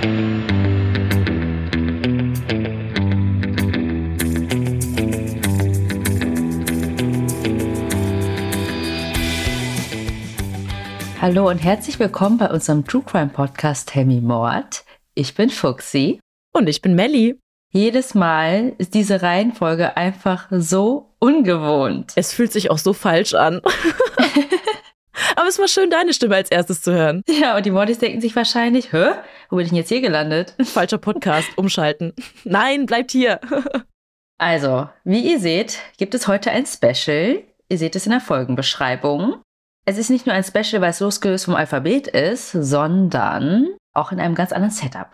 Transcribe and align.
Hallo 0.00 0.10
und 11.50 11.58
herzlich 11.58 11.98
willkommen 11.98 12.38
bei 12.38 12.48
unserem 12.48 12.86
True 12.86 13.02
Crime 13.04 13.30
Podcast 13.30 13.92
Hemi 13.94 14.20
Mord. 14.20 14.84
Ich 15.14 15.34
bin 15.34 15.50
Fuxi. 15.50 16.20
Und 16.52 16.68
ich 16.68 16.80
bin 16.80 16.94
Melli. 16.94 17.40
Jedes 17.72 18.14
Mal 18.14 18.74
ist 18.78 18.94
diese 18.94 19.20
Reihenfolge 19.20 19.96
einfach 19.96 20.46
so 20.50 21.16
ungewohnt. 21.18 22.12
Es 22.14 22.32
fühlt 22.32 22.52
sich 22.52 22.70
auch 22.70 22.78
so 22.78 22.92
falsch 22.92 23.34
an. 23.34 23.60
Aber 25.36 25.48
es 25.48 25.58
war 25.58 25.68
schön, 25.68 25.90
deine 25.90 26.12
Stimme 26.12 26.36
als 26.36 26.50
erstes 26.50 26.82
zu 26.82 26.92
hören. 26.92 27.22
Ja, 27.28 27.56
und 27.56 27.66
die 27.66 27.70
Mordis 27.70 27.98
denken 27.98 28.20
sich 28.20 28.34
wahrscheinlich, 28.36 28.92
hä? 28.92 29.12
Wo 29.50 29.56
bin 29.56 29.64
ich 29.64 29.70
denn 29.70 29.78
jetzt 29.78 29.88
hier 29.88 30.00
gelandet? 30.00 30.54
Falscher 30.62 30.98
Podcast, 30.98 31.48
umschalten. 31.56 32.12
Nein, 32.44 32.86
bleibt 32.86 33.10
hier. 33.10 33.40
also, 34.38 34.88
wie 35.04 35.30
ihr 35.30 35.40
seht, 35.40 35.78
gibt 35.96 36.14
es 36.14 36.28
heute 36.28 36.50
ein 36.50 36.66
Special. 36.66 37.42
Ihr 37.68 37.78
seht 37.78 37.96
es 37.96 38.06
in 38.06 38.12
der 38.12 38.20
Folgenbeschreibung. 38.20 39.42
Es 39.84 39.98
ist 39.98 40.10
nicht 40.10 40.26
nur 40.26 40.34
ein 40.34 40.44
Special, 40.44 40.82
weil 40.82 40.90
es 40.90 41.00
losgelöst 41.00 41.46
vom 41.46 41.54
Alphabet 41.54 42.08
ist, 42.08 42.52
sondern 42.52 43.68
auch 43.94 44.12
in 44.12 44.20
einem 44.20 44.34
ganz 44.34 44.52
anderen 44.52 44.70
Setup. 44.70 45.08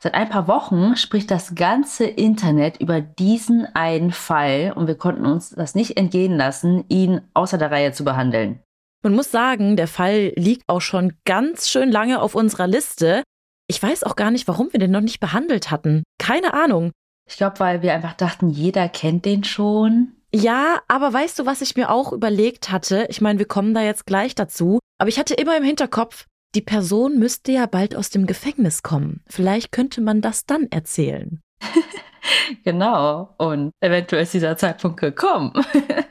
Seit 0.00 0.14
ein 0.14 0.28
paar 0.28 0.46
Wochen 0.46 0.96
spricht 0.96 1.30
das 1.30 1.56
ganze 1.56 2.04
Internet 2.04 2.80
über 2.80 3.00
diesen 3.00 3.66
einen 3.74 4.12
Fall 4.12 4.72
und 4.76 4.86
wir 4.86 4.94
konnten 4.94 5.26
uns 5.26 5.50
das 5.50 5.74
nicht 5.74 5.96
entgehen 5.96 6.36
lassen, 6.36 6.84
ihn 6.88 7.20
außer 7.34 7.58
der 7.58 7.72
Reihe 7.72 7.90
zu 7.92 8.04
behandeln. 8.04 8.60
Man 9.08 9.16
muss 9.16 9.30
sagen, 9.30 9.76
der 9.76 9.88
Fall 9.88 10.34
liegt 10.36 10.68
auch 10.68 10.82
schon 10.82 11.14
ganz 11.24 11.70
schön 11.70 11.90
lange 11.90 12.20
auf 12.20 12.34
unserer 12.34 12.66
Liste. 12.66 13.22
Ich 13.66 13.82
weiß 13.82 14.04
auch 14.04 14.16
gar 14.16 14.30
nicht, 14.30 14.46
warum 14.46 14.70
wir 14.70 14.78
den 14.78 14.90
noch 14.90 15.00
nicht 15.00 15.18
behandelt 15.18 15.70
hatten. 15.70 16.02
Keine 16.18 16.52
Ahnung. 16.52 16.92
Ich 17.26 17.38
glaube, 17.38 17.58
weil 17.58 17.80
wir 17.80 17.94
einfach 17.94 18.12
dachten, 18.12 18.50
jeder 18.50 18.86
kennt 18.90 19.24
den 19.24 19.44
schon. 19.44 20.12
Ja, 20.30 20.82
aber 20.88 21.10
weißt 21.10 21.38
du, 21.38 21.46
was 21.46 21.62
ich 21.62 21.74
mir 21.74 21.88
auch 21.88 22.12
überlegt 22.12 22.70
hatte? 22.70 23.06
Ich 23.08 23.22
meine, 23.22 23.38
wir 23.38 23.46
kommen 23.48 23.72
da 23.72 23.80
jetzt 23.80 24.04
gleich 24.04 24.34
dazu. 24.34 24.78
Aber 24.98 25.08
ich 25.08 25.18
hatte 25.18 25.32
immer 25.32 25.56
im 25.56 25.64
Hinterkopf, 25.64 26.26
die 26.54 26.60
Person 26.60 27.18
müsste 27.18 27.52
ja 27.52 27.64
bald 27.64 27.96
aus 27.96 28.10
dem 28.10 28.26
Gefängnis 28.26 28.82
kommen. 28.82 29.22
Vielleicht 29.26 29.72
könnte 29.72 30.02
man 30.02 30.20
das 30.20 30.44
dann 30.44 30.66
erzählen. 30.70 31.40
genau. 32.62 33.34
Und 33.38 33.70
eventuell 33.80 34.24
ist 34.24 34.34
dieser 34.34 34.58
Zeitpunkt 34.58 35.00
gekommen. 35.00 35.54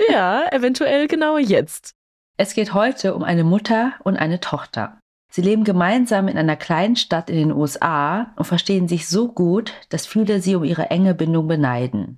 ja, 0.10 0.48
eventuell 0.52 1.08
genau 1.08 1.38
jetzt. 1.38 1.94
Es 2.40 2.54
geht 2.54 2.76
heute 2.76 3.16
um 3.16 3.24
eine 3.24 3.44
Mutter 3.44 3.94
und 4.04 4.16
eine 4.16 4.40
Tochter. 4.40 5.00
Sie 5.32 5.42
leben 5.42 5.64
gemeinsam 5.64 6.28
in 6.28 6.38
einer 6.38 6.56
kleinen 6.56 6.96
Stadt 6.96 7.32
in 7.32 7.36
den 7.36 7.52
USA 7.52 8.28
und 8.36 8.46
verstehen 8.46 8.88
sich 8.88 9.08
so 9.08 9.32
gut, 9.32 9.74
dass 9.90 10.06
viele 10.06 10.40
sie 10.40 10.56
um 10.56 10.64
ihre 10.64 10.92
enge 10.92 11.16
Bindung 11.16 11.48
beneiden. 11.48 12.18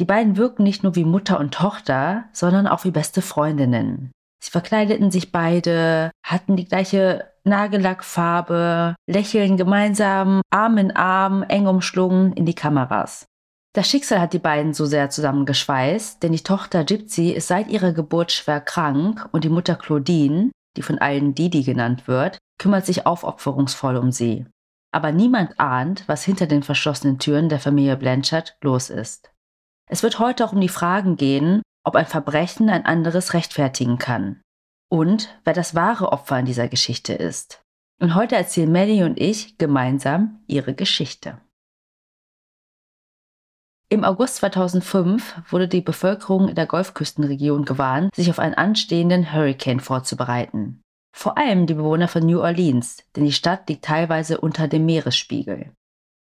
Die 0.00 0.06
beiden 0.06 0.38
wirken 0.38 0.62
nicht 0.62 0.82
nur 0.82 0.96
wie 0.96 1.04
Mutter 1.04 1.38
und 1.38 1.52
Tochter, 1.52 2.24
sondern 2.32 2.66
auch 2.66 2.84
wie 2.84 2.90
beste 2.90 3.20
Freundinnen. 3.20 4.10
Sie 4.42 4.50
verkleideten 4.50 5.10
sich 5.10 5.32
beide, 5.32 6.12
hatten 6.24 6.56
die 6.56 6.64
gleiche 6.64 7.30
Nagellackfarbe, 7.44 8.94
lächeln 9.06 9.56
gemeinsam 9.56 10.40
Arm 10.50 10.78
in 10.78 10.92
Arm, 10.96 11.42
eng 11.42 11.66
umschlungen 11.66 12.32
in 12.32 12.46
die 12.46 12.54
Kameras. 12.54 13.26
Das 13.78 13.88
Schicksal 13.88 14.20
hat 14.20 14.32
die 14.32 14.40
beiden 14.40 14.74
so 14.74 14.86
sehr 14.86 15.08
zusammengeschweißt, 15.08 16.20
denn 16.24 16.32
die 16.32 16.42
Tochter 16.42 16.82
Gypsy 16.82 17.30
ist 17.30 17.46
seit 17.46 17.68
ihrer 17.68 17.92
Geburt 17.92 18.32
schwer 18.32 18.60
krank 18.60 19.28
und 19.30 19.44
die 19.44 19.48
Mutter 19.48 19.76
Claudine, 19.76 20.50
die 20.76 20.82
von 20.82 20.98
allen 20.98 21.36
Didi 21.36 21.62
genannt 21.62 22.08
wird, 22.08 22.38
kümmert 22.60 22.84
sich 22.86 23.06
aufopferungsvoll 23.06 23.96
um 23.96 24.10
sie. 24.10 24.46
Aber 24.90 25.12
niemand 25.12 25.60
ahnt, 25.60 26.02
was 26.08 26.24
hinter 26.24 26.48
den 26.48 26.64
verschlossenen 26.64 27.20
Türen 27.20 27.48
der 27.48 27.60
Familie 27.60 27.96
Blanchard 27.96 28.56
los 28.62 28.90
ist. 28.90 29.30
Es 29.88 30.02
wird 30.02 30.18
heute 30.18 30.44
auch 30.44 30.52
um 30.52 30.60
die 30.60 30.68
Fragen 30.68 31.14
gehen, 31.14 31.62
ob 31.84 31.94
ein 31.94 32.06
Verbrechen 32.06 32.70
ein 32.70 32.84
anderes 32.84 33.32
rechtfertigen 33.32 33.98
kann 33.98 34.40
und 34.90 35.38
wer 35.44 35.52
das 35.52 35.76
wahre 35.76 36.10
Opfer 36.10 36.40
in 36.40 36.46
dieser 36.46 36.66
Geschichte 36.66 37.12
ist. 37.12 37.62
Und 38.00 38.16
heute 38.16 38.34
erzählen 38.34 38.72
Melly 38.72 39.04
und 39.04 39.20
ich 39.20 39.56
gemeinsam 39.56 40.40
ihre 40.48 40.74
Geschichte. 40.74 41.40
Im 43.90 44.04
August 44.04 44.36
2005 44.36 45.50
wurde 45.50 45.66
die 45.66 45.80
Bevölkerung 45.80 46.48
in 46.50 46.54
der 46.54 46.66
Golfküstenregion 46.66 47.64
gewarnt, 47.64 48.14
sich 48.14 48.28
auf 48.28 48.38
einen 48.38 48.52
anstehenden 48.52 49.32
Hurricane 49.32 49.80
vorzubereiten. 49.80 50.82
Vor 51.16 51.38
allem 51.38 51.66
die 51.66 51.72
Bewohner 51.72 52.06
von 52.06 52.26
New 52.26 52.40
Orleans, 52.40 52.98
denn 53.16 53.24
die 53.24 53.32
Stadt 53.32 53.66
liegt 53.68 53.86
teilweise 53.86 54.40
unter 54.42 54.68
dem 54.68 54.84
Meeresspiegel. 54.84 55.72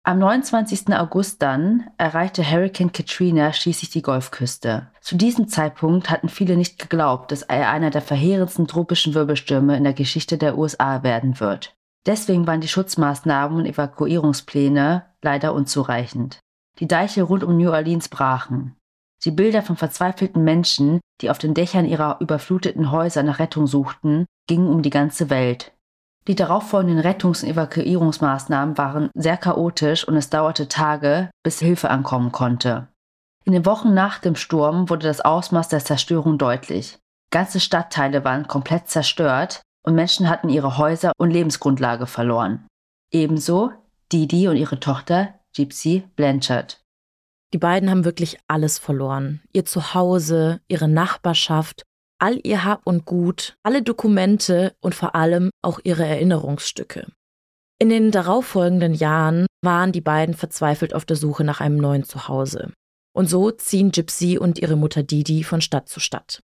Am 0.03 0.19
29. 0.19 0.96
August 0.96 1.42
dann 1.42 1.90
erreichte 1.98 2.50
Hurricane 2.50 2.94
Katrina 2.94 3.52
schließlich 3.52 3.90
die 3.90 4.02
Golfküste. 4.02 4.88
Zu 5.02 5.18
diesem 5.18 5.50
Zeitpunkt 5.50 6.09
hatten 6.09 6.30
viele 6.30 6.56
nicht 6.56 6.80
geglaubt, 6.80 7.34
dass 7.34 7.42
er 7.42 7.69
einer 7.69 7.90
der 7.90 8.02
verheerendsten 8.02 8.68
tropischen 8.68 9.14
Wirbelstürme 9.14 9.75
in 9.75 9.84
der 9.84 9.94
Geschichte 9.94 10.38
der 10.38 10.58
USA 10.58 11.03
werden 11.03 11.42
wird. 11.42 11.75
Deswegen 12.06 12.48
waren 12.48 12.62
die 12.62 12.69
Schutzmaßnahmen 12.69 13.58
und 13.58 13.66
Evakuierungspläne 13.66 15.06
leider 15.22 15.53
unzureichend. 15.53 16.40
Die 16.80 16.88
Deiche 16.88 17.24
rund 17.24 17.44
um 17.44 17.58
New 17.58 17.72
Orleans 17.72 18.10
brachen. 18.10 18.76
Die 19.26 19.32
Bilder 19.32 19.62
von 19.62 19.76
verzweifelten 19.76 20.44
Menschen, 20.44 21.02
die 21.22 21.30
auf 21.30 21.38
den 21.38 21.54
Dächern 21.54 21.86
ihrer 21.86 22.18
überfluteten 22.22 22.92
Häuser 22.92 23.22
nach 23.24 23.40
Rettung 23.40 23.68
suchten, 23.68 24.26
gingen 24.48 24.70
um 24.70 24.82
die 24.82 24.90
ganze 24.90 25.30
Welt. 25.30 25.74
Die 26.28 26.36
darauffolgenden 26.36 27.00
Rettungs- 27.00 27.44
und 27.44 27.50
Evakuierungsmaßnahmen 27.50 28.78
waren 28.78 29.10
sehr 29.14 29.36
chaotisch 29.36 30.08
und 30.08 30.16
es 30.16 30.30
dauerte 30.30 30.68
Tage, 30.68 31.30
bis 31.44 31.60
Hilfe 31.60 31.90
ankommen 31.90 32.32
konnte. 32.32 32.88
In 33.46 33.54
den 33.54 33.66
Wochen 33.66 33.94
nach 33.94 34.20
dem 34.20 34.36
Sturm 34.36 34.90
wurde 34.90 35.08
das 35.08 35.22
Ausmaß 35.22 35.70
der 35.70 35.84
Zerstörung 35.84 36.38
deutlich. 36.38 37.00
Ganze 37.32 37.60
Stadtteile 37.60 38.24
waren 38.24 38.48
komplett 38.48 38.88
zerstört 38.88 39.62
und 39.84 39.96
Menschen 39.96 40.30
hatten 40.30 40.50
ihre 40.50 40.78
Häuser 40.78 41.12
und 41.18 41.32
Lebensgrundlage 41.32 42.06
verloren. 42.06 42.68
Ebenso 43.12 43.72
Didi 44.12 44.48
und 44.48 44.58
ihre 44.58 44.80
Tochter 44.80 45.39
Gypsy 45.59 46.03
Blanchard. 46.16 46.81
Die 47.53 47.58
beiden 47.58 47.90
haben 47.90 48.06
wirklich 48.06 48.38
alles 48.47 48.80
verloren. 48.80 49.42
Ihr 49.52 49.66
Zuhause, 49.66 50.62
ihre 50.70 50.88
Nachbarschaft 50.88 51.84
all 52.18 52.40
ihr 52.46 52.64
Hab 52.64 52.88
und 52.88 53.03
Gut, 53.03 53.58
alle 53.62 53.81
Dokumente 53.81 54.74
und 54.80 54.96
vor 54.96 55.16
allem 55.16 55.50
auch 55.62 55.81
ihre 55.84 56.06
Erinnerungsstücke. 56.06 57.08
In 57.78 57.90
den 57.90 58.12
darauffolgenden 58.12 58.94
Jahren 58.94 59.48
waren 59.62 59.92
die 59.92 60.00
beiden 60.00 60.34
verzweifelt 60.34 60.94
auf 60.94 61.03
der 61.03 61.18
Suche 61.18 61.44
nach 61.44 61.59
einem 61.59 61.78
neuen 61.78 62.06
Zuhause. 62.06 62.72
Und 63.14 63.30
so 63.30 63.52
ziehen 63.52 63.92
Gypsy 63.92 64.38
und 64.38 64.59
ihre 64.59 64.78
Mutter 64.78 65.03
Didi 65.03 65.44
von 65.44 65.59
Stadt 65.59 65.90
zu 65.90 66.00
Stadt. 66.00 66.40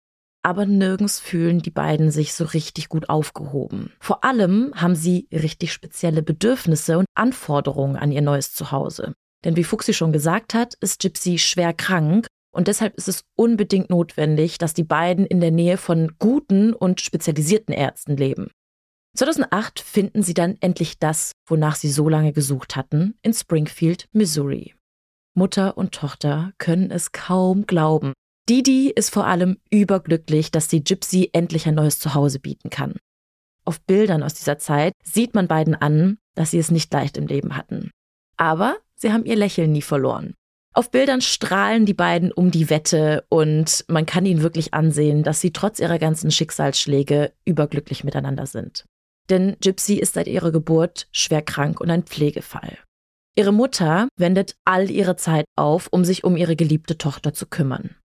Aber 0.46 0.64
nirgends 0.64 1.18
fühlen 1.18 1.58
die 1.58 1.72
beiden 1.72 2.12
sich 2.12 2.32
so 2.32 2.44
richtig 2.44 2.88
gut 2.88 3.08
aufgehoben. 3.08 3.90
Vor 3.98 4.22
allem 4.22 4.72
haben 4.76 4.94
sie 4.94 5.26
richtig 5.32 5.72
spezielle 5.72 6.22
Bedürfnisse 6.22 6.98
und 6.98 7.06
Anforderungen 7.16 7.96
an 7.96 8.12
ihr 8.12 8.22
neues 8.22 8.54
Zuhause. 8.54 9.14
Denn 9.44 9.56
wie 9.56 9.64
Fuxi 9.64 9.92
schon 9.92 10.12
gesagt 10.12 10.54
hat, 10.54 10.74
ist 10.80 11.00
Gypsy 11.00 11.38
schwer 11.38 11.72
krank 11.72 12.28
und 12.54 12.68
deshalb 12.68 12.94
ist 12.94 13.08
es 13.08 13.24
unbedingt 13.34 13.90
notwendig, 13.90 14.56
dass 14.58 14.72
die 14.72 14.84
beiden 14.84 15.26
in 15.26 15.40
der 15.40 15.50
Nähe 15.50 15.78
von 15.78 16.12
guten 16.20 16.74
und 16.74 17.00
spezialisierten 17.00 17.74
Ärzten 17.74 18.16
leben. 18.16 18.52
2008 19.16 19.80
finden 19.80 20.22
sie 20.22 20.34
dann 20.34 20.58
endlich 20.60 21.00
das, 21.00 21.32
wonach 21.48 21.74
sie 21.74 21.90
so 21.90 22.08
lange 22.08 22.32
gesucht 22.32 22.76
hatten, 22.76 23.18
in 23.22 23.34
Springfield, 23.34 24.06
Missouri. 24.12 24.76
Mutter 25.34 25.76
und 25.76 25.92
Tochter 25.92 26.52
können 26.58 26.92
es 26.92 27.10
kaum 27.10 27.66
glauben. 27.66 28.12
Didi 28.48 28.90
ist 28.90 29.12
vor 29.12 29.26
allem 29.26 29.58
überglücklich, 29.70 30.52
dass 30.52 30.68
die 30.68 30.84
Gypsy 30.84 31.30
endlich 31.32 31.66
ein 31.66 31.74
neues 31.74 31.98
Zuhause 31.98 32.38
bieten 32.38 32.70
kann. 32.70 32.94
Auf 33.64 33.80
Bildern 33.80 34.22
aus 34.22 34.34
dieser 34.34 34.58
Zeit 34.58 34.92
sieht 35.02 35.34
man 35.34 35.48
beiden 35.48 35.74
an, 35.74 36.18
dass 36.36 36.52
sie 36.52 36.58
es 36.58 36.70
nicht 36.70 36.92
leicht 36.92 37.16
im 37.16 37.26
Leben 37.26 37.56
hatten. 37.56 37.90
Aber 38.36 38.76
sie 38.94 39.12
haben 39.12 39.24
ihr 39.24 39.34
Lächeln 39.34 39.72
nie 39.72 39.82
verloren. 39.82 40.34
Auf 40.72 40.90
Bildern 40.90 41.22
strahlen 41.22 41.86
die 41.86 41.94
beiden 41.94 42.30
um 42.30 42.52
die 42.52 42.70
Wette 42.70 43.24
und 43.30 43.84
man 43.88 44.06
kann 44.06 44.26
ihnen 44.26 44.42
wirklich 44.42 44.74
ansehen, 44.74 45.24
dass 45.24 45.40
sie 45.40 45.50
trotz 45.50 45.80
ihrer 45.80 45.98
ganzen 45.98 46.30
Schicksalsschläge 46.30 47.32
überglücklich 47.44 48.04
miteinander 48.04 48.46
sind. 48.46 48.84
Denn 49.28 49.56
Gypsy 49.60 49.94
ist 49.94 50.14
seit 50.14 50.28
ihrer 50.28 50.52
Geburt 50.52 51.08
schwer 51.10 51.42
krank 51.42 51.80
und 51.80 51.90
ein 51.90 52.04
Pflegefall. 52.04 52.78
Ihre 53.34 53.52
Mutter 53.52 54.08
wendet 54.16 54.54
all 54.64 54.90
ihre 54.90 55.16
Zeit 55.16 55.46
auf, 55.56 55.88
um 55.90 56.04
sich 56.04 56.22
um 56.22 56.36
ihre 56.36 56.54
geliebte 56.54 56.96
Tochter 56.96 57.32
zu 57.32 57.46
kümmern. 57.46 57.96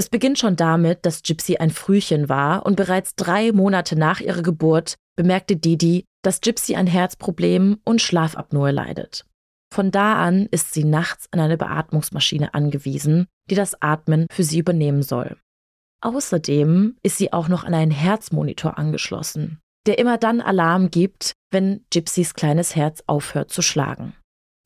Es 0.00 0.08
beginnt 0.08 0.38
schon 0.38 0.54
damit, 0.54 1.04
dass 1.04 1.24
Gypsy 1.24 1.56
ein 1.56 1.70
Frühchen 1.70 2.28
war 2.28 2.64
und 2.64 2.76
bereits 2.76 3.16
drei 3.16 3.50
Monate 3.50 3.96
nach 3.98 4.20
ihrer 4.20 4.42
Geburt 4.42 4.94
bemerkte 5.16 5.56
Didi, 5.56 6.04
dass 6.22 6.40
Gypsy 6.40 6.76
ein 6.76 6.86
Herzproblem 6.86 7.80
und 7.84 8.00
Schlafapnoe 8.00 8.70
leidet. 8.70 9.26
Von 9.74 9.90
da 9.90 10.14
an 10.14 10.46
ist 10.52 10.72
sie 10.72 10.84
nachts 10.84 11.26
an 11.32 11.40
eine 11.40 11.58
Beatmungsmaschine 11.58 12.54
angewiesen, 12.54 13.26
die 13.50 13.56
das 13.56 13.82
Atmen 13.82 14.26
für 14.30 14.44
sie 14.44 14.60
übernehmen 14.60 15.02
soll. 15.02 15.36
Außerdem 16.00 16.96
ist 17.02 17.18
sie 17.18 17.32
auch 17.32 17.48
noch 17.48 17.64
an 17.64 17.74
einen 17.74 17.90
Herzmonitor 17.90 18.78
angeschlossen. 18.78 19.58
der 19.86 19.98
immer 19.98 20.18
dann 20.18 20.42
Alarm 20.42 20.90
gibt, 20.90 21.32
wenn 21.50 21.82
Gypsys 21.90 22.34
kleines 22.34 22.76
Herz 22.76 23.02
aufhört 23.06 23.50
zu 23.50 23.62
schlagen. 23.62 24.12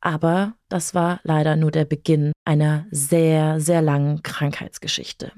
Aber 0.03 0.55
das 0.69 0.95
war 0.95 1.21
leider 1.23 1.55
nur 1.57 1.71
der 1.71 1.85
Beginn 1.85 2.33
einer 2.45 2.87
sehr, 2.91 3.61
sehr 3.61 3.81
langen 3.81 4.23
Krankheitsgeschichte. 4.23 5.33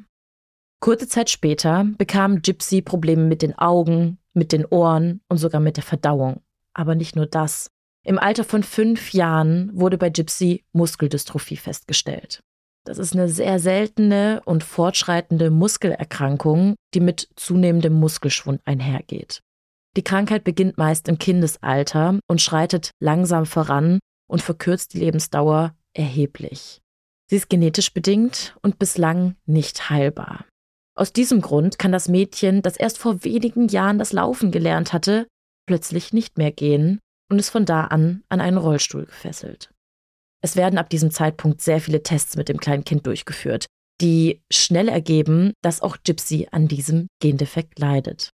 Kurze 0.81 1.07
Zeit 1.07 1.31
später 1.31 1.87
bekam 1.99 2.41
Gypsy 2.43 2.81
Probleme 2.83 3.25
mit 3.25 3.43
den 3.43 3.57
Augen, 3.59 4.19
mit 4.33 4.53
den 4.53 4.65
Ohren 4.65 5.21
und 5.29 5.37
sogar 5.37 5.61
mit 5.61 5.77
der 5.77 5.85
Verdauung. 5.85 6.43
Aber 6.73 6.95
nicht 6.95 7.15
nur 7.15 7.27
das. 7.27 7.69
Im 8.05 8.19
Alter 8.19 8.45
von 8.45 8.63
fünf 8.63 9.13
Jahren 9.13 9.71
wurde 9.75 9.99
bei 9.99 10.11
Gypsy 10.11 10.65
Muskeldystrophie 10.73 11.57
festgestellt. 11.57 12.41
Das 12.85 12.99
ist 12.99 13.15
eine 13.15 13.29
sehr 13.29 13.59
seltene 13.59 14.43
und 14.45 14.65
fortschreitende 14.65 15.51
Muskelerkrankung, 15.51 16.75
die 16.95 17.01
mit 17.01 17.29
zunehmendem 17.37 17.95
Muskelschwund 17.95 18.61
einhergeht. 18.67 19.41
Die 19.97 20.05
Krankheit 20.05 20.45
beginnt 20.45 20.77
meist 20.77 21.09
im 21.09 21.19
Kindesalter 21.19 22.19
und 22.29 22.43
schreitet 22.43 22.91
langsam 23.01 23.47
voran 23.47 24.01
und 24.27 24.43
verkürzt 24.43 24.95
die 24.95 24.99
Lebensdauer 24.99 25.75
erheblich. 25.93 26.81
Sie 27.29 27.37
ist 27.37 27.49
genetisch 27.49 27.93
bedingt 27.93 28.57
und 28.63 28.79
bislang 28.79 29.37
nicht 29.47 29.91
heilbar. 29.91 30.45
Aus 30.97 31.13
diesem 31.13 31.41
Grund 31.41 31.79
kann 31.79 31.93
das 31.93 32.09
Mädchen, 32.09 32.63
das 32.63 32.77
erst 32.77 32.99
vor 32.99 33.25
wenigen 33.25 33.69
Jahren 33.69 33.99
das 33.99 34.13
Laufen 34.13 34.53
gelernt 34.53 34.93
hatte, 34.93 35.27
plötzlich 35.67 36.13
nicht 36.13 36.39
mehr 36.39 36.53
gehen 36.53 37.01
und 37.31 37.39
ist 37.39 37.51
von 37.51 37.65
da 37.65 37.85
an 37.85 38.23
an 38.29 38.41
einen 38.41 38.59
Rollstuhl 38.59 39.07
gefesselt. 39.07 39.71
Es 40.43 40.57
werden 40.57 40.79
ab 40.79 40.91
diesem 40.91 41.11
Zeitpunkt 41.11 41.63
sehr 41.63 41.81
viele 41.81 42.03
Tests 42.03 42.37
mit 42.37 42.49
dem 42.49 42.59
kleinen 42.59 42.85
Kind 42.85 43.07
durchgeführt, 43.07 43.67
die 44.01 44.43
schnell 44.53 44.89
ergeben, 44.89 45.55
dass 45.63 45.81
auch 45.81 45.97
Gypsy 46.05 46.49
an 46.51 46.69
diesem 46.69 47.09
Gendefekt 47.21 47.79
leidet. 47.79 48.31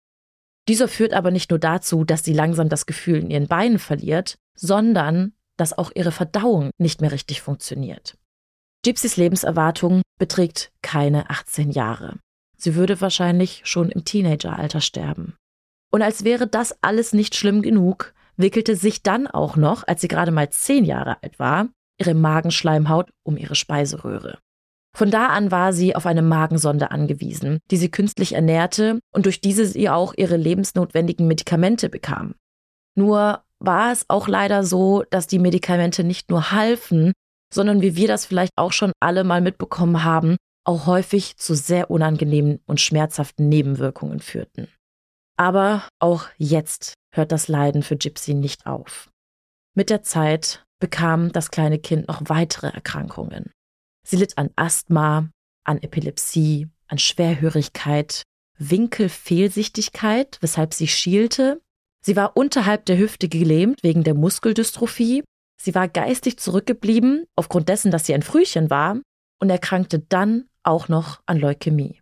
Dieser 0.69 0.89
führt 0.89 1.15
aber 1.15 1.31
nicht 1.31 1.51
nur 1.51 1.59
dazu, 1.59 2.05
dass 2.05 2.25
sie 2.25 2.33
langsam 2.33 2.69
das 2.69 2.87
Gefühl 2.87 3.21
in 3.21 3.31
ihren 3.31 3.47
Beinen 3.47 3.79
verliert, 3.79 4.37
sondern 4.57 5.33
dass 5.61 5.77
auch 5.77 5.93
ihre 5.95 6.13
Verdauung 6.13 6.71
nicht 6.79 7.01
mehr 7.01 7.13
richtig 7.13 7.43
funktioniert. 7.43 8.17
Gypsys 8.83 9.17
Lebenserwartung 9.17 10.03
beträgt 10.19 10.73
keine 10.83 11.29
18 11.29 11.71
Jahre. 11.71 12.19
Sie 12.57 12.75
würde 12.75 13.01
wahrscheinlich 13.01 13.63
schon 13.65 13.91
im 13.91 14.05
Teenageralter 14.05 14.81
sterben. 14.81 15.37
Und 15.93 16.03
als 16.03 16.25
wäre 16.25 16.47
das 16.47 16.83
alles 16.83 17.13
nicht 17.13 17.35
schlimm 17.35 17.63
genug, 17.63 18.15
wickelte 18.37 18.77
sich 18.77 19.03
dann 19.03 19.27
auch 19.27 19.57
noch, 19.57 19.87
als 19.87 20.01
sie 20.01 20.09
gerade 20.09 20.31
mal 20.31 20.51
zehn 20.51 20.85
Jahre 20.85 21.23
alt 21.23 21.39
war, 21.39 21.69
ihre 21.99 22.15
Magenschleimhaut 22.15 23.11
um 23.23 23.37
ihre 23.37 23.55
Speiseröhre. 23.55 24.39
Von 24.97 25.11
da 25.11 25.29
an 25.29 25.51
war 25.51 25.73
sie 25.73 25.95
auf 25.95 26.07
eine 26.07 26.23
Magensonde 26.23 26.91
angewiesen, 26.91 27.59
die 27.71 27.77
sie 27.77 27.91
künstlich 27.91 28.33
ernährte 28.33 28.99
und 29.13 29.27
durch 29.27 29.41
diese 29.41 29.67
sie 29.67 29.89
auch 29.89 30.15
ihre 30.17 30.37
lebensnotwendigen 30.37 31.27
Medikamente 31.29 31.89
bekam. 31.89 32.35
Nur 32.97 33.45
war 33.61 33.93
es 33.93 34.05
auch 34.09 34.27
leider 34.27 34.65
so, 34.65 35.05
dass 35.11 35.27
die 35.27 35.39
Medikamente 35.39 36.03
nicht 36.03 36.31
nur 36.31 36.51
halfen, 36.51 37.13
sondern 37.53 37.83
wie 37.83 37.97
wir 37.97 38.09
das 38.09 38.27
vielleicht 38.27 38.53
auch 38.57 38.73
schon 38.73 38.93
alle 39.01 39.25
mal 39.25 39.41
mitbekommen 39.41 40.05
haben, 40.05 40.37
auch 40.65 40.87
häufig 40.87 41.37
zu 41.37 41.55
sehr 41.55 41.91
unangenehmen 41.91 42.61
und 42.67 42.81
schmerzhaften 42.81 43.49
Nebenwirkungen 43.49 44.21
führten. 44.21 44.69
Aber 45.37 45.89
auch 45.99 46.27
jetzt 46.37 46.95
hört 47.15 47.33
das 47.33 47.49
Leiden 47.49 47.83
für 47.83 47.97
Gypsy 47.97 48.35
nicht 48.35 48.67
auf. 48.67 49.11
Mit 49.75 49.91
der 49.91 50.03
Zeit 50.03 50.65
bekam 50.81 51.33
das 51.33 51.51
kleine 51.51 51.79
Kind 51.79 52.09
noch 52.09 52.23
weitere 52.27 52.69
Erkrankungen. 52.69 53.51
Sie 54.07 54.17
litt 54.17 54.39
an 54.39 54.51
Asthma, 54.57 55.31
an 55.65 55.83
Epilepsie, 55.83 56.69
an 56.89 56.99
Schwerhörigkeit, 56.99 58.23
Winkelfehlsichtigkeit, 58.59 60.39
weshalb 60.41 60.75
sie 60.75 60.89
schielte. 60.89 61.61
Sie 62.05 62.17
war 62.17 62.37
unterhalb 62.37 62.87
der 62.87 62.99
Hüfte 62.99 63.29
gelähmt 63.29 63.83
wegen 63.83 64.05
der 64.05 64.15
Muskeldystrophie. 64.15 65.23
Sie 65.61 65.75
war 65.75 65.89
geistig 65.89 66.39
zurückgeblieben, 66.39 67.27
aufgrund 67.37 67.69
dessen, 67.69 67.91
dass 67.91 68.07
sie 68.07 68.15
ein 68.15 68.23
Frühchen 68.23 68.71
war, 68.71 69.01
und 69.41 69.51
erkrankte 69.51 69.99
dann 69.99 70.49
auch 70.63 70.89
noch 70.89 71.21
an 71.27 71.39
Leukämie. 71.39 72.01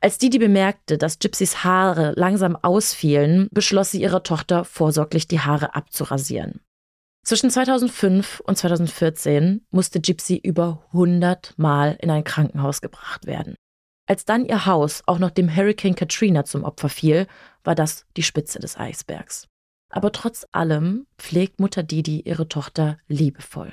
Als 0.00 0.18
Didi 0.18 0.38
bemerkte, 0.38 0.98
dass 0.98 1.18
Gypsys 1.18 1.64
Haare 1.64 2.12
langsam 2.16 2.56
ausfielen, 2.56 3.48
beschloss 3.52 3.90
sie 3.90 4.02
ihrer 4.02 4.22
Tochter 4.22 4.64
vorsorglich 4.64 5.28
die 5.28 5.40
Haare 5.40 5.74
abzurasieren. 5.74 6.60
Zwischen 7.24 7.48
2005 7.48 8.40
und 8.40 8.58
2014 8.58 9.64
musste 9.70 10.00
Gypsy 10.00 10.36
über 10.36 10.84
100 10.88 11.54
Mal 11.56 11.96
in 12.00 12.10
ein 12.10 12.22
Krankenhaus 12.22 12.82
gebracht 12.82 13.24
werden. 13.24 13.54
Als 14.06 14.24
dann 14.24 14.44
ihr 14.44 14.66
Haus 14.66 15.02
auch 15.06 15.18
noch 15.18 15.30
dem 15.30 15.54
Hurricane 15.54 15.94
Katrina 15.94 16.44
zum 16.44 16.64
Opfer 16.64 16.88
fiel, 16.88 17.26
war 17.62 17.74
das 17.74 18.06
die 18.16 18.22
Spitze 18.22 18.58
des 18.58 18.76
Eisbergs. 18.76 19.48
Aber 19.90 20.12
trotz 20.12 20.46
allem 20.52 21.06
pflegt 21.18 21.60
Mutter 21.60 21.82
Didi 21.82 22.20
ihre 22.20 22.48
Tochter 22.48 22.98
liebevoll. 23.06 23.72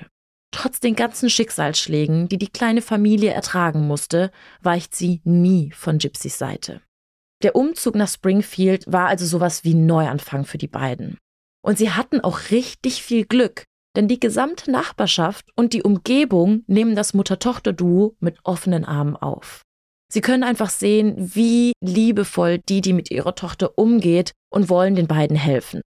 Trotz 0.53 0.79
den 0.79 0.95
ganzen 0.95 1.29
Schicksalsschlägen, 1.29 2.27
die 2.27 2.37
die 2.37 2.51
kleine 2.51 2.81
Familie 2.81 3.31
ertragen 3.31 3.87
musste, 3.87 4.31
weicht 4.61 4.93
sie 4.93 5.21
nie 5.23 5.71
von 5.71 5.97
Gypsys 5.97 6.37
Seite. 6.37 6.81
Der 7.41 7.55
Umzug 7.55 7.95
nach 7.95 8.09
Springfield 8.09 8.85
war 8.91 9.07
also 9.07 9.25
sowas 9.25 9.63
wie 9.63 9.73
Neuanfang 9.73 10.45
für 10.45 10.57
die 10.57 10.67
beiden. 10.67 11.17
Und 11.63 11.77
sie 11.77 11.91
hatten 11.91 12.21
auch 12.21 12.51
richtig 12.51 13.01
viel 13.01 13.25
Glück, 13.25 13.63
denn 13.95 14.07
die 14.07 14.19
gesamte 14.19 14.71
Nachbarschaft 14.71 15.49
und 15.55 15.73
die 15.73 15.83
Umgebung 15.83 16.63
nehmen 16.67 16.95
das 16.95 17.13
Mutter-Tochter-Duo 17.13 18.15
mit 18.19 18.39
offenen 18.43 18.85
Armen 18.85 19.15
auf. 19.15 19.63
Sie 20.11 20.19
können 20.19 20.43
einfach 20.43 20.69
sehen, 20.69 21.15
wie 21.17 21.71
liebevoll 21.81 22.57
Didi 22.57 22.91
mit 22.91 23.11
ihrer 23.11 23.33
Tochter 23.33 23.77
umgeht 23.77 24.33
und 24.51 24.67
wollen 24.67 24.95
den 24.95 25.07
beiden 25.07 25.37
helfen. 25.37 25.81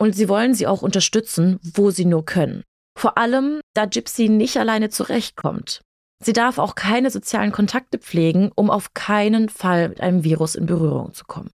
Und 0.00 0.16
sie 0.16 0.28
wollen 0.28 0.52
sie 0.52 0.66
auch 0.66 0.82
unterstützen, 0.82 1.60
wo 1.62 1.92
sie 1.92 2.04
nur 2.04 2.24
können. 2.24 2.64
Vor 2.98 3.16
allem, 3.16 3.60
da 3.74 3.86
Gypsy 3.86 4.28
nicht 4.28 4.56
alleine 4.56 4.88
zurechtkommt. 4.88 5.82
Sie 6.20 6.32
darf 6.32 6.58
auch 6.58 6.74
keine 6.74 7.12
sozialen 7.12 7.52
Kontakte 7.52 7.98
pflegen, 7.98 8.50
um 8.56 8.68
auf 8.68 8.94
keinen 8.94 9.48
Fall 9.48 9.90
mit 9.90 10.00
einem 10.00 10.24
Virus 10.24 10.56
in 10.56 10.66
Berührung 10.66 11.14
zu 11.14 11.24
kommen. 11.24 11.50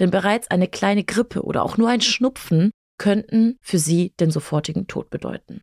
Denn 0.00 0.10
bereits 0.10 0.50
eine 0.50 0.66
kleine 0.66 1.04
Grippe 1.04 1.42
oder 1.42 1.62
auch 1.62 1.76
nur 1.76 1.88
ein 1.88 2.00
Schnupfen 2.00 2.72
könnten 2.98 3.56
für 3.62 3.78
sie 3.78 4.12
den 4.18 4.32
sofortigen 4.32 4.88
Tod 4.88 5.10
bedeuten. 5.10 5.60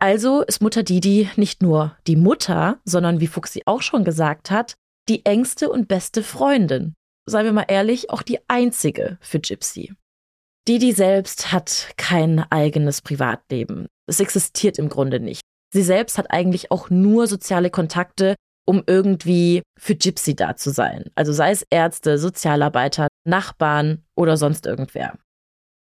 Also 0.00 0.42
ist 0.42 0.62
Mutter 0.62 0.82
Didi 0.82 1.30
nicht 1.36 1.62
nur 1.62 1.96
die 2.08 2.16
Mutter, 2.16 2.80
sondern 2.84 3.20
wie 3.20 3.28
Fuchsi 3.28 3.62
auch 3.66 3.82
schon 3.82 4.04
gesagt 4.04 4.50
hat, 4.50 4.74
die 5.08 5.24
engste 5.24 5.70
und 5.70 5.88
beste 5.88 6.22
Freundin. 6.22 6.94
Seien 7.26 7.44
wir 7.44 7.52
mal 7.52 7.66
ehrlich, 7.68 8.10
auch 8.10 8.22
die 8.22 8.38
einzige 8.48 9.18
für 9.20 9.40
Gypsy. 9.40 9.94
Didi 10.66 10.92
selbst 10.92 11.52
hat 11.52 11.92
kein 11.96 12.40
eigenes 12.50 13.00
Privatleben. 13.00 13.86
Es 14.06 14.20
existiert 14.20 14.78
im 14.78 14.88
Grunde 14.88 15.20
nicht. 15.20 15.40
Sie 15.72 15.82
selbst 15.82 16.18
hat 16.18 16.30
eigentlich 16.30 16.70
auch 16.70 16.90
nur 16.90 17.26
soziale 17.26 17.70
Kontakte, 17.70 18.34
um 18.66 18.82
irgendwie 18.86 19.62
für 19.78 19.94
Gypsy 19.94 20.36
da 20.36 20.56
zu 20.56 20.70
sein. 20.70 21.10
Also 21.14 21.32
sei 21.32 21.50
es 21.50 21.66
Ärzte, 21.70 22.18
Sozialarbeiter, 22.18 23.08
Nachbarn 23.26 24.04
oder 24.14 24.36
sonst 24.36 24.66
irgendwer. 24.66 25.18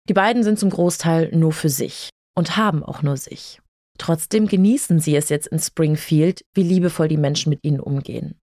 Die 0.07 0.13
beiden 0.13 0.43
sind 0.43 0.59
zum 0.59 0.69
Großteil 0.69 1.35
nur 1.35 1.51
für 1.51 1.69
sich 1.69 2.09
und 2.35 2.57
haben 2.57 2.83
auch 2.83 3.01
nur 3.01 3.17
sich. 3.17 3.59
Trotzdem 3.97 4.45
genießen 4.45 4.99
sie 4.99 5.15
es 5.15 5.29
jetzt 5.29 5.47
in 5.47 5.57
Springfield, 5.57 6.43
wie 6.53 6.63
liebevoll 6.63 7.07
die 7.07 7.17
Menschen 7.17 7.49
mit 7.49 7.63
ihnen 7.63 7.79
umgehen. 7.79 8.39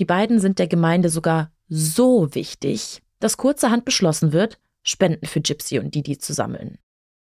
Die 0.00 0.04
beiden 0.04 0.40
sind 0.40 0.58
der 0.58 0.66
Gemeinde 0.66 1.08
sogar 1.08 1.52
so 1.68 2.34
wichtig, 2.34 3.02
dass 3.20 3.36
kurzerhand 3.36 3.84
beschlossen 3.84 4.32
wird, 4.32 4.58
Spenden 4.82 5.26
für 5.26 5.40
Gypsy 5.40 5.78
und 5.78 5.94
Didi 5.94 6.18
zu 6.18 6.32
sammeln. 6.32 6.78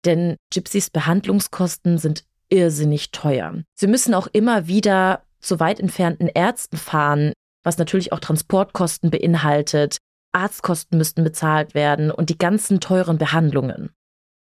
Denn 0.05 0.35
Gypsys 0.53 0.89
Behandlungskosten 0.89 1.97
sind 1.97 2.23
irrsinnig 2.49 3.11
teuer. 3.11 3.63
Sie 3.73 3.87
müssen 3.87 4.13
auch 4.13 4.27
immer 4.27 4.67
wieder 4.67 5.23
zu 5.39 5.59
weit 5.59 5.79
entfernten 5.79 6.27
Ärzten 6.27 6.77
fahren, 6.77 7.33
was 7.63 7.77
natürlich 7.77 8.13
auch 8.13 8.19
Transportkosten 8.19 9.09
beinhaltet. 9.09 9.97
Arztkosten 10.33 10.97
müssten 10.97 11.23
bezahlt 11.23 11.73
werden 11.73 12.11
und 12.11 12.29
die 12.29 12.37
ganzen 12.37 12.79
teuren 12.79 13.17
Behandlungen. 13.17 13.89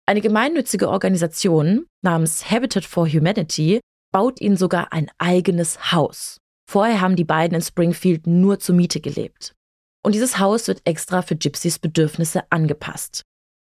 Eine 0.06 0.20
gemeinnützige 0.20 0.88
Organisation 0.88 1.86
namens 2.02 2.50
Habitat 2.50 2.84
for 2.84 3.08
Humanity 3.08 3.80
baut 4.12 4.40
ihnen 4.40 4.56
sogar 4.56 4.92
ein 4.92 5.10
eigenes 5.18 5.92
Haus. 5.92 6.38
Vorher 6.66 7.00
haben 7.00 7.16
die 7.16 7.25
beiden 7.25 7.54
in 7.54 7.62
Springfield 7.62 8.26
nur 8.26 8.59
zur 8.59 8.75
Miete 8.75 9.00
gelebt. 9.00 9.54
Und 10.02 10.14
dieses 10.14 10.38
Haus 10.38 10.68
wird 10.68 10.83
extra 10.85 11.23
für 11.23 11.37
Gypsys 11.37 11.78
Bedürfnisse 11.78 12.42
angepasst. 12.50 13.23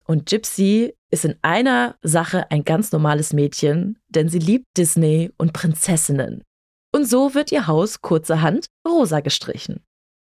Und 0.05 0.27
Gypsy 0.27 0.95
ist 1.11 1.25
in 1.25 1.37
einer 1.43 1.97
Sache 2.03 2.51
ein 2.51 2.65
ganz 2.65 2.91
normales 2.93 3.33
Mädchen, 3.33 3.99
denn 4.09 4.29
sie 4.29 4.39
liebt 4.39 4.67
Disney 4.77 5.31
und 5.37 5.53
Prinzessinnen. 5.53 6.43
Und 6.95 7.09
so 7.09 7.35
wird 7.35 7.53
ihr 7.53 7.67
Haus 7.67 8.03
kurzerhand 8.03 8.67
rosa 8.87 9.21
gestrichen. 9.21 9.81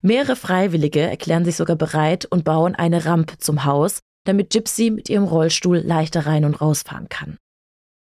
Mehrere 0.02 0.36
Freiwillige 0.36 1.02
erklären 1.02 1.46
sich 1.46 1.58
sogar 1.58 1.76
bereit 1.76 2.26
und 2.26 2.46
bauen 2.46 2.76
eine 2.76 3.06
Rampe 3.06 3.38
zum 3.38 3.66
Haus, 3.66 4.00
damit 4.26 4.52
Gypsy 4.52 4.90
mit 4.90 5.10
ihrem 5.10 5.26
Rollstuhl 5.26 5.78
leichter 5.78 6.26
rein 6.26 6.46
und 6.46 6.62
rausfahren 6.62 7.10
kann. 7.10 7.38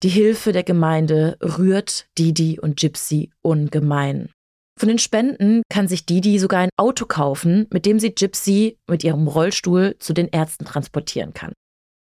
Die 0.01 0.09
Hilfe 0.09 0.51
der 0.51 0.63
Gemeinde 0.63 1.37
rührt 1.41 2.07
Didi 2.17 2.59
und 2.59 2.79
Gypsy 2.79 3.31
ungemein. 3.41 4.32
Von 4.79 4.89
den 4.89 4.99
Spenden 4.99 5.61
kann 5.69 5.87
sich 5.87 6.05
Didi 6.05 6.39
sogar 6.39 6.61
ein 6.61 6.69
Auto 6.77 7.05
kaufen, 7.05 7.67
mit 7.71 7.85
dem 7.85 7.99
sie 7.99 8.13
Gypsy 8.13 8.77
mit 8.87 9.03
ihrem 9.03 9.27
Rollstuhl 9.27 9.95
zu 9.99 10.13
den 10.13 10.27
Ärzten 10.29 10.65
transportieren 10.65 11.33
kann. 11.33 11.53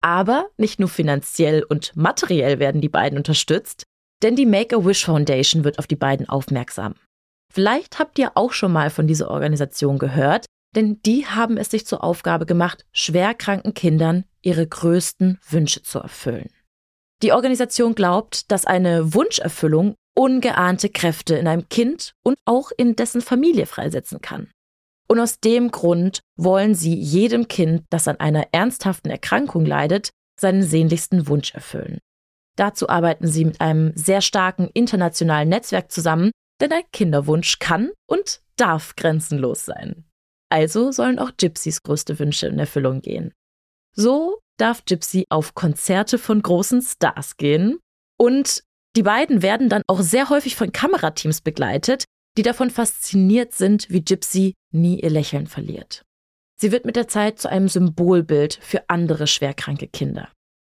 Aber 0.04 0.50
nicht 0.58 0.80
nur 0.80 0.90
finanziell 0.90 1.64
und 1.64 1.96
materiell 1.96 2.60
werden 2.60 2.82
die 2.82 2.90
beiden 2.90 3.18
unterstützt, 3.18 3.84
denn 4.24 4.36
die 4.36 4.46
Make-A-Wish 4.46 5.06
Foundation 5.06 5.64
wird 5.64 5.80
auf 5.80 5.88
die 5.88 5.96
beiden 5.96 6.30
aufmerksam. 6.30 6.96
Vielleicht 7.52 8.00
habt 8.00 8.18
ihr 8.18 8.32
auch 8.36 8.54
schon 8.54 8.72
mal 8.72 8.90
von 8.90 9.08
dieser 9.08 9.30
Organisation 9.30 9.98
gehört, 9.98 10.46
denn 10.76 11.02
die 11.04 11.26
haben 11.26 11.58
es 11.58 11.70
sich 11.70 11.86
zur 11.86 12.04
Aufgabe 12.04 12.46
gemacht, 12.46 12.86
schwerkranken 12.94 13.74
Kindern 13.74 14.24
ihre 14.42 14.66
größten 14.66 15.40
Wünsche 15.50 15.84
zu 15.84 16.00
erfüllen. 16.00 16.50
Die 17.22 17.34
Organisation 17.34 17.94
glaubt, 17.94 18.52
dass 18.52 18.66
eine 18.66 19.14
Wunscherfüllung 19.14 19.96
ungeahnte 20.16 20.90
Kräfte 20.90 21.36
in 21.36 21.48
einem 21.48 21.70
Kind 21.70 22.14
und 22.24 22.38
auch 22.46 22.72
in 22.76 22.96
dessen 22.96 23.22
Familie 23.22 23.66
freisetzen 23.66 24.22
kann. 24.22 24.50
Und 25.08 25.20
aus 25.20 25.40
dem 25.40 25.72
Grund 25.72 26.22
wollen 26.38 26.74
sie 26.74 26.96
jedem 26.96 27.48
Kind, 27.48 27.84
das 27.90 28.08
an 28.08 28.20
einer 28.20 28.48
ernsthaften 28.52 29.10
Erkrankung 29.12 29.66
leidet, 29.66 30.10
seinen 30.40 30.64
sehnlichsten 30.64 31.28
Wunsch 31.28 31.54
erfüllen. 31.54 32.00
Dazu 32.58 32.90
arbeiten 32.90 33.28
sie 33.28 33.46
mit 33.46 33.62
einem 33.62 33.94
sehr 33.96 34.22
starken 34.22 34.70
internationalen 34.74 35.50
Netzwerk 35.50 35.92
zusammen, 35.92 36.32
denn 36.60 36.72
ein 36.72 36.84
Kinderwunsch 36.92 37.60
kann 37.60 37.92
und 38.08 38.42
darf 38.56 38.96
grenzenlos 38.96 39.66
sein. 39.66 40.06
Also 40.50 40.92
sollen 40.92 41.20
auch 41.20 41.32
Gypsys 41.38 41.84
größte 41.84 42.20
Wünsche 42.20 42.48
in 42.48 42.60
Erfüllung 42.60 43.02
gehen. 43.02 43.34
So 43.94 44.40
darf 44.62 44.86
Gypsy 44.86 45.26
auf 45.30 45.56
Konzerte 45.56 46.18
von 46.18 46.42
großen 46.42 46.82
Stars 46.82 47.38
gehen 47.38 47.80
und 48.18 48.64
die 48.96 49.04
beiden 49.04 49.42
werden 49.42 49.70
dann 49.70 49.84
auch 49.88 50.02
sehr 50.02 50.30
häufig 50.30 50.56
von 50.56 50.72
Kamerateams 50.72 51.42
begleitet, 51.42 52.04
die 52.38 52.44
davon 52.44 52.70
fasziniert 52.70 53.54
sind, 53.54 53.90
wie 53.90 54.04
Gypsy 54.04 54.54
nie 54.72 55.02
ihr 55.02 55.10
Lächeln 55.10 55.48
verliert. 55.48 56.04
Sie 56.60 56.72
wird 56.72 56.86
mit 56.86 56.96
der 56.96 57.08
Zeit 57.08 57.40
zu 57.40 57.50
einem 57.50 57.68
Symbolbild 57.68 58.60
für 58.62 58.88
andere 58.90 59.28
schwerkranke 59.28 59.88
Kinder. 59.88 60.30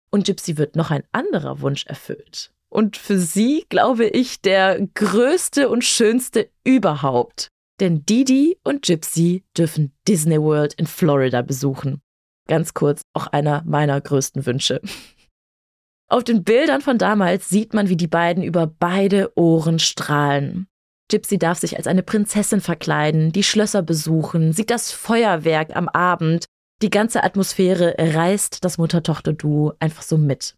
Und 0.09 0.25
Gypsy 0.25 0.57
wird 0.57 0.75
noch 0.75 0.91
ein 0.91 1.03
anderer 1.11 1.61
Wunsch 1.61 1.85
erfüllt. 1.85 2.51
Und 2.69 2.97
für 2.97 3.19
sie, 3.19 3.65
glaube 3.69 4.07
ich, 4.07 4.41
der 4.41 4.79
größte 4.95 5.69
und 5.69 5.83
schönste 5.83 6.49
überhaupt. 6.63 7.49
Denn 7.79 8.05
Didi 8.05 8.57
und 8.63 8.81
Gypsy 8.83 9.43
dürfen 9.57 9.93
Disney 10.07 10.41
World 10.41 10.73
in 10.73 10.87
Florida 10.87 11.41
besuchen. 11.41 12.01
Ganz 12.47 12.73
kurz, 12.73 13.01
auch 13.13 13.27
einer 13.27 13.63
meiner 13.65 13.99
größten 13.99 14.45
Wünsche. 14.45 14.81
Auf 16.07 16.23
den 16.23 16.43
Bildern 16.43 16.81
von 16.81 16.97
damals 16.97 17.49
sieht 17.49 17.73
man, 17.73 17.89
wie 17.89 17.97
die 17.97 18.07
beiden 18.07 18.43
über 18.43 18.67
beide 18.67 19.31
Ohren 19.35 19.79
strahlen. 19.79 20.67
Gypsy 21.09 21.37
darf 21.37 21.59
sich 21.59 21.77
als 21.77 21.87
eine 21.87 22.03
Prinzessin 22.03 22.61
verkleiden, 22.61 23.31
die 23.31 23.43
Schlösser 23.43 23.81
besuchen, 23.81 24.53
sieht 24.53 24.69
das 24.69 24.91
Feuerwerk 24.91 25.75
am 25.75 25.87
Abend. 25.89 26.45
Die 26.81 26.89
ganze 26.89 27.23
Atmosphäre 27.23 27.95
reißt 27.97 28.63
das 28.63 28.77
Mutter-Tochter-Duo 28.77 29.73
einfach 29.79 30.03
so 30.03 30.17
mit. 30.17 30.55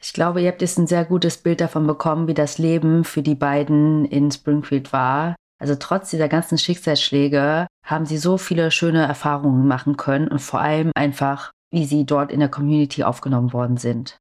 Ich 0.00 0.12
glaube, 0.12 0.42
ihr 0.42 0.48
habt 0.48 0.62
jetzt 0.62 0.78
ein 0.78 0.88
sehr 0.88 1.04
gutes 1.04 1.38
Bild 1.38 1.60
davon 1.60 1.86
bekommen, 1.86 2.26
wie 2.26 2.34
das 2.34 2.58
Leben 2.58 3.04
für 3.04 3.22
die 3.22 3.36
beiden 3.36 4.04
in 4.06 4.30
Springfield 4.32 4.92
war. 4.92 5.36
Also 5.62 5.76
trotz 5.76 6.10
dieser 6.10 6.28
ganzen 6.28 6.58
Schicksalsschläge 6.58 7.68
haben 7.86 8.04
sie 8.04 8.18
so 8.18 8.36
viele 8.36 8.72
schöne 8.72 9.06
Erfahrungen 9.06 9.68
machen 9.68 9.96
können 9.96 10.26
und 10.26 10.40
vor 10.40 10.60
allem 10.60 10.90
einfach, 10.96 11.52
wie 11.70 11.84
sie 11.84 12.04
dort 12.04 12.32
in 12.32 12.40
der 12.40 12.48
Community 12.48 13.04
aufgenommen 13.04 13.52
worden 13.52 13.76
sind. 13.76 14.18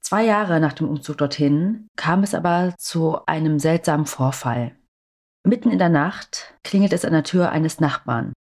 Zwei 0.00 0.24
Jahre 0.24 0.60
nach 0.60 0.72
dem 0.72 0.88
Umzug 0.88 1.18
dorthin 1.18 1.88
kam 1.96 2.22
es 2.22 2.34
aber 2.34 2.74
zu 2.78 3.18
einem 3.26 3.58
seltsamen 3.58 4.06
Vorfall. 4.06 4.76
Mitten 5.46 5.70
in 5.70 5.78
der 5.78 5.90
Nacht 5.90 6.54
klingelt 6.64 6.94
es 6.94 7.04
an 7.04 7.12
der 7.12 7.22
Tür 7.22 7.50
eines 7.50 7.80
Nachbarn. 7.80 8.32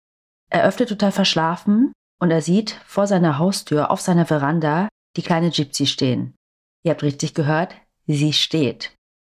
Er 0.49 0.63
öffnet 0.63 0.87
total 0.87 1.11
verschlafen 1.11 1.91
und 2.17 2.31
er 2.31 2.41
sieht 2.41 2.79
vor 2.85 3.07
seiner 3.07 3.39
Haustür 3.39 3.91
auf 3.91 3.99
seiner 3.99 4.25
Veranda 4.25 4.87
die 5.17 5.21
kleine 5.21 5.51
Gypsy 5.51 5.85
stehen. 5.85 6.33
Ihr 6.85 6.91
habt 6.91 7.03
richtig 7.03 7.33
gehört, 7.33 7.75
sie 8.05 8.31
steht. 8.31 8.95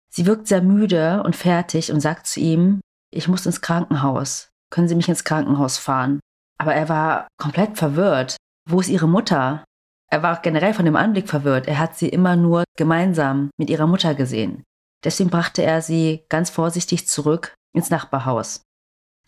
Sie 0.09 0.25
wirkt 0.25 0.47
sehr 0.47 0.61
müde 0.61 1.23
und 1.23 1.35
fertig 1.35 1.91
und 1.91 1.99
sagt 1.99 2.25
zu 2.25 2.39
ihm, 2.39 2.79
ich 3.11 3.27
muss 3.27 3.45
ins 3.45 3.61
Krankenhaus. 3.61 4.49
Können 4.71 4.87
Sie 4.87 4.95
mich 4.95 5.09
ins 5.09 5.23
Krankenhaus 5.23 5.77
fahren? 5.77 6.19
Aber 6.57 6.73
er 6.73 6.89
war 6.89 7.27
komplett 7.37 7.77
verwirrt. 7.77 8.37
Wo 8.69 8.79
ist 8.79 8.89
Ihre 8.89 9.07
Mutter? 9.07 9.63
Er 10.11 10.23
war 10.23 10.41
generell 10.41 10.73
von 10.73 10.85
dem 10.85 10.95
Anblick 10.97 11.29
verwirrt. 11.29 11.67
Er 11.67 11.79
hat 11.79 11.97
sie 11.97 12.09
immer 12.09 12.35
nur 12.35 12.65
gemeinsam 12.77 13.49
mit 13.57 13.69
ihrer 13.69 13.87
Mutter 13.87 14.13
gesehen. 14.13 14.63
Deswegen 15.03 15.29
brachte 15.29 15.63
er 15.63 15.81
sie 15.81 16.25
ganz 16.27 16.49
vorsichtig 16.49 17.07
zurück 17.07 17.53
ins 17.73 17.89
Nachbarhaus. 17.89 18.61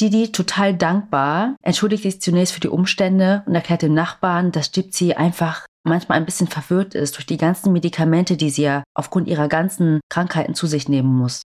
Didi, 0.02 0.32
total 0.32 0.76
dankbar, 0.76 1.56
entschuldigt 1.64 2.04
sich 2.04 2.22
zunächst 2.22 2.54
für 2.54 2.60
die 2.60 2.68
Umstände 2.68 3.44
und 3.46 3.56
erklärt 3.56 3.84
dem 3.84 3.94
Nachbarn, 3.94 4.52
dass 4.52 4.72
Gypsy 4.72 5.14
einfach 5.14 5.66
manchmal 5.86 6.18
ein 6.18 6.26
bisschen 6.26 6.48
verwirrt 6.48 6.96
ist 6.96 7.16
durch 7.16 7.26
die 7.26 7.38
ganzen 7.38 7.72
Medikamente, 7.72 8.36
die 8.36 8.50
sie 8.50 8.64
ja 8.64 8.84
aufgrund 8.94 9.28
ihrer 9.28 9.48
ganzen 9.48 10.02
Krankheiten 10.10 10.56
zu 10.56 10.68
sich 10.68 10.90
nehmen 10.90 11.14
muss. 11.16 11.44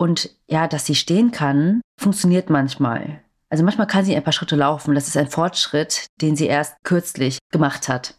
Und 0.00 0.30
ja, 0.46 0.66
dass 0.66 0.86
sie 0.86 0.94
stehen 0.94 1.30
kann, 1.30 1.82
funktioniert 2.00 2.48
manchmal. 2.48 3.22
Also 3.50 3.62
manchmal 3.64 3.86
kann 3.86 4.02
sie 4.02 4.16
ein 4.16 4.24
paar 4.24 4.32
Schritte 4.32 4.56
laufen. 4.56 4.94
Das 4.94 5.08
ist 5.08 5.16
ein 5.18 5.28
Fortschritt, 5.28 6.06
den 6.22 6.36
sie 6.36 6.46
erst 6.46 6.74
kürzlich 6.84 7.38
gemacht 7.52 7.90
hat. 7.90 8.14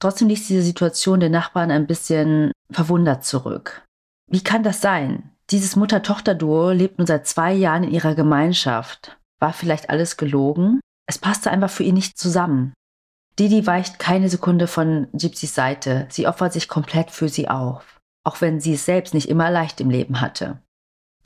Trotzdem 0.00 0.28
ließ 0.28 0.46
diese 0.46 0.62
Situation 0.62 1.18
den 1.18 1.32
Nachbarn 1.32 1.72
ein 1.72 1.88
bisschen 1.88 2.52
verwundert 2.70 3.24
zurück. 3.24 3.84
Wie 4.30 4.44
kann 4.44 4.62
das 4.62 4.80
sein? 4.80 5.32
Dieses 5.50 5.74
Mutter-Tochter-Duo 5.74 6.70
lebt 6.70 6.98
nun 6.98 7.08
seit 7.08 7.26
zwei 7.26 7.52
Jahren 7.52 7.82
in 7.82 7.90
ihrer 7.90 8.14
Gemeinschaft. 8.14 9.18
War 9.40 9.52
vielleicht 9.52 9.90
alles 9.90 10.16
gelogen? 10.16 10.78
Es 11.08 11.18
passte 11.18 11.50
einfach 11.50 11.70
für 11.70 11.82
ihn 11.82 11.94
nicht 11.94 12.18
zusammen. 12.18 12.72
Didi 13.36 13.66
weicht 13.66 13.98
keine 13.98 14.28
Sekunde 14.28 14.68
von 14.68 15.08
Gypsys 15.12 15.56
Seite. 15.56 16.06
Sie 16.08 16.28
opfert 16.28 16.52
sich 16.52 16.68
komplett 16.68 17.10
für 17.10 17.28
sie 17.28 17.48
auf. 17.48 17.98
Auch 18.22 18.40
wenn 18.40 18.60
sie 18.60 18.74
es 18.74 18.84
selbst 18.84 19.12
nicht 19.12 19.28
immer 19.28 19.50
leicht 19.50 19.80
im 19.80 19.90
Leben 19.90 20.20
hatte. 20.20 20.60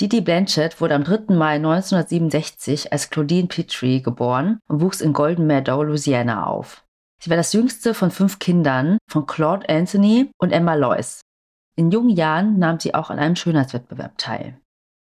Didi 0.00 0.22
Blanchett 0.22 0.80
wurde 0.80 0.94
am 0.94 1.04
3. 1.04 1.34
Mai 1.34 1.56
1967 1.56 2.90
als 2.90 3.10
Claudine 3.10 3.48
Petrie 3.48 4.00
geboren 4.00 4.58
und 4.66 4.80
wuchs 4.80 5.02
in 5.02 5.12
Golden 5.12 5.46
Meadow, 5.46 5.82
Louisiana 5.82 6.46
auf. 6.46 6.86
Sie 7.22 7.28
war 7.28 7.36
das 7.36 7.52
jüngste 7.52 7.92
von 7.92 8.10
fünf 8.10 8.38
Kindern 8.38 8.96
von 9.10 9.26
Claude 9.26 9.68
Anthony 9.68 10.30
und 10.38 10.52
Emma 10.52 10.72
Lois. 10.72 11.20
In 11.76 11.90
jungen 11.90 12.16
Jahren 12.16 12.58
nahm 12.58 12.80
sie 12.80 12.94
auch 12.94 13.10
an 13.10 13.18
einem 13.18 13.36
Schönheitswettbewerb 13.36 14.16
teil. 14.16 14.58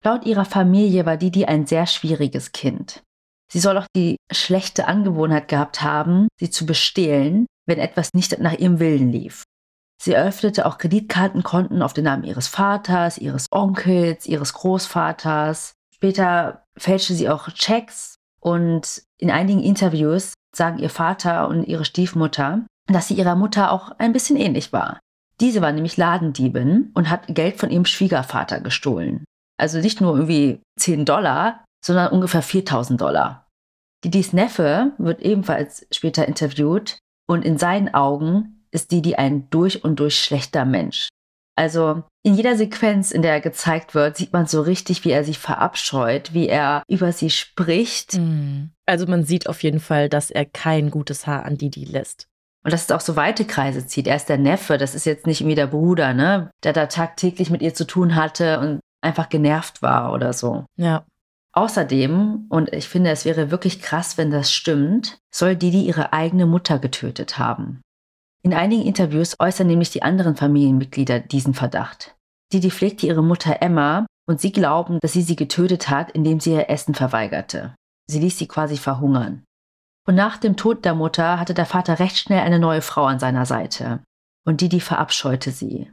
Laut 0.05 0.25
ihrer 0.25 0.45
Familie 0.45 1.05
war 1.05 1.17
Didi 1.17 1.47
ein 1.47 1.67
sehr 1.67 1.87
schwieriges 1.89 2.53
Kind. 2.53 3.03
Sie 3.51 3.59
soll 3.59 3.79
auch 3.79 3.89
die 3.97 4.19
schlechte 4.31 4.87
Angewohnheit 4.87 5.49
gehabt 5.49 5.83
haben, 5.83 6.29
sie 6.39 6.51
zu 6.51 6.65
bestehlen, 6.65 7.47
wenn 7.67 7.81
etwas 7.81 8.11
nicht 8.15 8.39
nach 8.39 8.53
ihrem 8.53 8.79
Willen 8.79 9.11
lief. 9.11 9.43
Sie 10.01 10.13
eröffnete 10.13 10.67
auch 10.67 10.79
Kreditkartenkonten 10.79 11.83
auf 11.83 11.93
den 11.93 12.05
Namen 12.05 12.25
ihres 12.25 12.49
Vaters, 12.49 13.19
ihres 13.19 13.47
Onkels, 13.51 14.27
ihres 14.27 14.53
Großvaters. 14.53 15.73
Später 15.95 16.65
fälschte 16.77 17.15
sie 17.15 17.29
auch 17.29 17.49
Checks 17.51 18.17
und 18.41 19.03
in 19.19 19.31
einigen 19.31 19.63
Interviews 19.63 20.35
sagen 20.55 20.79
ihr 20.79 20.91
Vater 20.91 21.49
und 21.49 21.65
ihre 21.65 21.85
Stiefmutter, 21.85 22.67
dass 22.87 23.09
sie 23.09 23.15
ihrer 23.15 23.35
Mutter 23.35 23.73
auch 23.73 23.93
ein 23.99 24.13
bisschen 24.13 24.37
ähnlich 24.37 24.73
war. 24.73 25.01
Diese 25.41 25.61
war 25.61 25.73
nämlich 25.73 25.97
Ladendiebin 25.97 26.91
und 26.95 27.11
hat 27.11 27.27
Geld 27.29 27.59
von 27.59 27.71
ihrem 27.71 27.85
Schwiegervater 27.85 28.61
gestohlen. 28.61 29.25
Also 29.59 29.79
nicht 29.79 30.01
nur 30.01 30.15
irgendwie 30.15 30.61
10 30.79 31.05
Dollar, 31.05 31.65
sondern 31.85 32.13
ungefähr 32.13 32.43
4000 32.43 33.01
Dollar. 33.01 33.47
Didis 34.05 34.33
Neffe 34.33 34.93
wird 34.99 35.21
ebenfalls 35.23 35.87
später 35.91 36.27
interviewt 36.27 36.99
und 37.27 37.45
in 37.45 37.59
seinen 37.59 37.93
Augen 37.93 38.56
ist 38.71 38.93
Didi 38.93 39.15
ein 39.15 39.49
durch 39.51 39.85
und 39.85 40.01
durch 40.01 40.21
schlechter 40.21 40.65
Mensch. 40.65 41.09
Also 41.57 42.03
in 42.23 42.35
jeder 42.35 42.57
Sequenz, 42.57 43.11
in 43.11 43.23
der 43.23 43.33
er 43.33 43.41
gezeigt 43.41 43.95
wird, 43.95 44.17
sieht 44.17 44.33
man 44.33 44.47
so 44.47 44.61
richtig, 44.61 45.05
wie 45.05 45.11
er 45.11 45.25
sich 45.25 45.39
verabscheut, 45.39 46.35
wie 46.35 46.49
er 46.49 46.83
über 46.87 47.13
sie 47.13 47.31
spricht. 47.31 48.15
Mhm. 48.15 48.73
Also 48.85 49.07
man 49.07 49.25
sieht 49.25 49.49
auf 49.49 49.63
jeden 49.63 49.81
Fall, 49.81 50.09
dass 50.09 50.31
er 50.31 50.45
kein 50.45 50.91
gutes 50.91 51.27
Haar 51.27 51.47
an 51.47 51.57
Didi 51.57 51.85
lässt. 51.85 52.27
Und 52.63 52.73
dass 52.73 52.83
es 52.83 52.91
auch 52.91 53.01
so 53.01 53.17
weite 53.17 53.45
Kreise 53.45 53.87
zieht. 53.87 54.07
Er 54.07 54.17
ist 54.17 54.29
der 54.29 54.39
Neffe, 54.39 54.77
das 54.77 54.95
ist 54.95 55.07
jetzt 55.07 55.27
nicht 55.27 55.41
irgendwie 55.41 55.55
der 55.55 55.69
Bruder, 55.69 56.13
ne? 56.13 56.51
Der 56.63 56.73
da 56.73 56.87
tagtäglich 56.87 57.49
mit 57.49 57.63
ihr 57.63 57.75
zu 57.75 57.87
tun 57.87 58.17
hatte 58.17 58.59
und 58.59 58.81
einfach 59.01 59.29
genervt 59.29 59.83
war 59.83 60.13
oder 60.13 60.33
so. 60.33 60.65
Ja. 60.77 61.07
Außerdem, 61.53 62.47
und 62.51 62.73
ich 62.73 62.89
finde, 62.89 63.11
es 63.11 63.25
wäre 63.25 63.51
wirklich 63.51 63.81
krass, 63.81 64.19
wenn 64.19 64.31
das 64.31 64.53
stimmt, 64.53 65.19
soll 65.33 65.57
Didi 65.57 65.87
ihre 65.87 66.13
eigene 66.13 66.45
Mutter 66.45 66.79
getötet 66.79 67.39
haben. 67.39 67.81
In 68.47 68.55
einigen 68.55 68.87
Interviews 68.87 69.35
äußern 69.41 69.67
nämlich 69.67 69.91
die 69.91 70.05
anderen 70.05 70.37
Familienmitglieder 70.37 71.19
diesen 71.19 71.53
Verdacht. 71.53 72.15
Didi 72.53 72.71
pflegte 72.71 73.05
ihre 73.05 73.25
Mutter 73.25 73.61
Emma 73.61 74.07
und 74.29 74.41
sie 74.41 74.53
glauben, 74.53 75.01
dass 75.03 75.15
sie 75.15 75.23
sie 75.23 75.35
getötet 75.35 75.91
hat, 75.91 76.13
indem 76.13 76.39
sie 76.39 76.53
ihr 76.53 76.71
Essen 76.71 76.95
verweigerte. 76.95 77.75
Sie 78.09 78.21
ließ 78.21 78.39
sie 78.39 78.47
quasi 78.47 78.77
verhungern. 78.77 79.43
Und 80.07 80.15
nach 80.15 80.37
dem 80.37 80.57
Tod 80.57 80.85
der 80.85 80.95
Mutter 80.95 81.41
hatte 81.41 81.55
der 81.55 81.67
Vater 81.67 81.99
recht 81.99 82.19
schnell 82.19 82.39
eine 82.39 82.61
neue 82.61 82.83
Frau 82.83 83.07
an 83.07 83.19
seiner 83.19 83.47
Seite. 83.47 84.05
Und 84.47 84.61
Didi 84.61 84.79
verabscheute 84.79 85.51
sie. 85.51 85.91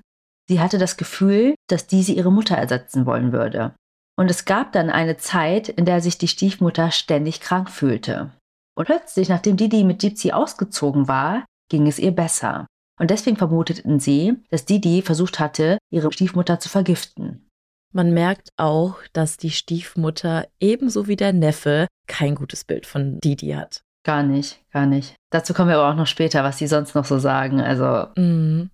Sie 0.48 0.60
hatte 0.60 0.78
das 0.78 0.96
Gefühl, 0.96 1.56
dass 1.68 1.88
diese 1.88 2.14
ihre 2.14 2.32
Mutter 2.32 2.56
ersetzen 2.56 3.08
wollen 3.08 3.32
würde. 3.32 3.74
Und 4.16 4.30
es 4.30 4.46
gab 4.46 4.74
dann 4.74 4.92
eine 4.92 5.18
Zeit, 5.18 5.70
in 5.70 5.86
der 5.86 6.02
sich 6.02 6.20
die 6.20 6.28
Stiefmutter 6.28 6.92
ständig 6.92 7.42
krank 7.42 7.72
fühlte. 7.72 8.30
Und 8.78 8.86
plötzlich, 8.86 9.28
nachdem 9.28 9.58
Didi 9.58 9.84
mit 9.84 10.02
Gypsy 10.02 10.34
ausgezogen 10.34 11.08
war, 11.08 11.46
ging 11.74 11.88
es 11.88 11.98
ihr 11.98 12.12
besser. 12.12 12.68
Und 13.00 13.10
deswegen 13.10 13.36
vermuteten 13.36 14.00
sie, 14.00 14.36
dass 14.52 14.66
Didi 14.66 15.02
versucht 15.02 15.40
hatte, 15.40 15.80
ihre 15.90 16.14
Stiefmutter 16.14 16.60
zu 16.60 16.70
vergiften. 16.70 17.50
Man 17.92 18.14
merkt 18.14 18.50
auch, 18.58 18.98
dass 19.12 19.38
die 19.38 19.50
Stiefmutter 19.50 20.48
ebenso 20.60 21.08
wie 21.08 21.16
der 21.16 21.34
Neffe 21.34 21.88
kein 22.08 22.36
gutes 22.36 22.64
Bild 22.64 22.86
von 22.86 23.20
Didi 23.22 23.54
hat. 23.54 23.82
Gar 24.06 24.22
nicht, 24.22 24.62
gar 24.72 24.86
nicht. 24.86 25.16
Dazu 25.32 25.56
kommen 25.56 25.70
wir 25.70 25.80
aber 25.80 25.90
auch 25.90 25.98
noch 25.98 26.06
später, 26.06 26.44
was 26.44 26.60
sie 26.60 26.68
sonst 26.68 26.94
noch 26.94 27.06
so 27.06 27.18
sagen. 27.18 27.60
Also. 27.60 28.06
Mhm. 28.16 28.70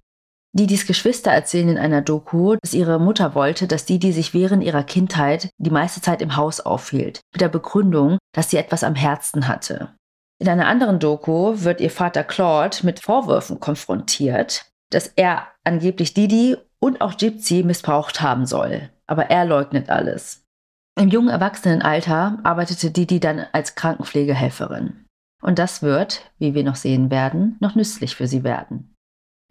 Didis 0.51 0.85
Geschwister 0.85 1.31
erzählen 1.31 1.69
in 1.69 1.77
einer 1.77 2.01
Doku, 2.01 2.57
dass 2.61 2.73
ihre 2.73 2.99
Mutter 2.99 3.33
wollte, 3.33 3.65
dass 3.65 3.85
Didi 3.85 4.11
sich 4.11 4.33
während 4.33 4.61
ihrer 4.61 4.83
Kindheit 4.83 5.51
die 5.57 5.69
meiste 5.69 6.01
Zeit 6.01 6.21
im 6.21 6.35
Haus 6.35 6.59
aufhielt, 6.59 7.21
mit 7.31 7.39
der 7.39 7.49
Begründung, 7.49 8.17
dass 8.33 8.49
sie 8.49 8.57
etwas 8.57 8.83
am 8.83 8.95
Herzen 8.95 9.47
hatte. 9.47 9.93
In 10.39 10.47
einer 10.47 10.67
anderen 10.67 10.99
Doku 10.99 11.61
wird 11.63 11.81
ihr 11.81 11.91
Vater 11.91 12.23
Claude 12.23 12.77
mit 12.83 13.01
Vorwürfen 13.01 13.59
konfrontiert, 13.59 14.65
dass 14.89 15.07
er 15.07 15.47
angeblich 15.65 16.13
Didi 16.13 16.55
und 16.79 17.01
auch 17.01 17.17
Gypsy 17.17 17.63
missbraucht 17.63 18.21
haben 18.21 18.45
soll. 18.45 18.89
Aber 19.05 19.29
er 19.29 19.43
leugnet 19.43 19.89
alles. 19.89 20.45
Im 20.97 21.09
jungen 21.09 21.29
Erwachsenenalter 21.29 22.39
arbeitete 22.43 22.91
Didi 22.91 23.19
dann 23.19 23.45
als 23.51 23.75
Krankenpflegehelferin. 23.75 25.05
Und 25.41 25.59
das 25.59 25.81
wird, 25.81 26.29
wie 26.37 26.53
wir 26.53 26.63
noch 26.63 26.75
sehen 26.75 27.11
werden, 27.11 27.57
noch 27.59 27.75
nützlich 27.75 28.15
für 28.15 28.27
sie 28.27 28.43
werden. 28.43 28.95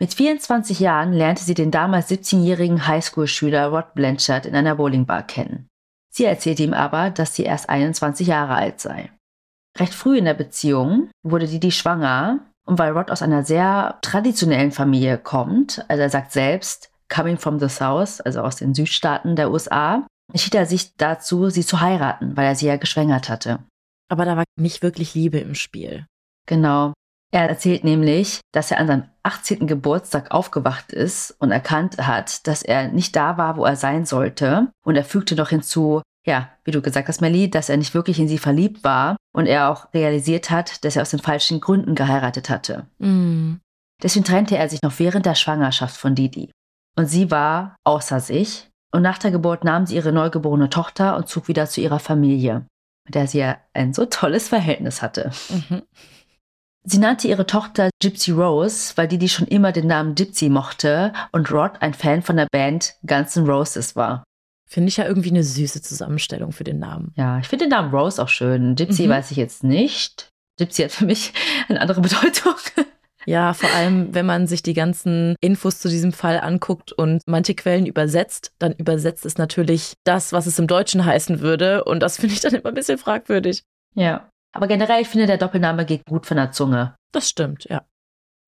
Mit 0.00 0.14
24 0.14 0.80
Jahren 0.80 1.12
lernte 1.12 1.42
sie 1.42 1.54
den 1.54 1.70
damals 1.70 2.10
17-jährigen 2.10 2.86
Highschool-Schüler 2.86 3.68
Rod 3.68 3.94
Blanchard 3.94 4.46
in 4.46 4.54
einer 4.54 4.76
Bowlingbar 4.76 5.22
kennen. 5.24 5.68
Sie 6.10 6.24
erzählte 6.24 6.62
ihm 6.62 6.72
aber, 6.72 7.10
dass 7.10 7.34
sie 7.34 7.42
erst 7.42 7.68
21 7.68 8.26
Jahre 8.26 8.54
alt 8.54 8.80
sei. 8.80 9.10
Recht 9.78 9.94
früh 9.94 10.18
in 10.18 10.24
der 10.24 10.34
Beziehung 10.34 11.10
wurde 11.22 11.46
Didi 11.46 11.70
schwanger 11.70 12.40
und 12.66 12.78
weil 12.78 12.92
Rod 12.92 13.10
aus 13.10 13.22
einer 13.22 13.44
sehr 13.44 13.98
traditionellen 14.02 14.72
Familie 14.72 15.18
kommt, 15.18 15.84
also 15.88 16.02
er 16.02 16.10
sagt 16.10 16.32
selbst, 16.32 16.90
coming 17.08 17.38
from 17.38 17.58
the 17.58 17.68
South, 17.68 18.20
also 18.20 18.42
aus 18.42 18.56
den 18.56 18.74
Südstaaten 18.74 19.36
der 19.36 19.50
USA, 19.50 20.06
entschied 20.32 20.54
er 20.54 20.66
sich 20.66 20.94
dazu, 20.96 21.48
sie 21.50 21.64
zu 21.64 21.80
heiraten, 21.80 22.36
weil 22.36 22.46
er 22.46 22.54
sie 22.54 22.66
ja 22.66 22.76
geschwängert 22.76 23.28
hatte. 23.28 23.60
Aber 24.10 24.24
da 24.24 24.36
war 24.36 24.44
nicht 24.56 24.82
wirklich 24.82 25.14
Liebe 25.14 25.38
im 25.38 25.54
Spiel. 25.54 26.06
Genau. 26.46 26.92
Er 27.30 27.46
erzählt 27.46 27.84
nämlich, 27.84 28.40
dass 28.52 28.70
er 28.70 28.78
an 28.78 28.86
seinem 28.86 29.04
18. 29.22 29.66
Geburtstag 29.66 30.30
aufgewacht 30.30 30.92
ist 30.92 31.36
und 31.38 31.50
erkannt 31.50 31.98
hat, 31.98 32.46
dass 32.46 32.62
er 32.62 32.88
nicht 32.88 33.14
da 33.16 33.36
war, 33.36 33.58
wo 33.58 33.66
er 33.66 33.76
sein 33.76 34.06
sollte. 34.06 34.68
Und 34.82 34.96
er 34.96 35.04
fügte 35.04 35.34
noch 35.34 35.50
hinzu, 35.50 36.00
ja, 36.28 36.50
wie 36.64 36.70
du 36.70 36.80
gesagt 36.80 37.08
hast, 37.08 37.20
Melly, 37.20 37.50
dass 37.50 37.68
er 37.68 37.76
nicht 37.76 37.94
wirklich 37.94 38.18
in 38.18 38.28
sie 38.28 38.38
verliebt 38.38 38.84
war 38.84 39.16
und 39.34 39.46
er 39.46 39.70
auch 39.70 39.92
realisiert 39.92 40.50
hat, 40.50 40.84
dass 40.84 40.96
er 40.96 41.02
aus 41.02 41.10
den 41.10 41.20
falschen 41.20 41.60
Gründen 41.60 41.94
geheiratet 41.94 42.48
hatte. 42.50 42.86
Mm. 42.98 43.54
Deswegen 44.02 44.24
trennte 44.24 44.56
er 44.56 44.68
sich 44.68 44.82
noch 44.82 44.98
während 44.98 45.26
der 45.26 45.34
Schwangerschaft 45.34 45.96
von 45.96 46.14
Didi. 46.14 46.52
Und 46.96 47.06
sie 47.06 47.30
war 47.32 47.74
außer 47.84 48.20
sich. 48.20 48.68
Und 48.92 49.02
nach 49.02 49.18
der 49.18 49.32
Geburt 49.32 49.64
nahm 49.64 49.86
sie 49.86 49.96
ihre 49.96 50.12
neugeborene 50.12 50.70
Tochter 50.70 51.16
und 51.16 51.28
zog 51.28 51.48
wieder 51.48 51.66
zu 51.66 51.80
ihrer 51.80 51.98
Familie 51.98 52.64
mit 53.08 53.14
der 53.14 53.26
sie 53.26 53.38
ja 53.38 53.56
ein 53.72 53.94
so 53.94 54.04
tolles 54.04 54.48
Verhältnis 54.48 55.02
hatte. 55.02 55.32
Mhm. 55.48 55.82
Sie 56.84 56.98
nannte 56.98 57.28
ihre 57.28 57.46
Tochter 57.46 57.90
Gypsy 58.00 58.30
Rose, 58.30 58.92
weil 58.96 59.08
die 59.08 59.28
schon 59.28 59.46
immer 59.46 59.72
den 59.72 59.88
Namen 59.88 60.14
Gypsy 60.14 60.48
mochte 60.48 61.12
und 61.32 61.50
Rod 61.50 61.72
ein 61.80 61.92
Fan 61.92 62.22
von 62.22 62.36
der 62.36 62.46
Band 62.50 62.94
Guns 63.06 63.36
N' 63.36 63.46
Roses 63.46 63.96
war. 63.96 64.24
Finde 64.68 64.88
ich 64.88 64.98
ja 64.98 65.06
irgendwie 65.06 65.30
eine 65.30 65.42
süße 65.42 65.80
Zusammenstellung 65.80 66.52
für 66.52 66.64
den 66.64 66.78
Namen. 66.78 67.12
Ja, 67.16 67.38
ich 67.38 67.48
finde 67.48 67.64
den 67.64 67.70
Namen 67.70 67.90
Rose 67.90 68.22
auch 68.22 68.28
schön. 68.28 68.74
Gypsy 68.74 69.06
mhm. 69.06 69.10
weiß 69.10 69.30
ich 69.30 69.38
jetzt 69.38 69.64
nicht. 69.64 70.28
Gypsy 70.58 70.82
hat 70.82 70.92
für 70.92 71.06
mich 71.06 71.32
eine 71.68 71.80
andere 71.80 72.02
Bedeutung. 72.02 72.54
Ja, 73.24 73.52
vor 73.54 73.70
allem, 73.70 74.14
wenn 74.14 74.26
man 74.26 74.46
sich 74.46 74.62
die 74.62 74.74
ganzen 74.74 75.36
Infos 75.40 75.80
zu 75.80 75.88
diesem 75.88 76.12
Fall 76.12 76.40
anguckt 76.40 76.92
und 76.92 77.22
manche 77.26 77.54
Quellen 77.54 77.86
übersetzt, 77.86 78.52
dann 78.58 78.72
übersetzt 78.72 79.26
es 79.26 79.38
natürlich 79.38 79.94
das, 80.04 80.32
was 80.32 80.46
es 80.46 80.58
im 80.58 80.66
Deutschen 80.66 81.04
heißen 81.04 81.40
würde. 81.40 81.84
Und 81.84 82.00
das 82.00 82.16
finde 82.16 82.34
ich 82.34 82.40
dann 82.40 82.54
immer 82.54 82.68
ein 82.68 82.74
bisschen 82.74 82.98
fragwürdig. 82.98 83.62
Ja. 83.94 84.30
Aber 84.54 84.66
generell, 84.66 85.02
ich 85.02 85.08
finde, 85.08 85.26
der 85.26 85.36
Doppelname 85.36 85.84
geht 85.84 86.04
gut 86.06 86.26
von 86.26 86.36
der 86.36 86.52
Zunge. 86.52 86.94
Das 87.12 87.28
stimmt, 87.28 87.64
ja. 87.64 87.84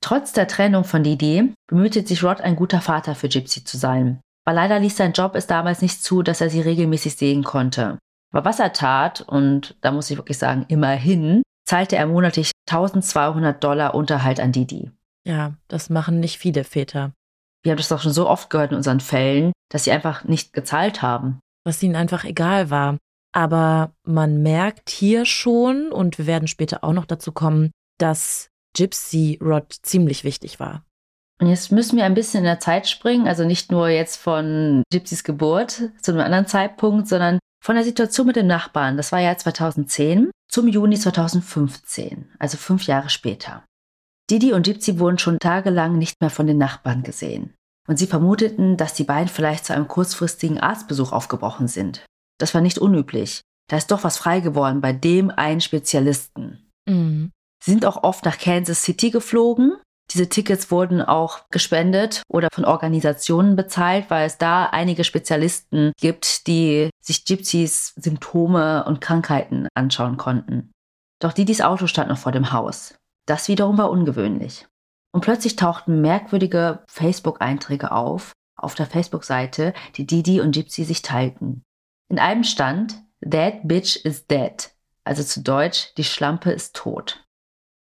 Trotz 0.03 0.33
der 0.33 0.49
Trennung 0.49 0.85
von 0.85 1.03
Didi 1.03 1.53
bemühte 1.67 2.07
sich 2.07 2.25
Rod, 2.25 2.41
ein 2.41 2.57
guter 2.57 2.81
Vater 2.81 3.15
für 3.15 3.29
Gypsy 3.29 3.65
zu 3.65 3.77
sein. 3.77 4.21
Aber 4.45 4.55
leider 4.55 4.79
ließ 4.79 4.97
sein 4.97 5.13
Job 5.13 5.35
es 5.35 5.47
damals 5.47 5.83
nicht 5.83 6.03
zu, 6.03 6.23
dass 6.23 6.41
er 6.41 6.51
sie 6.51 6.61
regelmäßig 6.61 7.17
sehen 7.17 7.45
konnte. 7.45 7.99
Aber 8.33 8.45
was 8.45 8.61
er 8.61 8.73
tat, 8.73 9.21
und 9.21 9.77
da 9.81 9.91
muss 9.91 10.11
ich 10.11 10.17
wirklich 10.17 10.39
sagen, 10.39 10.65
immerhin, 10.69 11.43
zahlte 11.67 11.97
er 11.97 12.07
monatlich 12.07 12.53
1200 12.69 13.63
Dollar 13.63 13.95
Unterhalt 13.95 14.41
an 14.41 14.53
Didi. 14.53 14.91
Ja, 15.27 15.55
das 15.69 15.91
machen 15.91 16.21
nicht 16.21 16.39
viele 16.39 16.65
Väter. 16.65 17.13
Wir 17.63 17.73
haben 17.73 17.79
das 17.79 17.89
doch 17.89 18.01
schon 18.01 18.13
so 18.13 18.29
oft 18.29 18.49
gehört 18.51 18.71
in 18.71 18.77
unseren 18.77 19.01
Fällen, 19.01 19.53
dass 19.71 19.85
sie 19.85 19.93
einfach 19.93 20.25
nicht 20.25 20.53
gezahlt 20.53 21.03
haben. 21.03 21.41
Was 21.65 21.83
ihnen 21.83 21.97
einfach 21.97 22.25
egal 22.25 22.71
war. 22.71 22.97
Aber 23.33 23.93
man 24.03 24.43
merkt 24.43 24.91
hier 24.91 25.25
schon, 25.25 25.93
und 25.93 26.19
wir 26.19 26.27
werden 26.27 26.49
später 26.49 26.83
auch 26.83 26.93
noch 26.93 27.05
dazu 27.05 27.33
kommen, 27.33 27.71
dass 27.99 28.49
Gypsy 28.77 29.39
Rod 29.43 29.73
ziemlich 29.83 30.25
wichtig 30.25 30.59
war. 30.59 30.85
Und 31.41 31.47
jetzt 31.47 31.73
müssen 31.73 31.97
wir 31.97 32.05
ein 32.05 32.15
bisschen 32.15 32.41
in 32.41 32.45
der 32.45 32.61
Zeit 32.61 32.87
springen, 32.87 33.27
also 33.27 33.45
nicht 33.45 33.73
nur 33.73 33.89
jetzt 33.89 34.17
von 34.17 34.83
Gypsys 34.93 35.25
Geburt 35.25 35.91
zu 36.03 36.13
einem 36.13 36.21
anderen 36.21 36.47
Zeitpunkt, 36.47 37.09
sondern 37.09 37.39
von 37.65 37.77
der 37.77 37.85
Situation 37.85 38.27
mit 38.27 38.37
dem 38.37 38.47
Nachbarn. 38.47 38.99
Das 38.99 39.11
war 39.11 39.21
ja 39.21 39.37
2010 39.37 40.31
zum 40.51 40.69
Juni 40.69 40.99
2015, 40.99 42.31
also 42.39 42.59
fünf 42.59 42.87
Jahre 42.87 43.09
später. 43.09 43.65
Didi 44.31 44.53
und 44.53 44.65
Gypsy 44.65 44.99
wurden 44.99 45.19
schon 45.19 45.39
tagelang 45.39 45.97
nicht 45.97 46.21
mehr 46.21 46.31
von 46.31 46.47
den 46.47 46.59
Nachbarn 46.59 47.03
gesehen. 47.03 47.55
Und 47.89 47.99
sie 47.99 48.07
vermuteten, 48.07 48.77
dass 48.77 48.95
die 48.95 49.05
beiden 49.05 49.29
vielleicht 49.29 49.65
zu 49.65 49.75
einem 49.75 49.89
kurzfristigen 49.89 50.61
Arztbesuch 50.61 51.13
aufgebrochen 51.13 51.69
sind. 51.69 52.05
Das 52.39 52.55
war 52.55 52.61
nicht 52.61 52.79
unüblich. 52.79 53.41
Da 53.69 53.77
ist 53.77 53.91
doch 53.91 54.05
was 54.05 54.19
frei 54.19 54.41
geworden 54.41 54.81
bei 54.81 54.93
dem 54.93 55.31
einen 55.31 55.61
Spezialisten. 55.61 56.71
Mhm. 56.89 57.31
Sie 57.63 57.73
sind 57.73 57.85
auch 57.85 58.03
oft 58.03 58.25
nach 58.25 58.39
Kansas 58.39 58.83
City 58.83 59.11
geflogen. 59.11 59.77
Diese 60.13 60.29
Tickets 60.29 60.71
wurden 60.71 61.03
auch 61.03 61.49
gespendet 61.51 62.23
oder 62.29 62.49
von 62.53 62.65
Organisationen 62.65 63.55
bezahlt, 63.55 64.11
weil 64.11 64.27
es 64.27 64.39
da 64.39 64.67
einige 64.67 65.05
Spezialisten 65.05 65.93
gibt, 66.01 66.47
die 66.47 66.91
sich 67.01 67.25
Gypsys 67.25 67.95
Symptome 67.97 68.85
und 68.85 69.01
Krankheiten 69.01 69.69
anschauen 69.75 70.17
konnten. 70.17 70.73
Doch 71.21 71.33
Didis 71.33 71.61
Auto 71.61 71.87
stand 71.87 72.09
noch 72.09 72.19
vor 72.19 72.33
dem 72.33 72.53
Haus. 72.53 72.95
Das 73.27 73.49
wiederum 73.49 73.79
war 73.79 73.91
ungewöhnlich. 73.91 74.67
Und 75.13 75.21
plötzlich 75.21 75.57
tauchten 75.57 76.01
merkwürdige 76.01 76.83
Facebook-Einträge 76.89 77.93
auf, 77.93 78.33
auf 78.57 78.75
der 78.75 78.87
Facebook-Seite, 78.87 79.75
die 79.97 80.07
Didi 80.07 80.41
und 80.41 80.53
Gypsy 80.53 80.85
sich 80.85 81.03
teilten. 81.03 81.63
In 82.09 82.19
einem 82.19 82.45
stand, 82.45 83.03
That 83.29 83.69
bitch 83.69 83.97
is 83.97 84.27
dead. 84.27 84.71
Also 85.05 85.23
zu 85.23 85.43
Deutsch, 85.43 85.93
die 85.97 86.05
Schlampe 86.05 86.51
ist 86.51 86.75
tot. 86.75 87.23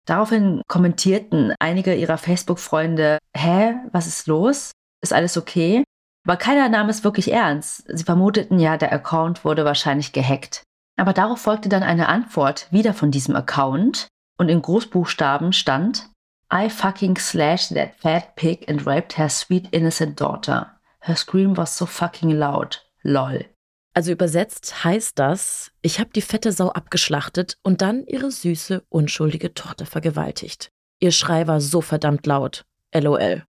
Daraufhin 0.07 0.63
kommentierten 0.67 1.55
einige 1.59 1.95
ihrer 1.95 2.19
Facebook-Freunde, 2.19 3.19
hä, 3.37 3.75
was 3.93 4.07
ist 4.07 4.27
los? 4.27 4.73
Ist 5.03 5.13
alles 5.13 5.37
okay? 5.37 5.85
Aber 6.27 6.37
keiner 6.37 6.69
nahm 6.69 6.89
es 6.89 7.05
wirklich 7.05 7.33
ernst. 7.33 7.85
Sie 7.89 8.05
vermuteten 8.05 8.59
ja, 8.59 8.77
der 8.77 8.93
Account 8.93 9.45
wurde 9.45 9.65
wahrscheinlich 9.65 10.13
gehackt. 10.13 10.63
Aber 10.97 11.13
darauf 11.13 11.41
folgte 11.41 11.69
dann 11.69 11.83
eine 11.83 12.09
Antwort 12.09 12.67
wieder 12.71 12.93
von 12.93 13.11
diesem 13.11 13.35
Account 13.35 14.09
und 14.39 14.49
in 14.49 14.61
Großbuchstaben 14.61 15.53
stand 15.53 16.11
I 16.53 16.69
fucking 16.69 17.17
slashed 17.17 17.75
that 17.75 17.95
fat 17.95 18.35
pig 18.35 18.69
and 18.69 18.85
raped 18.85 19.17
her 19.17 19.29
sweet 19.29 19.69
innocent 19.71 20.21
daughter. 20.21 20.67
Her 20.99 21.15
scream 21.15 21.57
was 21.57 21.77
so 21.77 21.87
fucking 21.87 22.31
loud. 22.31 22.83
Lol. 23.05 23.45
Also 23.93 24.13
übersetzt 24.13 24.85
heißt 24.85 25.19
das, 25.19 25.73
ich 25.83 25.99
habe 25.99 26.11
die 26.11 26.23
fette 26.23 26.53
Sau 26.53 26.69
abgeschlachtet 26.69 27.59
und 27.63 27.83
dann 27.83 28.07
ihre 28.07 28.31
süße, 28.31 28.85
unschuldige 28.89 29.53
Tochter 29.53 29.85
vergewaltigt. 29.85 30.71
Ihr 31.01 31.11
Schrei 31.11 31.47
war 31.49 31.61
so 31.61 31.81
verdammt 31.81 32.27
laut. 32.27 32.65
LOL. 32.95 33.45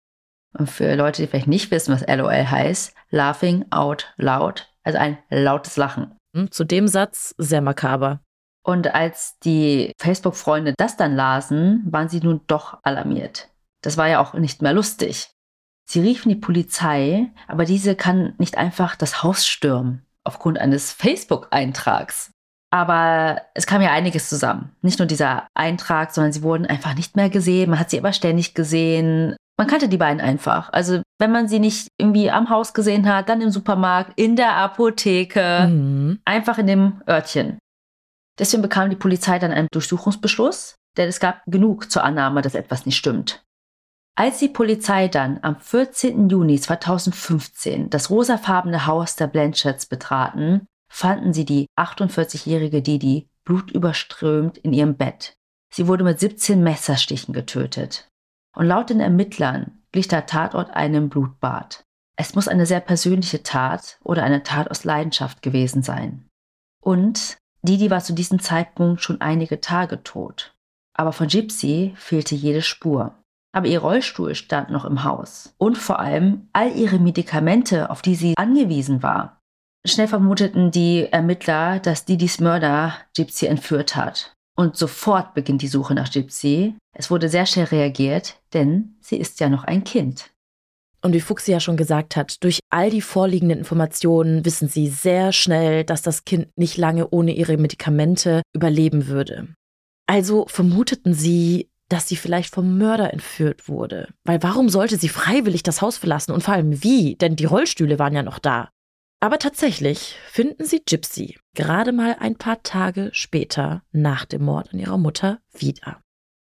Und 0.56 0.70
für 0.70 0.94
Leute, 0.94 1.22
die 1.22 1.28
vielleicht 1.28 1.48
nicht 1.48 1.70
wissen, 1.70 1.92
was 1.92 2.06
LOL 2.06 2.50
heißt, 2.50 2.94
laughing 3.10 3.64
out 3.70 4.12
loud, 4.16 4.68
also 4.82 4.98
ein 4.98 5.18
lautes 5.28 5.76
Lachen. 5.76 6.16
Hm, 6.34 6.50
zu 6.50 6.64
dem 6.64 6.86
Satz 6.88 7.34
sehr 7.38 7.60
makaber. 7.60 8.20
Und 8.62 8.94
als 8.94 9.38
die 9.40 9.92
Facebook-Freunde 9.98 10.74
das 10.76 10.96
dann 10.96 11.16
lasen, 11.16 11.84
waren 11.90 12.08
sie 12.08 12.20
nun 12.20 12.42
doch 12.46 12.78
alarmiert. 12.82 13.48
Das 13.82 13.96
war 13.96 14.08
ja 14.08 14.20
auch 14.20 14.34
nicht 14.34 14.62
mehr 14.62 14.72
lustig. 14.72 15.30
Sie 15.88 16.00
riefen 16.00 16.28
die 16.28 16.36
Polizei, 16.36 17.32
aber 17.46 17.64
diese 17.64 17.96
kann 17.96 18.34
nicht 18.38 18.58
einfach 18.58 18.94
das 18.94 19.22
Haus 19.22 19.46
stürmen 19.46 20.04
aufgrund 20.28 20.58
eines 20.58 20.92
Facebook-Eintrags. 20.92 22.30
Aber 22.70 23.40
es 23.54 23.66
kam 23.66 23.80
ja 23.80 23.90
einiges 23.90 24.28
zusammen. 24.28 24.76
Nicht 24.82 24.98
nur 24.98 25.06
dieser 25.06 25.48
Eintrag, 25.54 26.12
sondern 26.12 26.32
sie 26.32 26.42
wurden 26.42 26.66
einfach 26.66 26.94
nicht 26.94 27.16
mehr 27.16 27.30
gesehen. 27.30 27.70
Man 27.70 27.78
hat 27.78 27.90
sie 27.90 27.98
aber 27.98 28.12
ständig 28.12 28.54
gesehen. 28.54 29.36
Man 29.58 29.66
kannte 29.66 29.88
die 29.88 29.96
beiden 29.96 30.20
einfach. 30.20 30.70
Also 30.72 31.02
wenn 31.18 31.32
man 31.32 31.48
sie 31.48 31.58
nicht 31.58 31.88
irgendwie 31.98 32.30
am 32.30 32.50
Haus 32.50 32.74
gesehen 32.74 33.12
hat, 33.12 33.28
dann 33.28 33.40
im 33.40 33.50
Supermarkt, 33.50 34.12
in 34.16 34.36
der 34.36 34.54
Apotheke, 34.54 35.66
mhm. 35.68 36.20
einfach 36.24 36.58
in 36.58 36.66
dem 36.66 37.02
Örtchen. 37.08 37.58
Deswegen 38.38 38.62
bekam 38.62 38.90
die 38.90 38.96
Polizei 38.96 39.38
dann 39.38 39.50
einen 39.50 39.68
Durchsuchungsbeschluss, 39.72 40.76
denn 40.96 41.08
es 41.08 41.18
gab 41.18 41.42
genug 41.46 41.90
zur 41.90 42.04
Annahme, 42.04 42.42
dass 42.42 42.54
etwas 42.54 42.86
nicht 42.86 42.96
stimmt. 42.96 43.42
Als 44.18 44.40
die 44.40 44.48
Polizei 44.48 45.06
dann 45.06 45.38
am 45.42 45.60
14. 45.60 46.28
Juni 46.28 46.58
2015 46.58 47.88
das 47.88 48.10
rosafarbene 48.10 48.84
Haus 48.84 49.14
der 49.14 49.28
Blanchards 49.28 49.86
betraten, 49.86 50.66
fanden 50.90 51.32
sie 51.32 51.44
die 51.44 51.66
48-jährige 51.78 52.82
Didi 52.82 53.28
blutüberströmt 53.44 54.58
in 54.58 54.72
ihrem 54.72 54.96
Bett. 54.96 55.36
Sie 55.72 55.86
wurde 55.86 56.02
mit 56.02 56.18
17 56.18 56.60
Messerstichen 56.60 57.32
getötet. 57.32 58.08
Und 58.56 58.66
laut 58.66 58.90
den 58.90 58.98
Ermittlern 58.98 59.84
glich 59.92 60.08
der 60.08 60.26
Tatort 60.26 60.70
einem 60.72 61.10
Blutbad. 61.10 61.84
Es 62.16 62.34
muss 62.34 62.48
eine 62.48 62.66
sehr 62.66 62.80
persönliche 62.80 63.44
Tat 63.44 64.00
oder 64.02 64.24
eine 64.24 64.42
Tat 64.42 64.68
aus 64.68 64.82
Leidenschaft 64.82 65.42
gewesen 65.42 65.84
sein. 65.84 66.28
Und 66.82 67.36
Didi 67.62 67.88
war 67.88 68.00
zu 68.00 68.14
diesem 68.14 68.40
Zeitpunkt 68.40 69.00
schon 69.00 69.20
einige 69.20 69.60
Tage 69.60 70.02
tot. 70.02 70.56
Aber 70.92 71.12
von 71.12 71.28
Gypsy 71.28 71.94
fehlte 71.96 72.34
jede 72.34 72.62
Spur. 72.62 73.14
Aber 73.52 73.66
ihr 73.66 73.80
Rollstuhl 73.80 74.34
stand 74.34 74.70
noch 74.70 74.84
im 74.84 75.04
Haus. 75.04 75.54
Und 75.58 75.78
vor 75.78 75.98
allem 76.00 76.48
all 76.52 76.74
ihre 76.76 76.98
Medikamente, 76.98 77.90
auf 77.90 78.02
die 78.02 78.14
sie 78.14 78.36
angewiesen 78.36 79.02
war. 79.02 79.40
Schnell 79.86 80.08
vermuteten 80.08 80.70
die 80.70 81.06
Ermittler, 81.10 81.80
dass 81.80 82.04
Didis 82.04 82.40
Mörder 82.40 82.94
Gypsy 83.16 83.46
entführt 83.46 83.96
hat. 83.96 84.34
Und 84.56 84.76
sofort 84.76 85.34
beginnt 85.34 85.62
die 85.62 85.68
Suche 85.68 85.94
nach 85.94 86.10
Gypsy. 86.10 86.74
Es 86.92 87.10
wurde 87.10 87.28
sehr 87.28 87.46
schnell 87.46 87.66
reagiert, 87.66 88.40
denn 88.52 88.96
sie 89.00 89.16
ist 89.16 89.38
ja 89.40 89.48
noch 89.48 89.64
ein 89.64 89.84
Kind. 89.84 90.30
Und 91.00 91.12
wie 91.12 91.20
Fuchsi 91.20 91.52
ja 91.52 91.60
schon 91.60 91.76
gesagt 91.76 92.16
hat, 92.16 92.42
durch 92.42 92.58
all 92.70 92.90
die 92.90 93.00
vorliegenden 93.00 93.58
Informationen 93.58 94.44
wissen 94.44 94.68
sie 94.68 94.88
sehr 94.88 95.32
schnell, 95.32 95.84
dass 95.84 96.02
das 96.02 96.24
Kind 96.24 96.48
nicht 96.56 96.76
lange 96.76 97.08
ohne 97.10 97.32
ihre 97.34 97.56
Medikamente 97.56 98.42
überleben 98.52 99.06
würde. 99.06 99.48
Also 100.08 100.46
vermuteten 100.48 101.14
sie, 101.14 101.68
dass 101.88 102.08
sie 102.08 102.16
vielleicht 102.16 102.54
vom 102.54 102.78
Mörder 102.78 103.12
entführt 103.12 103.68
wurde. 103.68 104.08
Weil 104.24 104.42
warum 104.42 104.68
sollte 104.68 104.96
sie 104.96 105.08
freiwillig 105.08 105.62
das 105.62 105.82
Haus 105.82 105.96
verlassen 105.96 106.32
und 106.32 106.42
vor 106.42 106.54
allem 106.54 106.82
wie? 106.82 107.16
Denn 107.16 107.36
die 107.36 107.46
Rollstühle 107.46 107.98
waren 107.98 108.14
ja 108.14 108.22
noch 108.22 108.38
da. 108.38 108.70
Aber 109.20 109.38
tatsächlich 109.38 110.16
finden 110.30 110.64
sie 110.64 110.82
Gypsy 110.84 111.36
gerade 111.54 111.90
mal 111.92 112.16
ein 112.20 112.36
paar 112.36 112.62
Tage 112.62 113.10
später 113.12 113.82
nach 113.90 114.24
dem 114.24 114.44
Mord 114.44 114.72
an 114.72 114.78
ihrer 114.78 114.98
Mutter 114.98 115.40
wieder. 115.52 116.00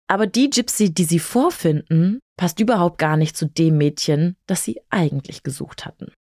Aber 0.08 0.26
die 0.26 0.50
Gypsy, 0.50 0.92
die 0.92 1.04
sie 1.04 1.18
vorfinden, 1.18 2.20
passt 2.36 2.60
überhaupt 2.60 2.98
gar 2.98 3.16
nicht 3.16 3.36
zu 3.36 3.46
dem 3.46 3.78
Mädchen, 3.78 4.36
das 4.46 4.64
sie 4.64 4.80
eigentlich 4.90 5.42
gesucht 5.42 5.86
hatten. 5.86 6.12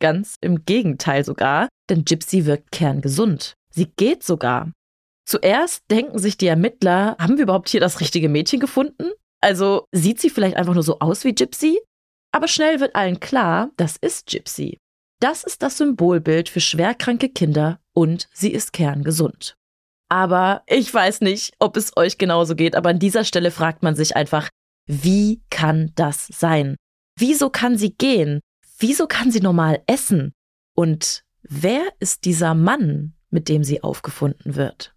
Ganz 0.00 0.36
im 0.40 0.64
Gegenteil 0.64 1.24
sogar, 1.24 1.68
denn 1.88 2.04
Gypsy 2.04 2.44
wirkt 2.46 2.70
kerngesund. 2.72 3.54
Sie 3.70 3.86
geht 3.96 4.22
sogar. 4.22 4.72
Zuerst 5.26 5.90
denken 5.90 6.18
sich 6.18 6.36
die 6.36 6.46
Ermittler, 6.46 7.16
haben 7.18 7.36
wir 7.36 7.44
überhaupt 7.44 7.68
hier 7.68 7.80
das 7.80 8.00
richtige 8.00 8.28
Mädchen 8.28 8.60
gefunden? 8.60 9.10
Also 9.40 9.86
sieht 9.92 10.20
sie 10.20 10.30
vielleicht 10.30 10.56
einfach 10.56 10.74
nur 10.74 10.82
so 10.82 10.98
aus 11.00 11.24
wie 11.24 11.34
Gypsy? 11.34 11.80
Aber 12.32 12.48
schnell 12.48 12.80
wird 12.80 12.96
allen 12.96 13.20
klar, 13.20 13.70
das 13.76 13.96
ist 13.96 14.26
Gypsy. 14.26 14.78
Das 15.20 15.44
ist 15.44 15.62
das 15.62 15.78
Symbolbild 15.78 16.48
für 16.48 16.60
schwerkranke 16.60 17.28
Kinder 17.28 17.80
und 17.92 18.28
sie 18.32 18.50
ist 18.50 18.72
kerngesund. 18.72 19.56
Aber 20.10 20.62
ich 20.66 20.92
weiß 20.92 21.22
nicht, 21.22 21.54
ob 21.58 21.76
es 21.76 21.96
euch 21.96 22.18
genauso 22.18 22.54
geht, 22.54 22.76
aber 22.76 22.90
an 22.90 22.98
dieser 22.98 23.24
Stelle 23.24 23.50
fragt 23.50 23.82
man 23.82 23.94
sich 23.94 24.16
einfach, 24.16 24.50
wie 24.86 25.42
kann 25.50 25.92
das 25.94 26.26
sein? 26.26 26.76
Wieso 27.18 27.48
kann 27.48 27.78
sie 27.78 27.94
gehen? 27.94 28.40
Wieso 28.78 29.06
kann 29.06 29.30
sie 29.30 29.40
normal 29.40 29.82
essen? 29.86 30.32
Und 30.74 31.22
wer 31.42 31.82
ist 32.00 32.24
dieser 32.24 32.54
Mann, 32.54 33.14
mit 33.30 33.48
dem 33.48 33.64
sie 33.64 33.82
aufgefunden 33.82 34.56
wird? 34.56 34.94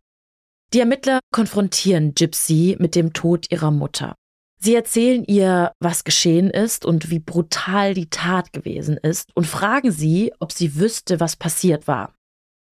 Die 0.74 0.82
Ermittler 0.82 1.20
konfrontieren 1.32 2.14
Gypsy 2.14 2.76
mit 2.80 2.96
dem 2.96 3.14
Tod 3.14 3.50
ihrer 3.52 3.72
Mutter. 3.72 4.16
Sie 4.60 4.76
erzählen 4.76 5.24
ihr, 5.24 5.72
was 5.80 6.04
geschehen 6.04 6.50
ist 6.50 6.84
und 6.84 7.10
wie 7.10 7.20
brutal 7.20 7.94
die 7.94 8.10
Tat 8.10 8.52
gewesen 8.52 8.98
ist 8.98 9.30
und 9.36 9.46
fragen 9.46 9.92
sie, 9.92 10.34
ob 10.40 10.52
sie 10.52 10.76
wüsste, 10.76 11.20
was 11.20 11.36
passiert 11.36 11.88
war. 11.88 12.14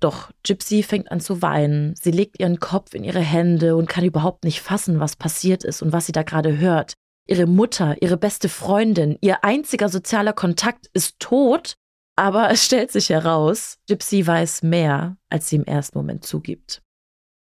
Doch 0.02 0.32
Gypsy 0.44 0.84
fängt 0.84 1.10
an 1.10 1.22
zu 1.22 1.42
weinen. 1.42 1.96
Sie 1.96 2.12
legt 2.12 2.40
ihren 2.40 2.60
Kopf 2.60 2.94
in 2.96 3.06
ihre 3.06 3.22
Hände 3.22 3.78
und 3.78 3.88
kann 3.88 4.04
überhaupt 4.04 4.44
nicht 4.44 4.62
fassen, 4.62 5.00
was 5.00 5.16
passiert 5.16 5.64
ist 5.64 5.82
und 5.82 5.94
was 5.94 6.06
sie 6.06 6.12
da 6.12 6.24
gerade 6.24 6.58
hört. 6.58 6.96
Ihre 7.28 7.46
Mutter, 7.46 7.96
ihre 8.02 8.18
beste 8.18 8.50
Freundin, 8.50 9.18
ihr 9.22 9.44
einziger 9.44 9.88
sozialer 9.88 10.34
Kontakt 10.34 10.88
ist 10.94 11.20
tot, 11.20 11.76
aber 12.18 12.50
es 12.50 12.66
stellt 12.66 12.92
sich 12.92 13.10
heraus, 13.10 13.78
Gypsy 13.88 14.26
weiß 14.26 14.64
mehr, 14.64 15.18
als 15.30 15.50
sie 15.50 15.56
im 15.56 15.66
ersten 15.66 15.98
Moment 15.98 16.26
zugibt. 16.26 16.82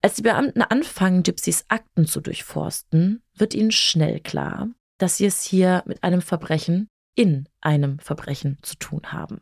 Als 0.04 0.16
die 0.16 0.24
Beamten 0.24 0.64
anfangen, 0.64 1.22
Gypsys 1.22 1.66
Akten 1.68 2.08
zu 2.08 2.22
durchforsten, 2.22 3.22
wird 3.36 3.54
ihnen 3.54 3.72
schnell 3.72 4.20
klar, 4.20 4.70
dass 4.98 5.18
sie 5.18 5.26
es 5.26 5.44
hier 5.44 5.84
mit 5.86 6.04
einem 6.04 6.22
Verbrechen 6.22 6.88
in 7.16 7.48
einem 7.60 8.00
Verbrechen 8.00 8.58
zu 8.64 8.76
tun 8.78 9.02
haben. 9.12 9.42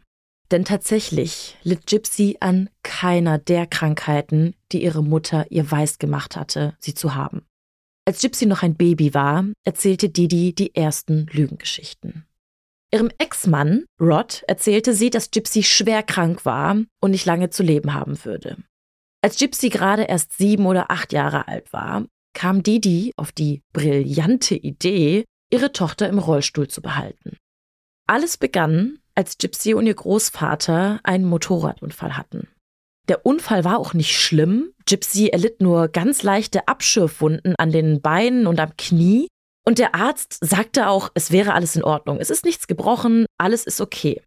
Denn 0.52 0.66
tatsächlich 0.66 1.58
litt 1.64 1.86
Gypsy 1.86 2.38
an 2.40 2.70
keiner 2.84 3.38
der 3.38 3.68
Krankheiten, 3.68 4.56
die 4.72 4.84
ihre 4.84 5.04
Mutter 5.04 5.46
ihr 5.50 5.70
weiß 5.70 6.00
gemacht 6.00 6.36
hatte, 6.36 6.76
sie 6.80 6.96
zu 6.96 7.16
haben. 7.16 7.46
Als 8.06 8.22
Gypsy 8.22 8.48
noch 8.48 8.64
ein 8.64 8.76
Baby 8.76 9.14
war, 9.14 9.46
erzählte 9.64 10.10
Didi 10.10 10.54
die 10.54 10.76
ersten 10.76 11.28
Lügengeschichten. 11.28 12.26
Ihrem 12.92 13.12
Ex-Mann, 13.20 13.86
Rod, 14.02 14.44
erzählte 14.48 14.96
sie, 14.96 15.12
dass 15.12 15.30
Gypsy 15.30 15.62
schwer 15.62 16.02
krank 16.02 16.44
war 16.44 16.76
und 17.00 17.12
nicht 17.12 17.28
lange 17.28 17.52
zu 17.52 17.62
leben 17.62 17.94
haben 17.94 18.26
würde. 18.26 18.58
Als 19.22 19.38
Gypsy 19.38 19.70
gerade 19.70 20.04
erst 20.04 20.38
sieben 20.38 20.66
oder 20.66 20.92
acht 20.92 21.12
Jahre 21.12 21.48
alt 21.48 21.74
war, 21.74 22.06
kam 22.34 22.64
Didi 22.64 23.14
auf 23.18 23.32
die 23.32 23.64
brillante 23.74 24.56
Idee, 24.56 25.26
ihre 25.52 25.74
Tochter 25.74 26.08
im 26.08 26.20
Rollstuhl 26.20 26.68
zu 26.68 26.82
behalten. 26.82 27.38
Alles 28.08 28.38
begann, 28.38 29.00
als 29.16 29.38
Gypsy 29.38 29.74
und 29.74 29.88
ihr 29.88 29.94
Großvater 29.94 31.00
einen 31.04 31.26
Motorradunfall 31.26 32.16
hatten. 32.16 32.48
Der 33.10 33.26
Unfall 33.26 33.66
war 33.66 33.80
auch 33.80 33.94
nicht 33.94 34.16
schlimm. 34.16 34.72
Gypsy 34.86 35.28
erlitt 35.28 35.62
nur 35.62 35.90
ganz 35.90 36.24
leichte 36.24 36.68
Abschürfwunden 36.68 37.56
an 37.58 37.72
den 37.72 38.02
Beinen 38.02 38.48
und 38.48 38.60
am 38.60 38.78
Knie. 38.78 39.28
Und 39.66 39.80
der 39.80 39.96
Arzt 39.96 40.38
sagte 40.42 40.88
auch, 40.88 41.10
es 41.16 41.32
wäre 41.32 41.54
alles 41.54 41.76
in 41.76 41.84
Ordnung. 41.84 42.20
Es 42.20 42.30
ist 42.30 42.46
nichts 42.46 42.68
gebrochen, 42.68 43.26
alles 43.38 43.66
ist 43.66 43.82
okay. 43.82 44.22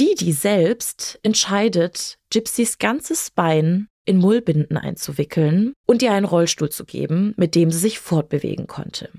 Didi 0.00 0.32
selbst 0.32 1.20
entscheidet, 1.22 2.16
Gypsys 2.30 2.78
ganzes 2.78 3.30
Bein 3.30 3.88
in 4.04 4.18
Mullbinden 4.18 4.76
einzuwickeln 4.76 5.74
und 5.86 6.02
ihr 6.02 6.12
einen 6.12 6.26
Rollstuhl 6.26 6.70
zu 6.70 6.84
geben, 6.84 7.34
mit 7.36 7.54
dem 7.54 7.70
sie 7.70 7.78
sich 7.78 7.98
fortbewegen 7.98 8.66
konnte. 8.66 9.10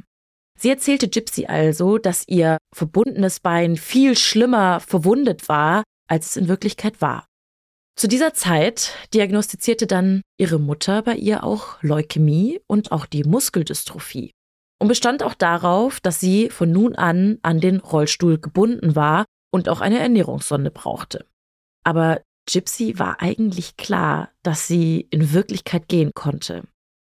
Sie 0.59 0.69
erzählte 0.69 1.09
Gypsy 1.09 1.45
also, 1.45 1.97
dass 1.97 2.27
ihr 2.27 2.57
verbundenes 2.73 3.39
Bein 3.39 3.75
viel 3.75 4.17
schlimmer 4.17 4.79
verwundet 4.79 5.49
war, 5.49 5.83
als 6.07 6.27
es 6.27 6.37
in 6.37 6.47
Wirklichkeit 6.47 7.01
war. 7.01 7.25
Zu 7.95 8.07
dieser 8.07 8.33
Zeit 8.33 8.93
diagnostizierte 9.13 9.87
dann 9.87 10.21
ihre 10.37 10.59
Mutter 10.59 11.01
bei 11.03 11.15
ihr 11.15 11.43
auch 11.43 11.81
Leukämie 11.81 12.59
und 12.67 12.91
auch 12.91 13.05
die 13.05 13.23
Muskeldystrophie 13.23 14.31
und 14.79 14.87
bestand 14.87 15.21
auch 15.23 15.35
darauf, 15.35 15.99
dass 15.99 16.19
sie 16.19 16.49
von 16.49 16.71
nun 16.71 16.95
an 16.95 17.37
an 17.43 17.59
den 17.59 17.77
Rollstuhl 17.77 18.39
gebunden 18.39 18.95
war 18.95 19.25
und 19.51 19.69
auch 19.69 19.81
eine 19.81 19.99
Ernährungssonde 19.99 20.71
brauchte. 20.71 21.25
Aber 21.83 22.21
Gypsy 22.45 22.99
war 22.99 23.21
eigentlich 23.21 23.77
klar, 23.77 24.29
dass 24.43 24.67
sie 24.67 25.07
in 25.09 25.33
Wirklichkeit 25.33 25.87
gehen 25.87 26.11
konnte. 26.13 26.63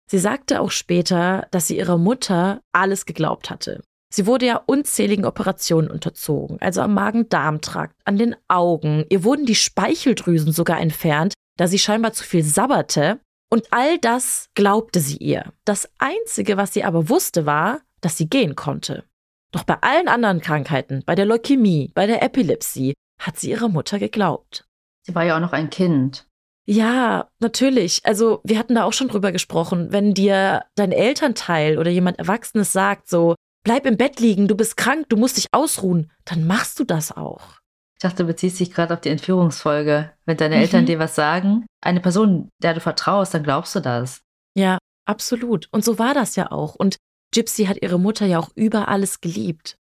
Sie 0.08 0.18
sagte 0.18 0.60
auch 0.60 0.70
später, 0.70 1.46
dass 1.50 1.66
sie 1.66 1.76
ihrer 1.76 1.98
Mutter 1.98 2.60
alles 2.72 3.06
geglaubt 3.06 3.50
hatte. 3.50 3.82
Sie 4.12 4.26
wurde 4.26 4.46
ja 4.46 4.62
unzähligen 4.64 5.24
Operationen 5.24 5.90
unterzogen, 5.90 6.58
also 6.60 6.80
am 6.80 6.94
Magen-Darm-Trakt, 6.94 7.96
an 8.04 8.16
den 8.16 8.36
Augen. 8.48 9.04
Ihr 9.10 9.24
wurden 9.24 9.46
die 9.46 9.56
Speicheldrüsen 9.56 10.52
sogar 10.52 10.80
entfernt, 10.80 11.34
da 11.56 11.66
sie 11.66 11.78
scheinbar 11.78 12.12
zu 12.12 12.22
viel 12.22 12.44
sabberte. 12.44 13.18
Und 13.50 13.72
all 13.72 13.98
das 13.98 14.48
glaubte 14.54 15.00
sie 15.00 15.18
ihr. 15.18 15.52
Das 15.64 15.88
Einzige, 15.98 16.56
was 16.56 16.72
sie 16.72 16.84
aber 16.84 17.08
wusste, 17.08 17.46
war, 17.46 17.80
dass 18.00 18.16
sie 18.16 18.28
gehen 18.28 18.56
konnte. 18.56 19.04
Doch 19.52 19.64
bei 19.64 19.76
allen 19.80 20.08
anderen 20.08 20.40
Krankheiten, 20.40 21.02
bei 21.04 21.14
der 21.14 21.26
Leukämie, 21.26 21.90
bei 21.94 22.06
der 22.06 22.22
Epilepsie, 22.22 22.94
hat 23.20 23.38
sie 23.38 23.50
ihrer 23.50 23.68
Mutter 23.68 23.98
geglaubt. 23.98 24.65
Sie 25.06 25.14
war 25.14 25.24
ja 25.24 25.36
auch 25.36 25.40
noch 25.40 25.52
ein 25.52 25.70
Kind. 25.70 26.26
Ja, 26.68 27.28
natürlich. 27.38 28.04
Also 28.04 28.40
wir 28.42 28.58
hatten 28.58 28.74
da 28.74 28.84
auch 28.84 28.92
schon 28.92 29.08
drüber 29.08 29.30
gesprochen. 29.30 29.92
Wenn 29.92 30.14
dir 30.14 30.64
dein 30.74 30.90
Elternteil 30.90 31.78
oder 31.78 31.90
jemand 31.90 32.18
Erwachsenes 32.18 32.72
sagt, 32.72 33.08
so, 33.08 33.36
bleib 33.64 33.86
im 33.86 33.96
Bett 33.96 34.18
liegen, 34.18 34.48
du 34.48 34.56
bist 34.56 34.76
krank, 34.76 35.06
du 35.08 35.16
musst 35.16 35.36
dich 35.36 35.46
ausruhen, 35.52 36.10
dann 36.24 36.44
machst 36.44 36.80
du 36.80 36.84
das 36.84 37.12
auch. 37.12 37.60
Ich 37.94 38.02
dachte, 38.02 38.24
du 38.24 38.26
beziehst 38.26 38.58
dich 38.58 38.72
gerade 38.72 38.92
auf 38.92 39.00
die 39.00 39.10
Entführungsfolge. 39.10 40.12
Wenn 40.26 40.36
deine 40.36 40.56
Eltern 40.56 40.82
mhm. 40.82 40.86
dir 40.86 40.98
was 40.98 41.14
sagen, 41.14 41.66
eine 41.80 42.00
Person, 42.00 42.50
der 42.60 42.74
du 42.74 42.80
vertraust, 42.80 43.32
dann 43.32 43.44
glaubst 43.44 43.74
du 43.76 43.80
das. 43.80 44.22
Ja, 44.54 44.78
absolut. 45.06 45.68
Und 45.70 45.84
so 45.84 46.00
war 46.00 46.14
das 46.14 46.34
ja 46.34 46.50
auch. 46.50 46.74
Und 46.74 46.96
Gypsy 47.32 47.66
hat 47.66 47.80
ihre 47.80 48.00
Mutter 48.00 48.26
ja 48.26 48.40
auch 48.40 48.50
über 48.56 48.88
alles 48.88 49.20
geliebt. 49.20 49.76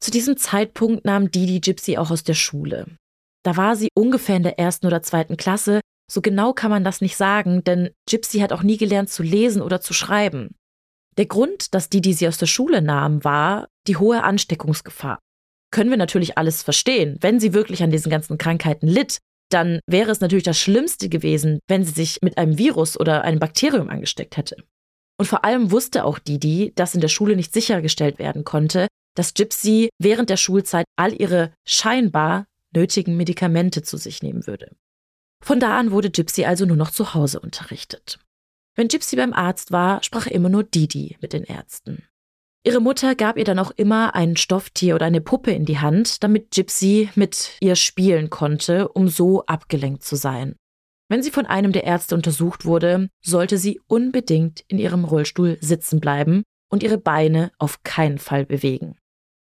Zu 0.00 0.10
diesem 0.10 0.36
Zeitpunkt 0.36 1.04
nahm 1.04 1.30
Didi 1.30 1.60
Gypsy 1.60 1.96
auch 1.98 2.10
aus 2.10 2.24
der 2.24 2.34
Schule. 2.34 2.86
Da 3.46 3.56
war 3.56 3.76
sie 3.76 3.90
ungefähr 3.94 4.36
in 4.36 4.42
der 4.42 4.58
ersten 4.58 4.88
oder 4.88 5.02
zweiten 5.02 5.36
Klasse. 5.36 5.80
So 6.10 6.20
genau 6.20 6.52
kann 6.52 6.72
man 6.72 6.82
das 6.82 7.00
nicht 7.00 7.16
sagen, 7.16 7.62
denn 7.62 7.90
Gypsy 8.10 8.40
hat 8.40 8.52
auch 8.52 8.64
nie 8.64 8.76
gelernt 8.76 9.08
zu 9.08 9.22
lesen 9.22 9.62
oder 9.62 9.80
zu 9.80 9.94
schreiben. 9.94 10.56
Der 11.16 11.26
Grund, 11.26 11.72
dass 11.72 11.88
Didi 11.88 12.12
sie 12.12 12.26
aus 12.26 12.38
der 12.38 12.46
Schule 12.46 12.82
nahm, 12.82 13.22
war 13.22 13.68
die 13.86 13.98
hohe 13.98 14.24
Ansteckungsgefahr. 14.24 15.20
Können 15.70 15.90
wir 15.90 15.96
natürlich 15.96 16.36
alles 16.36 16.64
verstehen. 16.64 17.18
Wenn 17.20 17.38
sie 17.38 17.54
wirklich 17.54 17.84
an 17.84 17.92
diesen 17.92 18.10
ganzen 18.10 18.36
Krankheiten 18.36 18.88
litt, 18.88 19.18
dann 19.48 19.78
wäre 19.86 20.10
es 20.10 20.20
natürlich 20.20 20.42
das 20.42 20.58
Schlimmste 20.58 21.08
gewesen, 21.08 21.60
wenn 21.68 21.84
sie 21.84 21.92
sich 21.92 22.18
mit 22.22 22.38
einem 22.38 22.58
Virus 22.58 22.98
oder 22.98 23.22
einem 23.22 23.38
Bakterium 23.38 23.90
angesteckt 23.90 24.36
hätte. 24.36 24.56
Und 25.20 25.26
vor 25.26 25.44
allem 25.44 25.70
wusste 25.70 26.04
auch 26.04 26.18
Didi, 26.18 26.72
dass 26.74 26.96
in 26.96 27.00
der 27.00 27.08
Schule 27.08 27.36
nicht 27.36 27.52
sichergestellt 27.52 28.18
werden 28.18 28.42
konnte, 28.42 28.88
dass 29.16 29.34
Gypsy 29.34 29.88
während 30.00 30.30
der 30.30 30.36
Schulzeit 30.36 30.84
all 30.96 31.12
ihre 31.12 31.52
scheinbar 31.64 32.46
nötigen 32.76 33.16
Medikamente 33.16 33.82
zu 33.82 33.96
sich 33.96 34.22
nehmen 34.22 34.46
würde. 34.46 34.76
Von 35.42 35.58
da 35.58 35.78
an 35.78 35.90
wurde 35.90 36.10
Gypsy 36.10 36.44
also 36.44 36.66
nur 36.66 36.76
noch 36.76 36.90
zu 36.90 37.14
Hause 37.14 37.40
unterrichtet. 37.40 38.18
Wenn 38.76 38.88
Gypsy 38.88 39.16
beim 39.16 39.32
Arzt 39.32 39.72
war, 39.72 40.02
sprach 40.02 40.26
immer 40.26 40.48
nur 40.48 40.62
Didi 40.62 41.16
mit 41.20 41.32
den 41.32 41.44
Ärzten. 41.44 42.04
Ihre 42.64 42.80
Mutter 42.80 43.14
gab 43.14 43.36
ihr 43.36 43.44
dann 43.44 43.58
auch 43.58 43.70
immer 43.70 44.14
ein 44.14 44.36
Stofftier 44.36 44.96
oder 44.96 45.06
eine 45.06 45.20
Puppe 45.20 45.52
in 45.52 45.64
die 45.64 45.78
Hand, 45.78 46.22
damit 46.22 46.50
Gypsy 46.50 47.08
mit 47.14 47.52
ihr 47.60 47.76
spielen 47.76 48.28
konnte, 48.28 48.88
um 48.88 49.08
so 49.08 49.46
abgelenkt 49.46 50.02
zu 50.02 50.16
sein. 50.16 50.56
Wenn 51.08 51.22
sie 51.22 51.30
von 51.30 51.46
einem 51.46 51.70
der 51.70 51.84
Ärzte 51.84 52.16
untersucht 52.16 52.64
wurde, 52.64 53.08
sollte 53.24 53.58
sie 53.58 53.80
unbedingt 53.86 54.64
in 54.66 54.78
ihrem 54.78 55.04
Rollstuhl 55.04 55.58
sitzen 55.60 56.00
bleiben 56.00 56.42
und 56.68 56.82
ihre 56.82 56.98
Beine 56.98 57.52
auf 57.58 57.84
keinen 57.84 58.18
Fall 58.18 58.44
bewegen. 58.44 58.98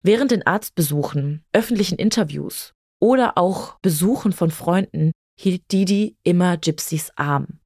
Während 0.04 0.32
den 0.32 0.46
Arztbesuchen, 0.46 1.46
öffentlichen 1.54 1.98
Interviews 1.98 2.74
oder 3.00 3.38
auch 3.38 3.78
Besuchen 3.82 4.32
von 4.32 4.52
Freunden 4.52 5.12
hielt 5.40 5.72
Didi 5.72 6.18
immer 6.24 6.58
Gypsys 6.58 7.12
Arm. 7.16 7.60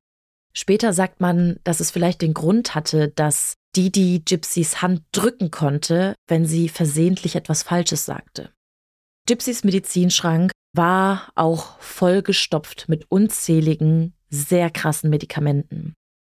Später 0.53 0.91
sagt 0.93 1.21
man, 1.21 1.59
dass 1.63 1.79
es 1.79 1.91
vielleicht 1.91 2.21
den 2.21 2.33
Grund 2.33 2.75
hatte, 2.75 3.07
dass 3.09 3.55
Didi 3.75 4.21
Gypsys 4.25 4.81
Hand 4.81 5.03
drücken 5.13 5.49
konnte, 5.49 6.15
wenn 6.27 6.45
sie 6.45 6.67
versehentlich 6.67 7.35
etwas 7.35 7.63
Falsches 7.63 8.05
sagte. 8.05 8.51
Gypsys 9.27 9.63
Medizinschrank 9.63 10.51
war 10.73 11.31
auch 11.35 11.79
vollgestopft 11.79 12.89
mit 12.89 13.05
unzähligen, 13.09 14.13
sehr 14.29 14.69
krassen 14.69 15.09
Medikamenten. 15.09 15.93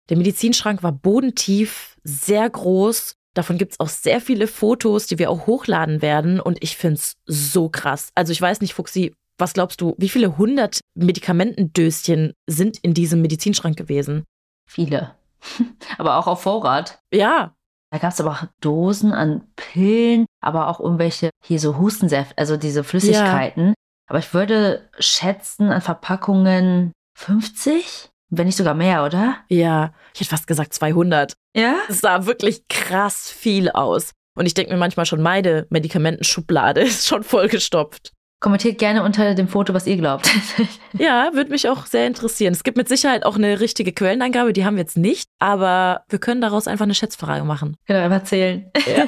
Der 0.09 0.17
Medizinschrank 0.17 0.83
war 0.83 0.93
bodentief, 0.93 1.97
sehr 2.05 2.49
groß. 2.49 3.15
Davon 3.35 3.59
gibt 3.59 3.73
es 3.73 3.81
auch 3.81 3.88
sehr 3.88 4.21
viele 4.21 4.47
Fotos, 4.47 5.07
die 5.07 5.18
wir 5.18 5.31
auch 5.31 5.47
hochladen 5.47 6.03
werden. 6.03 6.40
Und 6.40 6.62
ich 6.62 6.77
finde 6.77 6.97
es 6.97 7.16
so 7.27 7.68
krass. 7.68 8.11
Also 8.14 8.33
ich 8.33 8.40
weiß 8.40 8.61
nicht, 8.61 8.75
Fuxi, 8.75 9.14
was 9.38 9.55
glaubst 9.55 9.81
du, 9.81 9.95
wie 9.99 10.09
viele 10.09 10.37
hundert 10.37 10.81
Medikamentendöschen 10.95 12.35
sind 12.47 12.79
in 12.79 12.95
diesem 12.95 13.23
Medizinschrank 13.23 13.77
gewesen? 13.77 14.25
Viele. 14.68 15.14
aber 15.99 16.16
auch 16.16 16.27
auf 16.27 16.42
Vorrat. 16.42 17.01
Ja. 17.12 17.55
Da 17.90 17.99
gab 17.99 18.12
es 18.12 18.21
aber 18.21 18.31
auch 18.31 18.45
Dosen 18.61 19.12
an 19.12 19.42
Pillen, 19.57 20.27
aber 20.40 20.68
auch 20.68 20.81
irgendwelche 20.81 21.31
hier 21.45 21.59
so 21.59 21.77
Hustensäfte, 21.77 22.38
also 22.38 22.57
diese 22.57 22.85
Flüssigkeiten. 22.85 23.68
Ja. 23.68 23.75
Aber 24.09 24.18
ich 24.18 24.33
würde 24.33 24.88
schätzen 24.99 25.71
an 25.71 25.83
Verpackungen 25.83 26.92
50, 27.18 28.11
wenn 28.33 28.47
nicht 28.47 28.57
sogar 28.57 28.75
mehr, 28.75 29.05
oder? 29.05 29.37
Ja, 29.49 29.92
ich 30.14 30.21
hätte 30.21 30.31
fast 30.31 30.47
gesagt 30.47 30.73
200. 30.73 31.35
Ja? 31.55 31.77
Es 31.88 32.01
sah 32.01 32.27
wirklich 32.27 32.66
krass 32.68 33.31
viel 33.31 33.71
aus. 33.71 34.12
Und 34.35 34.47
ich 34.47 34.55
denke 34.55 34.73
mir 34.73 34.79
manchmal 34.79 35.05
schon, 35.05 35.21
meine 35.21 35.66
Medikamentenschublade 35.68 36.81
ist 36.83 37.07
schon 37.07 37.23
vollgestopft. 37.23 38.12
Kommentiert 38.40 38.79
gerne 38.79 39.05
unter 39.05 39.35
dem 39.35 39.47
Foto, 39.47 39.73
was 39.73 39.87
ihr 39.87 39.97
glaubt. 39.99 40.29
ja, 40.99 41.31
würde 41.33 41.51
mich 41.51 41.68
auch 41.68 41.87
sehr 41.87 42.09
interessieren. 42.09 42.53
Es 42.53 42.64
gibt 42.64 42.77
mit 42.77 42.88
Sicherheit 42.88 43.25
auch 43.25 43.37
eine 43.37 43.61
richtige 43.61 43.92
Quellenangabe, 43.92 44.53
die 44.53 44.64
haben 44.64 44.75
wir 44.77 44.83
jetzt 44.83 44.97
nicht, 44.97 45.29
aber 45.38 46.03
wir 46.09 46.18
können 46.18 46.40
daraus 46.40 46.66
einfach 46.66 46.85
eine 46.85 46.95
Schätzfrage 46.95 47.45
machen. 47.45 47.77
Genau, 47.87 48.01
einfach 48.01 48.25
zählen. 48.25 48.73
Ja. 48.87 49.07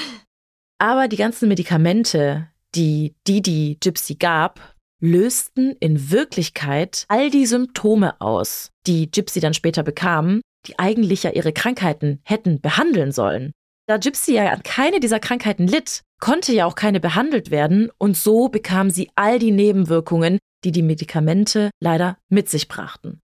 aber 0.78 1.08
die 1.08 1.16
ganzen 1.16 1.48
Medikamente, 1.48 2.48
die 2.76 3.16
Didi 3.26 3.78
Gypsy 3.80 4.14
gab, 4.14 4.75
lösten 5.06 5.76
in 5.80 6.10
Wirklichkeit 6.10 7.04
all 7.08 7.30
die 7.30 7.46
Symptome 7.46 8.20
aus, 8.20 8.70
die 8.86 9.10
Gypsy 9.10 9.40
dann 9.40 9.54
später 9.54 9.82
bekam, 9.82 10.40
die 10.66 10.78
eigentlich 10.78 11.22
ja 11.22 11.30
ihre 11.30 11.52
Krankheiten 11.52 12.20
hätten 12.24 12.60
behandeln 12.60 13.12
sollen. 13.12 13.52
Da 13.86 13.98
Gypsy 13.98 14.34
ja 14.34 14.50
an 14.50 14.62
keine 14.64 14.98
dieser 14.98 15.20
Krankheiten 15.20 15.68
litt, 15.68 16.02
konnte 16.20 16.52
ja 16.52 16.66
auch 16.66 16.74
keine 16.74 16.98
behandelt 16.98 17.50
werden 17.50 17.90
und 17.98 18.16
so 18.16 18.48
bekam 18.48 18.90
sie 18.90 19.10
all 19.14 19.38
die 19.38 19.52
Nebenwirkungen, 19.52 20.38
die 20.64 20.72
die 20.72 20.82
Medikamente 20.82 21.70
leider 21.80 22.18
mit 22.28 22.48
sich 22.48 22.66
brachten. 22.66 23.20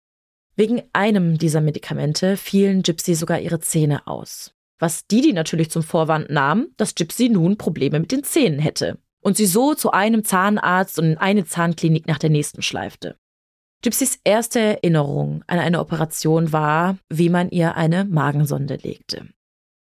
Wegen 0.57 0.83
einem 0.93 1.39
dieser 1.39 1.61
Medikamente 1.61 2.37
fielen 2.37 2.83
Gypsy 2.83 3.15
sogar 3.15 3.39
ihre 3.39 3.61
Zähne 3.61 4.09
aus. 4.09 4.53
Was 4.81 5.07
Didi 5.07 5.33
natürlich 5.33 5.71
zum 5.71 5.85
Vorwand 5.85 6.31
nahm, 6.31 6.69
dass 6.77 6.97
Gypsy 6.97 7.29
nun 7.29 7.57
Probleme 7.57 8.01
mit 8.01 8.11
den 8.11 8.25
Zähnen 8.25 8.59
hätte 8.59 8.99
und 9.23 9.37
sie 9.37 9.47
so 9.47 9.75
zu 9.75 9.91
einem 9.93 10.25
Zahnarzt 10.25 10.99
und 10.99 11.07
in 11.07 11.19
eine 11.19 11.45
Zahnklinik 11.45 12.07
nach 12.07 12.19
der 12.19 12.31
nächsten 12.31 12.63
schleifte. 12.63 13.17
Gypsys 13.83 14.19
erste 14.25 14.59
Erinnerung 14.61 15.45
an 15.47 15.59
eine 15.59 15.79
Operation 15.81 16.53
war, 16.53 16.99
wie 17.09 17.29
man 17.29 17.51
ihr 17.51 17.77
eine 17.77 18.05
Magensonde 18.05 18.77
legte. 18.77 19.29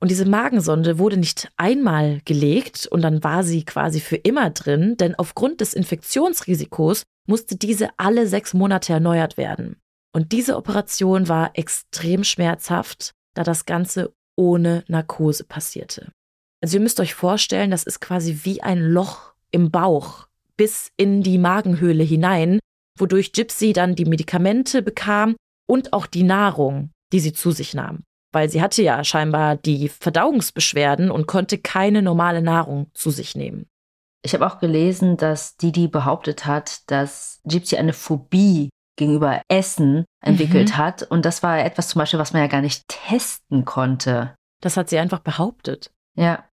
Und 0.01 0.09
diese 0.09 0.25
Magensonde 0.25 0.97
wurde 0.97 1.17
nicht 1.17 1.49
einmal 1.57 2.21
gelegt 2.25 2.87
und 2.87 3.01
dann 3.01 3.23
war 3.23 3.43
sie 3.43 3.63
quasi 3.63 3.99
für 3.99 4.15
immer 4.15 4.49
drin, 4.49 4.97
denn 4.97 5.13
aufgrund 5.15 5.61
des 5.61 5.73
Infektionsrisikos 5.73 7.03
musste 7.27 7.55
diese 7.55 7.89
alle 7.97 8.27
sechs 8.27 8.53
Monate 8.53 8.93
erneuert 8.93 9.37
werden. 9.37 9.75
Und 10.13 10.31
diese 10.31 10.57
Operation 10.57 11.27
war 11.27 11.51
extrem 11.53 12.23
schmerzhaft, 12.23 13.11
da 13.35 13.43
das 13.43 13.65
Ganze 13.65 14.13
ohne 14.35 14.83
Narkose 14.87 15.43
passierte. 15.43 16.11
Also 16.61 16.77
ihr 16.77 16.81
müsst 16.81 16.99
euch 16.99 17.13
vorstellen, 17.13 17.71
das 17.71 17.83
ist 17.83 17.99
quasi 17.99 18.39
wie 18.43 18.61
ein 18.61 18.79
Loch 18.79 19.33
im 19.51 19.71
Bauch 19.71 20.27
bis 20.57 20.91
in 20.95 21.23
die 21.23 21.37
Magenhöhle 21.37 22.03
hinein, 22.03 22.59
wodurch 22.97 23.33
Gypsy 23.33 23.73
dann 23.73 23.95
die 23.95 24.05
Medikamente 24.05 24.81
bekam 24.81 25.35
und 25.67 25.93
auch 25.93 26.05
die 26.05 26.23
Nahrung, 26.23 26.91
die 27.13 27.19
sie 27.19 27.33
zu 27.33 27.51
sich 27.51 27.73
nahm 27.73 28.03
weil 28.31 28.49
sie 28.49 28.61
hatte 28.61 28.81
ja 28.81 29.03
scheinbar 29.03 29.57
die 29.57 29.89
Verdauungsbeschwerden 29.89 31.11
und 31.11 31.27
konnte 31.27 31.57
keine 31.57 32.01
normale 32.01 32.41
Nahrung 32.41 32.89
zu 32.93 33.11
sich 33.11 33.35
nehmen. 33.35 33.67
Ich 34.23 34.33
habe 34.33 34.45
auch 34.45 34.59
gelesen, 34.59 35.17
dass 35.17 35.57
Didi 35.57 35.87
behauptet 35.87 36.45
hat, 36.45 36.89
dass 36.89 37.41
Gypsy 37.43 37.77
eine 37.77 37.93
Phobie 37.93 38.69
gegenüber 38.95 39.41
Essen 39.47 40.05
entwickelt 40.23 40.69
mhm. 40.69 40.77
hat. 40.77 41.03
Und 41.03 41.25
das 41.25 41.41
war 41.41 41.59
etwas 41.59 41.89
zum 41.89 41.99
Beispiel, 41.99 42.19
was 42.19 42.33
man 42.33 42.43
ja 42.43 42.47
gar 42.47 42.61
nicht 42.61 42.87
testen 42.87 43.65
konnte. 43.65 44.35
Das 44.61 44.77
hat 44.77 44.89
sie 44.89 44.99
einfach 44.99 45.19
behauptet. 45.19 45.91
Ja. 46.15 46.45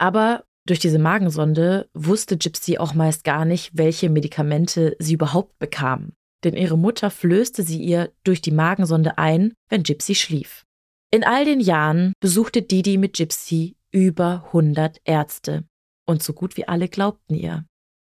Aber 0.00 0.44
durch 0.66 0.78
diese 0.78 0.98
Magensonde 0.98 1.88
wusste 1.92 2.38
Gypsy 2.38 2.78
auch 2.78 2.94
meist 2.94 3.22
gar 3.22 3.44
nicht, 3.44 3.72
welche 3.74 4.08
Medikamente 4.08 4.96
sie 4.98 5.14
überhaupt 5.14 5.58
bekam. 5.58 6.12
Denn 6.42 6.54
ihre 6.54 6.78
Mutter 6.78 7.10
flößte 7.10 7.62
sie 7.62 7.82
ihr 7.82 8.10
durch 8.24 8.40
die 8.40 8.50
Magensonde 8.50 9.18
ein, 9.18 9.52
wenn 9.68 9.82
Gypsy 9.82 10.14
schlief. 10.14 10.64
In 11.12 11.22
all 11.22 11.44
den 11.44 11.60
Jahren 11.60 12.14
besuchte 12.20 12.62
Didi 12.62 12.96
mit 12.96 13.14
Gypsy 13.14 13.76
über 13.92 14.44
100 14.46 15.00
Ärzte. 15.04 15.64
Und 16.06 16.22
so 16.22 16.32
gut 16.32 16.56
wie 16.56 16.66
alle 16.66 16.88
glaubten 16.88 17.34
ihr. 17.34 17.66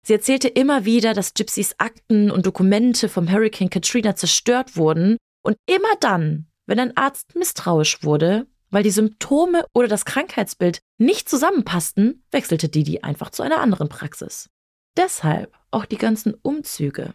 Sie 0.06 0.12
erzählte 0.12 0.48
immer 0.48 0.84
wieder, 0.84 1.14
dass 1.14 1.34
Gypsys 1.34 1.74
Akten 1.78 2.30
und 2.30 2.44
Dokumente 2.44 3.08
vom 3.08 3.30
Hurricane 3.30 3.70
Katrina 3.70 4.14
zerstört 4.14 4.76
wurden. 4.76 5.16
Und 5.42 5.56
immer 5.66 5.94
dann, 6.00 6.48
wenn 6.66 6.80
ein 6.80 6.96
Arzt 6.96 7.34
misstrauisch 7.34 8.02
wurde, 8.02 8.46
weil 8.70 8.82
die 8.82 8.90
Symptome 8.90 9.64
oder 9.74 9.88
das 9.88 10.04
Krankheitsbild 10.04 10.80
nicht 10.98 11.28
zusammenpassten, 11.28 12.22
wechselte 12.30 12.68
Didi 12.68 13.00
einfach 13.00 13.30
zu 13.30 13.42
einer 13.42 13.60
anderen 13.60 13.88
Praxis. 13.88 14.48
Deshalb 14.96 15.54
auch 15.70 15.84
die 15.84 15.98
ganzen 15.98 16.34
Umzüge. 16.34 17.14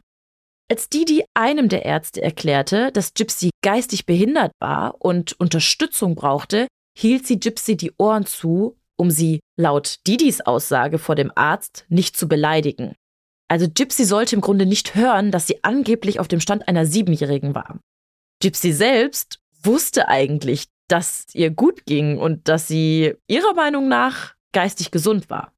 Als 0.71 0.89
Didi 0.89 1.25
einem 1.33 1.69
der 1.69 1.85
Ärzte 1.85 2.21
erklärte, 2.21 2.91
dass 2.91 3.13
Gypsy 3.13 3.51
geistig 3.61 4.05
behindert 4.05 4.53
war 4.59 4.95
und 4.99 5.39
Unterstützung 5.39 6.15
brauchte, 6.15 6.67
hielt 6.97 7.27
sie 7.27 7.39
Gypsy 7.39 7.75
die 7.75 7.91
Ohren 7.97 8.25
zu, 8.25 8.77
um 8.95 9.11
sie 9.11 9.39
laut 9.59 9.99
Didis 10.07 10.41
Aussage 10.41 10.99
vor 10.99 11.15
dem 11.15 11.31
Arzt 11.35 11.85
nicht 11.89 12.15
zu 12.15 12.27
beleidigen. 12.27 12.95
Also 13.49 13.67
Gypsy 13.69 14.05
sollte 14.05 14.35
im 14.35 14.41
Grunde 14.41 14.65
nicht 14.65 14.95
hören, 14.95 15.29
dass 15.31 15.47
sie 15.47 15.63
angeblich 15.63 16.19
auf 16.19 16.27
dem 16.27 16.39
Stand 16.39 16.67
einer 16.67 16.85
Siebenjährigen 16.85 17.53
war. 17.53 17.79
Gypsy 18.41 18.71
selbst 18.71 19.39
wusste 19.61 20.07
eigentlich, 20.07 20.65
dass 20.87 21.25
ihr 21.33 21.49
gut 21.49 21.85
ging 21.85 22.17
und 22.17 22.47
dass 22.47 22.67
sie 22.67 23.15
ihrer 23.27 23.53
Meinung 23.53 23.87
nach 23.87 24.33
geistig 24.53 24.91
gesund 24.91 25.29
war. 25.29 25.53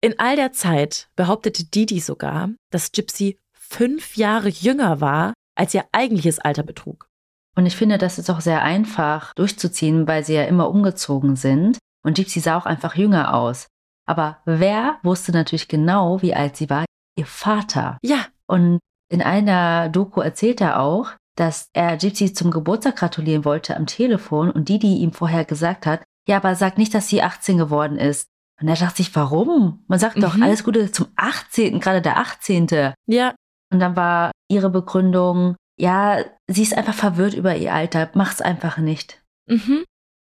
In 0.00 0.18
all 0.18 0.36
der 0.36 0.52
Zeit 0.52 1.08
behauptete 1.14 1.64
Didi 1.64 2.00
sogar, 2.00 2.50
dass 2.70 2.92
Gypsy 2.92 3.38
fünf 3.52 4.16
Jahre 4.16 4.48
jünger 4.48 5.00
war, 5.00 5.32
als 5.54 5.74
ihr 5.74 5.84
eigentliches 5.92 6.38
Alter 6.38 6.62
betrug. 6.62 7.08
Und 7.54 7.66
ich 7.66 7.76
finde, 7.76 7.98
das 7.98 8.18
ist 8.18 8.30
auch 8.30 8.40
sehr 8.40 8.62
einfach 8.62 9.34
durchzuziehen, 9.34 10.08
weil 10.08 10.24
sie 10.24 10.34
ja 10.34 10.44
immer 10.44 10.68
umgezogen 10.70 11.36
sind. 11.36 11.78
Und 12.02 12.16
Gypsy 12.16 12.40
sah 12.40 12.56
auch 12.56 12.66
einfach 12.66 12.96
jünger 12.96 13.34
aus. 13.34 13.66
Aber 14.06 14.38
wer 14.44 14.98
wusste 15.02 15.32
natürlich 15.32 15.68
genau, 15.68 16.22
wie 16.22 16.34
alt 16.34 16.56
sie 16.56 16.70
war? 16.70 16.84
Ihr 17.16 17.26
Vater. 17.26 17.98
Ja. 18.02 18.26
Und 18.46 18.80
in 19.08 19.22
einer 19.22 19.88
Doku 19.88 20.20
erzählt 20.20 20.60
er 20.60 20.80
auch, 20.80 21.12
dass 21.36 21.68
er 21.72 21.96
Gypsy 21.96 22.32
zum 22.32 22.50
Geburtstag 22.50 22.96
gratulieren 22.96 23.44
wollte 23.44 23.76
am 23.76 23.86
Telefon 23.86 24.50
und 24.50 24.68
Didi 24.68 24.98
ihm 24.98 25.12
vorher 25.12 25.44
gesagt 25.44 25.86
hat, 25.86 26.02
ja, 26.28 26.36
aber 26.36 26.54
sag 26.54 26.78
nicht, 26.78 26.94
dass 26.94 27.08
sie 27.08 27.22
18 27.22 27.58
geworden 27.58 27.96
ist. 27.98 28.28
Und 28.60 28.68
er 28.68 28.76
dachte 28.76 28.98
sich, 28.98 29.14
warum? 29.16 29.82
Man 29.88 29.98
sagt 29.98 30.22
doch 30.22 30.36
Mhm. 30.36 30.42
alles 30.44 30.62
Gute 30.62 30.92
zum 30.92 31.08
18., 31.16 31.80
gerade 31.80 32.00
der 32.02 32.18
18. 32.18 32.94
Ja, 33.06 33.34
Und 33.72 33.80
dann 33.80 33.96
war 33.96 34.30
ihre 34.48 34.68
Begründung, 34.70 35.56
ja, 35.78 36.22
sie 36.46 36.62
ist 36.62 36.76
einfach 36.76 36.94
verwirrt 36.94 37.32
über 37.34 37.56
ihr 37.56 37.72
Alter, 37.72 38.10
macht's 38.14 38.42
einfach 38.42 38.76
nicht. 38.76 39.22
Mhm. 39.48 39.84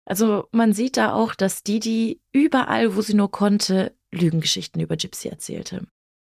Also 0.05 0.45
man 0.51 0.73
sieht 0.73 0.95
da 0.97 1.13
auch, 1.13 1.33
dass 1.35 1.63
Didi 1.63 2.21
überall, 2.31 2.95
wo 2.95 3.01
sie 3.01 3.15
nur 3.15 3.31
konnte, 3.31 3.95
Lügengeschichten 4.11 4.79
über 4.81 4.95
Gypsy 4.95 5.27
erzählte. 5.29 5.87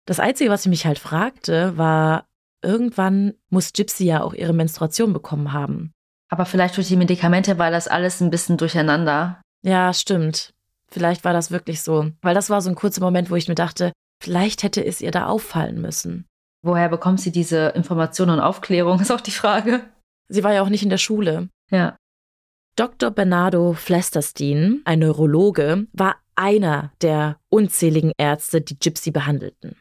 Das 0.05 0.19
Einzige, 0.19 0.49
was 0.49 0.63
sie 0.63 0.69
mich 0.69 0.85
halt 0.85 0.99
fragte, 0.99 1.77
war, 1.77 2.27
irgendwann 2.61 3.33
muss 3.49 3.73
Gypsy 3.73 4.05
ja 4.05 4.23
auch 4.23 4.33
ihre 4.33 4.53
Menstruation 4.53 5.13
bekommen 5.13 5.53
haben. 5.53 5.91
Aber 6.29 6.45
vielleicht 6.45 6.77
durch 6.77 6.87
die 6.87 6.95
Medikamente 6.95 7.57
war 7.57 7.71
das 7.71 7.87
alles 7.87 8.21
ein 8.21 8.29
bisschen 8.29 8.57
durcheinander. 8.57 9.41
Ja, 9.63 9.93
stimmt. 9.93 10.53
Vielleicht 10.89 11.23
war 11.23 11.33
das 11.33 11.51
wirklich 11.51 11.81
so. 11.81 12.11
Weil 12.21 12.35
das 12.35 12.49
war 12.49 12.61
so 12.61 12.69
ein 12.69 12.75
kurzer 12.75 13.01
Moment, 13.01 13.29
wo 13.29 13.35
ich 13.35 13.47
mir 13.47 13.55
dachte, 13.55 13.91
vielleicht 14.21 14.63
hätte 14.63 14.85
es 14.85 15.01
ihr 15.01 15.11
da 15.11 15.27
auffallen 15.27 15.81
müssen. 15.81 16.25
Woher 16.63 16.89
bekommt 16.89 17.19
sie 17.19 17.31
diese 17.31 17.69
Informationen 17.69 18.31
und 18.31 18.39
Aufklärung, 18.39 18.99
ist 19.01 19.11
auch 19.11 19.21
die 19.21 19.31
Frage. 19.31 19.81
Sie 20.27 20.43
war 20.43 20.53
ja 20.53 20.61
auch 20.61 20.69
nicht 20.69 20.83
in 20.83 20.89
der 20.89 20.97
Schule. 20.97 21.49
Ja. 21.69 21.97
Dr. 22.77 23.11
Bernardo 23.11 23.73
Flesterstein, 23.73 24.81
ein 24.85 24.99
Neurologe, 24.99 25.87
war 25.91 26.15
einer 26.35 26.93
der 27.01 27.37
unzähligen 27.49 28.13
Ärzte, 28.17 28.61
die 28.61 28.79
Gypsy 28.79 29.11
behandelten. 29.11 29.75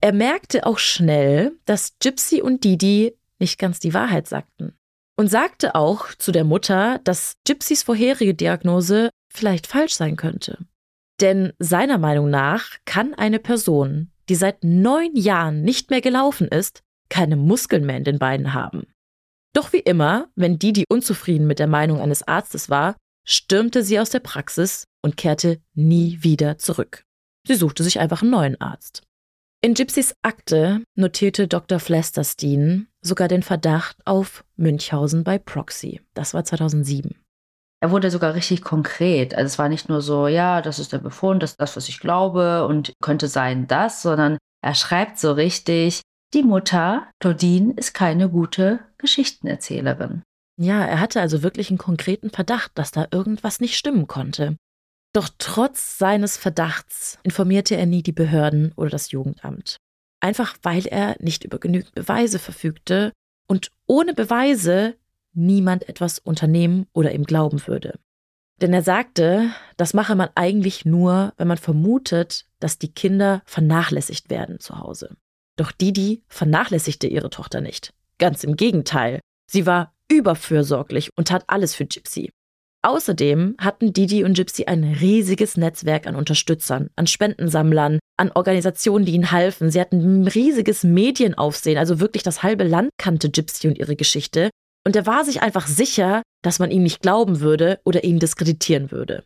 Er 0.00 0.12
merkte 0.12 0.66
auch 0.66 0.78
schnell, 0.78 1.58
dass 1.66 1.98
Gypsy 1.98 2.40
und 2.40 2.64
Didi 2.64 3.14
nicht 3.38 3.58
ganz 3.58 3.80
die 3.80 3.92
Wahrheit 3.92 4.26
sagten. 4.26 4.74
Und 5.16 5.28
sagte 5.28 5.74
auch 5.74 6.14
zu 6.14 6.32
der 6.32 6.44
Mutter, 6.44 7.00
dass 7.04 7.36
Gypsys 7.44 7.82
vorherige 7.82 8.34
Diagnose 8.34 9.10
vielleicht 9.30 9.66
falsch 9.66 9.94
sein 9.94 10.16
könnte. 10.16 10.58
Denn 11.20 11.52
seiner 11.58 11.98
Meinung 11.98 12.30
nach 12.30 12.78
kann 12.86 13.12
eine 13.12 13.38
Person, 13.38 14.10
die 14.30 14.34
seit 14.34 14.64
neun 14.64 15.14
Jahren 15.14 15.62
nicht 15.62 15.90
mehr 15.90 16.00
gelaufen 16.00 16.48
ist, 16.48 16.80
keine 17.10 17.36
Muskeln 17.36 17.84
mehr 17.84 17.98
in 17.98 18.04
den 18.04 18.18
Beinen 18.18 18.54
haben. 18.54 18.86
Doch 19.52 19.72
wie 19.74 19.80
immer, 19.80 20.28
wenn 20.36 20.58
Didi 20.58 20.84
unzufrieden 20.88 21.46
mit 21.46 21.58
der 21.58 21.66
Meinung 21.66 22.00
eines 22.00 22.26
Arztes 22.26 22.70
war, 22.70 22.96
stürmte 23.26 23.82
sie 23.82 24.00
aus 24.00 24.08
der 24.08 24.20
Praxis 24.20 24.84
und 25.02 25.18
kehrte 25.18 25.60
nie 25.74 26.18
wieder 26.22 26.56
zurück. 26.56 27.04
Sie 27.46 27.54
suchte 27.54 27.82
sich 27.82 28.00
einfach 28.00 28.22
einen 28.22 28.30
neuen 28.30 28.60
Arzt. 28.60 29.02
In 29.62 29.74
Gypsys 29.74 30.14
Akte 30.22 30.82
notierte 30.94 31.46
Dr. 31.46 31.80
Flesterstein 31.80 32.88
sogar 33.02 33.28
den 33.28 33.42
Verdacht 33.42 33.98
auf 34.06 34.42
Münchhausen 34.56 35.22
bei 35.22 35.36
Proxy. 35.36 36.00
Das 36.14 36.32
war 36.32 36.44
2007. 36.44 37.14
Er 37.82 37.90
wurde 37.90 38.10
sogar 38.10 38.34
richtig 38.34 38.62
konkret. 38.62 39.34
Also 39.34 39.46
es 39.46 39.58
war 39.58 39.68
nicht 39.68 39.90
nur 39.90 40.00
so, 40.00 40.28
ja, 40.28 40.62
das 40.62 40.78
ist 40.78 40.94
der 40.94 40.98
Befund, 40.98 41.42
das 41.42 41.50
ist 41.50 41.60
das, 41.60 41.76
was 41.76 41.90
ich 41.90 42.00
glaube 42.00 42.66
und 42.66 42.94
könnte 43.02 43.28
sein 43.28 43.66
das, 43.66 44.00
sondern 44.00 44.38
er 44.62 44.74
schreibt 44.74 45.18
so 45.18 45.32
richtig, 45.32 46.00
die 46.32 46.42
Mutter, 46.42 47.06
Claudine, 47.20 47.74
ist 47.76 47.92
keine 47.92 48.30
gute 48.30 48.80
Geschichtenerzählerin. 48.96 50.22
Ja, 50.58 50.86
er 50.86 51.00
hatte 51.00 51.20
also 51.20 51.42
wirklich 51.42 51.68
einen 51.68 51.78
konkreten 51.78 52.30
Verdacht, 52.30 52.72
dass 52.76 52.92
da 52.92 53.08
irgendwas 53.10 53.60
nicht 53.60 53.76
stimmen 53.76 54.06
konnte. 54.06 54.56
Doch 55.12 55.28
trotz 55.38 55.98
seines 55.98 56.36
Verdachts 56.36 57.18
informierte 57.22 57.76
er 57.76 57.86
nie 57.86 58.02
die 58.02 58.12
Behörden 58.12 58.72
oder 58.76 58.90
das 58.90 59.10
Jugendamt. 59.10 59.76
Einfach 60.20 60.56
weil 60.62 60.86
er 60.86 61.16
nicht 61.18 61.44
über 61.44 61.58
genügend 61.58 61.94
Beweise 61.94 62.38
verfügte 62.38 63.12
und 63.48 63.72
ohne 63.86 64.14
Beweise 64.14 64.96
niemand 65.32 65.88
etwas 65.88 66.18
unternehmen 66.18 66.86
oder 66.92 67.12
ihm 67.12 67.24
glauben 67.24 67.66
würde. 67.66 67.98
Denn 68.60 68.72
er 68.74 68.82
sagte, 68.82 69.50
das 69.76 69.94
mache 69.94 70.14
man 70.14 70.28
eigentlich 70.34 70.84
nur, 70.84 71.32
wenn 71.38 71.48
man 71.48 71.56
vermutet, 71.56 72.46
dass 72.58 72.78
die 72.78 72.92
Kinder 72.92 73.42
vernachlässigt 73.46 74.28
werden 74.28 74.60
zu 74.60 74.78
Hause. 74.78 75.16
Doch 75.56 75.72
Didi 75.72 76.22
vernachlässigte 76.28 77.06
ihre 77.06 77.30
Tochter 77.30 77.60
nicht. 77.60 77.92
Ganz 78.18 78.44
im 78.44 78.56
Gegenteil. 78.56 79.20
Sie 79.50 79.66
war 79.66 79.94
überfürsorglich 80.08 81.10
und 81.16 81.28
tat 81.28 81.44
alles 81.46 81.74
für 81.74 81.86
Gypsy. 81.86 82.30
Außerdem 82.82 83.56
hatten 83.58 83.92
Didi 83.92 84.24
und 84.24 84.34
Gypsy 84.34 84.64
ein 84.64 84.84
riesiges 84.84 85.58
Netzwerk 85.58 86.06
an 86.06 86.16
Unterstützern, 86.16 86.88
an 86.96 87.06
Spendensammlern, 87.06 87.98
an 88.16 88.32
Organisationen, 88.32 89.04
die 89.04 89.12
ihnen 89.12 89.32
halfen. 89.32 89.70
Sie 89.70 89.80
hatten 89.80 90.22
ein 90.22 90.26
riesiges 90.26 90.82
Medienaufsehen, 90.82 91.76
also 91.76 92.00
wirklich 92.00 92.22
das 92.22 92.42
halbe 92.42 92.64
Land 92.64 92.90
kannte 92.96 93.30
Gypsy 93.30 93.68
und 93.68 93.78
ihre 93.78 93.96
Geschichte. 93.96 94.48
Und 94.86 94.96
er 94.96 95.06
war 95.06 95.26
sich 95.26 95.42
einfach 95.42 95.66
sicher, 95.66 96.22
dass 96.42 96.58
man 96.58 96.70
ihm 96.70 96.82
nicht 96.82 97.02
glauben 97.02 97.40
würde 97.40 97.80
oder 97.84 98.02
ihn 98.02 98.18
diskreditieren 98.18 98.90
würde. 98.90 99.24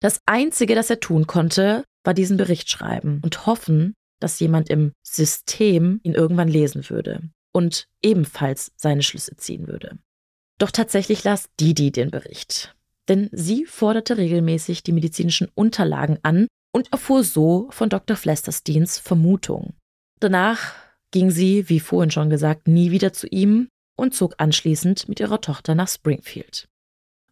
Das 0.00 0.20
Einzige, 0.26 0.76
das 0.76 0.88
er 0.88 1.00
tun 1.00 1.26
konnte, 1.26 1.84
war 2.04 2.14
diesen 2.14 2.36
Bericht 2.36 2.70
schreiben 2.70 3.20
und 3.24 3.46
hoffen, 3.46 3.94
dass 4.20 4.38
jemand 4.38 4.70
im 4.70 4.92
System 5.02 6.00
ihn 6.04 6.14
irgendwann 6.14 6.48
lesen 6.48 6.88
würde 6.88 7.22
und 7.52 7.88
ebenfalls 8.02 8.70
seine 8.76 9.02
Schlüsse 9.02 9.36
ziehen 9.36 9.66
würde. 9.66 9.98
Doch 10.58 10.70
tatsächlich 10.70 11.24
las 11.24 11.48
Didi 11.58 11.90
den 11.90 12.10
Bericht, 12.10 12.74
denn 13.08 13.28
sie 13.32 13.66
forderte 13.66 14.16
regelmäßig 14.16 14.82
die 14.82 14.92
medizinischen 14.92 15.48
Unterlagen 15.54 16.18
an 16.22 16.46
und 16.72 16.92
erfuhr 16.92 17.22
so 17.22 17.68
von 17.70 17.88
Dr. 17.88 18.16
Flestersteins 18.16 18.98
Vermutung. 18.98 19.74
Danach 20.20 20.74
ging 21.12 21.30
sie, 21.30 21.68
wie 21.68 21.80
vorhin 21.80 22.10
schon 22.10 22.30
gesagt, 22.30 22.66
nie 22.66 22.90
wieder 22.90 23.12
zu 23.12 23.26
ihm 23.28 23.68
und 23.96 24.14
zog 24.14 24.34
anschließend 24.38 25.08
mit 25.08 25.20
ihrer 25.20 25.40
Tochter 25.40 25.74
nach 25.74 25.88
Springfield. 25.88 26.66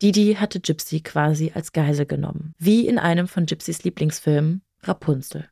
Didi 0.01 0.35
hatte 0.35 0.61
Gypsy 0.61 1.01
quasi 1.01 1.53
als 1.55 1.73
Geisel 1.73 2.07
genommen, 2.07 2.55
wie 2.59 2.87
in 2.87 2.99
einem 2.99 3.29
von 3.29 3.47
Gypsys 3.47 3.85
Lieblingsfilmen 3.85 4.63
Rapunzel. 4.83 5.49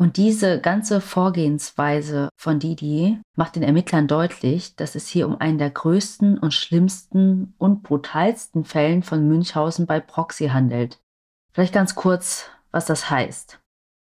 Und 0.00 0.16
diese 0.16 0.62
ganze 0.62 1.02
Vorgehensweise 1.02 2.30
von 2.34 2.58
Didi 2.58 3.20
macht 3.36 3.56
den 3.56 3.62
Ermittlern 3.62 4.08
deutlich, 4.08 4.74
dass 4.74 4.94
es 4.94 5.06
hier 5.06 5.28
um 5.28 5.38
einen 5.38 5.58
der 5.58 5.68
größten 5.68 6.38
und 6.38 6.54
schlimmsten 6.54 7.52
und 7.58 7.82
brutalsten 7.82 8.64
Fällen 8.64 9.02
von 9.02 9.28
Münchhausen 9.28 9.84
bei 9.84 10.00
Proxy 10.00 10.48
handelt. 10.48 10.98
Vielleicht 11.52 11.74
ganz 11.74 11.96
kurz, 11.96 12.46
was 12.70 12.86
das 12.86 13.10
heißt. 13.10 13.60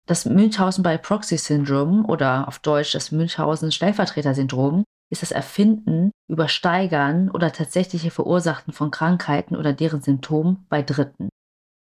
Das 0.07 0.25
Münchhausen 0.25 0.83
bei 0.83 0.97
Proxy 0.97 1.37
Syndrom 1.37 2.03
oder 2.03 2.49
auf 2.49 2.59
Deutsch 2.59 2.91
das 2.91 3.13
Münchhausen 3.13 3.71
Stellvertreter 3.71 4.35
Syndrom 4.35 4.83
ist 5.09 5.21
das 5.21 5.31
Erfinden, 5.31 6.11
Übersteigern 6.29 7.31
oder 7.31 7.53
tatsächliche 7.53 8.11
Verursachten 8.11 8.73
von 8.73 8.91
Krankheiten 8.91 9.55
oder 9.55 9.71
deren 9.71 10.01
Symptomen 10.01 10.65
bei 10.67 10.81
Dritten. 10.81 11.29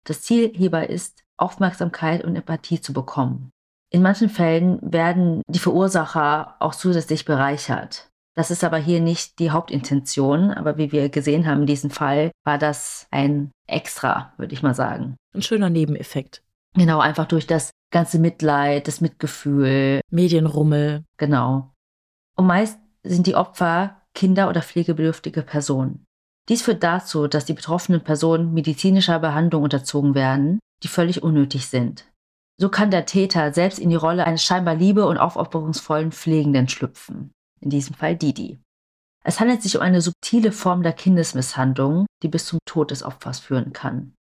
Das 0.04 0.22
Ziel 0.22 0.50
hierbei 0.52 0.86
ist, 0.86 1.22
Aufmerksamkeit 1.36 2.24
und 2.24 2.34
Empathie 2.34 2.80
zu 2.80 2.92
bekommen. 2.92 3.52
In 3.92 4.00
manchen 4.00 4.30
Fällen 4.30 4.78
werden 4.80 5.42
die 5.48 5.58
Verursacher 5.58 6.56
auch 6.60 6.74
zusätzlich 6.74 7.26
bereichert. 7.26 8.08
Das 8.34 8.50
ist 8.50 8.64
aber 8.64 8.78
hier 8.78 9.00
nicht 9.00 9.38
die 9.38 9.50
Hauptintention, 9.50 10.50
aber 10.50 10.78
wie 10.78 10.92
wir 10.92 11.10
gesehen 11.10 11.46
haben 11.46 11.60
in 11.60 11.66
diesem 11.66 11.90
Fall, 11.90 12.30
war 12.44 12.56
das 12.56 13.06
ein 13.10 13.50
Extra, 13.68 14.32
würde 14.38 14.54
ich 14.54 14.62
mal 14.62 14.74
sagen. 14.74 15.16
Ein 15.34 15.42
schöner 15.42 15.68
Nebeneffekt. 15.68 16.42
Genau, 16.74 17.00
einfach 17.00 17.26
durch 17.26 17.46
das 17.46 17.70
ganze 17.90 18.18
Mitleid, 18.18 18.88
das 18.88 19.02
Mitgefühl, 19.02 20.00
Medienrummel. 20.10 21.04
genau. 21.18 21.70
Und 22.34 22.46
meist 22.46 22.78
sind 23.02 23.26
die 23.26 23.34
Opfer 23.34 24.00
Kinder 24.14 24.48
oder 24.48 24.62
pflegebedürftige 24.62 25.42
Personen. 25.42 26.06
Dies 26.48 26.62
führt 26.62 26.82
dazu, 26.82 27.28
dass 27.28 27.44
die 27.44 27.52
betroffenen 27.52 28.02
Personen 28.02 28.54
medizinischer 28.54 29.18
Behandlung 29.18 29.62
unterzogen 29.62 30.14
werden, 30.14 30.60
die 30.82 30.88
völlig 30.88 31.22
unnötig 31.22 31.66
sind. 31.66 32.06
So 32.62 32.68
kann 32.68 32.92
der 32.92 33.06
Täter 33.06 33.52
selbst 33.52 33.80
in 33.80 33.90
die 33.90 33.96
Rolle 33.96 34.24
eines 34.24 34.44
scheinbar 34.44 34.76
liebe- 34.76 35.06
und 35.06 35.18
aufopferungsvollen 35.18 36.12
Pflegenden 36.12 36.68
schlüpfen. 36.68 37.32
In 37.60 37.70
diesem 37.70 37.96
Fall 37.96 38.14
Didi. 38.14 38.60
Es 39.24 39.40
handelt 39.40 39.62
sich 39.62 39.74
um 39.74 39.82
eine 39.82 40.00
subtile 40.00 40.52
Form 40.52 40.84
der 40.84 40.92
Kindesmisshandlung, 40.92 42.06
die 42.22 42.28
bis 42.28 42.46
zum 42.46 42.60
Tod 42.64 42.92
des 42.92 43.02
Opfers 43.02 43.40
führen 43.40 43.72
kann. 43.72 44.14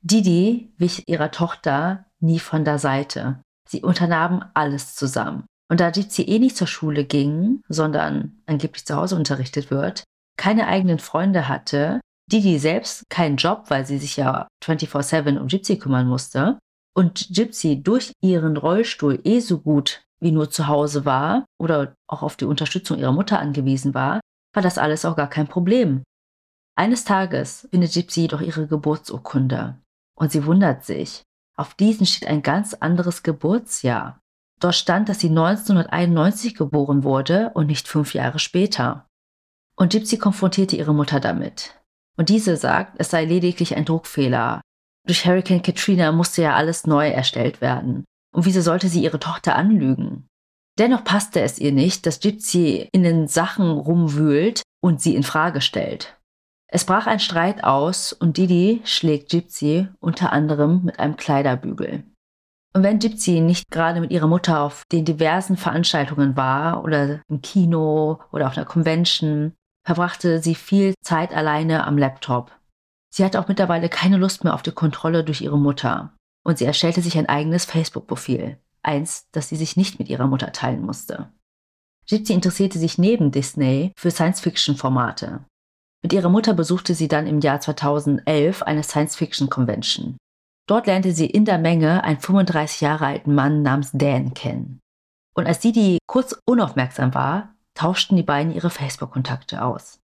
Didi 0.00 0.72
wich 0.78 1.08
ihrer 1.08 1.32
Tochter 1.32 2.06
nie 2.20 2.38
von 2.38 2.64
der 2.64 2.78
Seite. 2.78 3.42
Sie 3.68 3.82
unternahmen 3.82 4.44
alles 4.54 4.94
zusammen. 4.94 5.46
Und 5.68 5.80
da 5.80 5.90
Gypsy 5.90 6.22
eh 6.22 6.38
nicht 6.38 6.56
zur 6.56 6.68
Schule 6.68 7.04
ging, 7.04 7.62
sondern 7.68 8.40
angeblich 8.46 8.86
zu 8.86 8.94
Hause 8.94 9.16
unterrichtet 9.16 9.72
wird, 9.72 10.04
keine 10.38 10.68
eigenen 10.68 11.00
Freunde 11.00 11.48
hatte, 11.48 12.00
Didi 12.30 12.60
selbst 12.60 13.02
keinen 13.10 13.38
Job, 13.38 13.64
weil 13.70 13.84
sie 13.86 13.98
sich 13.98 14.16
ja 14.16 14.46
24-7 14.64 15.36
um 15.36 15.48
Gypsy 15.48 15.80
kümmern 15.80 16.06
musste, 16.06 16.60
und 16.94 17.28
Gypsy 17.34 17.82
durch 17.82 18.12
ihren 18.20 18.56
Rollstuhl 18.56 19.20
eh 19.24 19.40
so 19.40 19.58
gut 19.58 20.04
wie 20.20 20.32
nur 20.32 20.50
zu 20.50 20.68
Hause 20.68 21.04
war 21.04 21.44
oder 21.58 21.94
auch 22.06 22.22
auf 22.22 22.36
die 22.36 22.44
Unterstützung 22.44 22.98
ihrer 22.98 23.12
Mutter 23.12 23.38
angewiesen 23.38 23.92
war, 23.94 24.20
war 24.54 24.62
das 24.62 24.78
alles 24.78 25.04
auch 25.04 25.16
gar 25.16 25.28
kein 25.28 25.48
Problem. 25.48 26.02
Eines 26.76 27.04
Tages 27.04 27.66
findet 27.70 27.92
Gypsy 27.92 28.22
jedoch 28.22 28.40
ihre 28.40 28.66
Geburtsurkunde 28.66 29.78
und 30.16 30.32
sie 30.32 30.46
wundert 30.46 30.84
sich. 30.84 31.22
Auf 31.56 31.74
diesen 31.74 32.06
steht 32.06 32.28
ein 32.28 32.42
ganz 32.42 32.74
anderes 32.74 33.22
Geburtsjahr. 33.22 34.20
Dort 34.60 34.74
stand, 34.74 35.08
dass 35.08 35.20
sie 35.20 35.28
1991 35.28 36.54
geboren 36.54 37.02
wurde 37.02 37.50
und 37.54 37.66
nicht 37.66 37.88
fünf 37.88 38.14
Jahre 38.14 38.38
später. 38.38 39.06
Und 39.76 39.92
Gypsy 39.92 40.18
konfrontierte 40.18 40.76
ihre 40.76 40.94
Mutter 40.94 41.18
damit. 41.20 41.74
Und 42.16 42.28
diese 42.28 42.56
sagt, 42.56 42.94
es 42.98 43.10
sei 43.10 43.24
lediglich 43.24 43.76
ein 43.76 43.84
Druckfehler. 43.84 44.60
Durch 45.06 45.26
Hurricane 45.26 45.62
Katrina 45.62 46.12
musste 46.12 46.42
ja 46.42 46.54
alles 46.54 46.86
neu 46.86 47.08
erstellt 47.08 47.60
werden. 47.60 48.04
Und 48.34 48.46
wieso 48.46 48.60
sollte 48.60 48.88
sie 48.88 49.02
ihre 49.02 49.18
Tochter 49.18 49.56
anlügen? 49.56 50.28
Dennoch 50.78 51.04
passte 51.04 51.40
es 51.40 51.58
ihr 51.58 51.72
nicht, 51.72 52.06
dass 52.06 52.20
Gypsy 52.20 52.88
in 52.92 53.02
den 53.02 53.28
Sachen 53.28 53.70
rumwühlt 53.70 54.62
und 54.82 55.00
sie 55.02 55.14
in 55.14 55.22
Frage 55.22 55.60
stellt. 55.60 56.16
Es 56.68 56.86
brach 56.86 57.06
ein 57.06 57.20
Streit 57.20 57.64
aus 57.64 58.14
und 58.14 58.38
Didi 58.38 58.80
schlägt 58.84 59.30
Gypsy 59.30 59.88
unter 60.00 60.32
anderem 60.32 60.84
mit 60.84 60.98
einem 60.98 61.16
Kleiderbügel. 61.16 62.04
Und 62.74 62.82
wenn 62.82 62.98
Gypsy 62.98 63.40
nicht 63.40 63.70
gerade 63.70 64.00
mit 64.00 64.10
ihrer 64.10 64.26
Mutter 64.26 64.62
auf 64.62 64.84
den 64.90 65.04
diversen 65.04 65.58
Veranstaltungen 65.58 66.36
war 66.36 66.82
oder 66.82 67.20
im 67.28 67.42
Kino 67.42 68.20
oder 68.32 68.46
auf 68.46 68.56
einer 68.56 68.64
Convention, 68.64 69.52
verbrachte 69.84 70.40
sie 70.40 70.54
viel 70.54 70.94
Zeit 71.04 71.34
alleine 71.34 71.84
am 71.84 71.98
Laptop. 71.98 72.50
Sie 73.14 73.24
hatte 73.24 73.38
auch 73.40 73.48
mittlerweile 73.48 73.88
keine 73.88 74.16
Lust 74.16 74.42
mehr 74.42 74.54
auf 74.54 74.62
die 74.62 74.72
Kontrolle 74.72 75.22
durch 75.22 75.42
ihre 75.42 75.58
Mutter 75.58 76.14
und 76.44 76.58
sie 76.58 76.64
erstellte 76.64 77.02
sich 77.02 77.18
ein 77.18 77.28
eigenes 77.28 77.66
Facebook-Profil, 77.66 78.58
eins, 78.82 79.28
das 79.32 79.48
sie 79.48 79.56
sich 79.56 79.76
nicht 79.76 79.98
mit 79.98 80.08
ihrer 80.08 80.26
Mutter 80.26 80.52
teilen 80.52 80.82
musste. 80.82 81.30
Gypsy 82.08 82.32
interessierte 82.32 82.78
sich 82.78 82.98
neben 82.98 83.30
Disney 83.30 83.92
für 83.96 84.10
Science-Fiction-Formate. 84.10 85.44
Mit 86.02 86.12
ihrer 86.12 86.30
Mutter 86.30 86.54
besuchte 86.54 86.94
sie 86.94 87.06
dann 87.06 87.26
im 87.26 87.40
Jahr 87.40 87.60
2011 87.60 88.62
eine 88.62 88.82
Science-Fiction-Convention. 88.82 90.16
Dort 90.66 90.86
lernte 90.86 91.12
sie 91.12 91.26
in 91.26 91.44
der 91.44 91.58
Menge 91.58 92.02
einen 92.02 92.18
35 92.18 92.80
Jahre 92.80 93.06
alten 93.06 93.34
Mann 93.34 93.62
namens 93.62 93.90
Dan 93.92 94.34
kennen. 94.34 94.80
Und 95.34 95.46
als 95.46 95.60
Didi 95.60 95.98
kurz 96.06 96.36
unaufmerksam 96.46 97.14
war, 97.14 97.54
tauschten 97.74 98.16
die 98.16 98.22
beiden 98.22 98.52
ihre 98.52 98.70
Facebook-Kontakte 98.70 99.62
aus. 99.62 100.01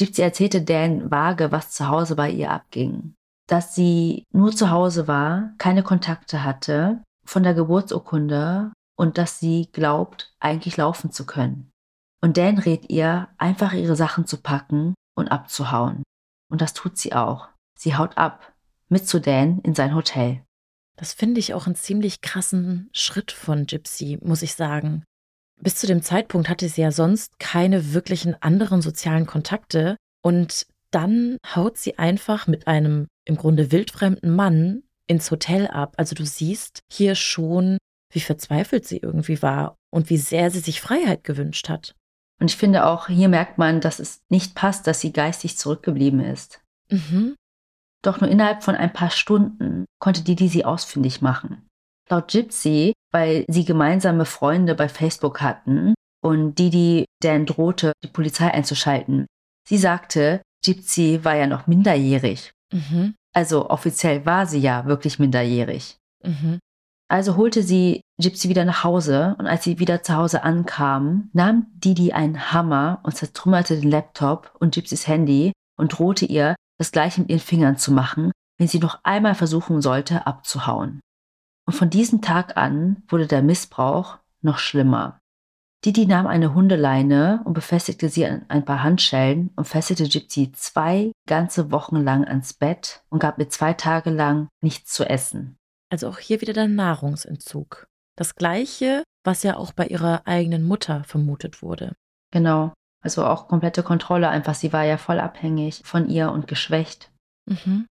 Gypsy 0.00 0.22
erzählte 0.22 0.62
Dan 0.62 1.10
vage, 1.10 1.52
was 1.52 1.72
zu 1.72 1.88
Hause 1.88 2.16
bei 2.16 2.30
ihr 2.30 2.50
abging. 2.50 3.14
Dass 3.46 3.74
sie 3.74 4.24
nur 4.32 4.52
zu 4.52 4.70
Hause 4.70 5.06
war, 5.06 5.52
keine 5.58 5.82
Kontakte 5.82 6.42
hatte, 6.42 7.02
von 7.26 7.42
der 7.42 7.52
Geburtsurkunde 7.52 8.72
und 8.96 9.18
dass 9.18 9.40
sie 9.40 9.68
glaubt, 9.72 10.32
eigentlich 10.40 10.78
laufen 10.78 11.12
zu 11.12 11.26
können. 11.26 11.70
Und 12.22 12.38
Dan 12.38 12.58
rät 12.58 12.88
ihr, 12.88 13.28
einfach 13.36 13.74
ihre 13.74 13.94
Sachen 13.94 14.26
zu 14.26 14.40
packen 14.40 14.94
und 15.14 15.28
abzuhauen. 15.28 16.02
Und 16.50 16.62
das 16.62 16.72
tut 16.72 16.96
sie 16.96 17.12
auch. 17.12 17.48
Sie 17.78 17.94
haut 17.94 18.16
ab, 18.16 18.54
mit 18.88 19.06
zu 19.06 19.20
Dan 19.20 19.58
in 19.60 19.74
sein 19.74 19.94
Hotel. 19.94 20.42
Das 20.96 21.12
finde 21.12 21.40
ich 21.40 21.52
auch 21.52 21.66
einen 21.66 21.76
ziemlich 21.76 22.22
krassen 22.22 22.88
Schritt 22.92 23.32
von 23.32 23.66
Gypsy, 23.66 24.18
muss 24.22 24.40
ich 24.40 24.54
sagen. 24.54 25.04
Bis 25.62 25.76
zu 25.76 25.86
dem 25.86 26.02
Zeitpunkt 26.02 26.48
hatte 26.48 26.68
sie 26.68 26.80
ja 26.80 26.90
sonst 26.90 27.38
keine 27.38 27.92
wirklichen 27.92 28.40
anderen 28.42 28.80
sozialen 28.80 29.26
Kontakte 29.26 29.96
und 30.22 30.66
dann 30.90 31.36
haut 31.54 31.76
sie 31.76 31.98
einfach 31.98 32.46
mit 32.46 32.66
einem 32.66 33.06
im 33.24 33.36
Grunde 33.36 33.70
wildfremden 33.70 34.34
Mann 34.34 34.82
ins 35.06 35.30
Hotel 35.30 35.66
ab. 35.68 35.94
Also 35.96 36.14
du 36.14 36.24
siehst 36.24 36.80
hier 36.90 37.14
schon, 37.14 37.78
wie 38.12 38.20
verzweifelt 38.20 38.86
sie 38.86 38.98
irgendwie 38.98 39.42
war 39.42 39.76
und 39.90 40.10
wie 40.10 40.18
sehr 40.18 40.50
sie 40.50 40.60
sich 40.60 40.80
Freiheit 40.80 41.24
gewünscht 41.24 41.68
hat. 41.68 41.94
Und 42.40 42.50
ich 42.50 42.56
finde 42.56 42.86
auch, 42.86 43.08
hier 43.08 43.28
merkt 43.28 43.58
man, 43.58 43.80
dass 43.80 43.98
es 43.98 44.22
nicht 44.30 44.54
passt, 44.54 44.86
dass 44.86 45.00
sie 45.00 45.12
geistig 45.12 45.58
zurückgeblieben 45.58 46.20
ist. 46.20 46.62
Mhm. 46.90 47.36
Doch 48.02 48.20
nur 48.20 48.30
innerhalb 48.30 48.62
von 48.62 48.74
ein 48.74 48.92
paar 48.92 49.10
Stunden 49.10 49.84
konnte 49.98 50.22
Didi 50.22 50.48
sie 50.48 50.64
ausfindig 50.64 51.20
machen. 51.20 51.66
Laut 52.10 52.28
Gypsy, 52.28 52.92
weil 53.12 53.44
sie 53.48 53.64
gemeinsame 53.64 54.24
Freunde 54.24 54.74
bei 54.74 54.88
Facebook 54.88 55.40
hatten 55.40 55.94
und 56.22 56.58
Didi 56.58 57.04
Dan 57.22 57.46
drohte, 57.46 57.92
die 58.02 58.08
Polizei 58.08 58.50
einzuschalten. 58.50 59.26
Sie 59.66 59.78
sagte, 59.78 60.42
Gypsy 60.64 61.20
war 61.22 61.36
ja 61.36 61.46
noch 61.46 61.66
minderjährig. 61.66 62.52
Mhm. 62.72 63.14
Also 63.32 63.70
offiziell 63.70 64.26
war 64.26 64.46
sie 64.46 64.58
ja 64.58 64.86
wirklich 64.86 65.18
minderjährig. 65.18 65.96
Mhm. 66.24 66.58
Also 67.08 67.36
holte 67.36 67.62
sie 67.62 68.02
Gypsy 68.20 68.48
wieder 68.48 68.64
nach 68.64 68.84
Hause 68.84 69.34
und 69.38 69.46
als 69.46 69.64
sie 69.64 69.78
wieder 69.78 70.02
zu 70.02 70.14
Hause 70.14 70.44
ankam, 70.44 71.30
nahm 71.32 71.66
Didi 71.74 72.12
einen 72.12 72.52
Hammer 72.52 73.00
und 73.02 73.16
zertrümmerte 73.16 73.80
den 73.80 73.90
Laptop 73.90 74.54
und 74.60 74.74
Gypsys 74.74 75.06
Handy 75.06 75.52
und 75.76 75.98
drohte 75.98 76.26
ihr, 76.26 76.54
das 76.78 76.92
gleiche 76.92 77.20
mit 77.20 77.30
ihren 77.30 77.40
Fingern 77.40 77.76
zu 77.76 77.92
machen, 77.92 78.32
wenn 78.58 78.68
sie 78.68 78.78
noch 78.78 79.00
einmal 79.02 79.34
versuchen 79.34 79.80
sollte, 79.82 80.26
abzuhauen. 80.26 81.00
Und 81.66 81.74
von 81.74 81.90
diesem 81.90 82.20
Tag 82.22 82.56
an 82.56 83.02
wurde 83.08 83.26
der 83.26 83.42
Missbrauch 83.42 84.18
noch 84.42 84.58
schlimmer. 84.58 85.20
Didi 85.84 86.04
nahm 86.04 86.26
eine 86.26 86.54
Hundeleine 86.54 87.40
und 87.44 87.54
befestigte 87.54 88.10
sie 88.10 88.26
an 88.26 88.44
ein 88.48 88.66
paar 88.66 88.82
Handschellen 88.82 89.50
und 89.56 89.66
fesselte 89.66 90.08
Gypsy 90.08 90.52
zwei 90.52 91.10
ganze 91.26 91.70
Wochen 91.70 91.96
lang 91.96 92.26
ans 92.26 92.52
Bett 92.52 93.02
und 93.08 93.18
gab 93.18 93.38
mir 93.38 93.48
zwei 93.48 93.72
Tage 93.72 94.10
lang 94.10 94.48
nichts 94.62 94.92
zu 94.92 95.08
essen. 95.08 95.56
Also 95.90 96.08
auch 96.08 96.18
hier 96.18 96.42
wieder 96.42 96.52
der 96.52 96.68
Nahrungsentzug. 96.68 97.86
Das 98.16 98.34
gleiche, 98.34 99.04
was 99.24 99.42
ja 99.42 99.56
auch 99.56 99.72
bei 99.72 99.86
ihrer 99.86 100.26
eigenen 100.26 100.64
Mutter 100.64 101.02
vermutet 101.04 101.62
wurde. 101.62 101.96
Genau. 102.30 102.74
Also 103.02 103.24
auch 103.24 103.48
komplette 103.48 103.82
Kontrolle 103.82 104.28
einfach. 104.28 104.54
Sie 104.54 104.74
war 104.74 104.84
ja 104.84 104.98
voll 104.98 105.18
abhängig 105.18 105.80
von 105.84 106.10
ihr 106.10 106.30
und 106.30 106.46
geschwächt. 106.46 107.10
Mhm. 107.46 107.86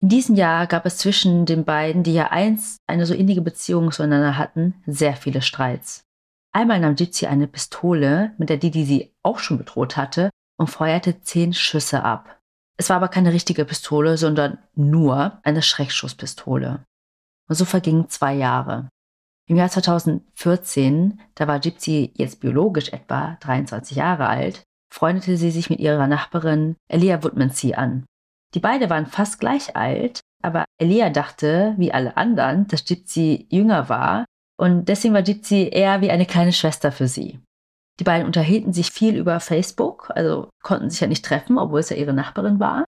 In 0.00 0.08
diesem 0.08 0.36
Jahr 0.36 0.66
gab 0.68 0.86
es 0.86 0.98
zwischen 0.98 1.44
den 1.44 1.64
beiden, 1.64 2.04
die 2.04 2.14
ja 2.14 2.30
einst 2.30 2.78
eine 2.86 3.04
so 3.04 3.14
innige 3.14 3.42
Beziehung 3.42 3.90
zueinander 3.90 4.38
hatten, 4.38 4.74
sehr 4.86 5.16
viele 5.16 5.42
Streits. 5.42 6.04
Einmal 6.52 6.80
nahm 6.80 6.94
Gypsy 6.94 7.26
eine 7.26 7.48
Pistole, 7.48 8.32
mit 8.38 8.48
der 8.48 8.58
Didi 8.58 8.84
sie 8.84 9.12
auch 9.22 9.38
schon 9.38 9.58
bedroht 9.58 9.96
hatte, 9.96 10.30
und 10.56 10.68
feuerte 10.68 11.20
zehn 11.20 11.52
Schüsse 11.52 12.02
ab. 12.02 12.40
Es 12.76 12.90
war 12.90 12.96
aber 12.96 13.08
keine 13.08 13.32
richtige 13.32 13.64
Pistole, 13.64 14.16
sondern 14.16 14.58
nur 14.74 15.40
eine 15.42 15.62
Schreckschusspistole. 15.62 16.84
Und 17.48 17.54
so 17.54 17.64
vergingen 17.64 18.08
zwei 18.08 18.34
Jahre. 18.34 18.88
Im 19.48 19.56
Jahr 19.56 19.68
2014, 19.68 21.20
da 21.34 21.48
war 21.48 21.58
Gypsy 21.58 22.12
jetzt 22.14 22.40
biologisch 22.40 22.92
etwa 22.92 23.36
23 23.40 23.96
Jahre 23.96 24.28
alt, 24.28 24.62
freundete 24.92 25.36
sie 25.36 25.50
sich 25.50 25.70
mit 25.70 25.80
ihrer 25.80 26.06
Nachbarin 26.06 26.76
Elia 26.88 27.22
Woodmansee 27.24 27.74
an. 27.74 28.04
Die 28.54 28.60
beiden 28.60 28.88
waren 28.88 29.06
fast 29.06 29.40
gleich 29.40 29.76
alt, 29.76 30.20
aber 30.42 30.64
Elia 30.78 31.10
dachte, 31.10 31.74
wie 31.76 31.92
alle 31.92 32.16
anderen, 32.16 32.66
dass 32.68 32.84
Gypsy 32.84 33.46
jünger 33.50 33.88
war 33.88 34.24
und 34.58 34.88
deswegen 34.88 35.14
war 35.14 35.22
Gypsy 35.22 35.68
eher 35.70 36.00
wie 36.00 36.10
eine 36.10 36.26
kleine 36.26 36.52
Schwester 36.52 36.92
für 36.92 37.08
sie. 37.08 37.40
Die 38.00 38.04
beiden 38.04 38.26
unterhielten 38.26 38.72
sich 38.72 38.90
viel 38.90 39.16
über 39.16 39.40
Facebook, 39.40 40.10
also 40.14 40.48
konnten 40.62 40.88
sich 40.88 41.00
ja 41.00 41.08
nicht 41.08 41.24
treffen, 41.24 41.58
obwohl 41.58 41.80
es 41.80 41.90
ja 41.90 41.96
ihre 41.96 42.12
Nachbarin 42.12 42.60
war. 42.60 42.84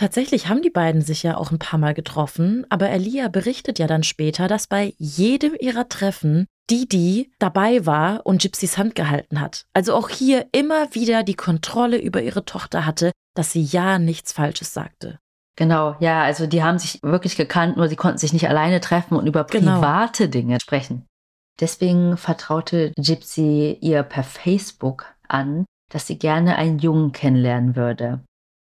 Tatsächlich 0.00 0.48
haben 0.48 0.62
die 0.62 0.70
beiden 0.70 1.02
sich 1.02 1.24
ja 1.24 1.36
auch 1.36 1.50
ein 1.50 1.58
paar 1.58 1.78
Mal 1.78 1.92
getroffen, 1.92 2.64
aber 2.70 2.88
Elia 2.88 3.28
berichtet 3.28 3.78
ja 3.78 3.86
dann 3.86 4.02
später, 4.02 4.48
dass 4.48 4.66
bei 4.66 4.94
jedem 4.96 5.54
ihrer 5.60 5.90
Treffen 5.90 6.46
Didi 6.70 7.30
dabei 7.38 7.84
war 7.84 8.24
und 8.24 8.40
Gypsys 8.40 8.78
Hand 8.78 8.94
gehalten 8.94 9.42
hat. 9.42 9.66
Also 9.74 9.94
auch 9.94 10.08
hier 10.08 10.46
immer 10.52 10.94
wieder 10.94 11.22
die 11.22 11.34
Kontrolle 11.34 12.00
über 12.00 12.22
ihre 12.22 12.46
Tochter 12.46 12.86
hatte, 12.86 13.12
dass 13.34 13.52
sie 13.52 13.62
ja 13.62 13.98
nichts 13.98 14.32
Falsches 14.32 14.72
sagte. 14.72 15.18
Genau, 15.56 15.96
ja, 16.00 16.22
also 16.22 16.46
die 16.46 16.62
haben 16.62 16.78
sich 16.78 17.02
wirklich 17.02 17.36
gekannt, 17.36 17.76
nur 17.76 17.90
sie 17.90 17.96
konnten 17.96 18.16
sich 18.16 18.32
nicht 18.32 18.48
alleine 18.48 18.80
treffen 18.80 19.18
und 19.18 19.26
über 19.26 19.44
genau. 19.44 19.80
private 19.80 20.30
genau. 20.30 20.32
Dinge 20.32 20.60
sprechen. 20.62 21.04
Deswegen 21.60 22.16
vertraute 22.16 22.92
Gypsy 22.96 23.76
ihr 23.82 24.02
per 24.02 24.24
Facebook 24.24 25.04
an, 25.28 25.66
dass 25.92 26.06
sie 26.06 26.18
gerne 26.18 26.56
einen 26.56 26.78
Jungen 26.78 27.12
kennenlernen 27.12 27.76
würde. 27.76 28.24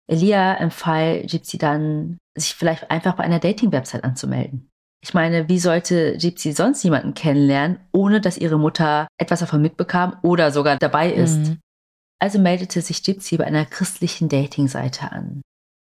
Elia 0.06 0.54
empfahl 0.54 1.22
Gypsy 1.26 1.58
dann, 1.58 2.18
sich 2.36 2.54
vielleicht 2.54 2.90
einfach 2.90 3.16
bei 3.16 3.24
einer 3.24 3.38
Dating-Website 3.38 4.04
anzumelden. 4.04 4.70
Ich 5.02 5.14
meine, 5.14 5.48
wie 5.48 5.58
sollte 5.58 6.16
Gypsy 6.16 6.52
sonst 6.52 6.82
jemanden 6.82 7.14
kennenlernen, 7.14 7.78
ohne 7.92 8.20
dass 8.20 8.38
ihre 8.38 8.58
Mutter 8.58 9.06
etwas 9.18 9.40
davon 9.40 9.60
mitbekam 9.60 10.18
oder 10.22 10.50
sogar 10.50 10.78
dabei 10.78 11.12
ist? 11.12 11.38
Mhm. 11.38 11.60
Also 12.20 12.38
meldete 12.38 12.80
sich 12.80 13.02
Gypsy 13.02 13.36
bei 13.36 13.44
einer 13.44 13.66
christlichen 13.66 14.28
Dating-Seite 14.28 15.12
an. 15.12 15.42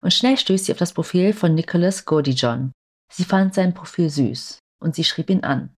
Und 0.03 0.15
schnell 0.15 0.37
stößt 0.37 0.67
sie 0.67 0.73
auf 0.73 0.79
das 0.79 0.93
Profil 0.95 1.33
von 1.33 1.55
Nicholas 1.55 2.05
Godijon. 2.05 2.73
Sie 3.13 3.25
fand 3.25 3.55
sein 3.55 3.75
Profil 3.75 4.09
süß 4.09 4.59
und 4.81 4.95
sie 4.95 5.05
schrieb 5.05 5.29
ihn 5.29 5.43
an. 5.43 5.75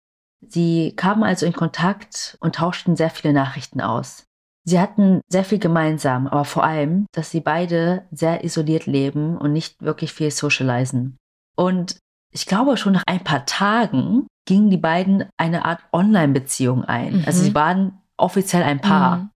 Sie 0.46 0.94
kamen 0.96 1.22
also 1.22 1.46
in 1.46 1.52
Kontakt 1.52 2.36
und 2.40 2.56
tauschten 2.56 2.96
sehr 2.96 3.10
viele 3.10 3.32
Nachrichten 3.32 3.80
aus. 3.80 4.24
Sie 4.64 4.78
hatten 4.78 5.20
sehr 5.28 5.44
viel 5.44 5.58
gemeinsam, 5.58 6.26
aber 6.26 6.44
vor 6.44 6.64
allem, 6.64 7.06
dass 7.12 7.30
sie 7.30 7.40
beide 7.40 8.06
sehr 8.12 8.44
isoliert 8.44 8.86
leben 8.86 9.36
und 9.36 9.52
nicht 9.52 9.82
wirklich 9.82 10.12
viel 10.12 10.30
socialisen. 10.30 11.16
Und 11.56 11.98
ich 12.30 12.46
glaube, 12.46 12.76
schon 12.76 12.92
nach 12.94 13.04
ein 13.06 13.24
paar 13.24 13.44
Tagen 13.44 14.26
gingen 14.46 14.70
die 14.70 14.76
beiden 14.76 15.24
eine 15.36 15.64
Art 15.64 15.80
Online-Beziehung 15.92 16.84
ein. 16.84 17.18
Mhm. 17.18 17.24
Also 17.26 17.42
sie 17.42 17.54
waren 17.54 18.00
offiziell 18.16 18.62
ein 18.62 18.80
Paar. 18.80 19.16
Mhm. 19.16 19.30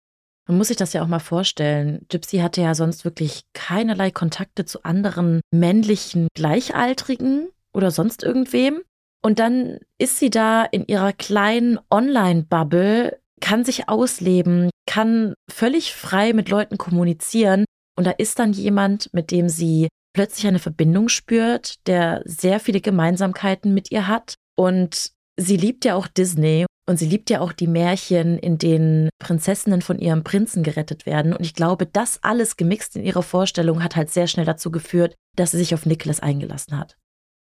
Man 0.47 0.57
muss 0.59 0.67
sich 0.67 0.77
das 0.77 0.93
ja 0.93 1.01
auch 1.01 1.07
mal 1.07 1.19
vorstellen. 1.19 2.05
Gypsy 2.09 2.37
hatte 2.37 2.61
ja 2.61 2.75
sonst 2.75 3.03
wirklich 3.03 3.41
keinerlei 3.53 4.11
Kontakte 4.11 4.65
zu 4.65 4.83
anderen 4.83 5.41
männlichen 5.51 6.27
Gleichaltrigen 6.35 7.49
oder 7.73 7.89
sonst 7.89 8.23
irgendwem. 8.23 8.81
Und 9.23 9.39
dann 9.39 9.79
ist 9.97 10.19
sie 10.19 10.29
da 10.29 10.63
in 10.63 10.85
ihrer 10.85 11.13
kleinen 11.13 11.79
Online-Bubble, 11.89 13.19
kann 13.41 13.65
sich 13.65 13.89
ausleben, 13.89 14.69
kann 14.85 15.33
völlig 15.51 15.93
frei 15.93 16.33
mit 16.33 16.49
Leuten 16.49 16.77
kommunizieren 16.77 17.65
und 17.97 18.05
da 18.05 18.11
ist 18.11 18.39
dann 18.39 18.53
jemand, 18.53 19.13
mit 19.13 19.31
dem 19.31 19.49
sie 19.49 19.87
plötzlich 20.13 20.47
eine 20.47 20.59
Verbindung 20.59 21.09
spürt, 21.09 21.85
der 21.87 22.21
sehr 22.25 22.59
viele 22.59 22.81
Gemeinsamkeiten 22.81 23.73
mit 23.73 23.91
ihr 23.91 24.07
hat. 24.07 24.35
Und 24.57 25.11
sie 25.37 25.57
liebt 25.57 25.85
ja 25.85 25.95
auch 25.95 26.07
Disney 26.07 26.65
und 26.87 26.97
sie 26.97 27.07
liebt 27.07 27.29
ja 27.29 27.41
auch 27.41 27.51
die 27.51 27.67
Märchen, 27.67 28.37
in 28.37 28.57
denen 28.57 29.09
Prinzessinnen 29.19 29.81
von 29.81 29.99
ihrem 29.99 30.23
Prinzen 30.23 30.63
gerettet 30.63 31.05
werden. 31.05 31.33
Und 31.33 31.45
ich 31.45 31.53
glaube, 31.53 31.85
das 31.85 32.23
alles 32.23 32.57
gemixt 32.57 32.95
in 32.95 33.03
ihrer 33.03 33.23
Vorstellung 33.23 33.83
hat 33.83 33.95
halt 33.95 34.09
sehr 34.09 34.27
schnell 34.27 34.45
dazu 34.45 34.71
geführt, 34.71 35.15
dass 35.35 35.51
sie 35.51 35.57
sich 35.57 35.73
auf 35.73 35.85
Nicholas 35.85 36.21
eingelassen 36.21 36.77
hat. 36.77 36.97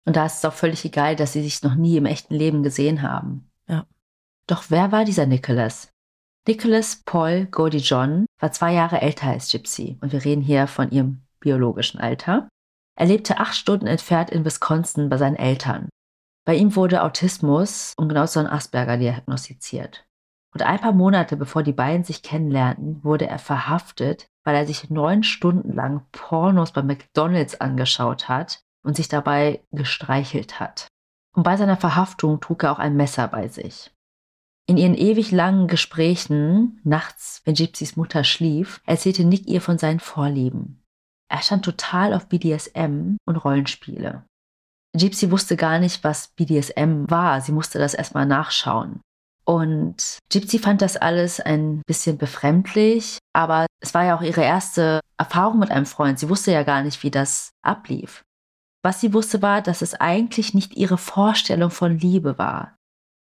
Und 0.06 0.16
da 0.16 0.26
ist 0.26 0.38
es 0.38 0.44
auch 0.44 0.52
völlig 0.52 0.84
egal, 0.84 1.16
dass 1.16 1.32
sie 1.32 1.42
sich 1.42 1.62
noch 1.62 1.76
nie 1.76 1.96
im 1.96 2.06
echten 2.06 2.34
Leben 2.34 2.62
gesehen 2.62 3.02
haben. 3.02 3.50
Ja. 3.68 3.86
Doch 4.46 4.64
wer 4.68 4.92
war 4.92 5.04
dieser 5.04 5.26
Nicholas? 5.26 5.93
Nicholas 6.46 7.02
Paul 7.06 7.46
Goldie 7.46 7.78
John 7.78 8.26
war 8.38 8.52
zwei 8.52 8.74
Jahre 8.74 9.00
älter 9.00 9.28
als 9.28 9.50
Gypsy 9.50 9.96
und 10.02 10.12
wir 10.12 10.24
reden 10.26 10.42
hier 10.42 10.66
von 10.66 10.90
ihrem 10.90 11.22
biologischen 11.40 12.00
Alter. 12.00 12.48
Er 12.96 13.06
lebte 13.06 13.38
acht 13.38 13.54
Stunden 13.54 13.86
entfernt 13.86 14.28
in 14.28 14.44
Wisconsin 14.44 15.08
bei 15.08 15.16
seinen 15.16 15.36
Eltern. 15.36 15.88
Bei 16.46 16.54
ihm 16.54 16.76
wurde 16.76 17.02
Autismus 17.02 17.94
und 17.96 18.10
genauso 18.10 18.40
ein 18.40 18.46
Asperger 18.46 18.98
diagnostiziert. 18.98 20.04
Und 20.52 20.62
ein 20.62 20.78
paar 20.78 20.92
Monate 20.92 21.38
bevor 21.38 21.62
die 21.62 21.72
beiden 21.72 22.04
sich 22.04 22.22
kennenlernten, 22.22 23.02
wurde 23.02 23.26
er 23.26 23.38
verhaftet, 23.38 24.26
weil 24.44 24.54
er 24.54 24.66
sich 24.66 24.90
neun 24.90 25.22
Stunden 25.22 25.72
lang 25.72 26.06
Pornos 26.12 26.72
bei 26.72 26.82
McDonalds 26.82 27.58
angeschaut 27.58 28.28
hat 28.28 28.60
und 28.84 28.96
sich 28.96 29.08
dabei 29.08 29.64
gestreichelt 29.72 30.60
hat. 30.60 30.88
Und 31.34 31.42
bei 31.42 31.56
seiner 31.56 31.78
Verhaftung 31.78 32.40
trug 32.40 32.64
er 32.64 32.72
auch 32.72 32.78
ein 32.78 32.96
Messer 32.96 33.26
bei 33.28 33.48
sich. 33.48 33.93
In 34.66 34.78
ihren 34.78 34.94
ewig 34.94 35.30
langen 35.30 35.68
Gesprächen, 35.68 36.80
nachts, 36.84 37.42
wenn 37.44 37.54
Gypsys 37.54 37.96
Mutter 37.96 38.24
schlief, 38.24 38.80
erzählte 38.86 39.24
Nick 39.24 39.46
ihr 39.46 39.60
von 39.60 39.76
seinen 39.76 40.00
Vorlieben. 40.00 40.82
Er 41.30 41.42
stand 41.42 41.64
total 41.64 42.14
auf 42.14 42.28
BDSM 42.28 43.16
und 43.26 43.36
Rollenspiele. 43.36 44.24
Gypsy 44.96 45.30
wusste 45.30 45.56
gar 45.56 45.80
nicht, 45.80 46.04
was 46.04 46.28
BDSM 46.28 47.10
war. 47.10 47.40
Sie 47.40 47.52
musste 47.52 47.78
das 47.78 47.94
erstmal 47.94 48.26
nachschauen. 48.26 49.00
Und 49.44 50.18
Gypsy 50.30 50.58
fand 50.58 50.80
das 50.80 50.96
alles 50.96 51.40
ein 51.40 51.82
bisschen 51.86 52.16
befremdlich, 52.16 53.18
aber 53.34 53.66
es 53.80 53.92
war 53.92 54.04
ja 54.04 54.16
auch 54.16 54.22
ihre 54.22 54.42
erste 54.42 55.00
Erfahrung 55.18 55.58
mit 55.58 55.70
einem 55.70 55.84
Freund. 55.84 56.18
Sie 56.18 56.30
wusste 56.30 56.52
ja 56.52 56.62
gar 56.62 56.82
nicht, 56.82 57.02
wie 57.02 57.10
das 57.10 57.50
ablief. 57.62 58.22
Was 58.82 59.00
sie 59.00 59.12
wusste 59.12 59.42
war, 59.42 59.60
dass 59.60 59.82
es 59.82 59.94
eigentlich 59.94 60.54
nicht 60.54 60.74
ihre 60.76 60.96
Vorstellung 60.96 61.70
von 61.70 61.98
Liebe 61.98 62.38
war. 62.38 62.76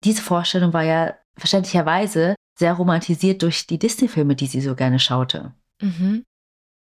Diese 0.04 0.22
Vorstellung 0.22 0.74
war 0.74 0.84
ja 0.84 1.16
verständlicherweise 1.40 2.36
sehr 2.58 2.74
romantisiert 2.74 3.42
durch 3.42 3.68
die 3.68 3.80
Disney-Filme, 3.80 4.36
die 4.36 4.48
sie 4.48 4.62
so 4.62 4.76
gerne 4.76 5.00
schaute. 5.00 5.54
Mhm. 5.82 6.24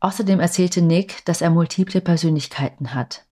Außerdem 0.01 0.41
erzählte 0.41 0.83
Nick, 0.83 1.25
dass 1.25 1.41
er 1.41 1.51
multiple 1.51 2.01
Persönlichkeiten 2.01 2.95
hat. 2.95 3.27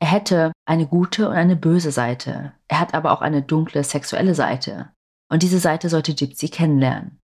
Er 0.00 0.08
hätte 0.08 0.52
eine 0.66 0.86
gute 0.86 1.28
und 1.28 1.34
eine 1.34 1.56
böse 1.56 1.92
Seite. 1.92 2.52
Er 2.68 2.80
hat 2.80 2.94
aber 2.94 3.12
auch 3.12 3.22
eine 3.22 3.42
dunkle 3.42 3.84
sexuelle 3.84 4.34
Seite. 4.34 4.90
Und 5.30 5.42
diese 5.42 5.60
Seite 5.60 5.88
sollte 5.88 6.14
Gypsy 6.14 6.48
kennenlernen. 6.48 7.20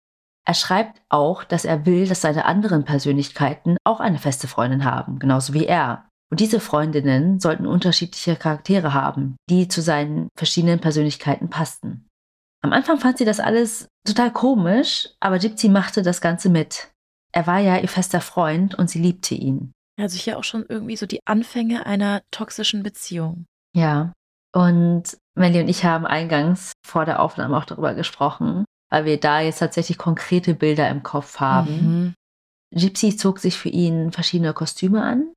Er 0.45 0.55
schreibt 0.55 1.01
auch, 1.09 1.43
dass 1.43 1.65
er 1.65 1.85
will, 1.85 2.07
dass 2.07 2.21
seine 2.21 2.45
anderen 2.45 2.83
Persönlichkeiten 2.83 3.77
auch 3.83 3.99
eine 3.99 4.19
feste 4.19 4.47
Freundin 4.47 4.83
haben, 4.83 5.19
genauso 5.19 5.53
wie 5.53 5.65
er. 5.65 6.09
Und 6.31 6.39
diese 6.39 6.59
Freundinnen 6.59 7.39
sollten 7.39 7.67
unterschiedliche 7.67 8.35
Charaktere 8.35 8.93
haben, 8.93 9.37
die 9.49 9.67
zu 9.67 9.81
seinen 9.81 10.29
verschiedenen 10.35 10.79
Persönlichkeiten 10.79 11.49
passten. 11.49 12.09
Am 12.63 12.71
Anfang 12.71 12.97
fand 12.97 13.17
sie 13.17 13.25
das 13.25 13.39
alles 13.39 13.87
total 14.07 14.31
komisch, 14.31 15.09
aber 15.19 15.37
Gypsy 15.37 15.69
machte 15.69 16.01
das 16.01 16.21
Ganze 16.21 16.49
mit. 16.49 16.91
Er 17.33 17.45
war 17.45 17.59
ja 17.59 17.77
ihr 17.77 17.89
fester 17.89 18.21
Freund 18.21 18.75
und 18.75 18.89
sie 18.89 18.99
liebte 18.99 19.35
ihn. 19.35 19.73
Also 19.99 20.17
hier 20.17 20.37
auch 20.37 20.43
schon 20.43 20.65
irgendwie 20.67 20.95
so 20.95 21.05
die 21.05 21.19
Anfänge 21.25 21.85
einer 21.85 22.21
toxischen 22.31 22.81
Beziehung. 22.81 23.45
Ja. 23.75 24.13
Und 24.55 25.17
Melly 25.35 25.59
und 25.59 25.67
ich 25.67 25.83
haben 25.83 26.05
eingangs 26.05 26.73
vor 26.85 27.05
der 27.05 27.21
Aufnahme 27.21 27.57
auch 27.57 27.65
darüber 27.65 27.95
gesprochen, 27.95 28.65
weil 28.89 29.05
wir 29.05 29.19
da 29.19 29.41
jetzt 29.41 29.59
tatsächlich 29.59 29.97
konkrete 29.97 30.53
Bilder 30.53 30.89
im 30.89 31.03
Kopf 31.03 31.39
haben. 31.39 32.13
Mhm. 32.71 32.79
Gypsy 32.79 33.17
zog 33.17 33.39
sich 33.39 33.57
für 33.57 33.69
ihn 33.69 34.11
verschiedene 34.11 34.53
Kostüme 34.53 35.03
an. 35.03 35.33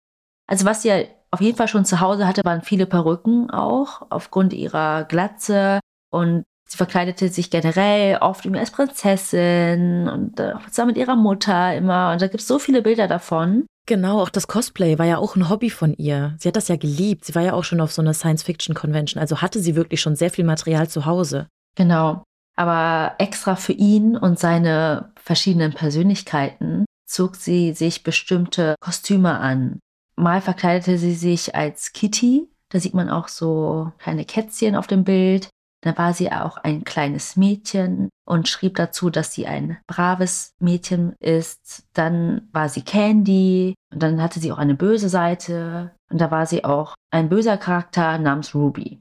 Also 0.47 0.65
was 0.65 0.83
sie 0.83 1.07
auf 1.31 1.41
jeden 1.41 1.57
Fall 1.57 1.69
schon 1.69 1.85
zu 1.85 2.01
Hause 2.01 2.27
hatte, 2.27 2.43
waren 2.45 2.63
viele 2.63 2.87
Perücken 2.87 3.51
auch, 3.51 4.07
aufgrund 4.11 4.53
ihrer 4.53 5.05
Glatze. 5.05 5.81
Und 6.11 6.45
Sie 6.69 6.77
verkleidete 6.77 7.29
sich 7.29 7.51
generell 7.51 8.19
oft 8.19 8.45
irgendwie 8.45 8.61
als 8.61 8.73
Prinzessin 8.73 10.09
und 10.09 10.41
äh, 10.41 10.55
zusammen 10.69 10.89
mit 10.89 10.97
ihrer 10.97 11.17
Mutter 11.17 11.75
immer. 11.77 12.13
Und 12.13 12.21
da 12.21 12.27
gibt 12.27 12.41
es 12.41 12.49
so 12.49 12.59
viele 12.59 12.83
Bilder 12.83 13.07
davon. 13.07 13.67
Genau, 13.87 14.21
auch 14.21 14.31
das 14.31 14.49
Cosplay 14.49 14.99
war 14.99 15.07
ja 15.07 15.19
auch 15.19 15.37
ein 15.37 15.49
Hobby 15.49 15.71
von 15.71 15.95
ihr. 15.95 16.35
Sie 16.39 16.49
hat 16.49 16.57
das 16.57 16.67
ja 16.67 16.77
geliebt. 16.77 17.25
Sie 17.25 17.37
war 17.37 17.43
ja 17.43 17.53
auch 17.53 17.63
schon 17.63 17.81
auf 17.81 17.93
so 17.93 18.03
einer 18.03 18.15
Science-Fiction-Convention. 18.15 19.21
Also 19.21 19.41
hatte 19.41 19.61
sie 19.61 19.77
wirklich 19.77 20.01
schon 20.01 20.17
sehr 20.17 20.31
viel 20.31 20.45
Material 20.45 20.89
zu 20.89 21.07
Hause. 21.07 21.47
Genau. 21.77 22.25
Aber 22.57 23.15
extra 23.19 23.55
für 23.55 23.75
ihn 23.75 24.17
und 24.17 24.41
seine 24.41 25.13
verschiedenen 25.23 25.73
Persönlichkeiten 25.73 26.85
zog 27.07 27.37
sie 27.37 27.75
sich 27.75 28.03
bestimmte 28.03 28.75
Kostüme 28.81 29.39
an. 29.39 29.79
Mal 30.17 30.41
verkleidete 30.41 30.99
sie 30.99 31.15
sich 31.15 31.55
als 31.55 31.93
Kitty. 31.93 32.49
Da 32.71 32.81
sieht 32.81 32.95
man 32.95 33.09
auch 33.09 33.29
so 33.29 33.93
kleine 33.99 34.25
Kätzchen 34.25 34.75
auf 34.75 34.89
dem 34.89 35.05
Bild. 35.05 35.49
Da 35.83 35.97
war 35.97 36.15
sie 36.15 36.33
auch 36.33 36.57
ein 36.57 36.85
kleines 36.85 37.37
Mädchen 37.37 38.09
und 38.27 38.49
schrieb 38.49 38.77
dazu, 38.77 39.11
dass 39.11 39.33
sie 39.33 39.47
ein 39.47 39.79
braves 39.87 40.55
Mädchen 40.59 41.15
ist. 41.21 41.85
Dann 41.93 42.49
war 42.53 42.69
sie 42.69 42.83
Candy 42.83 43.75
und 43.93 44.03
dann 44.03 44.21
hatte 44.23 44.41
sie 44.41 44.51
auch 44.53 44.59
eine 44.59 44.75
böse 44.75 45.09
Seite 45.09 45.95
und 46.11 46.21
da 46.21 46.31
war 46.31 46.47
sie 46.47 46.65
auch 46.65 46.95
ein 47.11 47.29
böser 47.29 47.57
Charakter 47.57 48.19
namens 48.19 48.55
Ruby. 48.55 49.01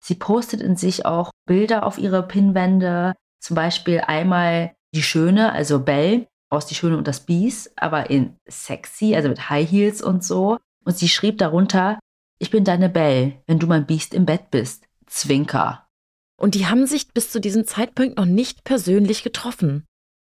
Sie 0.00 0.14
postet 0.14 0.60
in 0.60 0.76
sich 0.76 1.06
auch 1.06 1.30
Bilder 1.46 1.86
auf 1.86 1.98
ihre 1.98 2.22
Pinwände, 2.22 3.14
zum 3.40 3.56
Beispiel 3.56 4.00
einmal 4.00 4.74
die 4.94 5.02
Schöne, 5.02 5.52
also 5.52 5.80
Belle 5.80 6.26
aus 6.50 6.66
Die 6.66 6.74
Schöne 6.74 6.96
und 6.96 7.08
das 7.08 7.20
Biest, 7.20 7.72
aber 7.76 8.10
in 8.10 8.36
sexy, 8.46 9.16
also 9.16 9.28
mit 9.28 9.50
High 9.50 9.68
Heels 9.68 10.02
und 10.02 10.22
so. 10.22 10.58
Und 10.84 10.96
sie 10.96 11.08
schrieb 11.08 11.38
darunter, 11.38 11.98
ich 12.38 12.50
bin 12.50 12.64
deine 12.64 12.88
Belle, 12.88 13.42
wenn 13.46 13.58
du 13.58 13.66
mein 13.66 13.86
Biest 13.86 14.14
im 14.14 14.26
Bett 14.26 14.50
bist. 14.50 14.86
Zwinker. 15.06 15.83
Und 16.36 16.54
die 16.54 16.66
haben 16.66 16.86
sich 16.86 17.12
bis 17.12 17.30
zu 17.30 17.40
diesem 17.40 17.66
Zeitpunkt 17.66 18.16
noch 18.16 18.24
nicht 18.24 18.64
persönlich 18.64 19.22
getroffen. 19.22 19.84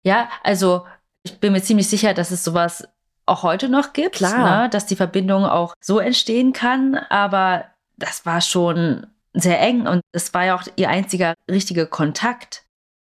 Ja, 0.05 0.29
also 0.43 0.85
ich 1.23 1.39
bin 1.39 1.53
mir 1.53 1.63
ziemlich 1.63 1.89
sicher, 1.89 2.15
dass 2.15 2.31
es 2.31 2.45
sowas 2.45 2.87
auch 3.27 3.43
heute 3.43 3.69
noch 3.69 3.93
gibt, 3.93 4.17
Klar. 4.17 4.65
Ne? 4.65 4.71
dass 4.71 4.87
die 4.87 4.97
Verbindung 4.97 5.45
auch 5.45 5.75
so 5.81 5.99
entstehen 5.99 6.53
kann. 6.53 6.95
Aber 6.95 7.65
das 7.97 8.27
war 8.27 8.41
schon 8.41 9.07
sehr 9.33 9.61
eng 9.61 9.87
und 9.87 10.01
es 10.13 10.33
war 10.35 10.45
ja 10.45 10.57
auch 10.57 10.65
ihr 10.77 10.89
einziger 10.89 11.35
richtiger 11.51 11.87
Kontakt. 11.87 12.65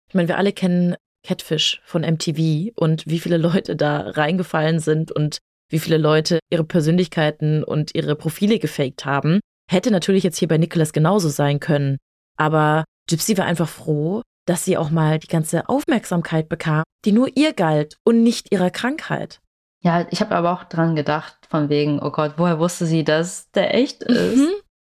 Ich 0.10 0.16
meine, 0.16 0.28
wir 0.28 0.38
alle 0.38 0.54
kennen 0.54 0.96
Catfish 1.24 1.82
von 1.86 2.02
MTV 2.02 2.72
und 2.76 3.06
wie 3.06 3.20
viele 3.20 3.38
Leute 3.38 3.76
da 3.76 4.10
reingefallen 4.10 4.80
sind 4.80 5.12
und 5.12 5.40
wie 5.70 5.80
viele 5.80 5.98
Leute 5.98 6.40
ihre 6.50 6.64
Persönlichkeiten 6.64 7.64
und 7.64 7.94
ihre 7.94 8.16
Profile 8.16 8.60
gefaked 8.60 9.06
haben. 9.06 9.40
Hätte 9.70 9.92
natürlich 9.92 10.24
jetzt 10.24 10.38
hier 10.38 10.48
bei 10.48 10.58
Nicholas 10.58 10.94
genauso 10.94 11.28
sein 11.28 11.60
können. 11.60 11.98
Aber 12.38 12.86
Gypsy 13.10 13.38
war 13.38 13.46
einfach 13.46 13.70
froh, 13.70 14.22
dass 14.46 14.64
sie 14.64 14.78
auch 14.78 14.90
mal 14.90 15.20
die 15.20 15.28
ganze 15.28 15.68
Aufmerksamkeit 15.70 16.50
bekam, 16.50 16.84
die 17.06 17.12
nur 17.12 17.36
ihr 17.36 17.54
galt 17.54 17.98
und 18.06 18.24
nicht 18.24 18.52
ihrer 18.52 18.70
Krankheit. 18.70 19.42
Ja, 19.84 20.08
ich 20.10 20.22
habe 20.22 20.36
aber 20.36 20.52
auch 20.54 20.64
dran 20.64 20.96
gedacht, 20.96 21.38
von 21.50 21.70
wegen, 21.70 22.00
oh 22.02 22.12
Gott, 22.12 22.34
woher 22.38 22.60
wusste 22.60 22.86
sie, 22.86 23.04
dass 23.04 23.52
der 23.52 23.76
echt 23.76 24.04
ist? 24.04 24.38
Mhm. 24.38 24.50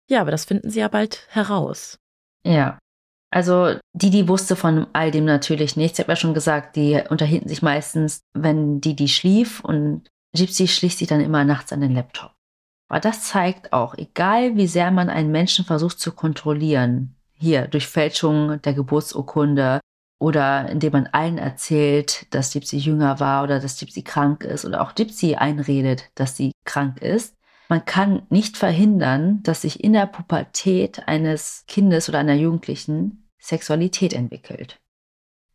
Ja, 0.10 0.22
aber 0.22 0.32
das 0.32 0.46
finden 0.46 0.70
sie 0.70 0.80
ja 0.80 0.88
bald 0.88 1.28
heraus. 1.30 1.98
Ja. 2.46 2.78
Also 3.32 3.78
Didi 3.94 4.28
wusste 4.28 4.56
von 4.56 4.88
all 4.94 5.12
dem 5.12 5.26
natürlich 5.26 5.76
nichts. 5.76 5.98
Ich 5.98 6.04
habe 6.04 6.12
ja 6.12 6.16
schon 6.16 6.34
gesagt, 6.34 6.76
die 6.76 7.02
unterhielten 7.10 7.50
sich 7.50 7.62
meistens, 7.62 8.22
wenn 8.34 8.80
Didi 8.80 9.08
schlief 9.08 9.62
und 9.62 10.08
Gypsy 10.36 10.68
schlich 10.68 10.96
sich 10.96 11.08
dann 11.08 11.22
immer 11.22 11.44
nachts 11.44 11.74
an 11.74 11.82
den 11.82 11.94
Laptop. 11.96 12.32
Aber 12.88 13.00
das 13.00 13.24
zeigt 13.24 13.74
auch, 13.74 13.96
egal 13.98 14.56
wie 14.56 14.68
sehr 14.68 14.92
man 14.92 15.10
einen 15.10 15.32
Menschen 15.32 15.66
versucht 15.66 16.00
zu 16.00 16.12
kontrollieren, 16.12 17.15
hier 17.38 17.68
durch 17.68 17.88
Fälschung 17.88 18.62
der 18.62 18.74
Geburtsurkunde 18.74 19.80
oder 20.20 20.70
indem 20.70 20.94
man 20.94 21.08
allen 21.08 21.38
erzählt, 21.38 22.34
dass 22.34 22.54
Gypsy 22.54 22.78
jünger 22.78 23.20
war 23.20 23.44
oder 23.44 23.60
dass 23.60 23.80
Gypsy 23.80 24.02
krank 24.02 24.44
ist 24.44 24.66
oder 24.66 24.82
auch 24.82 24.96
Gypsy 24.96 25.36
einredet, 25.36 26.10
dass 26.16 26.38
sie 26.38 26.52
krank 26.66 27.02
ist. 27.02 27.36
Man 27.68 27.84
kann 27.84 28.24
nicht 28.30 28.58
verhindern, 28.58 29.42
dass 29.44 29.64
sich 29.64 29.84
in 29.84 29.94
der 29.94 30.06
Pubertät 30.06 31.08
eines 31.08 31.66
Kindes 31.68 32.10
oder 32.10 32.20
einer 32.20 32.36
Jugendlichen 32.36 33.28
Sexualität 33.40 34.14
entwickelt. 34.14 34.80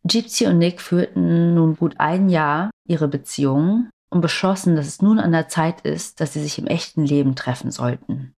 Gypsy 0.03 0.47
und 0.47 0.57
Nick 0.57 0.81
führten 0.81 1.53
nun 1.53 1.75
gut 1.77 1.95
ein 1.99 2.29
Jahr 2.29 2.71
ihre 2.87 3.07
Beziehung 3.07 3.89
und 4.09 4.21
beschlossen, 4.21 4.75
dass 4.75 4.87
es 4.87 5.01
nun 5.01 5.19
an 5.19 5.31
der 5.31 5.47
Zeit 5.47 5.81
ist, 5.81 6.19
dass 6.19 6.33
sie 6.33 6.41
sich 6.41 6.59
im 6.59 6.67
echten 6.67 7.05
Leben 7.05 7.35
treffen 7.35 7.71
sollten. 7.71 8.33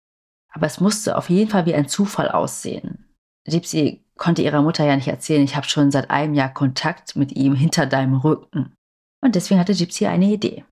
Aber 0.51 0.67
es 0.67 0.79
musste 0.79 1.17
auf 1.17 1.29
jeden 1.29 1.49
Fall 1.49 1.65
wie 1.65 1.73
ein 1.73 1.87
Zufall 1.87 2.29
aussehen. 2.29 3.12
Gypsy 3.45 4.03
konnte 4.17 4.41
ihrer 4.41 4.61
Mutter 4.61 4.85
ja 4.85 4.95
nicht 4.95 5.07
erzählen, 5.07 5.43
ich 5.43 5.55
habe 5.55 5.67
schon 5.67 5.91
seit 5.91 6.09
einem 6.09 6.33
Jahr 6.33 6.53
Kontakt 6.53 7.15
mit 7.15 7.33
ihm 7.33 7.55
hinter 7.55 7.85
deinem 7.85 8.15
Rücken. 8.15 8.73
Und 9.21 9.35
deswegen 9.35 9.59
hatte 9.59 9.75
Gypsy 9.75 10.05
eine 10.05 10.25
Idee. 10.25 10.65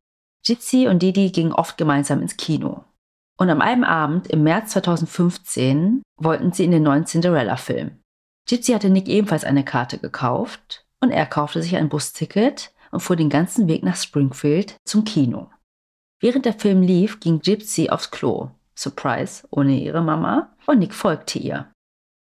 Gypsy 0.45 0.87
und 0.87 1.01
Didi 1.01 1.31
gingen 1.31 1.53
oft 1.53 1.77
gemeinsam 1.77 2.21
ins 2.21 2.37
Kino. 2.37 2.83
Und 3.37 3.49
am 3.49 3.61
einem 3.61 3.83
Abend 3.83 4.27
im 4.27 4.43
März 4.43 4.71
2015 4.71 6.03
wollten 6.17 6.51
sie 6.51 6.65
in 6.65 6.71
den 6.71 6.83
neuen 6.83 7.05
Cinderella-Film. 7.05 7.99
Gypsy 8.47 8.73
hatte 8.73 8.89
Nick 8.89 9.07
ebenfalls 9.07 9.43
eine 9.43 9.63
Karte 9.63 9.97
gekauft 9.97 10.85
und 10.99 11.11
er 11.11 11.25
kaufte 11.25 11.61
sich 11.61 11.75
ein 11.75 11.89
Busticket 11.89 12.73
und 12.91 12.99
fuhr 12.99 13.15
den 13.15 13.29
ganzen 13.29 13.67
Weg 13.67 13.83
nach 13.83 13.95
Springfield 13.95 14.75
zum 14.85 15.05
Kino. 15.05 15.49
Während 16.19 16.45
der 16.45 16.53
Film 16.53 16.81
lief, 16.81 17.19
ging 17.19 17.39
Gypsy 17.39 17.89
aufs 17.89 18.11
Klo. 18.11 18.51
Surprise, 18.75 19.47
ohne 19.49 19.79
ihre 19.79 20.01
Mama. 20.01 20.53
Und 20.67 20.79
Nick 20.79 20.93
folgte 20.93 21.39
ihr. 21.39 21.70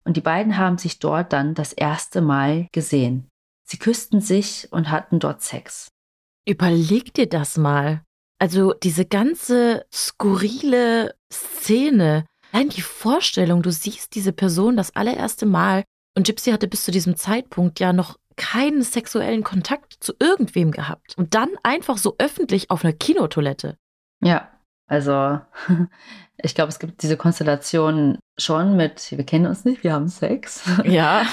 Und 0.10 0.18
die 0.18 0.22
beiden 0.22 0.57
haben 0.57 0.80
sich 0.80 0.97
dort 0.97 1.34
dann 1.34 1.53
das 1.53 1.72
erste 1.72 2.22
Mal 2.22 2.68
gesehen. 2.72 3.30
Sie 3.64 3.78
küssten 3.78 4.22
sich 4.22 4.68
und 4.72 4.89
hatten 4.89 5.20
dort 5.20 5.43
Sex. 5.43 5.89
Überleg 6.47 7.14
dir 7.14 7.30
das 7.30 7.57
mal. 7.57 8.01
Also 8.39 8.74
diese 8.74 9.05
ganze 9.05 9.86
skurrile 9.93 11.14
Szene, 11.32 12.26
allein 12.51 12.70
die 12.70 12.82
Vorstellung, 12.82 13.62
du 13.62 13.72
siehst 13.72 14.16
diese 14.16 14.34
Person 14.34 14.76
das 14.78 14.95
allererste 14.95 15.45
Mal 15.45 15.84
und 16.18 16.26
Gypsy 16.26 16.49
hatte 16.49 16.68
bis 16.68 16.86
zu 16.86 16.91
diesem 16.91 17.16
Zeitpunkt 17.16 17.80
ja 17.80 17.93
noch 17.93 18.18
keinen 18.36 18.82
sexuellen 18.82 19.43
Kontakt 19.43 19.97
zu 19.99 20.14
irgendwem 20.20 20.72
gehabt. 20.72 21.16
Und 21.20 21.36
dann 21.36 21.51
einfach 21.62 21.99
so 21.99 22.16
öffentlich 22.18 22.72
auf 22.72 22.84
einer 22.84 22.93
Kinotoilette. 22.93 23.78
Ja, 24.24 24.49
also 24.89 25.39
ich 26.37 26.55
glaube, 26.55 26.69
es 26.69 26.79
gibt 26.79 27.01
diese 27.01 27.15
Konstellation 27.15 28.17
schon 28.37 28.75
mit, 28.75 29.11
wir 29.11 29.25
kennen 29.25 29.45
uns 29.45 29.63
nicht, 29.63 29.83
wir 29.83 29.93
haben 29.93 30.09
Sex. 30.09 30.63
Ja, 30.83 31.25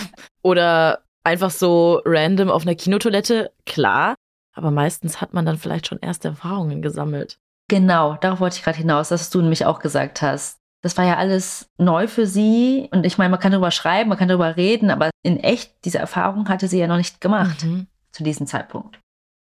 oder 0.42 1.00
einfach 1.24 1.50
so 1.50 2.02
random 2.04 2.50
auf 2.50 2.62
einer 2.62 2.76
Kinotoilette, 2.76 3.52
klar. 3.64 4.14
Aber 4.54 4.70
meistens 4.70 5.20
hat 5.20 5.34
man 5.34 5.44
dann 5.44 5.59
vielleicht 5.59 5.86
schon 5.86 5.98
erste 5.98 6.28
Erfahrungen 6.28 6.80
gesammelt. 6.80 7.38
Genau, 7.68 8.16
darauf 8.20 8.40
wollte 8.40 8.57
ich 8.57 8.62
gerade 8.62 8.78
hinaus, 8.78 9.09
dass 9.09 9.28
du 9.28 9.42
nämlich 9.42 9.66
auch 9.66 9.80
gesagt 9.80 10.22
hast. 10.22 10.59
Das 10.82 10.96
war 10.96 11.04
ja 11.04 11.16
alles 11.16 11.68
neu 11.78 12.07
für 12.07 12.26
sie. 12.26 12.88
Und 12.92 13.04
ich 13.04 13.18
meine, 13.18 13.30
man 13.30 13.40
kann 13.40 13.52
darüber 13.52 13.70
schreiben, 13.70 14.09
man 14.09 14.18
kann 14.18 14.28
darüber 14.28 14.57
reden, 14.57 14.90
aber 14.90 15.11
in 15.22 15.38
echt, 15.38 15.84
diese 15.84 15.98
Erfahrung 15.98 16.48
hatte 16.48 16.68
sie 16.68 16.78
ja 16.78 16.86
noch 16.86 16.96
nicht 16.96 17.20
gemacht 17.20 17.64
mhm. 17.64 17.88
zu 18.12 18.22
diesem 18.22 18.46
Zeitpunkt. 18.46 19.00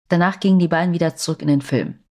Danach 0.10 0.40
gingen 0.40 0.60
die 0.60 0.68
beiden 0.68 0.94
wieder 0.94 1.16
zurück 1.16 1.42
in 1.42 1.48
den 1.48 1.62
Film. 1.62 2.04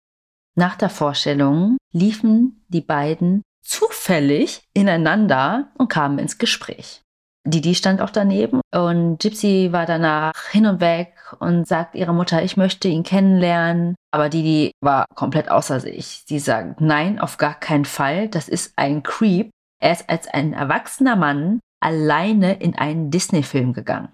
Nach 0.58 0.74
der 0.74 0.88
Vorstellung 0.88 1.76
liefen 1.92 2.64
die 2.68 2.80
beiden 2.80 3.42
zufällig 3.62 4.62
ineinander 4.72 5.68
und 5.76 5.88
kamen 5.88 6.18
ins 6.18 6.38
Gespräch. 6.38 7.02
Didi 7.44 7.74
stand 7.74 8.00
auch 8.00 8.10
daneben 8.10 8.60
und 8.74 9.18
Gypsy 9.20 9.68
war 9.70 9.84
danach 9.84 10.48
hin 10.48 10.66
und 10.66 10.80
weg 10.80 11.12
und 11.38 11.68
sagt 11.68 11.94
ihrer 11.94 12.14
Mutter, 12.14 12.42
ich 12.42 12.56
möchte 12.56 12.88
ihn 12.88 13.02
kennenlernen. 13.02 13.94
Aber 14.10 14.30
Didi 14.30 14.72
war 14.80 15.04
komplett 15.14 15.50
außer 15.50 15.78
sich. 15.78 16.24
Sie 16.26 16.38
sagt, 16.38 16.80
nein, 16.80 17.20
auf 17.20 17.36
gar 17.36 17.54
keinen 17.54 17.84
Fall. 17.84 18.28
Das 18.28 18.48
ist 18.48 18.72
ein 18.76 19.02
Creep. 19.02 19.50
Er 19.78 19.92
ist 19.92 20.08
als 20.08 20.26
ein 20.26 20.54
erwachsener 20.54 21.16
Mann 21.16 21.60
alleine 21.80 22.54
in 22.54 22.76
einen 22.76 23.10
Disney-Film 23.10 23.74
gegangen. 23.74 24.08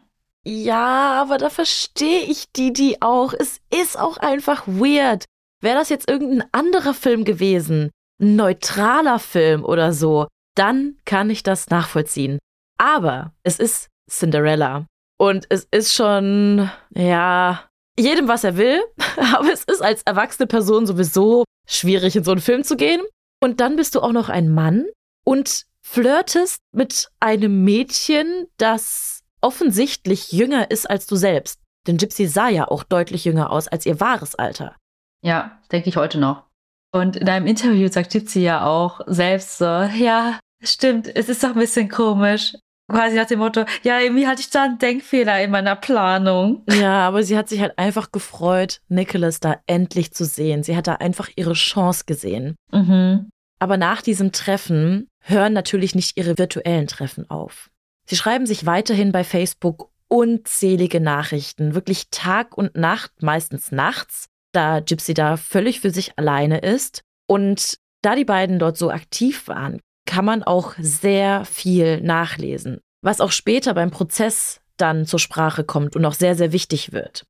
Ja, 0.44 1.20
aber 1.22 1.38
da 1.38 1.50
verstehe 1.50 2.22
ich 2.22 2.50
Didi 2.52 2.96
auch. 3.00 3.32
Es 3.32 3.60
ist 3.70 3.96
auch 3.98 4.16
einfach 4.16 4.66
weird. 4.66 5.24
Wäre 5.62 5.78
das 5.78 5.88
jetzt 5.88 6.10
irgendein 6.10 6.48
anderer 6.52 6.92
Film 6.92 7.24
gewesen, 7.24 7.90
ein 8.20 8.36
neutraler 8.36 9.18
Film 9.18 9.64
oder 9.64 9.92
so, 9.92 10.26
dann 10.54 10.98
kann 11.04 11.30
ich 11.30 11.42
das 11.42 11.70
nachvollziehen. 11.70 12.38
Aber 12.78 13.32
es 13.42 13.58
ist 13.58 13.88
Cinderella. 14.10 14.86
Und 15.18 15.46
es 15.50 15.68
ist 15.70 15.94
schon, 15.94 16.68
ja, 16.94 17.64
jedem, 17.98 18.28
was 18.28 18.44
er 18.44 18.56
will. 18.56 18.82
Aber 19.34 19.52
es 19.52 19.64
ist 19.64 19.80
als 19.80 20.02
erwachsene 20.02 20.46
Person 20.46 20.86
sowieso 20.86 21.44
schwierig, 21.66 22.16
in 22.16 22.24
so 22.24 22.32
einen 22.32 22.40
Film 22.40 22.64
zu 22.64 22.76
gehen. 22.76 23.00
Und 23.40 23.60
dann 23.60 23.76
bist 23.76 23.94
du 23.94 24.00
auch 24.00 24.12
noch 24.12 24.28
ein 24.28 24.52
Mann 24.52 24.86
und 25.24 25.64
flirtest 25.80 26.58
mit 26.72 27.08
einem 27.20 27.64
Mädchen, 27.64 28.46
das 28.56 29.22
offensichtlich 29.40 30.32
jünger 30.32 30.70
ist 30.70 30.88
als 30.88 31.06
du 31.06 31.16
selbst. 31.16 31.60
Denn 31.86 31.96
Gypsy 31.98 32.26
sah 32.26 32.48
ja 32.48 32.68
auch 32.68 32.84
deutlich 32.84 33.24
jünger 33.24 33.50
aus 33.50 33.68
als 33.68 33.86
ihr 33.86 33.98
wahres 34.00 34.34
Alter. 34.36 34.76
Ja, 35.22 35.58
denke 35.70 35.88
ich 35.88 35.96
heute 35.96 36.18
noch. 36.18 36.44
Und 36.92 37.16
in 37.16 37.28
einem 37.28 37.46
Interview 37.46 37.88
sagt 37.88 38.12
Gypsy 38.12 38.40
ja 38.40 38.66
auch 38.66 39.00
selbst 39.06 39.58
so, 39.58 39.64
ja, 39.64 40.38
stimmt, 40.62 41.08
es 41.14 41.28
ist 41.28 41.42
doch 41.42 41.50
ein 41.50 41.58
bisschen 41.58 41.88
komisch 41.88 42.54
quasi 42.92 43.16
nach 43.16 43.26
dem 43.26 43.38
Motto, 43.38 43.64
ja, 43.82 44.00
irgendwie 44.00 44.26
hatte 44.26 44.40
ich 44.40 44.50
da 44.50 44.64
einen 44.64 44.78
Denkfehler 44.78 45.42
in 45.42 45.50
meiner 45.50 45.76
Planung. 45.76 46.62
Ja, 46.70 47.06
aber 47.08 47.22
sie 47.22 47.36
hat 47.36 47.48
sich 47.48 47.60
halt 47.60 47.78
einfach 47.78 48.12
gefreut, 48.12 48.80
Nicholas 48.88 49.40
da 49.40 49.56
endlich 49.66 50.12
zu 50.12 50.24
sehen. 50.24 50.62
Sie 50.62 50.76
hat 50.76 50.86
da 50.86 50.94
einfach 50.94 51.28
ihre 51.36 51.54
Chance 51.54 52.04
gesehen. 52.06 52.54
Mhm. 52.70 53.30
Aber 53.58 53.76
nach 53.76 54.02
diesem 54.02 54.32
Treffen 54.32 55.08
hören 55.20 55.52
natürlich 55.52 55.94
nicht 55.94 56.16
ihre 56.16 56.38
virtuellen 56.38 56.86
Treffen 56.86 57.28
auf. 57.30 57.70
Sie 58.06 58.16
schreiben 58.16 58.46
sich 58.46 58.66
weiterhin 58.66 59.12
bei 59.12 59.24
Facebook 59.24 59.90
unzählige 60.08 61.00
Nachrichten, 61.00 61.74
wirklich 61.74 62.10
Tag 62.10 62.58
und 62.58 62.76
Nacht, 62.76 63.22
meistens 63.22 63.72
nachts, 63.72 64.26
da 64.52 64.80
Gypsy 64.80 65.14
da 65.14 65.36
völlig 65.36 65.80
für 65.80 65.90
sich 65.90 66.18
alleine 66.18 66.58
ist. 66.58 67.02
Und 67.26 67.78
da 68.02 68.14
die 68.14 68.24
beiden 68.24 68.58
dort 68.58 68.76
so 68.76 68.90
aktiv 68.90 69.48
waren, 69.48 69.80
kann 70.06 70.24
man 70.24 70.42
auch 70.42 70.74
sehr 70.78 71.44
viel 71.44 72.00
nachlesen, 72.00 72.80
was 73.02 73.20
auch 73.20 73.32
später 73.32 73.74
beim 73.74 73.90
Prozess 73.90 74.60
dann 74.76 75.06
zur 75.06 75.18
Sprache 75.18 75.64
kommt 75.64 75.96
und 75.96 76.04
auch 76.04 76.14
sehr, 76.14 76.34
sehr 76.34 76.52
wichtig 76.52 76.92
wird. 76.92 77.24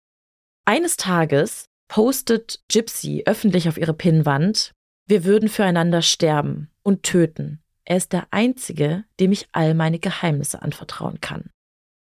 Eines 0.65 0.97
Tages 0.97 1.67
postet 1.89 2.61
Gypsy 2.69 3.25
öffentlich 3.27 3.69
auf 3.69 3.77
ihre 3.77 3.95
Pinnwand, 3.95 4.73
wir 5.07 5.25
würden 5.25 5.49
füreinander 5.49 6.01
sterben 6.01 6.71
und 6.83 7.03
töten. 7.03 7.61
Er 7.85 7.97
ist 7.97 8.13
der 8.13 8.29
Einzige, 8.31 9.05
dem 9.21 9.33
ich 9.33 9.49
all 9.53 9.75
meine 9.75 9.99
Geheimnisse 9.99 10.63
anvertrauen 10.63 11.21
kann. 11.21 11.51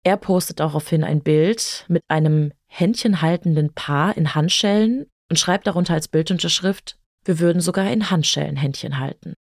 Er 0.05 0.17
postet 0.17 0.61
daraufhin 0.61 1.05
ein 1.05 1.23
Bild 1.23 1.85
mit 1.89 2.03
einem 2.09 2.53
händchenhaltenden 2.67 3.73
Paar 3.73 4.17
in 4.17 4.35
Handschellen 4.35 5.07
und 5.31 5.39
schreibt 5.39 5.67
darunter 5.67 5.95
als 5.95 6.09
Bildunterschrift, 6.09 6.99
wir 7.25 7.39
würden 7.39 7.61
sogar 7.61 7.91
in 7.91 8.11
Handschellen 8.11 8.57
Händchen 8.57 8.99
halten. 8.99 9.35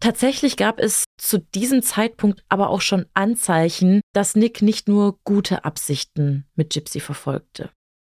Tatsächlich 0.00 0.56
gab 0.56 0.78
es 0.78 1.04
zu 1.16 1.38
diesem 1.38 1.82
Zeitpunkt 1.82 2.44
aber 2.48 2.70
auch 2.70 2.80
schon 2.80 3.06
Anzeichen, 3.14 4.00
dass 4.12 4.36
Nick 4.36 4.62
nicht 4.62 4.86
nur 4.86 5.18
gute 5.24 5.64
Absichten 5.64 6.46
mit 6.54 6.70
Gypsy 6.72 7.00
verfolgte. 7.00 7.70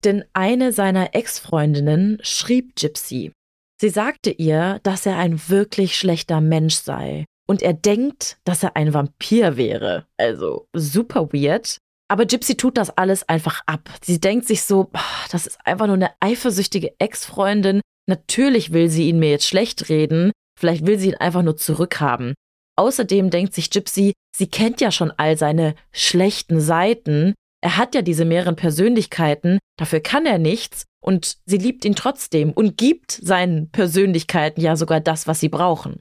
Denn 0.03 0.25
eine 0.33 0.73
seiner 0.73 1.15
Ex-Freundinnen 1.15 2.19
schrieb 2.21 2.75
Gypsy. 2.75 3.31
Sie 3.79 3.89
sagte 3.89 4.31
ihr, 4.31 4.79
dass 4.83 5.05
er 5.05 5.17
ein 5.17 5.41
wirklich 5.47 5.97
schlechter 5.97 6.41
Mensch 6.41 6.75
sei 6.75 7.25
und 7.49 7.61
er 7.61 7.73
denkt, 7.73 8.37
dass 8.43 8.63
er 8.63 8.75
ein 8.75 8.93
Vampir 8.93 9.57
wäre. 9.57 10.05
Also 10.17 10.67
super 10.73 11.33
weird. 11.33 11.77
Aber 12.11 12.25
Gypsy 12.25 12.57
tut 12.57 12.77
das 12.77 12.89
alles 12.89 13.27
einfach 13.27 13.61
ab. 13.65 13.89
Sie 14.03 14.19
denkt 14.19 14.47
sich 14.47 14.63
so, 14.63 14.89
das 15.31 15.47
ist 15.47 15.59
einfach 15.63 15.87
nur 15.87 15.95
eine 15.95 16.11
eifersüchtige 16.19 16.99
Ex-Freundin. 16.99 17.81
Natürlich 18.07 18.73
will 18.73 18.89
sie 18.89 19.09
ihn 19.09 19.19
mir 19.19 19.29
jetzt 19.29 19.47
schlecht 19.47 19.89
reden, 19.89 20.31
Vielleicht 20.59 20.85
will 20.85 20.99
sie 20.99 21.07
ihn 21.07 21.15
einfach 21.15 21.41
nur 21.41 21.55
zurückhaben. 21.55 22.33
Außerdem 22.75 23.29
denkt 23.29 23.53
sich 23.53 23.69
Gypsy, 23.69 24.11
sie 24.35 24.47
kennt 24.47 24.81
ja 24.81 24.91
schon 24.91 25.11
all 25.15 25.37
seine 25.37 25.73
schlechten 25.93 26.59
Seiten. 26.59 27.33
Er 27.61 27.77
hat 27.77 27.95
ja 27.95 28.01
diese 28.01 28.25
mehreren 28.25 28.57
Persönlichkeiten, 28.57 29.59
dafür 29.77 30.01
kann 30.01 30.25
er 30.25 30.37
nichts 30.37 30.83
und 31.01 31.37
sie 31.45 31.57
liebt 31.57 31.85
ihn 31.85 31.95
trotzdem 31.95 32.51
und 32.51 32.77
gibt 32.77 33.11
seinen 33.11 33.69
Persönlichkeiten 33.69 34.59
ja 34.59 34.75
sogar 34.75 34.99
das, 34.99 35.27
was 35.27 35.39
sie 35.39 35.49
brauchen. 35.49 35.99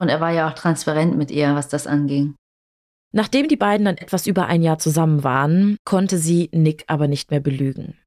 Und 0.00 0.08
er 0.08 0.20
war 0.20 0.32
ja 0.32 0.48
auch 0.48 0.54
transparent 0.54 1.16
mit 1.16 1.30
ihr, 1.30 1.54
was 1.54 1.68
das 1.68 1.86
anging. 1.86 2.34
Nachdem 3.12 3.48
die 3.48 3.56
beiden 3.56 3.84
dann 3.84 3.96
etwas 3.96 4.26
über 4.26 4.46
ein 4.46 4.62
Jahr 4.62 4.78
zusammen 4.78 5.24
waren, 5.24 5.76
konnte 5.84 6.16
sie 6.16 6.48
Nick 6.52 6.84
aber 6.86 7.06
nicht 7.06 7.30
mehr 7.30 7.40
belügen. 7.40 7.98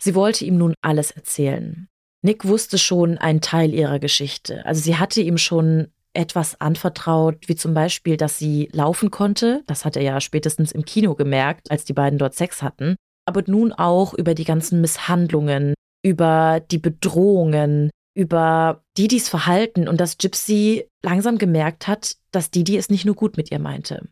Sie 0.00 0.14
wollte 0.14 0.44
ihm 0.44 0.58
nun 0.58 0.74
alles 0.82 1.10
erzählen. 1.10 1.88
Nick 2.22 2.46
wusste 2.46 2.78
schon 2.78 3.18
einen 3.18 3.40
Teil 3.40 3.72
ihrer 3.72 3.98
Geschichte. 3.98 4.64
Also 4.66 4.80
sie 4.80 4.96
hatte 4.96 5.20
ihm 5.20 5.38
schon 5.38 5.88
etwas 6.14 6.60
anvertraut, 6.60 7.48
wie 7.48 7.54
zum 7.54 7.74
Beispiel, 7.74 8.16
dass 8.16 8.38
sie 8.38 8.68
laufen 8.72 9.10
konnte. 9.10 9.62
Das 9.66 9.84
hat 9.84 9.96
er 9.96 10.02
ja 10.02 10.20
spätestens 10.20 10.72
im 10.72 10.84
Kino 10.84 11.14
gemerkt, 11.14 11.70
als 11.70 11.84
die 11.84 11.92
beiden 11.92 12.18
dort 12.18 12.34
Sex 12.34 12.62
hatten. 12.62 12.96
Aber 13.26 13.42
nun 13.46 13.72
auch 13.72 14.14
über 14.14 14.34
die 14.34 14.44
ganzen 14.44 14.80
Misshandlungen, 14.80 15.74
über 16.02 16.60
die 16.70 16.78
Bedrohungen, 16.78 17.90
über 18.16 18.82
Didis 18.96 19.28
Verhalten 19.28 19.88
und 19.88 20.00
dass 20.00 20.18
Gypsy 20.18 20.88
langsam 21.02 21.38
gemerkt 21.38 21.86
hat, 21.86 22.16
dass 22.32 22.50
Didi 22.50 22.76
es 22.76 22.88
nicht 22.88 23.04
nur 23.04 23.14
gut 23.14 23.36
mit 23.36 23.50
ihr 23.50 23.58
meinte. 23.58 24.08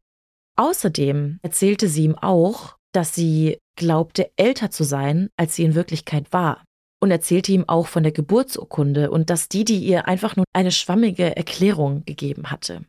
Außerdem 0.57 1.41
erzählte 1.43 1.89
sie 1.89 2.05
ihm 2.05 2.15
auch, 2.15 2.77
dass 2.93 3.15
sie 3.15 3.59
glaubte, 3.77 4.31
älter 4.37 4.71
zu 4.71 4.85
sein, 4.85 5.31
als 5.37 5.57
sie 5.57 5.65
in 5.65 5.75
Wirklichkeit 5.75 6.33
war 6.33 6.63
und 7.01 7.11
erzählte 7.11 7.53
ihm 7.53 7.69
auch 7.69 7.87
von 7.87 8.03
der 8.03 8.13
Geburtsurkunde 8.13 9.11
und 9.11 9.31
dass 9.31 9.49
Didi 9.49 9.79
ihr 9.79 10.07
einfach 10.07 10.37
nur 10.37 10.45
eine 10.53 10.71
schwammige 10.71 11.37
Erklärung 11.37 12.05
gegeben 12.05 12.51
hatte. 12.51 12.85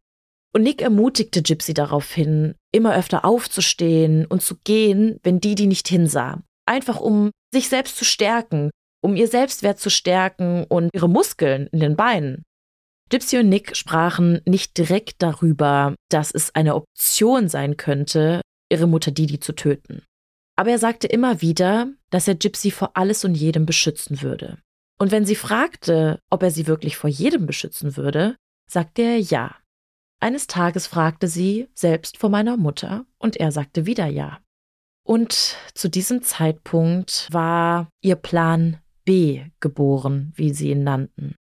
Und 0.54 0.64
Nick 0.64 0.82
ermutigte 0.82 1.42
Gypsy 1.42 1.74
daraufhin, 1.74 2.56
immer 2.72 2.96
öfter 2.96 3.26
aufzustehen 3.26 4.26
und 4.26 4.42
zu 4.42 4.56
gehen, 4.64 5.20
wenn 5.24 5.40
Didi 5.40 5.68
nicht 5.68 5.88
hinsah. 5.88 6.42
Einfach 6.66 7.00
um 7.00 7.32
sich 7.54 7.68
selbst 7.68 7.98
zu 7.98 8.06
stärken 8.06 8.70
um 9.06 9.16
ihr 9.16 9.28
Selbstwert 9.28 9.80
zu 9.80 9.90
stärken 9.90 10.66
und 10.66 10.90
ihre 10.94 11.08
Muskeln 11.08 11.68
in 11.68 11.80
den 11.80 11.96
Beinen. 11.96 12.44
Gypsy 13.10 13.38
und 13.38 13.50
Nick 13.50 13.76
sprachen 13.76 14.42
nicht 14.46 14.80
direkt 14.80 15.22
darüber, 15.22 15.94
dass 16.10 16.32
es 16.32 16.56
eine 16.56 16.74
Option 16.74 17.48
sein 17.48 17.78
könnte, 17.78 18.42
ihre 18.72 18.88
Mutter 18.88 19.12
Didi 19.12 19.40
zu 19.40 19.54
töten. 19.54 20.02
Aber 20.58 20.72
er 20.72 20.80
sagte 20.80 21.06
immer 21.06 21.42
wieder, 21.42 21.90
dass 22.10 22.28
er 22.28 22.34
Gypsy 22.34 22.72
vor 22.72 22.98
alles 22.98 23.24
und 23.24 23.36
jedem 23.36 23.68
beschützen 23.68 24.24
würde. 24.24 24.58
Und 24.98 25.12
wenn 25.12 25.26
sie 25.26 25.36
fragte, 25.36 26.20
ob 26.32 26.42
er 26.42 26.50
sie 26.50 26.66
wirklich 26.66 26.98
vor 26.98 27.10
jedem 27.10 27.46
beschützen 27.46 27.98
würde, 27.98 28.36
sagte 28.68 29.04
er 29.04 29.20
ja. 29.20 29.56
Eines 30.20 30.48
Tages 30.48 30.88
fragte 30.88 31.28
sie 31.28 31.68
selbst 31.76 32.18
vor 32.18 32.32
meiner 32.32 32.58
Mutter 32.58 33.06
und 33.20 33.38
er 33.38 33.52
sagte 33.52 33.86
wieder 33.86 34.08
ja. 34.08 34.40
Und 35.06 35.58
zu 35.76 35.90
diesem 35.90 36.24
Zeitpunkt 36.24 37.28
war 37.32 37.90
ihr 38.02 38.16
Plan 38.16 38.80
B 39.06 39.44
geboren, 39.60 40.34
wie 40.36 40.54
sie 40.54 40.72
ihn 40.72 40.84
nannten. 40.84 41.36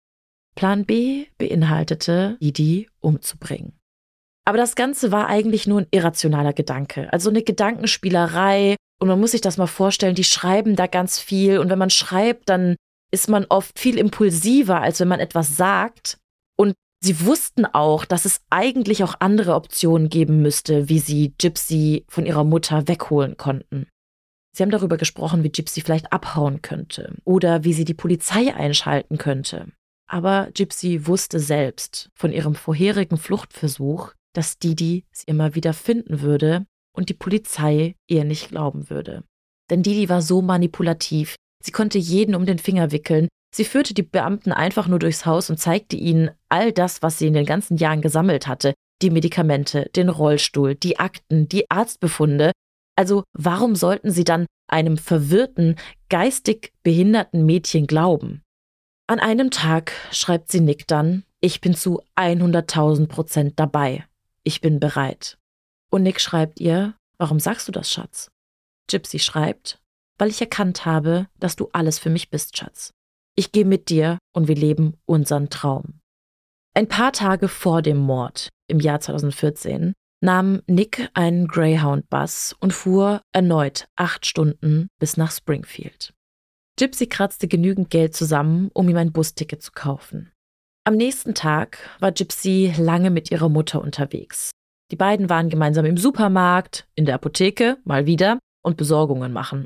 Plan 0.56 0.86
B 0.86 1.28
beinhaltete, 1.38 2.38
Didi 2.42 2.90
umzubringen. 3.00 3.74
Aber 4.46 4.58
das 4.58 4.76
Ganze 4.76 5.12
war 5.12 5.28
eigentlich 5.28 5.68
nur 5.68 5.82
ein 5.82 5.88
irrationaler 5.92 6.54
Gedanke, 6.54 7.12
also 7.14 7.30
eine 7.30 7.44
Gedankenspielerei. 7.44 8.76
Und 9.00 9.08
man 9.08 9.20
muss 9.20 9.32
sich 9.32 9.42
das 9.42 9.58
mal 9.58 9.68
vorstellen, 9.68 10.16
die 10.16 10.24
schreiben 10.24 10.76
da 10.76 10.88
ganz 10.88 11.20
viel. 11.20 11.60
Und 11.60 11.70
wenn 11.70 11.80
man 11.80 11.90
schreibt, 11.90 12.50
dann 12.50 12.76
ist 13.12 13.30
man 13.30 13.46
oft 13.50 13.80
viel 13.80 13.98
impulsiver, 13.98 14.82
als 14.82 15.00
wenn 15.00 15.08
man 15.08 15.20
etwas 15.20 15.56
sagt. 15.58 16.18
Und 16.58 16.74
sie 17.04 17.26
wussten 17.26 17.66
auch, 17.66 18.06
dass 18.06 18.26
es 18.26 18.42
eigentlich 18.50 19.04
auch 19.04 19.16
andere 19.20 19.56
Optionen 19.56 20.10
geben 20.10 20.42
müsste, 20.42 20.90
wie 20.90 21.00
sie 21.00 21.34
Gypsy 21.40 22.06
von 22.10 22.26
ihrer 22.26 22.44
Mutter 22.44 22.88
wegholen 22.88 23.38
konnten. 23.38 23.88
Sie 24.56 24.64
haben 24.64 24.72
darüber 24.72 24.98
gesprochen, 24.98 25.44
wie 25.44 25.52
Gypsy 25.52 25.82
vielleicht 25.82 26.12
abhauen 26.12 26.62
könnte 26.62 27.16
oder 27.24 27.64
wie 27.64 27.74
sie 27.74 27.86
die 27.86 27.94
Polizei 27.94 28.54
einschalten 28.54 29.18
könnte. 29.18 29.68
Aber 30.08 30.50
Gypsy 30.54 31.08
wusste 31.08 31.40
selbst 31.40 32.10
von 32.16 32.34
ihrem 32.34 32.54
vorherigen 32.54 33.18
Fluchtversuch, 33.18 34.12
dass 34.34 34.60
Didi 34.60 35.06
sie 35.12 35.26
immer 35.28 35.56
wieder 35.56 35.74
finden 35.74 36.22
würde 36.22 36.66
und 36.94 37.10
die 37.10 37.14
Polizei 37.14 37.96
ihr 38.08 38.26
nicht 38.26 38.50
glauben 38.50 38.90
würde. 38.90 39.24
Denn 39.70 39.84
Didi 39.84 40.10
war 40.10 40.22
so 40.22 40.42
manipulativ, 40.42 41.36
sie 41.64 41.72
konnte 41.72 41.98
jeden 41.98 42.36
um 42.36 42.46
den 42.46 42.60
Finger 42.60 42.92
wickeln, 42.92 43.30
sie 43.56 43.64
führte 43.64 43.94
die 43.94 44.04
Beamten 44.04 44.52
einfach 44.52 44.88
nur 44.88 45.00
durchs 45.00 45.26
Haus 45.26 45.50
und 45.50 45.58
zeigte 45.58 45.96
ihnen 45.96 46.32
all 46.50 46.74
das, 46.74 47.02
was 47.02 47.18
sie 47.18 47.28
in 47.28 47.34
den 47.34 47.46
ganzen 47.46 47.78
Jahren 47.78 48.02
gesammelt 48.02 48.48
hatte, 48.48 48.74
die 49.02 49.10
Medikamente, 49.10 49.90
den 49.96 50.10
Rollstuhl, 50.10 50.76
die 50.76 51.00
Akten, 51.00 51.48
die 51.48 51.72
Arztbefunde. 51.72 52.52
Also 52.96 53.24
warum 53.34 53.76
sollten 53.76 54.12
sie 54.12 54.24
dann 54.24 54.46
einem 54.68 54.98
verwirrten, 54.98 55.76
geistig 56.10 56.74
behinderten 56.84 57.46
Mädchen 57.46 57.88
glauben? 57.88 58.44
An 59.08 59.20
einem 59.20 59.52
Tag 59.52 59.92
schreibt 60.12 60.52
sie 60.52 60.62
Nick 60.62 60.88
dann, 60.88 61.24
ich 61.42 61.60
bin 61.60 61.74
zu 61.74 62.02
100.000 62.16 63.08
Prozent 63.08 63.60
dabei. 63.60 64.06
Ich 64.44 64.62
bin 64.62 64.80
bereit. 64.80 65.38
Und 65.90 66.04
Nick 66.04 66.22
schreibt 66.22 66.60
ihr, 66.60 66.96
warum 67.18 67.40
sagst 67.40 67.68
du 67.68 67.72
das, 67.72 67.92
Schatz? 67.92 68.32
Gypsy 68.88 69.20
schreibt, 69.20 69.82
weil 70.18 70.30
ich 70.30 70.40
erkannt 70.40 70.86
habe, 70.86 71.28
dass 71.40 71.56
du 71.56 71.70
alles 71.74 72.00
für 72.00 72.10
mich 72.10 72.30
bist, 72.30 72.58
Schatz. 72.58 72.94
Ich 73.36 73.52
gehe 73.52 73.66
mit 73.66 73.90
dir 73.90 74.18
und 74.34 74.48
wir 74.48 74.56
leben 74.56 74.98
unseren 75.06 75.50
Traum. 75.50 76.00
Ein 76.74 76.88
paar 76.88 77.12
Tage 77.12 77.48
vor 77.48 77.82
dem 77.82 77.98
Mord 77.98 78.50
im 78.68 78.80
Jahr 78.80 79.02
2014 79.02 79.94
nahm 80.22 80.62
Nick 80.68 81.10
einen 81.14 81.48
Greyhound-Bus 81.48 82.56
und 82.60 82.74
fuhr 82.74 83.22
erneut 83.34 83.88
acht 83.96 84.26
Stunden 84.26 84.90
bis 85.00 85.18
nach 85.18 85.32
Springfield. 85.32 86.14
Gypsy 86.78 87.08
kratzte 87.08 87.48
genügend 87.48 87.90
Geld 87.90 88.16
zusammen, 88.16 88.70
um 88.74 88.88
ihm 88.88 88.98
ein 88.98 89.12
Busticket 89.12 89.62
zu 89.62 89.72
kaufen. 89.72 90.32
Am 90.84 90.96
nächsten 90.96 91.36
Tag 91.36 91.78
war 92.00 92.12
Gypsy 92.12 92.74
lange 92.78 93.12
mit 93.12 93.30
ihrer 93.30 93.50
Mutter 93.50 93.82
unterwegs. 93.82 94.52
Die 94.92 94.96
beiden 94.96 95.30
waren 95.30 95.50
gemeinsam 95.50 95.86
im 95.86 95.98
Supermarkt, 95.98 96.88
in 96.96 97.06
der 97.06 97.16
Apotheke, 97.16 97.78
mal 97.84 98.06
wieder, 98.06 98.40
und 98.64 98.78
Besorgungen 98.78 99.32
machen. 99.32 99.66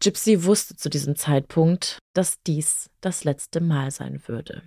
Gypsy 0.00 0.44
wusste 0.44 0.76
zu 0.76 0.88
diesem 0.90 1.16
Zeitpunkt, 1.16 1.98
dass 2.14 2.42
dies 2.42 2.90
das 3.00 3.24
letzte 3.24 3.60
Mal 3.60 3.90
sein 3.90 4.22
würde. 4.26 4.62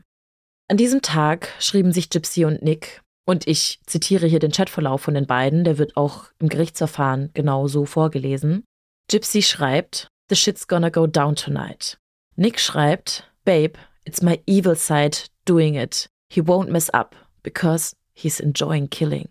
An 0.69 0.77
diesem 0.77 1.01
Tag 1.01 1.53
schrieben 1.59 1.93
sich 1.93 2.09
Gypsy 2.09 2.45
und 2.45 2.61
Nick, 2.61 3.01
und 3.27 3.45
ich 3.45 3.81
zitiere 3.85 4.25
hier 4.25 4.39
den 4.39 4.51
Chatverlauf 4.51 5.01
von 5.01 5.13
den 5.13 5.27
beiden, 5.27 5.65
der 5.65 5.77
wird 5.77 5.97
auch 5.97 6.25
im 6.39 6.47
Gerichtsverfahren 6.47 7.29
genau 7.33 7.67
so 7.67 7.85
vorgelesen. 7.85 8.63
Gypsy 9.09 9.41
schreibt, 9.41 10.07
The 10.29 10.35
shit's 10.35 10.67
gonna 10.67 10.89
go 10.89 11.07
down 11.07 11.35
tonight. 11.35 11.97
Nick 12.35 12.59
schreibt, 12.59 13.29
Babe, 13.43 13.77
it's 14.05 14.21
my 14.21 14.41
evil 14.45 14.75
side 14.75 15.29
doing 15.45 15.75
it. 15.75 16.07
He 16.29 16.41
won't 16.41 16.69
mess 16.69 16.89
up 16.93 17.15
because 17.43 17.95
he's 18.13 18.39
enjoying 18.39 18.89
killing. 18.89 19.27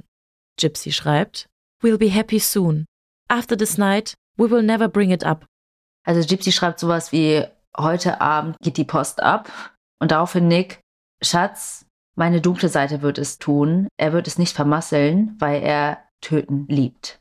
Gypsy 0.58 0.92
schreibt, 0.92 1.46
We'll 1.82 1.98
be 1.98 2.08
happy 2.08 2.38
soon. 2.38 2.86
After 3.28 3.56
this 3.56 3.78
night, 3.78 4.14
we 4.36 4.50
will 4.50 4.62
never 4.62 4.88
bring 4.88 5.10
it 5.10 5.24
up. 5.24 5.46
Also 6.04 6.20
Gypsy 6.20 6.52
schreibt 6.52 6.80
sowas 6.80 7.12
wie, 7.12 7.44
heute 7.78 8.20
Abend 8.20 8.56
geht 8.60 8.76
die 8.76 8.84
Post 8.84 9.22
ab. 9.22 9.50
Und 9.98 10.10
daraufhin 10.10 10.48
Nick, 10.48 10.80
Schatz, 11.22 11.85
meine 12.16 12.40
dunkle 12.40 12.68
Seite 12.68 13.02
wird 13.02 13.18
es 13.18 13.38
tun. 13.38 13.88
Er 13.98 14.12
wird 14.12 14.26
es 14.26 14.38
nicht 14.38 14.56
vermasseln, 14.56 15.36
weil 15.38 15.62
er 15.62 15.98
töten 16.20 16.66
liebt. 16.68 17.20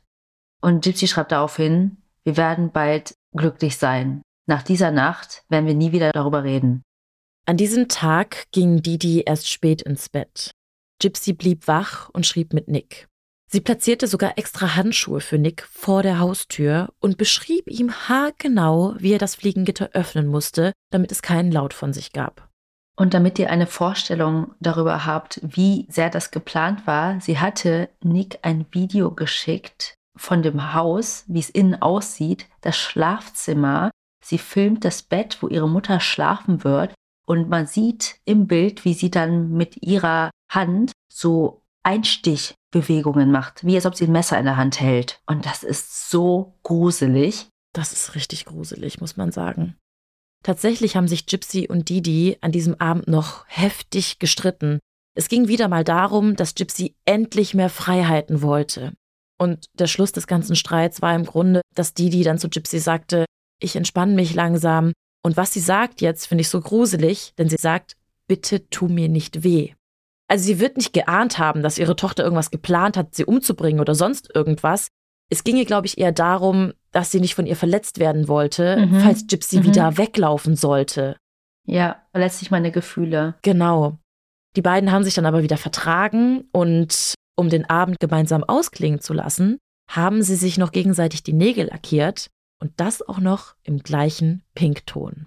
Und 0.60 0.82
Gypsy 0.84 1.06
schreibt 1.06 1.32
daraufhin, 1.32 1.98
wir 2.24 2.36
werden 2.36 2.72
bald 2.72 3.14
glücklich 3.32 3.76
sein. 3.76 4.22
Nach 4.46 4.62
dieser 4.62 4.90
Nacht 4.90 5.44
werden 5.48 5.66
wir 5.66 5.74
nie 5.74 5.92
wieder 5.92 6.10
darüber 6.12 6.44
reden. 6.44 6.82
An 7.44 7.56
diesem 7.56 7.88
Tag 7.88 8.46
ging 8.52 8.82
Didi 8.82 9.20
erst 9.20 9.48
spät 9.48 9.82
ins 9.82 10.08
Bett. 10.08 10.50
Gypsy 11.00 11.34
blieb 11.34 11.68
wach 11.68 12.08
und 12.08 12.26
schrieb 12.26 12.52
mit 12.52 12.68
Nick. 12.68 13.06
Sie 13.48 13.60
platzierte 13.60 14.08
sogar 14.08 14.38
extra 14.38 14.74
Handschuhe 14.74 15.20
für 15.20 15.38
Nick 15.38 15.62
vor 15.70 16.02
der 16.02 16.18
Haustür 16.18 16.88
und 16.98 17.16
beschrieb 17.16 17.68
ihm 17.70 17.92
haargenau, 17.92 18.96
wie 18.98 19.12
er 19.12 19.18
das 19.18 19.36
Fliegengitter 19.36 19.90
öffnen 19.92 20.26
musste, 20.26 20.72
damit 20.90 21.12
es 21.12 21.22
keinen 21.22 21.52
Laut 21.52 21.72
von 21.72 21.92
sich 21.92 22.12
gab. 22.12 22.45
Und 22.98 23.12
damit 23.12 23.38
ihr 23.38 23.50
eine 23.50 23.66
Vorstellung 23.66 24.54
darüber 24.58 25.04
habt, 25.04 25.40
wie 25.42 25.86
sehr 25.90 26.08
das 26.08 26.30
geplant 26.30 26.86
war, 26.86 27.20
sie 27.20 27.38
hatte 27.38 27.90
Nick 28.02 28.38
ein 28.42 28.64
Video 28.72 29.10
geschickt, 29.10 29.94
von 30.16 30.42
dem 30.42 30.72
Haus, 30.72 31.24
wie 31.28 31.40
es 31.40 31.50
innen 31.50 31.80
aussieht, 31.80 32.48
das 32.62 32.76
Schlafzimmer. 32.76 33.90
Sie 34.24 34.38
filmt 34.38 34.84
das 34.84 35.02
Bett, 35.02 35.38
wo 35.40 35.48
ihre 35.48 35.68
Mutter 35.68 36.00
schlafen 36.00 36.64
wird. 36.64 36.94
Und 37.26 37.48
man 37.48 37.66
sieht 37.66 38.18
im 38.24 38.46
Bild, 38.46 38.84
wie 38.84 38.94
sie 38.94 39.10
dann 39.10 39.52
mit 39.52 39.82
ihrer 39.82 40.30
Hand 40.50 40.92
so 41.12 41.62
Einstichbewegungen 41.82 43.30
macht, 43.30 43.64
wie 43.64 43.76
als 43.76 43.86
ob 43.86 43.94
sie 43.94 44.06
ein 44.06 44.12
Messer 44.12 44.38
in 44.38 44.46
der 44.46 44.56
Hand 44.56 44.80
hält. 44.80 45.20
Und 45.26 45.44
das 45.44 45.62
ist 45.62 46.08
so 46.08 46.54
gruselig. 46.62 47.48
Das 47.72 47.92
ist 47.92 48.14
richtig 48.14 48.46
gruselig, 48.46 49.00
muss 49.00 49.16
man 49.16 49.32
sagen. 49.32 49.76
Tatsächlich 50.46 50.94
haben 50.94 51.08
sich 51.08 51.26
Gypsy 51.26 51.66
und 51.68 51.88
Didi 51.88 52.38
an 52.40 52.52
diesem 52.52 52.80
Abend 52.80 53.08
noch 53.08 53.44
heftig 53.48 54.20
gestritten. 54.20 54.78
Es 55.16 55.28
ging 55.28 55.48
wieder 55.48 55.66
mal 55.66 55.82
darum, 55.82 56.36
dass 56.36 56.54
Gypsy 56.54 56.94
endlich 57.04 57.52
mehr 57.52 57.68
Freiheiten 57.68 58.42
wollte. 58.42 58.92
Und 59.38 59.66
der 59.74 59.88
Schluss 59.88 60.12
des 60.12 60.28
ganzen 60.28 60.54
Streits 60.54 61.02
war 61.02 61.16
im 61.16 61.24
Grunde, 61.24 61.62
dass 61.74 61.94
Didi 61.94 62.22
dann 62.22 62.38
zu 62.38 62.48
Gypsy 62.48 62.78
sagte, 62.78 63.24
ich 63.60 63.74
entspanne 63.74 64.14
mich 64.14 64.34
langsam. 64.34 64.92
Und 65.20 65.36
was 65.36 65.52
sie 65.52 65.58
sagt 65.58 66.00
jetzt, 66.00 66.26
finde 66.26 66.42
ich 66.42 66.48
so 66.48 66.60
gruselig, 66.60 67.32
denn 67.36 67.48
sie 67.48 67.56
sagt, 67.58 67.96
bitte 68.28 68.70
tu 68.70 68.86
mir 68.86 69.08
nicht 69.08 69.42
weh. 69.42 69.72
Also 70.28 70.44
sie 70.44 70.60
wird 70.60 70.76
nicht 70.76 70.92
geahnt 70.92 71.40
haben, 71.40 71.64
dass 71.64 71.76
ihre 71.76 71.96
Tochter 71.96 72.22
irgendwas 72.22 72.52
geplant 72.52 72.96
hat, 72.96 73.16
sie 73.16 73.24
umzubringen 73.24 73.80
oder 73.80 73.96
sonst 73.96 74.30
irgendwas. 74.32 74.90
Es 75.30 75.44
ginge, 75.44 75.64
glaube 75.64 75.86
ich, 75.86 75.98
eher 75.98 76.12
darum, 76.12 76.72
dass 76.92 77.10
sie 77.10 77.20
nicht 77.20 77.34
von 77.34 77.46
ihr 77.46 77.56
verletzt 77.56 77.98
werden 77.98 78.28
wollte, 78.28 78.76
mhm. 78.76 79.00
falls 79.00 79.26
Gypsy 79.26 79.58
mhm. 79.58 79.64
wieder 79.64 79.98
weglaufen 79.98 80.56
sollte. 80.56 81.16
Ja, 81.66 82.02
verletzt 82.12 82.38
sich 82.38 82.50
meine 82.50 82.70
Gefühle. 82.70 83.34
Genau. 83.42 83.98
Die 84.56 84.62
beiden 84.62 84.92
haben 84.92 85.04
sich 85.04 85.14
dann 85.14 85.26
aber 85.26 85.42
wieder 85.42 85.56
vertragen 85.56 86.48
und 86.52 87.14
um 87.36 87.50
den 87.50 87.68
Abend 87.68 88.00
gemeinsam 88.00 88.44
ausklingen 88.44 89.00
zu 89.00 89.12
lassen, 89.12 89.58
haben 89.90 90.22
sie 90.22 90.36
sich 90.36 90.58
noch 90.58 90.72
gegenseitig 90.72 91.22
die 91.22 91.32
Nägel 91.32 91.66
lackiert 91.66 92.28
und 92.60 92.72
das 92.76 93.06
auch 93.06 93.18
noch 93.18 93.54
im 93.62 93.80
gleichen 93.80 94.42
Pinkton. 94.54 95.26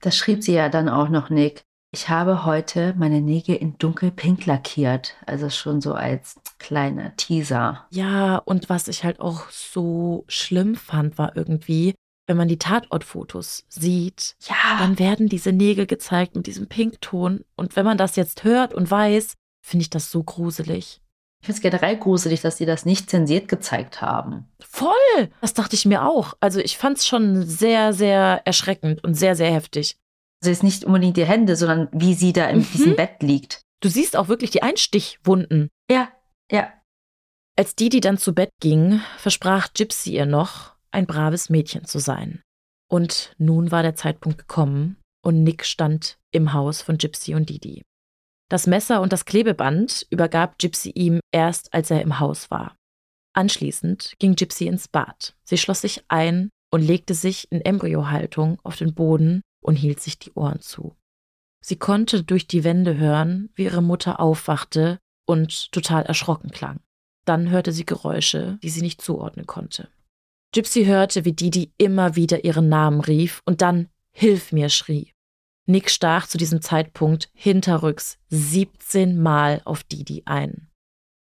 Das 0.00 0.16
schrieb 0.16 0.42
sie 0.42 0.54
ja 0.54 0.68
dann 0.68 0.88
auch 0.88 1.08
noch, 1.08 1.30
Nick. 1.30 1.62
Ich 1.92 2.08
habe 2.08 2.44
heute 2.44 2.94
meine 2.98 3.20
Nägel 3.20 3.56
in 3.56 3.78
dunkelpink 3.78 4.44
lackiert. 4.46 5.14
Also 5.24 5.48
schon 5.50 5.80
so 5.80 5.94
als 5.94 6.36
kleiner 6.58 7.16
Teaser. 7.16 7.86
Ja, 7.90 8.38
und 8.38 8.68
was 8.68 8.88
ich 8.88 9.04
halt 9.04 9.20
auch 9.20 9.48
so 9.50 10.24
schlimm 10.28 10.74
fand, 10.74 11.16
war 11.16 11.36
irgendwie, 11.36 11.94
wenn 12.26 12.36
man 12.36 12.48
die 12.48 12.58
Tatortfotos 12.58 13.64
sieht, 13.68 14.36
ja. 14.46 14.78
dann 14.78 14.98
werden 14.98 15.28
diese 15.28 15.52
Nägel 15.52 15.86
gezeigt 15.86 16.36
mit 16.36 16.46
diesem 16.46 16.66
Pinkton. 16.66 17.44
Und 17.56 17.76
wenn 17.76 17.86
man 17.86 17.98
das 17.98 18.16
jetzt 18.16 18.44
hört 18.44 18.74
und 18.74 18.90
weiß, 18.90 19.34
finde 19.64 19.82
ich 19.82 19.90
das 19.90 20.10
so 20.10 20.22
gruselig. 20.22 21.00
Ich 21.40 21.46
finde 21.46 21.58
es 21.58 21.62
generell 21.62 21.96
gruselig, 21.96 22.40
dass 22.40 22.56
sie 22.56 22.66
das 22.66 22.84
nicht 22.84 23.08
zensiert 23.08 23.46
gezeigt 23.48 24.00
haben. 24.00 24.48
Voll! 24.60 25.30
Das 25.40 25.54
dachte 25.54 25.76
ich 25.76 25.84
mir 25.84 26.04
auch. 26.04 26.34
Also 26.40 26.58
ich 26.60 26.76
fand 26.76 26.98
es 26.98 27.06
schon 27.06 27.44
sehr, 27.44 27.92
sehr 27.92 28.42
erschreckend 28.44 29.04
und 29.04 29.14
sehr, 29.14 29.36
sehr 29.36 29.52
heftig. 29.52 29.96
Also 30.42 30.50
jetzt 30.50 30.62
nicht 30.62 30.84
unbedingt 30.84 31.16
die 31.16 31.24
Hände, 31.26 31.56
sondern 31.56 31.88
wie 31.92 32.14
sie 32.14 32.32
da 32.32 32.48
in 32.48 32.58
Mhm. 32.58 32.66
diesem 32.72 32.96
Bett 32.96 33.22
liegt. 33.22 33.62
Du 33.82 33.88
siehst 33.88 34.16
auch 34.16 34.28
wirklich 34.28 34.50
die 34.50 34.62
Einstichwunden. 34.62 35.68
Ja, 35.90 36.10
ja. 36.50 36.72
Als 37.58 37.74
Didi 37.74 38.00
dann 38.00 38.18
zu 38.18 38.34
Bett 38.34 38.50
ging, 38.60 39.00
versprach 39.18 39.72
Gypsy 39.72 40.12
ihr 40.12 40.26
noch, 40.26 40.74
ein 40.90 41.06
braves 41.06 41.48
Mädchen 41.50 41.84
zu 41.86 41.98
sein. 41.98 42.42
Und 42.88 43.34
nun 43.38 43.70
war 43.70 43.82
der 43.82 43.94
Zeitpunkt 43.96 44.38
gekommen 44.38 44.98
und 45.24 45.42
Nick 45.42 45.64
stand 45.64 46.18
im 46.32 46.52
Haus 46.52 46.82
von 46.82 46.98
Gypsy 46.98 47.34
und 47.34 47.48
Didi. 47.48 47.82
Das 48.48 48.66
Messer 48.66 49.00
und 49.00 49.12
das 49.12 49.24
Klebeband 49.24 50.06
übergab 50.10 50.58
Gypsy 50.58 50.90
ihm 50.90 51.20
erst, 51.32 51.72
als 51.74 51.90
er 51.90 52.02
im 52.02 52.20
Haus 52.20 52.50
war. 52.50 52.76
Anschließend 53.34 54.14
ging 54.18 54.36
Gypsy 54.36 54.66
ins 54.66 54.88
Bad. 54.88 55.34
Sie 55.44 55.58
schloss 55.58 55.80
sich 55.80 56.04
ein 56.08 56.50
und 56.72 56.82
legte 56.82 57.14
sich 57.14 57.50
in 57.50 57.60
Embryohaltung 57.60 58.58
auf 58.62 58.76
den 58.76 58.94
Boden 58.94 59.42
und 59.66 59.76
hielt 59.76 60.00
sich 60.00 60.18
die 60.18 60.32
Ohren 60.32 60.60
zu. 60.60 60.96
Sie 61.60 61.76
konnte 61.76 62.22
durch 62.22 62.46
die 62.46 62.64
Wände 62.64 62.96
hören, 62.96 63.50
wie 63.54 63.64
ihre 63.64 63.82
Mutter 63.82 64.20
aufwachte 64.20 64.98
und 65.26 65.72
total 65.72 66.04
erschrocken 66.04 66.50
klang. 66.50 66.80
Dann 67.24 67.50
hörte 67.50 67.72
sie 67.72 67.84
Geräusche, 67.84 68.58
die 68.62 68.70
sie 68.70 68.82
nicht 68.82 69.02
zuordnen 69.02 69.46
konnte. 69.46 69.88
Gypsy 70.52 70.84
hörte, 70.84 71.24
wie 71.24 71.32
Didi 71.32 71.72
immer 71.76 72.14
wieder 72.14 72.44
ihren 72.44 72.68
Namen 72.68 73.00
rief 73.00 73.42
und 73.44 73.60
dann 73.60 73.88
Hilf 74.18 74.50
mir 74.50 74.70
schrie. 74.70 75.12
Nick 75.66 75.90
stach 75.90 76.26
zu 76.26 76.38
diesem 76.38 76.62
Zeitpunkt 76.62 77.28
hinterrücks 77.34 78.18
17 78.30 79.20
Mal 79.20 79.60
auf 79.66 79.84
Didi 79.84 80.22
ein. 80.24 80.70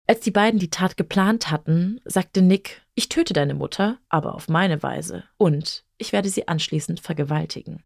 Als 0.08 0.22
die 0.22 0.32
beiden 0.32 0.60
die 0.60 0.72
Tat 0.72 0.98
geplant 0.98 1.52
hatten, 1.52 2.02
sagte 2.06 2.42
Nick, 2.42 2.82
ich 2.96 3.08
töte 3.08 3.34
deine 3.34 3.54
Mutter, 3.54 4.00
aber 4.10 4.34
auf 4.34 4.50
meine 4.50 4.82
Weise, 4.82 5.26
und 5.38 5.86
ich 6.00 6.12
werde 6.12 6.30
sie 6.30 6.48
anschließend 6.48 7.02
vergewaltigen. 7.02 7.84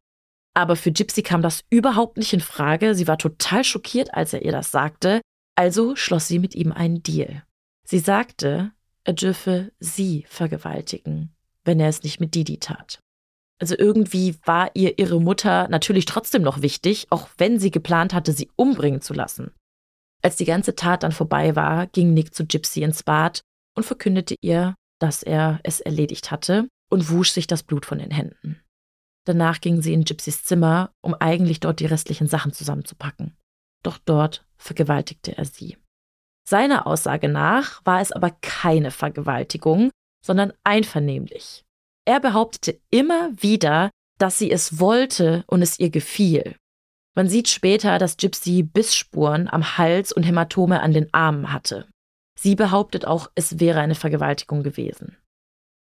Aber 0.55 0.75
für 0.75 0.91
Gypsy 0.91 1.21
kam 1.21 1.41
das 1.41 1.65
überhaupt 1.69 2.17
nicht 2.17 2.33
in 2.33 2.39
Frage, 2.39 2.95
sie 2.95 3.07
war 3.07 3.17
total 3.17 3.63
schockiert, 3.63 4.13
als 4.13 4.33
er 4.33 4.41
ihr 4.41 4.53
das 4.53 4.71
sagte, 4.71 5.21
also 5.55 5.95
schloss 5.95 6.27
sie 6.27 6.39
mit 6.39 6.55
ihm 6.55 6.71
einen 6.71 7.03
Deal. 7.03 7.43
Sie 7.85 7.99
sagte, 7.99 8.71
er 9.03 9.13
dürfe 9.13 9.71
sie 9.79 10.25
vergewaltigen, 10.27 11.35
wenn 11.65 11.79
er 11.79 11.89
es 11.89 12.03
nicht 12.03 12.19
mit 12.19 12.35
Didi 12.35 12.57
tat. 12.57 12.99
Also 13.59 13.77
irgendwie 13.77 14.35
war 14.45 14.71
ihr 14.73 14.97
ihre 14.97 15.21
Mutter 15.21 15.67
natürlich 15.69 16.05
trotzdem 16.05 16.41
noch 16.41 16.61
wichtig, 16.61 17.07
auch 17.09 17.29
wenn 17.37 17.59
sie 17.59 17.71
geplant 17.71 18.13
hatte, 18.13 18.33
sie 18.33 18.49
umbringen 18.55 19.01
zu 19.01 19.13
lassen. 19.13 19.53
Als 20.21 20.35
die 20.37 20.45
ganze 20.45 20.75
Tat 20.75 21.03
dann 21.03 21.11
vorbei 21.11 21.55
war, 21.55 21.87
ging 21.87 22.13
Nick 22.13 22.33
zu 22.33 22.45
Gypsy 22.45 22.81
ins 22.81 23.03
Bad 23.03 23.41
und 23.75 23.83
verkündete 23.83 24.35
ihr, 24.41 24.75
dass 24.99 25.21
er 25.21 25.59
es 25.63 25.79
erledigt 25.81 26.31
hatte 26.31 26.67
und 26.89 27.09
wusch 27.09 27.31
sich 27.31 27.47
das 27.47 27.63
Blut 27.63 27.85
von 27.85 27.99
den 27.99 28.11
Händen. 28.11 28.59
Danach 29.25 29.59
ging 29.59 29.81
sie 29.81 29.93
in 29.93 30.05
Gypsys 30.05 30.43
Zimmer, 30.43 30.91
um 31.01 31.15
eigentlich 31.15 31.59
dort 31.59 31.79
die 31.79 31.87
restlichen 31.87 32.27
Sachen 32.27 32.53
zusammenzupacken. 32.53 33.35
Doch 33.83 33.97
dort 33.97 34.45
vergewaltigte 34.57 35.37
er 35.37 35.45
sie. 35.45 35.77
Seiner 36.47 36.85
Aussage 36.85 37.27
nach 37.27 37.83
war 37.85 38.01
es 38.01 38.11
aber 38.11 38.31
keine 38.41 38.91
Vergewaltigung, 38.91 39.89
sondern 40.23 40.53
einvernehmlich. 40.63 41.63
Er 42.05 42.19
behauptete 42.19 42.79
immer 42.91 43.31
wieder, 43.41 43.89
dass 44.19 44.37
sie 44.37 44.51
es 44.51 44.79
wollte 44.79 45.43
und 45.47 45.63
es 45.63 45.79
ihr 45.79 45.89
gefiel. 45.89 46.55
Man 47.15 47.27
sieht 47.27 47.47
später, 47.47 47.97
dass 47.97 48.17
Gypsy 48.17 48.61
Bissspuren 48.61 49.47
am 49.47 49.77
Hals 49.77 50.11
und 50.11 50.23
Hämatome 50.23 50.81
an 50.81 50.93
den 50.93 51.11
Armen 51.13 51.51
hatte. 51.51 51.87
Sie 52.37 52.55
behauptet 52.55 53.05
auch, 53.05 53.31
es 53.35 53.59
wäre 53.59 53.79
eine 53.79 53.95
Vergewaltigung 53.95 54.61
gewesen. 54.61 55.17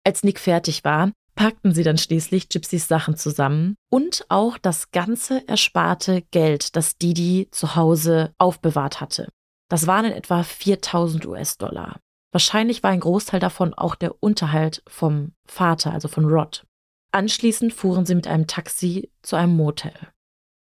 Als 0.04 0.22
Nick 0.22 0.38
fertig 0.38 0.84
war, 0.84 1.10
packten 1.34 1.72
sie 1.72 1.82
dann 1.82 1.98
schließlich 1.98 2.48
Gypsys 2.48 2.88
Sachen 2.88 3.16
zusammen 3.16 3.76
und 3.90 4.24
auch 4.28 4.58
das 4.58 4.90
ganze 4.90 5.46
ersparte 5.48 6.22
Geld, 6.30 6.76
das 6.76 6.96
Didi 6.96 7.48
zu 7.50 7.76
Hause 7.76 8.34
aufbewahrt 8.38 9.00
hatte. 9.00 9.28
Das 9.68 9.86
waren 9.86 10.04
in 10.04 10.12
etwa 10.12 10.42
4000 10.42 11.26
US-Dollar. 11.26 11.98
Wahrscheinlich 12.32 12.82
war 12.82 12.90
ein 12.90 13.00
Großteil 13.00 13.40
davon 13.40 13.74
auch 13.74 13.94
der 13.94 14.22
Unterhalt 14.22 14.82
vom 14.86 15.32
Vater, 15.46 15.92
also 15.92 16.08
von 16.08 16.24
Rod. 16.24 16.66
Anschließend 17.12 17.72
fuhren 17.72 18.06
sie 18.06 18.14
mit 18.14 18.26
einem 18.26 18.46
Taxi 18.46 19.10
zu 19.22 19.36
einem 19.36 19.54
Motel. 19.54 19.94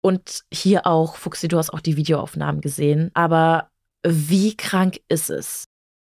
Und 0.01 0.43
hier 0.53 0.85
auch, 0.85 1.15
Fuchsi, 1.15 1.47
du 1.47 1.57
hast 1.57 1.71
auch 1.73 1.79
die 1.79 1.97
Videoaufnahmen 1.97 2.61
gesehen, 2.61 3.09
aber 3.13 3.69
wie 4.05 4.55
krank 4.55 4.99
ist 5.07 5.29
es? 5.29 5.65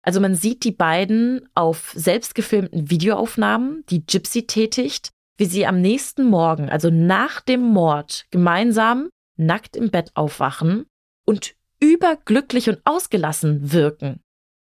Also 0.09 0.21
man 0.21 0.35
sieht 0.35 0.65
die 0.65 0.73
beiden 0.73 1.47
auf 1.55 1.93
selbstgefilmten 1.95 2.91
Videoaufnahmen, 2.91 3.85
die 3.91 4.07
Gypsy 4.07 4.47
tätigt, 4.47 5.11
wie 5.37 5.45
sie 5.45 5.67
am 5.67 5.83
nächsten 5.83 6.25
Morgen, 6.25 6.71
also 6.71 6.89
nach 6.89 7.43
dem 7.43 7.61
Mord, 7.61 8.25
gemeinsam 8.31 9.11
nackt 9.37 9.77
im 9.77 9.91
Bett 9.91 10.11
aufwachen 10.15 10.87
und 11.27 11.57
überglücklich 11.79 12.71
und 12.71 12.81
ausgelassen 12.87 13.71
wirken. 13.71 14.21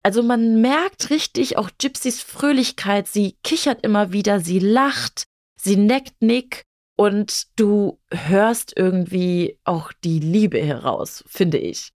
Also 0.04 0.22
man 0.22 0.60
merkt 0.60 1.10
richtig 1.10 1.58
auch 1.58 1.70
Gypsys 1.78 2.22
Fröhlichkeit, 2.22 3.08
sie 3.08 3.36
kichert 3.42 3.82
immer 3.82 4.12
wieder, 4.12 4.38
sie 4.38 4.60
lacht, 4.60 5.24
sie 5.60 5.74
neckt 5.74 6.22
Nick 6.22 6.62
und 6.96 7.48
du 7.58 7.98
hörst 8.12 8.72
irgendwie 8.76 9.58
auch 9.64 9.90
die 10.04 10.20
Liebe 10.20 10.60
heraus, 10.60 11.24
finde 11.26 11.58
ich. 11.58 11.93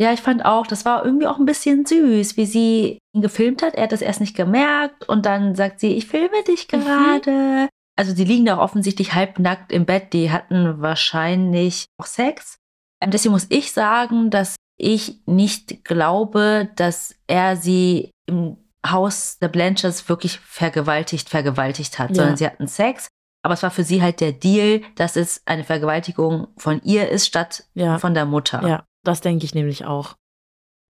Ja, 0.00 0.12
ich 0.14 0.20
fand 0.20 0.44
auch, 0.46 0.66
das 0.66 0.84
war 0.86 1.04
irgendwie 1.04 1.26
auch 1.26 1.38
ein 1.38 1.44
bisschen 1.44 1.84
süß, 1.84 2.36
wie 2.38 2.46
sie 2.46 2.98
ihn 3.14 3.20
gefilmt 3.22 3.62
hat. 3.62 3.74
Er 3.74 3.82
hat 3.84 3.92
das 3.92 4.00
erst 4.00 4.20
nicht 4.20 4.34
gemerkt 4.34 5.06
und 5.08 5.26
dann 5.26 5.54
sagt 5.54 5.78
sie, 5.80 5.94
ich 5.94 6.06
filme 6.06 6.42
dich 6.48 6.66
Mhm. 6.72 6.80
gerade. 6.80 7.68
Also 7.98 8.14
die 8.14 8.24
liegen 8.24 8.46
da 8.46 8.56
auch 8.56 8.62
offensichtlich 8.62 9.14
halbnackt 9.14 9.72
im 9.72 9.84
Bett, 9.84 10.14
die 10.14 10.30
hatten 10.30 10.80
wahrscheinlich 10.80 11.84
auch 12.00 12.06
Sex. 12.06 12.56
Ähm, 13.02 13.10
deswegen 13.10 13.32
muss 13.32 13.46
ich 13.50 13.72
sagen, 13.72 14.30
dass 14.30 14.56
ich 14.78 15.20
nicht 15.26 15.84
glaube, 15.84 16.70
dass 16.76 17.14
er 17.26 17.56
sie 17.56 18.10
im 18.26 18.56
Haus 18.86 19.38
der 19.38 19.48
Blanchards 19.48 20.08
wirklich 20.08 20.38
vergewaltigt, 20.40 21.28
vergewaltigt 21.28 21.98
hat, 21.98 22.10
Ja. 22.10 22.14
sondern 22.16 22.36
sie 22.38 22.46
hatten 22.46 22.66
Sex. 22.68 23.08
Aber 23.42 23.52
es 23.54 23.62
war 23.62 23.70
für 23.70 23.84
sie 23.84 24.00
halt 24.00 24.20
der 24.22 24.32
Deal, 24.32 24.80
dass 24.96 25.16
es 25.16 25.42
eine 25.46 25.64
Vergewaltigung 25.64 26.48
von 26.56 26.80
ihr 26.82 27.10
ist, 27.10 27.26
statt 27.26 27.64
Ja. 27.74 27.98
von 27.98 28.14
der 28.14 28.24
Mutter. 28.24 28.66
Ja, 28.66 28.84
das 29.04 29.20
denke 29.20 29.44
ich 29.44 29.54
nämlich 29.54 29.84
auch. 29.84 30.16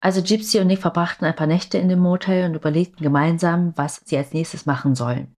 Also 0.03 0.23
Gypsy 0.23 0.61
und 0.61 0.67
Nick 0.67 0.81
verbrachten 0.81 1.27
ein 1.27 1.37
paar 1.37 1.47
Nächte 1.47 1.77
in 1.79 1.89
dem 1.89 1.99
Motel 1.99 2.47
und 2.47 2.55
überlegten 2.55 3.03
gemeinsam, 3.03 3.75
was 3.77 4.01
sie 4.05 4.17
als 4.17 4.33
nächstes 4.33 4.65
machen 4.65 4.95
sollen. 4.95 5.35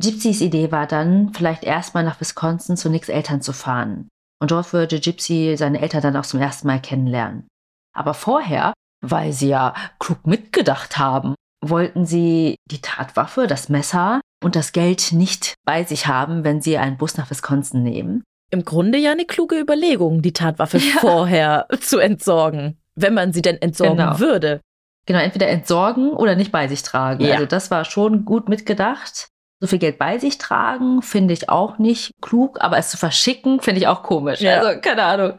Gypsys 0.00 0.40
Idee 0.40 0.72
war 0.72 0.86
dann, 0.86 1.32
vielleicht 1.34 1.62
erstmal 1.62 2.04
nach 2.04 2.20
Wisconsin 2.20 2.76
zu 2.76 2.88
Nicks 2.88 3.08
Eltern 3.08 3.42
zu 3.42 3.52
fahren. 3.52 4.08
Und 4.40 4.50
dort 4.50 4.72
würde 4.72 4.98
Gypsy 4.98 5.54
seine 5.56 5.80
Eltern 5.80 6.00
dann 6.00 6.16
auch 6.16 6.24
zum 6.24 6.40
ersten 6.40 6.66
Mal 6.66 6.80
kennenlernen. 6.80 7.46
Aber 7.94 8.14
vorher, 8.14 8.72
weil 9.04 9.32
sie 9.32 9.48
ja 9.48 9.74
klug 9.98 10.26
mitgedacht 10.26 10.98
haben, 10.98 11.34
wollten 11.62 12.06
sie 12.06 12.56
die 12.70 12.80
Tatwaffe, 12.80 13.46
das 13.46 13.68
Messer 13.68 14.20
und 14.42 14.56
das 14.56 14.72
Geld 14.72 15.12
nicht 15.12 15.54
bei 15.66 15.84
sich 15.84 16.06
haben, 16.06 16.42
wenn 16.42 16.62
sie 16.62 16.78
einen 16.78 16.96
Bus 16.96 17.16
nach 17.18 17.30
Wisconsin 17.30 17.82
nehmen. 17.82 18.24
Im 18.50 18.64
Grunde 18.64 18.98
ja 18.98 19.12
eine 19.12 19.24
kluge 19.24 19.58
Überlegung, 19.58 20.22
die 20.22 20.32
Tatwaffe 20.32 20.78
Ja. 20.78 20.98
vorher 21.00 21.66
zu 21.80 21.98
entsorgen, 21.98 22.78
wenn 22.96 23.14
man 23.14 23.32
sie 23.32 23.42
denn 23.42 23.60
entsorgen 23.62 23.96
Genau. 23.96 24.18
würde. 24.18 24.60
Genau, 25.06 25.20
entweder 25.20 25.48
entsorgen 25.48 26.10
oder 26.10 26.34
nicht 26.36 26.52
bei 26.52 26.68
sich 26.68 26.82
tragen. 26.82 27.24
Ja. 27.24 27.34
Also 27.34 27.46
das 27.46 27.70
war 27.70 27.84
schon 27.84 28.24
gut 28.24 28.48
mitgedacht. 28.48 29.28
So 29.60 29.66
viel 29.66 29.78
Geld 29.78 29.98
bei 29.98 30.18
sich 30.18 30.38
tragen, 30.38 31.02
finde 31.02 31.34
ich 31.34 31.48
auch 31.48 31.78
nicht 31.78 32.12
klug, 32.22 32.58
aber 32.62 32.78
es 32.78 32.90
zu 32.90 32.96
verschicken, 32.96 33.60
finde 33.60 33.80
ich 33.80 33.86
auch 33.88 34.02
komisch. 34.02 34.40
Ja. 34.40 34.60
Also, 34.60 34.80
keine 34.80 35.02
Ahnung. 35.04 35.34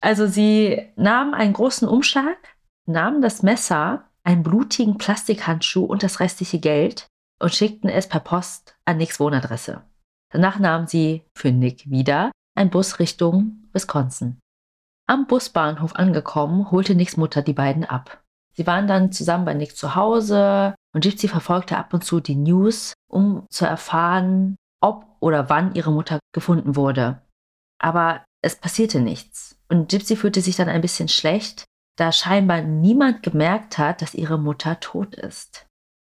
Also 0.00 0.26
sie 0.26 0.82
nahmen 0.96 1.32
einen 1.34 1.54
großen 1.54 1.88
Umschlag, 1.88 2.36
nahmen 2.86 3.22
das 3.22 3.42
Messer, 3.42 4.04
einen 4.24 4.42
blutigen 4.42 4.98
Plastikhandschuh 4.98 5.84
und 5.84 6.02
das 6.02 6.20
restliche 6.20 6.58
Geld 6.58 7.06
und 7.40 7.54
schickten 7.54 7.88
es 7.88 8.08
per 8.08 8.20
Post 8.20 8.76
an 8.84 8.98
Nicks 8.98 9.18
Wohnadresse. 9.20 9.82
Danach 10.34 10.58
nahmen 10.58 10.88
sie 10.88 11.22
für 11.38 11.52
Nick 11.52 11.88
wieder 11.88 12.32
einen 12.56 12.70
Bus 12.70 12.98
Richtung 12.98 13.68
Wisconsin. 13.72 14.40
Am 15.06 15.28
Busbahnhof 15.28 15.94
angekommen, 15.94 16.72
holte 16.72 16.96
Nicks 16.96 17.16
Mutter 17.16 17.40
die 17.40 17.52
beiden 17.52 17.84
ab. 17.84 18.20
Sie 18.56 18.66
waren 18.66 18.88
dann 18.88 19.12
zusammen 19.12 19.44
bei 19.44 19.54
Nick 19.54 19.76
zu 19.76 19.94
Hause 19.94 20.74
und 20.92 21.04
Gypsy 21.04 21.28
verfolgte 21.28 21.76
ab 21.78 21.94
und 21.94 22.04
zu 22.04 22.18
die 22.18 22.34
News, 22.34 22.94
um 23.08 23.46
zu 23.48 23.64
erfahren, 23.64 24.56
ob 24.80 25.06
oder 25.20 25.50
wann 25.50 25.72
ihre 25.76 25.92
Mutter 25.92 26.18
gefunden 26.32 26.74
wurde. 26.74 27.22
Aber 27.78 28.24
es 28.42 28.56
passierte 28.56 29.00
nichts 29.00 29.56
und 29.68 29.88
Gypsy 29.88 30.16
fühlte 30.16 30.40
sich 30.40 30.56
dann 30.56 30.68
ein 30.68 30.80
bisschen 30.80 31.08
schlecht, 31.08 31.64
da 31.96 32.10
scheinbar 32.10 32.60
niemand 32.62 33.22
gemerkt 33.22 33.78
hat, 33.78 34.02
dass 34.02 34.14
ihre 34.14 34.38
Mutter 34.38 34.80
tot 34.80 35.14
ist. 35.14 35.66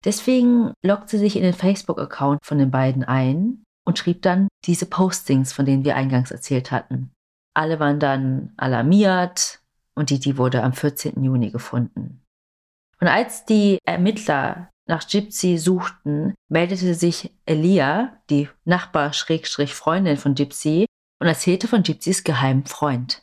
Deswegen 0.06 0.72
loggt 0.82 1.10
sie 1.10 1.18
sich 1.18 1.36
in 1.36 1.42
den 1.42 1.52
Facebook-Account 1.52 2.38
von 2.42 2.56
den 2.56 2.70
beiden 2.70 3.04
ein 3.04 3.62
und 3.86 3.98
schrieb 3.98 4.22
dann 4.22 4.48
diese 4.64 4.86
Postings, 4.86 5.52
von 5.52 5.64
denen 5.64 5.84
wir 5.84 5.96
eingangs 5.96 6.30
erzählt 6.30 6.70
hatten. 6.70 7.12
Alle 7.54 7.80
waren 7.80 8.00
dann 8.00 8.52
alarmiert 8.56 9.60
und 9.94 10.10
Didi 10.10 10.36
wurde 10.36 10.62
am 10.62 10.74
14. 10.74 11.22
Juni 11.22 11.50
gefunden. 11.50 12.22
Und 13.00 13.08
als 13.08 13.44
die 13.44 13.78
Ermittler 13.84 14.70
nach 14.86 15.06
Gypsy 15.06 15.58
suchten, 15.58 16.34
meldete 16.48 16.94
sich 16.94 17.34
Elia, 17.44 18.18
die 18.30 18.48
Nachbar-Freundin 18.64 20.16
von 20.16 20.34
Gypsy, 20.34 20.86
und 21.18 21.26
erzählte 21.26 21.66
von 21.66 21.82
Gypsys 21.82 22.24
geheimen 22.24 22.66
Freund. 22.66 23.22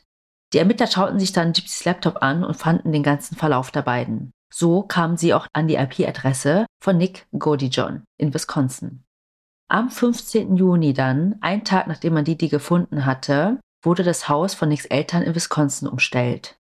Die 0.52 0.58
Ermittler 0.58 0.86
schauten 0.86 1.20
sich 1.20 1.32
dann 1.32 1.52
Gypsys 1.52 1.84
Laptop 1.84 2.22
an 2.22 2.44
und 2.44 2.56
fanden 2.56 2.92
den 2.92 3.02
ganzen 3.02 3.36
Verlauf 3.36 3.70
der 3.70 3.82
beiden. 3.82 4.32
So 4.52 4.82
kamen 4.82 5.16
sie 5.16 5.34
auch 5.34 5.46
an 5.52 5.68
die 5.68 5.76
IP-Adresse 5.76 6.66
von 6.82 6.96
Nick 6.96 7.26
Godijon 7.36 8.04
in 8.18 8.34
Wisconsin. 8.34 9.04
Am 9.68 9.90
15. 9.90 10.56
Juni 10.56 10.92
dann, 10.92 11.36
ein 11.40 11.64
Tag 11.64 11.86
nachdem 11.86 12.14
man 12.14 12.24
Didi 12.24 12.48
gefunden 12.48 13.06
hatte, 13.06 13.58
wurde 13.82 14.02
das 14.02 14.28
Haus 14.28 14.54
von 14.54 14.68
Nicks 14.68 14.84
Eltern 14.86 15.22
in 15.22 15.34
Wisconsin 15.34 15.88
umstellt. 15.88 16.56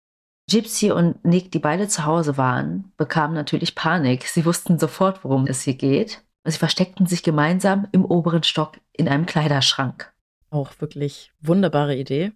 Gypsy 0.49 0.91
und 0.91 1.23
Nick, 1.23 1.51
die 1.51 1.59
beide 1.59 1.87
zu 1.87 2.05
Hause 2.05 2.37
waren, 2.37 2.91
bekamen 2.97 3.33
natürlich 3.33 3.75
Panik. 3.75 4.27
Sie 4.27 4.45
wussten 4.45 4.77
sofort, 4.77 5.23
worum 5.23 5.47
es 5.47 5.61
hier 5.61 5.75
geht. 5.75 6.21
Sie 6.45 6.57
versteckten 6.57 7.05
sich 7.05 7.23
gemeinsam 7.23 7.87
im 7.91 8.03
oberen 8.03 8.43
Stock 8.43 8.79
in 8.91 9.07
einem 9.07 9.25
Kleiderschrank. 9.25 10.13
Auch 10.49 10.71
wirklich 10.79 11.31
wunderbare 11.41 11.95
Idee. 11.95 12.33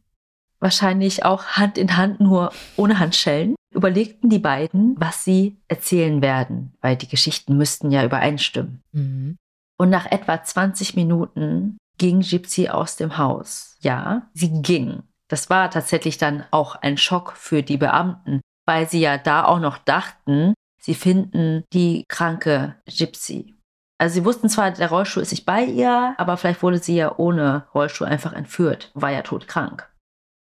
Wahrscheinlich 0.59 1.23
auch 1.23 1.43
Hand 1.43 1.77
in 1.77 1.97
Hand, 1.97 2.19
nur 2.19 2.51
ohne 2.77 2.99
Handschellen, 2.99 3.55
überlegten 3.73 4.29
die 4.29 4.39
beiden, 4.39 4.95
was 4.97 5.23
sie 5.23 5.57
erzählen 5.67 6.21
werden, 6.21 6.73
weil 6.81 6.95
die 6.95 7.07
Geschichten 7.07 7.57
müssten 7.57 7.91
ja 7.91 8.03
übereinstimmen. 8.03 8.81
Mhm. 8.91 9.37
Und 9.79 9.89
nach 9.89 10.05
etwa 10.07 10.43
20 10.43 10.95
Minuten 10.95 11.77
ging 11.97 12.21
Gypsy 12.21 12.69
aus 12.69 12.95
dem 12.95 13.17
Haus. 13.17 13.75
Ja, 13.79 14.29
sie 14.33 14.61
ging. 14.61 15.03
Das 15.29 15.49
war 15.49 15.69
tatsächlich 15.69 16.17
dann 16.17 16.45
auch 16.51 16.75
ein 16.75 16.97
Schock 16.97 17.33
für 17.33 17.63
die 17.63 17.77
Beamten, 17.77 18.41
weil 18.65 18.89
sie 18.89 19.01
ja 19.01 19.17
da 19.17 19.45
auch 19.45 19.59
noch 19.59 19.77
dachten, 19.77 20.53
sie 20.81 20.95
finden 20.95 21.63
die 21.73 22.05
kranke 22.07 22.75
Gypsy. 22.85 23.55
Also 23.99 24.15
sie 24.15 24.25
wussten 24.25 24.47
zwar, 24.47 24.71
der 24.71 24.89
Rollstuhl 24.89 25.23
ist 25.23 25.31
nicht 25.31 25.45
bei 25.45 25.63
ihr, 25.63 26.13
aber 26.17 26.37
vielleicht 26.37 26.61
wurde 26.61 26.77
sie 26.77 26.95
ja 26.95 27.17
ohne 27.17 27.67
Rollstuhl 27.73 28.07
einfach 28.07 28.33
entführt, 28.33 28.91
war 28.93 29.11
ja 29.11 29.23
todkrank. 29.23 29.91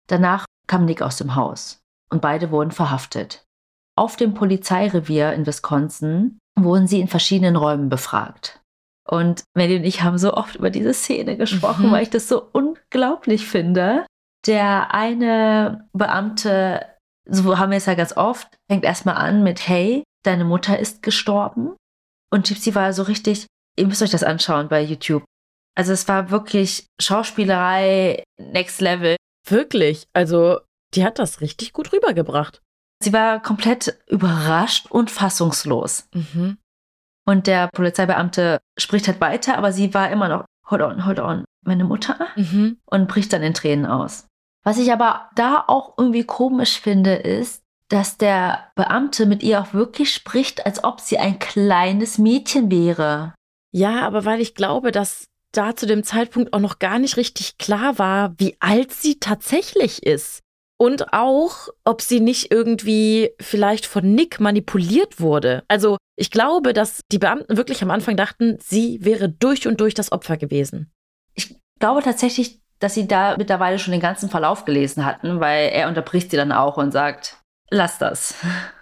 Danach 0.08 0.44
kam 0.66 0.84
Nick 0.84 1.00
aus 1.00 1.16
dem 1.16 1.36
Haus 1.36 1.80
und 2.10 2.20
beide 2.20 2.50
wurden 2.50 2.72
verhaftet. 2.72 3.44
Auf 3.96 4.16
dem 4.16 4.34
Polizeirevier 4.34 5.32
in 5.32 5.46
Wisconsin 5.46 6.38
wurden 6.58 6.86
sie 6.86 7.00
in 7.00 7.08
verschiedenen 7.08 7.56
Räumen 7.56 7.88
befragt. 7.88 8.60
Und 9.08 9.44
Melly 9.54 9.76
und 9.76 9.84
ich 9.84 10.02
haben 10.02 10.18
so 10.18 10.34
oft 10.34 10.56
über 10.56 10.70
diese 10.70 10.92
Szene 10.92 11.36
gesprochen, 11.36 11.88
mhm. 11.88 11.92
weil 11.92 12.02
ich 12.02 12.10
das 12.10 12.28
so 12.28 12.48
unglaublich 12.52 13.46
finde. 13.46 14.06
Der 14.46 14.94
eine 14.94 15.88
Beamte, 15.92 16.86
so 17.28 17.58
haben 17.58 17.70
wir 17.70 17.78
es 17.78 17.86
ja 17.86 17.94
ganz 17.94 18.16
oft, 18.16 18.48
fängt 18.68 18.84
erstmal 18.84 19.16
an 19.16 19.42
mit, 19.42 19.66
hey, 19.68 20.02
deine 20.24 20.44
Mutter 20.44 20.78
ist 20.78 21.02
gestorben. 21.02 21.76
Und 22.32 22.46
Gypsy 22.46 22.74
war 22.74 22.92
so 22.92 23.04
richtig, 23.04 23.46
ihr 23.78 23.86
müsst 23.86 24.02
euch 24.02 24.10
das 24.10 24.24
anschauen 24.24 24.68
bei 24.68 24.82
YouTube. 24.82 25.24
Also 25.76 25.92
es 25.92 26.08
war 26.08 26.30
wirklich 26.30 26.86
Schauspielerei 27.00 28.24
next 28.38 28.80
level. 28.80 29.16
Wirklich, 29.48 30.06
also 30.12 30.60
die 30.94 31.04
hat 31.04 31.18
das 31.18 31.40
richtig 31.40 31.72
gut 31.72 31.92
rübergebracht. 31.92 32.62
Sie 33.02 33.12
war 33.12 33.42
komplett 33.42 33.98
überrascht 34.08 34.86
und 34.90 35.10
fassungslos. 35.10 36.08
Mhm. 36.14 36.58
Und 37.26 37.46
der 37.46 37.68
Polizeibeamte 37.72 38.60
spricht 38.78 39.08
halt 39.08 39.20
weiter, 39.20 39.58
aber 39.58 39.72
sie 39.72 39.92
war 39.92 40.10
immer 40.10 40.28
noch, 40.28 40.44
hold 40.70 40.82
on, 40.82 41.04
hold 41.06 41.18
on, 41.18 41.44
meine 41.62 41.84
Mutter? 41.84 42.16
Mhm. 42.36 42.78
Und 42.86 43.08
bricht 43.08 43.32
dann 43.32 43.42
in 43.42 43.54
Tränen 43.54 43.86
aus. 43.86 44.26
Was 44.62 44.78
ich 44.78 44.92
aber 44.92 45.28
da 45.34 45.64
auch 45.66 45.94
irgendwie 45.98 46.24
komisch 46.24 46.80
finde, 46.80 47.14
ist, 47.14 47.62
dass 47.88 48.16
der 48.16 48.70
Beamte 48.74 49.26
mit 49.26 49.42
ihr 49.42 49.60
auch 49.60 49.74
wirklich 49.74 50.12
spricht, 50.12 50.66
als 50.66 50.82
ob 50.82 51.00
sie 51.00 51.18
ein 51.18 51.38
kleines 51.38 52.18
Mädchen 52.18 52.70
wäre. 52.70 53.34
Ja, 53.72 54.06
aber 54.06 54.24
weil 54.24 54.40
ich 54.40 54.54
glaube, 54.54 54.90
dass 54.90 55.26
da 55.52 55.76
zu 55.76 55.86
dem 55.86 56.02
Zeitpunkt 56.02 56.52
auch 56.52 56.60
noch 56.60 56.78
gar 56.78 56.98
nicht 56.98 57.16
richtig 57.16 57.58
klar 57.58 57.98
war, 57.98 58.34
wie 58.38 58.56
alt 58.60 58.92
sie 58.92 59.18
tatsächlich 59.20 60.04
ist. 60.04 60.40
Und 60.78 61.12
auch, 61.12 61.68
ob 61.84 62.02
sie 62.02 62.20
nicht 62.20 62.52
irgendwie 62.52 63.30
vielleicht 63.40 63.86
von 63.86 64.14
Nick 64.14 64.40
manipuliert 64.40 65.20
wurde. 65.20 65.64
Also 65.68 65.96
ich 66.16 66.30
glaube, 66.30 66.72
dass 66.72 67.00
die 67.12 67.18
Beamten 67.18 67.56
wirklich 67.56 67.82
am 67.82 67.90
Anfang 67.90 68.16
dachten, 68.16 68.58
sie 68.60 68.98
wäre 69.02 69.28
durch 69.28 69.68
und 69.68 69.80
durch 69.80 69.94
das 69.94 70.12
Opfer 70.12 70.36
gewesen. 70.36 70.90
Ich 71.34 71.56
glaube 71.78 72.02
tatsächlich, 72.02 72.60
dass 72.78 72.94
sie 72.94 73.06
da 73.06 73.36
mittlerweile 73.36 73.78
schon 73.78 73.92
den 73.92 74.00
ganzen 74.00 74.30
Verlauf 74.30 74.64
gelesen 74.64 75.04
hatten, 75.04 75.40
weil 75.40 75.68
er 75.68 75.88
unterbricht 75.88 76.30
sie 76.30 76.36
dann 76.36 76.52
auch 76.52 76.76
und 76.78 76.92
sagt, 76.92 77.38
lass 77.70 77.98
das. 77.98 78.34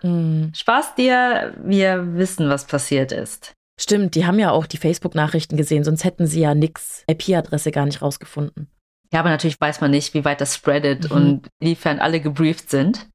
Mhm. 0.02 0.52
Spaß 0.54 0.94
dir, 0.94 1.54
wir 1.62 2.14
wissen, 2.14 2.48
was 2.48 2.66
passiert 2.66 3.12
ist. 3.12 3.52
Stimmt, 3.80 4.14
die 4.14 4.24
haben 4.24 4.38
ja 4.38 4.52
auch 4.52 4.66
die 4.66 4.76
Facebook-Nachrichten 4.76 5.56
gesehen, 5.56 5.82
sonst 5.82 6.04
hätten 6.04 6.26
sie 6.26 6.40
ja 6.40 6.54
Nicks 6.54 7.02
IP-Adresse 7.08 7.72
gar 7.72 7.86
nicht 7.86 8.02
rausgefunden. 8.02 8.70
Ja, 9.12 9.20
aber 9.20 9.30
natürlich 9.30 9.60
weiß 9.60 9.80
man 9.80 9.90
nicht, 9.90 10.14
wie 10.14 10.24
weit 10.24 10.40
das 10.40 10.54
spreadet 10.54 11.10
mhm. 11.10 11.16
und 11.16 11.48
inwiefern 11.60 11.98
alle 11.98 12.20
gebrieft 12.20 12.70
sind. 12.70 13.08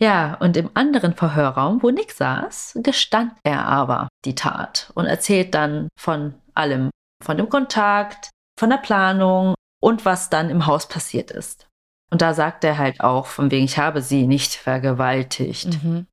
Ja, 0.00 0.34
und 0.34 0.56
im 0.56 0.70
anderen 0.74 1.14
Verhörraum, 1.14 1.82
wo 1.82 1.90
Nick 1.90 2.12
saß, 2.12 2.78
gestand 2.82 3.32
er 3.42 3.66
aber 3.66 4.08
die 4.24 4.36
Tat 4.36 4.92
und 4.94 5.06
erzählt 5.06 5.54
dann 5.54 5.88
von 5.98 6.34
allem, 6.54 6.90
von 7.22 7.36
dem 7.36 7.48
Kontakt, 7.48 8.30
von 8.58 8.70
der 8.70 8.76
Planung 8.76 9.54
und 9.80 10.04
was 10.04 10.30
dann 10.30 10.50
im 10.50 10.66
Haus 10.66 10.88
passiert 10.88 11.30
ist. 11.30 11.66
Und 12.10 12.22
da 12.22 12.32
sagt 12.32 12.64
er 12.64 12.78
halt 12.78 13.00
auch, 13.00 13.26
von 13.26 13.50
wegen, 13.50 13.64
ich 13.64 13.78
habe 13.78 14.00
sie 14.00 14.26
nicht 14.26 14.54
vergewaltigt. 14.54 15.82
Mhm. 15.82 16.06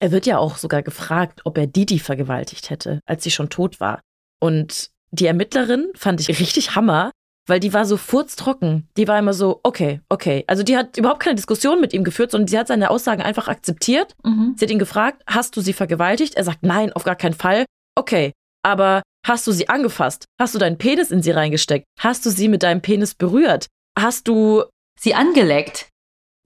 Er 0.00 0.12
wird 0.12 0.26
ja 0.26 0.38
auch 0.38 0.56
sogar 0.56 0.82
gefragt, 0.82 1.40
ob 1.44 1.58
er 1.58 1.66
Didi 1.66 1.98
vergewaltigt 1.98 2.70
hätte, 2.70 3.00
als 3.06 3.24
sie 3.24 3.30
schon 3.30 3.50
tot 3.50 3.80
war. 3.80 4.00
Und 4.40 4.90
die 5.10 5.26
Ermittlerin 5.26 5.90
fand 5.94 6.20
ich 6.20 6.28
richtig 6.40 6.74
Hammer, 6.74 7.10
weil 7.48 7.60
die 7.60 7.72
war 7.72 7.86
so 7.86 7.96
furztrocken. 7.96 8.86
Die 8.96 9.08
war 9.08 9.18
immer 9.18 9.32
so, 9.32 9.60
okay, 9.62 10.00
okay. 10.08 10.44
Also 10.46 10.62
die 10.62 10.76
hat 10.76 10.96
überhaupt 10.96 11.20
keine 11.20 11.36
Diskussion 11.36 11.80
mit 11.80 11.92
ihm 11.92 12.04
geführt, 12.04 12.30
sondern 12.30 12.48
sie 12.48 12.58
hat 12.58 12.68
seine 12.68 12.90
Aussagen 12.90 13.22
einfach 13.22 13.48
akzeptiert. 13.48 14.14
Mhm. 14.24 14.54
Sie 14.56 14.64
hat 14.64 14.70
ihn 14.70 14.78
gefragt, 14.78 15.22
hast 15.26 15.56
du 15.56 15.60
sie 15.60 15.72
vergewaltigt? 15.72 16.34
Er 16.34 16.44
sagt, 16.44 16.62
nein, 16.62 16.92
auf 16.92 17.04
gar 17.04 17.16
keinen 17.16 17.34
Fall. 17.34 17.64
Okay, 17.96 18.32
aber 18.62 19.02
hast 19.26 19.46
du 19.46 19.52
sie 19.52 19.68
angefasst? 19.68 20.26
Hast 20.38 20.54
du 20.54 20.58
deinen 20.58 20.78
Penis 20.78 21.10
in 21.10 21.22
sie 21.22 21.30
reingesteckt? 21.30 21.86
Hast 21.98 22.24
du 22.26 22.30
sie 22.30 22.48
mit 22.48 22.62
deinem 22.62 22.82
Penis 22.82 23.14
berührt? 23.14 23.66
Hast 23.98 24.28
du 24.28 24.64
sie 25.00 25.14
angeleckt? 25.14 25.88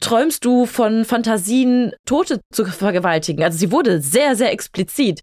Träumst 0.01 0.45
du 0.45 0.67
von 0.67 1.05
Fantasien, 1.05 1.93
Tote 2.07 2.41
zu 2.53 2.65
vergewaltigen? 2.65 3.45
Also 3.45 3.59
sie 3.59 3.71
wurde 3.71 4.01
sehr, 4.01 4.35
sehr 4.35 4.53
explizit. 4.53 5.21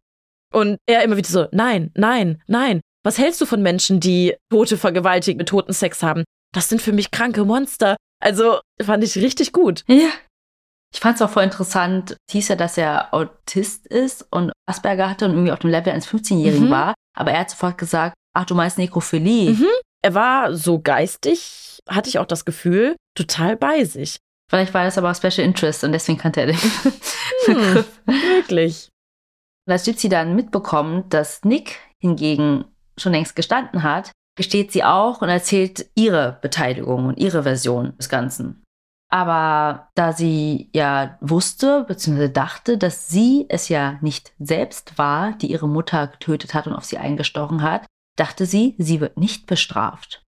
Und 0.54 0.78
er 0.88 1.04
immer 1.04 1.18
wieder 1.18 1.30
so, 1.30 1.48
nein, 1.52 1.92
nein, 1.96 2.42
nein. 2.48 2.82
Was 3.04 3.18
hältst 3.18 3.40
du 3.40 3.46
von 3.46 3.62
Menschen, 3.62 4.00
die 4.00 4.36
Tote 4.52 4.78
vergewaltigen, 4.78 5.38
mit 5.38 5.50
Toten 5.50 5.74
Sex 5.74 6.04
haben? 6.04 6.24
Das 6.54 6.68
sind 6.70 6.82
für 6.82 6.92
mich 6.92 7.12
kranke 7.12 7.46
Monster. 7.46 7.96
Also 8.22 8.60
fand 8.82 9.04
ich 9.04 9.16
richtig 9.16 9.54
gut. 9.54 9.84
Ja. 9.88 10.10
Ich 10.94 11.00
fand 11.00 11.16
es 11.16 11.22
auch 11.22 11.30
voll 11.30 11.44
interessant. 11.44 12.18
Es 12.28 12.34
hieß 12.34 12.48
ja, 12.50 12.56
dass 12.56 12.78
er 12.78 13.14
Autist 13.14 13.86
ist 13.88 14.28
und 14.32 14.52
Asperger 14.66 15.10
hatte 15.10 15.26
und 15.26 15.32
irgendwie 15.32 15.52
auf 15.52 15.60
dem 15.60 15.70
Level 15.70 15.94
eines 15.94 16.08
15-Jährigen 16.08 16.68
mhm. 16.68 16.72
war. 16.72 16.96
Aber 17.16 17.32
er 17.32 17.42
hat 17.42 17.52
sofort 17.52 17.78
gesagt, 17.78 18.16
ach, 18.34 18.46
du 18.46 18.56
meinst 18.56 18.78
Nekrophilie. 18.78 19.52
Mhm. 19.52 19.68
Er 20.02 20.16
war 20.16 20.56
so 20.56 20.80
geistig, 20.80 21.80
hatte 21.88 22.10
ich 22.10 22.20
auch 22.20 22.26
das 22.26 22.46
Gefühl, 22.46 22.96
total 23.16 23.56
bei 23.56 23.84
sich. 23.84 24.18
Vielleicht 24.50 24.74
war 24.74 24.84
das 24.84 24.98
aber 24.98 25.12
auch 25.12 25.16
Special 25.16 25.46
Interest 25.46 25.84
und 25.84 25.92
deswegen 25.92 26.18
kannte 26.18 26.42
er 26.42 26.48
den 26.48 26.58
hm, 27.46 27.54
Begriff. 27.54 28.02
Wirklich. 28.06 28.90
Und 29.68 29.74
als 29.74 29.84
Gypsy 29.84 30.10
dann 30.10 30.36
mitbekommt, 30.36 31.14
dass 31.14 31.44
Nick 31.44 31.80
hingegen 32.00 32.66
schon 33.02 33.14
längst 33.14 33.36
gestanden 33.36 33.84
hat, 33.84 34.12
gesteht 34.36 34.72
sie 34.72 34.84
auch 34.84 35.22
und 35.22 35.30
erzählt 35.30 35.90
ihre 35.96 36.40
Beteiligung 36.42 37.08
und 37.08 37.18
ihre 37.18 37.44
Version 37.44 37.96
des 37.98 38.10
Ganzen. 38.10 38.64
Aber 39.12 39.90
da 39.96 40.14
sie 40.14 40.70
ja 40.74 41.18
wusste 41.20 41.84
bzw. 41.88 42.30
dachte, 42.30 42.78
dass 42.78 43.10
sie 43.10 43.48
es 43.50 43.68
ja 43.68 43.98
nicht 44.02 44.34
selbst 44.38 44.98
war, 44.98 45.34
die 45.34 45.52
ihre 45.52 45.68
Mutter 45.68 46.08
getötet 46.08 46.54
hat 46.54 46.68
und 46.68 46.74
auf 46.74 46.86
sie 46.86 47.00
eingestochen 47.00 47.64
hat, 47.64 47.88
dachte 48.16 48.46
sie, 48.46 48.76
sie 48.78 49.02
wird 49.02 49.18
nicht 49.18 49.48
bestraft. 49.48 50.24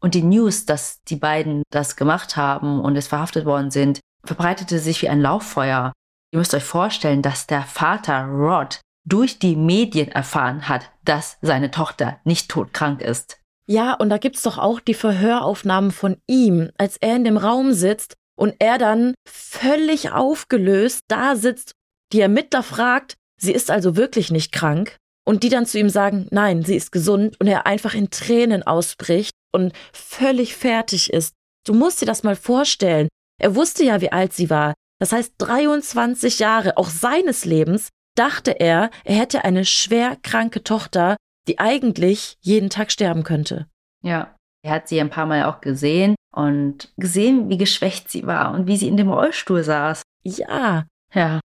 Und 0.00 0.14
die 0.14 0.22
News, 0.22 0.66
dass 0.66 1.02
die 1.04 1.16
beiden 1.16 1.62
das 1.70 1.96
gemacht 1.96 2.36
haben 2.36 2.80
und 2.80 2.96
es 2.96 3.08
verhaftet 3.08 3.44
worden 3.44 3.70
sind, 3.70 4.00
verbreitete 4.24 4.78
sich 4.78 5.02
wie 5.02 5.08
ein 5.08 5.20
Lauffeuer. 5.20 5.92
Ihr 6.32 6.38
müsst 6.38 6.54
euch 6.54 6.64
vorstellen, 6.64 7.22
dass 7.22 7.46
der 7.46 7.62
Vater 7.62 8.24
Rod 8.24 8.80
durch 9.06 9.38
die 9.38 9.56
Medien 9.56 10.08
erfahren 10.08 10.68
hat, 10.68 10.90
dass 11.04 11.38
seine 11.40 11.70
Tochter 11.70 12.20
nicht 12.24 12.50
todkrank 12.50 13.00
ist. 13.00 13.38
Ja, 13.68 13.94
und 13.94 14.10
da 14.10 14.18
gibt's 14.18 14.42
doch 14.42 14.58
auch 14.58 14.80
die 14.80 14.94
Verhöraufnahmen 14.94 15.90
von 15.90 16.18
ihm, 16.26 16.70
als 16.76 16.96
er 16.98 17.16
in 17.16 17.24
dem 17.24 17.36
Raum 17.36 17.72
sitzt 17.72 18.14
und 18.36 18.54
er 18.58 18.78
dann 18.78 19.14
völlig 19.26 20.12
aufgelöst 20.12 21.00
da 21.08 21.36
sitzt, 21.36 21.72
die 22.12 22.20
Ermittler 22.20 22.62
fragt, 22.62 23.14
sie 23.40 23.52
ist 23.52 23.70
also 23.70 23.96
wirklich 23.96 24.30
nicht 24.30 24.52
krank, 24.52 24.96
und 25.26 25.42
die 25.42 25.48
dann 25.48 25.66
zu 25.66 25.78
ihm 25.78 25.88
sagen, 25.88 26.28
nein, 26.30 26.62
sie 26.62 26.76
ist 26.76 26.92
gesund, 26.92 27.36
und 27.40 27.48
er 27.48 27.66
einfach 27.66 27.94
in 27.94 28.10
Tränen 28.10 28.62
ausbricht 28.62 29.32
und 29.52 29.72
völlig 29.92 30.54
fertig 30.54 31.12
ist. 31.12 31.34
Du 31.66 31.74
musst 31.74 32.00
dir 32.00 32.06
das 32.06 32.22
mal 32.22 32.36
vorstellen. 32.36 33.08
Er 33.40 33.56
wusste 33.56 33.84
ja, 33.84 34.00
wie 34.00 34.12
alt 34.12 34.32
sie 34.32 34.50
war. 34.50 34.74
Das 35.00 35.12
heißt, 35.12 35.34
23 35.38 36.38
Jahre 36.38 36.76
auch 36.76 36.88
seines 36.88 37.44
Lebens 37.44 37.88
dachte 38.18 38.58
er, 38.60 38.90
er 39.04 39.16
hätte 39.16 39.44
eine 39.44 39.64
schwer 39.64 40.16
kranke 40.22 40.64
Tochter, 40.64 41.16
die 41.48 41.58
eigentlich 41.58 42.36
jeden 42.40 42.70
Tag 42.70 42.90
sterben 42.90 43.22
könnte. 43.22 43.66
Ja, 44.02 44.34
er 44.62 44.72
hat 44.72 44.88
sie 44.88 45.00
ein 45.00 45.10
paar 45.10 45.26
Mal 45.26 45.44
auch 45.44 45.60
gesehen 45.60 46.16
und 46.34 46.92
gesehen, 46.96 47.48
wie 47.48 47.56
geschwächt 47.56 48.10
sie 48.10 48.26
war 48.26 48.52
und 48.52 48.66
wie 48.66 48.76
sie 48.76 48.88
in 48.88 48.96
dem 48.96 49.10
Rollstuhl 49.10 49.62
saß. 49.62 50.02
Ja. 50.24 50.86
Ja. 51.14 51.40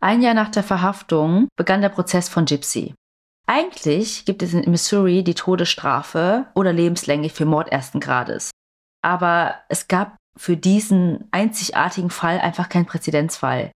Ein 0.00 0.22
Jahr 0.22 0.34
nach 0.34 0.48
der 0.48 0.62
Verhaftung 0.62 1.48
begann 1.56 1.82
der 1.82 1.90
Prozess 1.90 2.30
von 2.30 2.46
Gypsy. 2.46 2.94
Eigentlich 3.46 4.24
gibt 4.24 4.42
es 4.42 4.54
in 4.54 4.70
Missouri 4.70 5.22
die 5.22 5.34
Todesstrafe 5.34 6.46
oder 6.54 6.72
lebenslänglich 6.72 7.32
für 7.32 7.44
Mord 7.44 7.70
ersten 7.70 8.00
Grades. 8.00 8.50
Aber 9.02 9.56
es 9.68 9.88
gab 9.88 10.16
für 10.36 10.56
diesen 10.56 11.28
einzigartigen 11.32 12.10
Fall 12.10 12.38
einfach 12.38 12.68
keinen 12.68 12.86
Präzedenzfall. 12.86 13.72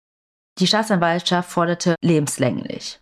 Die 0.60 0.68
Staatsanwaltschaft 0.68 1.50
forderte 1.50 1.96
lebenslänglich. 2.02 3.00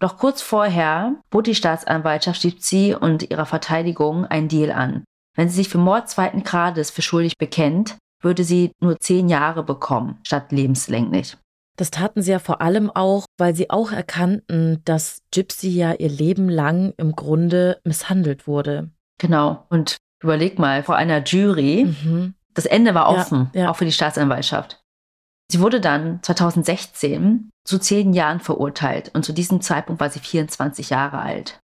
Doch 0.00 0.16
kurz 0.16 0.42
vorher 0.42 1.16
bot 1.30 1.46
die 1.46 1.54
Staatsanwaltschaft 1.54 2.42
Gypsy 2.42 2.94
und 2.98 3.30
ihrer 3.30 3.46
Verteidigung 3.46 4.24
einen 4.24 4.48
Deal 4.48 4.70
an. 4.70 5.04
Wenn 5.36 5.48
sie 5.48 5.56
sich 5.56 5.68
für 5.68 5.78
Mord 5.78 6.08
zweiten 6.08 6.42
Grades 6.42 6.90
für 6.90 7.02
schuldig 7.02 7.38
bekennt, 7.38 7.96
würde 8.20 8.44
sie 8.44 8.72
nur 8.80 8.98
zehn 8.98 9.28
Jahre 9.28 9.62
bekommen, 9.62 10.18
statt 10.24 10.50
lebenslänglich. 10.50 11.36
Das 11.76 11.92
taten 11.92 12.22
sie 12.22 12.32
ja 12.32 12.40
vor 12.40 12.60
allem 12.60 12.90
auch, 12.90 13.24
weil 13.38 13.54
sie 13.54 13.70
auch 13.70 13.92
erkannten, 13.92 14.82
dass 14.84 15.22
Gypsy 15.32 15.68
ja 15.68 15.92
ihr 15.92 16.08
Leben 16.08 16.48
lang 16.48 16.92
im 16.96 17.12
Grunde 17.12 17.80
misshandelt 17.84 18.48
wurde. 18.48 18.90
Genau. 19.18 19.64
Und 19.68 19.96
überleg 20.20 20.58
mal, 20.58 20.82
vor 20.82 20.96
einer 20.96 21.22
Jury, 21.22 21.84
mhm. 21.84 22.34
das 22.54 22.66
Ende 22.66 22.94
war 22.94 23.08
offen, 23.08 23.50
ja, 23.54 23.62
ja. 23.62 23.70
auch 23.70 23.76
für 23.76 23.84
die 23.84 23.92
Staatsanwaltschaft. 23.92 24.77
Sie 25.50 25.60
wurde 25.60 25.80
dann 25.80 26.22
2016 26.22 27.50
zu 27.64 27.78
zehn 27.78 28.12
Jahren 28.12 28.40
verurteilt 28.40 29.10
und 29.14 29.24
zu 29.24 29.32
diesem 29.32 29.60
Zeitpunkt 29.60 30.00
war 30.00 30.10
sie 30.10 30.20
24 30.20 30.90
Jahre 30.90 31.18
alt. 31.18 31.58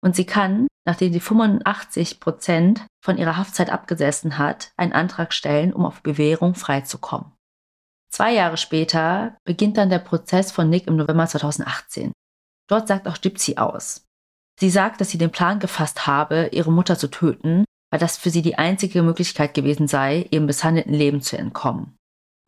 Und 0.00 0.16
sie 0.16 0.26
kann, 0.26 0.66
nachdem 0.86 1.12
sie 1.12 1.20
85 1.20 2.20
Prozent 2.20 2.86
von 3.04 3.16
ihrer 3.16 3.36
Haftzeit 3.36 3.70
abgesessen 3.70 4.38
hat, 4.38 4.72
einen 4.76 4.92
Antrag 4.92 5.32
stellen, 5.32 5.72
um 5.72 5.84
auf 5.84 6.02
Bewährung 6.02 6.54
freizukommen. 6.54 7.32
Zwei 8.10 8.32
Jahre 8.32 8.56
später 8.56 9.36
beginnt 9.44 9.76
dann 9.76 9.90
der 9.90 9.98
Prozess 9.98 10.50
von 10.50 10.70
Nick 10.70 10.86
im 10.86 10.96
November 10.96 11.26
2018. 11.26 12.12
Dort 12.68 12.88
sagt 12.88 13.06
auch 13.06 13.20
Gypsy 13.20 13.56
aus. 13.56 14.04
Sie 14.58 14.70
sagt, 14.70 15.00
dass 15.00 15.10
sie 15.10 15.18
den 15.18 15.30
Plan 15.30 15.60
gefasst 15.60 16.06
habe, 16.06 16.48
ihre 16.52 16.72
Mutter 16.72 16.98
zu 16.98 17.08
töten, 17.08 17.64
weil 17.90 18.00
das 18.00 18.16
für 18.16 18.30
sie 18.30 18.42
die 18.42 18.58
einzige 18.58 19.02
Möglichkeit 19.02 19.54
gewesen 19.54 19.88
sei, 19.88 20.26
ihrem 20.30 20.46
misshandelten 20.46 20.94
Leben 20.94 21.20
zu 21.20 21.38
entkommen. 21.38 21.97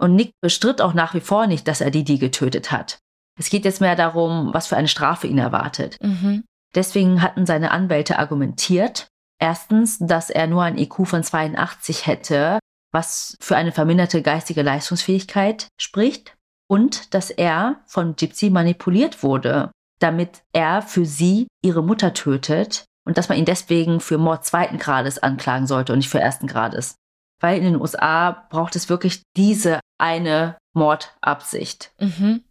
Und 0.00 0.14
Nick 0.14 0.32
bestritt 0.40 0.80
auch 0.80 0.94
nach 0.94 1.14
wie 1.14 1.20
vor 1.20 1.46
nicht, 1.46 1.68
dass 1.68 1.80
er 1.80 1.90
Didi 1.90 2.18
getötet 2.18 2.72
hat. 2.72 2.98
Es 3.38 3.50
geht 3.50 3.64
jetzt 3.64 3.80
mehr 3.80 3.96
darum, 3.96 4.52
was 4.52 4.66
für 4.66 4.76
eine 4.76 4.88
Strafe 4.88 5.26
ihn 5.26 5.38
erwartet. 5.38 5.96
Mhm. 6.02 6.44
Deswegen 6.74 7.22
hatten 7.22 7.46
seine 7.46 7.70
Anwälte 7.70 8.18
argumentiert, 8.18 9.08
erstens, 9.40 9.98
dass 9.98 10.30
er 10.30 10.46
nur 10.46 10.62
ein 10.62 10.78
IQ 10.78 11.06
von 11.06 11.22
82 11.22 12.06
hätte, 12.06 12.58
was 12.92 13.36
für 13.40 13.56
eine 13.56 13.72
verminderte 13.72 14.22
geistige 14.22 14.62
Leistungsfähigkeit 14.62 15.68
spricht, 15.80 16.34
und 16.70 17.14
dass 17.14 17.30
er 17.30 17.80
von 17.86 18.14
Gypsy 18.14 18.48
manipuliert 18.48 19.24
wurde, 19.24 19.72
damit 19.98 20.42
er 20.52 20.82
für 20.82 21.04
sie 21.04 21.48
ihre 21.62 21.82
Mutter 21.82 22.14
tötet 22.14 22.84
und 23.04 23.18
dass 23.18 23.28
man 23.28 23.38
ihn 23.38 23.44
deswegen 23.44 23.98
für 23.98 24.18
Mord 24.18 24.44
zweiten 24.44 24.78
Grades 24.78 25.18
anklagen 25.18 25.66
sollte 25.66 25.92
und 25.92 25.98
nicht 25.98 26.08
für 26.08 26.20
ersten 26.20 26.46
Grades. 26.46 26.94
Weil 27.40 27.58
in 27.58 27.64
den 27.64 27.80
USA 27.80 28.46
braucht 28.50 28.76
es 28.76 28.88
wirklich 28.88 29.22
diese 29.36 29.80
eine 29.98 30.56
Mordabsicht. 30.74 31.92
Mhm. 31.98 32.44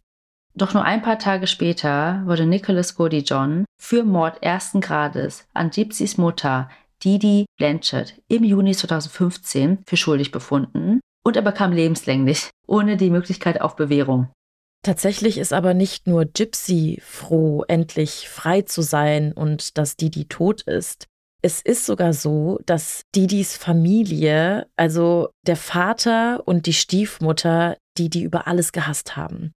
Doch 0.54 0.74
nur 0.74 0.84
ein 0.84 1.02
paar 1.02 1.18
Tage 1.18 1.46
später 1.46 2.22
wurde 2.26 2.44
Nicholas 2.44 2.96
Goody 2.96 3.20
John 3.20 3.64
für 3.80 4.04
Mord 4.04 4.42
ersten 4.42 4.80
Grades 4.80 5.46
an 5.54 5.70
Gypsys 5.70 6.18
Mutter 6.18 6.68
Didi 7.02 7.46
Blanchard 7.56 8.14
im 8.28 8.44
Juni 8.44 8.72
2015 8.74 9.78
für 9.86 9.96
schuldig 9.96 10.32
befunden 10.32 11.00
und 11.24 11.36
er 11.36 11.42
bekam 11.42 11.72
lebenslänglich, 11.72 12.50
ohne 12.66 12.96
die 12.96 13.10
Möglichkeit 13.10 13.60
auf 13.60 13.76
Bewährung. 13.76 14.28
Tatsächlich 14.82 15.38
ist 15.38 15.52
aber 15.52 15.74
nicht 15.74 16.06
nur 16.06 16.24
Gypsy 16.24 17.00
froh, 17.04 17.64
endlich 17.68 18.28
frei 18.28 18.62
zu 18.62 18.82
sein 18.82 19.32
und 19.32 19.76
dass 19.76 19.96
Didi 19.96 20.26
tot 20.26 20.62
ist. 20.62 21.06
Es 21.42 21.62
ist 21.62 21.86
sogar 21.86 22.12
so, 22.12 22.60
dass 22.66 23.02
Didis 23.14 23.56
Familie, 23.56 24.66
also 24.76 25.30
der 25.46 25.56
Vater 25.56 26.46
und 26.46 26.66
die 26.66 26.74
Stiefmutter, 26.74 27.78
Didi 27.98 28.22
über 28.22 28.46
alles 28.46 28.72
gehasst 28.72 29.16
haben. 29.16 29.52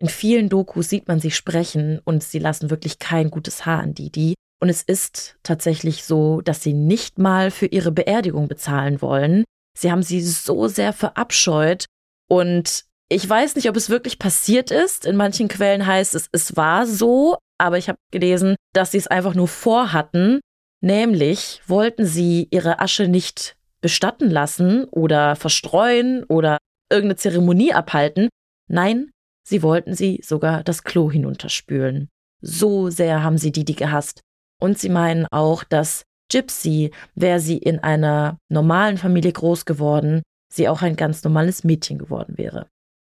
In 0.00 0.08
vielen 0.08 0.48
Dokus 0.48 0.88
sieht 0.88 1.08
man 1.08 1.20
sie 1.20 1.30
sprechen 1.30 2.00
und 2.04 2.22
sie 2.22 2.38
lassen 2.38 2.70
wirklich 2.70 2.98
kein 2.98 3.30
gutes 3.30 3.66
Haar 3.66 3.80
an 3.82 3.94
Didi. 3.94 4.34
Und 4.60 4.68
es 4.68 4.82
ist 4.82 5.36
tatsächlich 5.42 6.04
so, 6.04 6.40
dass 6.40 6.62
sie 6.62 6.72
nicht 6.72 7.18
mal 7.18 7.50
für 7.50 7.66
ihre 7.66 7.92
Beerdigung 7.92 8.48
bezahlen 8.48 9.00
wollen. 9.00 9.44
Sie 9.76 9.90
haben 9.90 10.02
sie 10.02 10.20
so 10.20 10.66
sehr 10.66 10.92
verabscheut. 10.92 11.86
Und 12.28 12.84
ich 13.08 13.28
weiß 13.28 13.54
nicht, 13.54 13.68
ob 13.68 13.76
es 13.76 13.90
wirklich 13.90 14.18
passiert 14.18 14.70
ist. 14.70 15.06
In 15.06 15.16
manchen 15.16 15.48
Quellen 15.48 15.86
heißt 15.86 16.14
es, 16.14 16.28
es 16.32 16.56
war 16.56 16.86
so. 16.86 17.38
Aber 17.58 17.78
ich 17.78 17.88
habe 17.88 17.98
gelesen, 18.12 18.56
dass 18.72 18.92
sie 18.92 18.98
es 18.98 19.06
einfach 19.06 19.34
nur 19.34 19.48
vorhatten. 19.48 20.40
Nämlich 20.80 21.60
wollten 21.66 22.06
sie 22.06 22.48
ihre 22.50 22.80
Asche 22.80 23.08
nicht 23.08 23.56
bestatten 23.80 24.30
lassen 24.30 24.84
oder 24.84 25.36
verstreuen 25.36 26.24
oder 26.24 26.58
irgendeine 26.90 27.16
Zeremonie 27.16 27.72
abhalten. 27.72 28.28
Nein, 28.68 29.10
sie 29.46 29.62
wollten 29.62 29.94
sie 29.94 30.20
sogar 30.24 30.62
das 30.62 30.84
Klo 30.84 31.10
hinunterspülen. 31.10 32.08
So 32.40 32.90
sehr 32.90 33.22
haben 33.22 33.38
sie 33.38 33.52
Didi 33.52 33.74
gehasst. 33.74 34.20
Und 34.60 34.78
sie 34.78 34.88
meinen 34.88 35.26
auch, 35.30 35.64
dass 35.64 36.02
Gypsy, 36.30 36.90
wäre 37.14 37.40
sie 37.40 37.58
in 37.58 37.78
einer 37.78 38.38
normalen 38.48 38.98
Familie 38.98 39.32
groß 39.32 39.64
geworden, 39.64 40.22
sie 40.52 40.68
auch 40.68 40.82
ein 40.82 40.96
ganz 40.96 41.24
normales 41.24 41.64
Mädchen 41.64 41.98
geworden 41.98 42.36
wäre. 42.36 42.66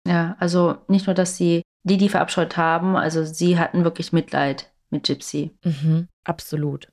Ja, 0.06 0.36
also 0.38 0.78
nicht 0.88 1.06
nur, 1.06 1.14
dass 1.14 1.36
sie 1.36 1.62
Didi 1.84 2.08
verabscheut 2.08 2.56
haben, 2.56 2.96
also 2.96 3.24
sie 3.24 3.58
hatten 3.58 3.84
wirklich 3.84 4.12
Mitleid 4.12 4.72
mit 4.90 5.04
Gypsy. 5.04 5.52
Mhm, 5.64 6.08
absolut. 6.24 6.88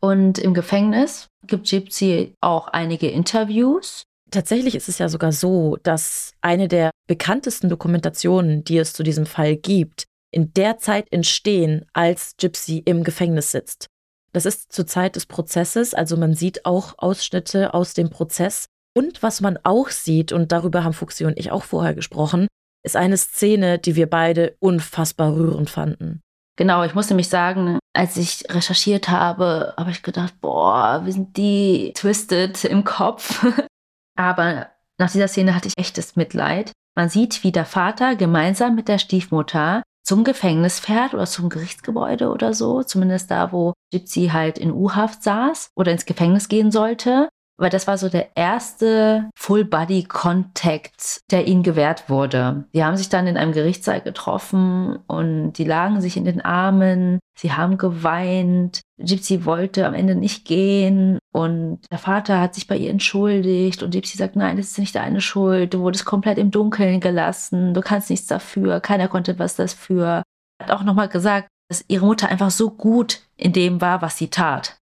Und 0.00 0.38
im 0.38 0.54
Gefängnis 0.54 1.28
gibt 1.46 1.68
Gypsy 1.68 2.34
auch 2.40 2.68
einige 2.68 3.08
Interviews. 3.08 4.04
Tatsächlich 4.30 4.74
ist 4.74 4.88
es 4.88 4.98
ja 4.98 5.08
sogar 5.08 5.32
so, 5.32 5.78
dass 5.82 6.32
eine 6.40 6.68
der 6.68 6.90
bekanntesten 7.06 7.68
Dokumentationen, 7.68 8.62
die 8.62 8.78
es 8.78 8.92
zu 8.92 9.02
diesem 9.02 9.26
Fall 9.26 9.56
gibt, 9.56 10.04
in 10.30 10.52
der 10.52 10.78
Zeit 10.78 11.10
entstehen, 11.10 11.86
als 11.94 12.36
Gypsy 12.36 12.82
im 12.84 13.02
Gefängnis 13.02 13.50
sitzt. 13.50 13.86
Das 14.32 14.44
ist 14.44 14.72
zur 14.72 14.86
Zeit 14.86 15.16
des 15.16 15.24
Prozesses, 15.24 15.94
also 15.94 16.16
man 16.16 16.34
sieht 16.34 16.66
auch 16.66 16.94
Ausschnitte 16.98 17.72
aus 17.72 17.94
dem 17.94 18.10
Prozess. 18.10 18.66
Und 18.94 19.22
was 19.22 19.40
man 19.40 19.58
auch 19.62 19.88
sieht, 19.88 20.32
und 20.32 20.52
darüber 20.52 20.84
haben 20.84 20.92
Fuxi 20.92 21.24
und 21.24 21.38
ich 21.38 21.50
auch 21.50 21.64
vorher 21.64 21.94
gesprochen, 21.94 22.46
ist 22.84 22.96
eine 22.96 23.16
Szene, 23.16 23.78
die 23.78 23.96
wir 23.96 24.08
beide 24.08 24.56
unfassbar 24.60 25.34
rührend 25.34 25.70
fanden. 25.70 26.20
Genau, 26.56 26.84
ich 26.84 26.94
muss 26.94 27.08
nämlich 27.08 27.28
sagen, 27.28 27.77
als 27.94 28.16
ich 28.16 28.44
recherchiert 28.50 29.08
habe, 29.08 29.74
habe 29.76 29.90
ich 29.90 30.02
gedacht, 30.02 30.40
boah, 30.40 31.02
wie 31.04 31.12
sind 31.12 31.36
die 31.36 31.92
twisted 31.94 32.64
im 32.64 32.84
Kopf. 32.84 33.44
Aber 34.16 34.68
nach 34.98 35.10
dieser 35.10 35.28
Szene 35.28 35.54
hatte 35.54 35.68
ich 35.68 35.78
echtes 35.78 36.16
Mitleid. 36.16 36.72
Man 36.96 37.08
sieht, 37.08 37.44
wie 37.44 37.52
der 37.52 37.64
Vater 37.64 38.16
gemeinsam 38.16 38.74
mit 38.74 38.88
der 38.88 38.98
Stiefmutter 38.98 39.82
zum 40.04 40.24
Gefängnis 40.24 40.80
fährt 40.80 41.14
oder 41.14 41.26
zum 41.26 41.50
Gerichtsgebäude 41.50 42.30
oder 42.30 42.54
so, 42.54 42.82
zumindest 42.82 43.30
da, 43.30 43.52
wo 43.52 43.74
Gypsy 43.92 44.30
halt 44.32 44.58
in 44.58 44.72
U-Haft 44.72 45.22
saß 45.22 45.68
oder 45.76 45.92
ins 45.92 46.06
Gefängnis 46.06 46.48
gehen 46.48 46.72
sollte. 46.72 47.28
Weil 47.60 47.70
das 47.70 47.88
war 47.88 47.98
so 47.98 48.08
der 48.08 48.36
erste 48.36 49.28
Full-Body-Contact, 49.36 51.22
der 51.32 51.48
ihnen 51.48 51.64
gewährt 51.64 52.08
wurde. 52.08 52.64
Die 52.72 52.84
haben 52.84 52.96
sich 52.96 53.08
dann 53.08 53.26
in 53.26 53.36
einem 53.36 53.52
Gerichtssaal 53.52 54.00
getroffen 54.00 54.96
und 55.08 55.54
die 55.54 55.64
lagen 55.64 56.00
sich 56.00 56.16
in 56.16 56.24
den 56.24 56.40
Armen. 56.40 57.18
Sie 57.36 57.52
haben 57.52 57.76
geweint. 57.76 58.80
Gypsy 58.98 59.44
wollte 59.44 59.86
am 59.86 59.94
Ende 59.94 60.14
nicht 60.14 60.44
gehen 60.44 61.18
und 61.32 61.80
der 61.90 61.98
Vater 61.98 62.40
hat 62.40 62.54
sich 62.54 62.68
bei 62.68 62.76
ihr 62.76 62.90
entschuldigt 62.90 63.82
und 63.82 63.90
Gypsy 63.90 64.16
sagt, 64.16 64.36
nein, 64.36 64.56
das 64.56 64.68
ist 64.68 64.78
nicht 64.78 64.94
deine 64.94 65.20
Schuld. 65.20 65.74
Du 65.74 65.80
wurdest 65.80 66.04
komplett 66.04 66.38
im 66.38 66.52
Dunkeln 66.52 67.00
gelassen. 67.00 67.74
Du 67.74 67.80
kannst 67.80 68.08
nichts 68.10 68.26
dafür. 68.26 68.80
Keiner 68.80 69.08
konnte 69.08 69.38
was 69.38 69.56
dafür. 69.56 70.22
Hat 70.62 70.70
auch 70.70 70.84
nochmal 70.84 71.08
gesagt, 71.08 71.48
dass 71.68 71.84
ihre 71.88 72.06
Mutter 72.06 72.28
einfach 72.28 72.50
so 72.50 72.70
gut 72.70 73.20
in 73.36 73.52
dem 73.52 73.80
war, 73.80 74.00
was 74.00 74.16
sie 74.16 74.28
tat. 74.28 74.78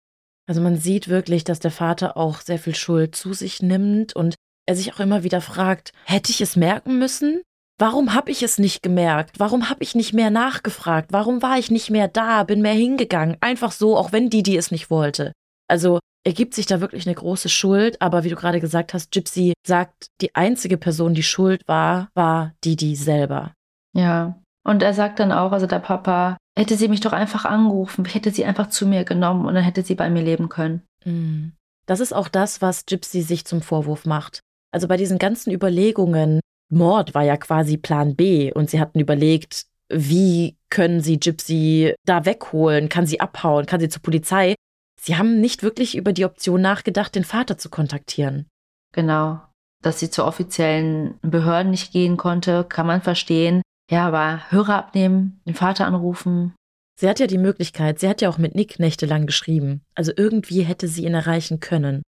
Also 0.48 0.60
man 0.60 0.76
sieht 0.76 1.08
wirklich, 1.08 1.44
dass 1.44 1.60
der 1.60 1.70
Vater 1.70 2.16
auch 2.16 2.40
sehr 2.40 2.58
viel 2.58 2.74
Schuld 2.74 3.14
zu 3.14 3.32
sich 3.32 3.62
nimmt 3.62 4.14
und 4.14 4.34
er 4.66 4.76
sich 4.76 4.92
auch 4.92 5.00
immer 5.00 5.22
wieder 5.22 5.40
fragt, 5.40 5.92
hätte 6.04 6.30
ich 6.30 6.40
es 6.40 6.56
merken 6.56 6.98
müssen? 6.98 7.42
Warum 7.78 8.14
habe 8.14 8.30
ich 8.30 8.42
es 8.42 8.58
nicht 8.58 8.82
gemerkt? 8.82 9.40
Warum 9.40 9.68
habe 9.68 9.82
ich 9.82 9.94
nicht 9.94 10.12
mehr 10.12 10.30
nachgefragt? 10.30 11.12
Warum 11.12 11.42
war 11.42 11.58
ich 11.58 11.70
nicht 11.70 11.90
mehr 11.90 12.06
da, 12.06 12.44
bin 12.44 12.62
mehr 12.62 12.74
hingegangen? 12.74 13.36
Einfach 13.40 13.72
so, 13.72 13.96
auch 13.96 14.12
wenn 14.12 14.30
Didi 14.30 14.56
es 14.56 14.70
nicht 14.70 14.90
wollte. 14.90 15.32
Also 15.68 15.98
er 16.24 16.32
gibt 16.32 16.54
sich 16.54 16.66
da 16.66 16.80
wirklich 16.80 17.06
eine 17.06 17.14
große 17.16 17.48
Schuld, 17.48 18.00
aber 18.00 18.22
wie 18.22 18.28
du 18.28 18.36
gerade 18.36 18.60
gesagt 18.60 18.94
hast, 18.94 19.10
Gypsy 19.10 19.54
sagt, 19.66 20.06
die 20.20 20.34
einzige 20.36 20.76
Person, 20.76 21.14
die 21.14 21.24
schuld 21.24 21.66
war, 21.66 22.10
war 22.14 22.52
Didi 22.64 22.94
selber. 22.94 23.52
Ja, 23.96 24.40
und 24.64 24.82
er 24.82 24.94
sagt 24.94 25.18
dann 25.18 25.32
auch, 25.32 25.50
also 25.50 25.66
der 25.66 25.80
Papa, 25.80 26.36
hätte 26.56 26.76
sie 26.76 26.88
mich 26.88 27.00
doch 27.00 27.12
einfach 27.12 27.44
angerufen, 27.44 28.04
ich 28.06 28.14
hätte 28.14 28.30
sie 28.30 28.44
einfach 28.44 28.68
zu 28.68 28.86
mir 28.86 29.04
genommen 29.04 29.46
und 29.46 29.54
dann 29.54 29.64
hätte 29.64 29.82
sie 29.82 29.94
bei 29.94 30.10
mir 30.10 30.22
leben 30.22 30.48
können. 30.48 30.82
Mhm. 31.04 31.52
Das 31.86 32.00
ist 32.00 32.12
auch 32.12 32.28
das, 32.28 32.62
was 32.62 32.86
Gypsy 32.86 33.22
sich 33.22 33.44
zum 33.44 33.62
Vorwurf 33.62 34.06
macht. 34.06 34.40
Also 34.72 34.88
bei 34.88 34.96
diesen 34.96 35.18
ganzen 35.18 35.52
Überlegungen, 35.52 36.40
Mord 36.70 37.14
war 37.14 37.22
ja 37.22 37.36
quasi 37.36 37.76
Plan 37.76 38.16
B 38.16 38.52
und 38.52 38.70
sie 38.70 38.80
hatten 38.80 39.00
überlegt, 39.00 39.66
wie 39.90 40.56
können 40.70 41.00
sie 41.00 41.20
Gypsy 41.20 41.94
da 42.06 42.24
wegholen, 42.24 42.88
kann 42.88 43.06
sie 43.06 43.20
abhauen, 43.20 43.66
kann 43.66 43.80
sie 43.80 43.88
zur 43.88 44.02
Polizei. 44.02 44.54
Sie 45.00 45.16
haben 45.16 45.40
nicht 45.40 45.62
wirklich 45.62 45.96
über 45.96 46.12
die 46.12 46.24
Option 46.24 46.62
nachgedacht, 46.62 47.14
den 47.14 47.24
Vater 47.24 47.58
zu 47.58 47.68
kontaktieren. 47.68 48.46
Genau. 48.92 49.40
Dass 49.82 49.98
sie 49.98 50.10
zu 50.10 50.24
offiziellen 50.24 51.18
Behörden 51.22 51.72
nicht 51.72 51.92
gehen 51.92 52.16
konnte, 52.16 52.64
kann 52.64 52.86
man 52.86 53.02
verstehen. 53.02 53.62
Ja, 53.92 54.08
aber 54.08 54.50
Hörer 54.50 54.76
abnehmen, 54.76 55.42
den 55.46 55.54
Vater 55.54 55.86
anrufen. 55.86 56.54
Sie 56.98 57.06
hat 57.06 57.20
ja 57.20 57.26
die 57.26 57.36
Möglichkeit, 57.36 57.98
sie 57.98 58.08
hat 58.08 58.22
ja 58.22 58.30
auch 58.30 58.38
mit 58.38 58.54
Nick 58.54 58.78
nächtelang 58.78 59.26
geschrieben. 59.26 59.82
Also 59.94 60.12
irgendwie 60.16 60.62
hätte 60.62 60.88
sie 60.88 61.04
ihn 61.04 61.12
erreichen 61.12 61.60
können. 61.60 62.00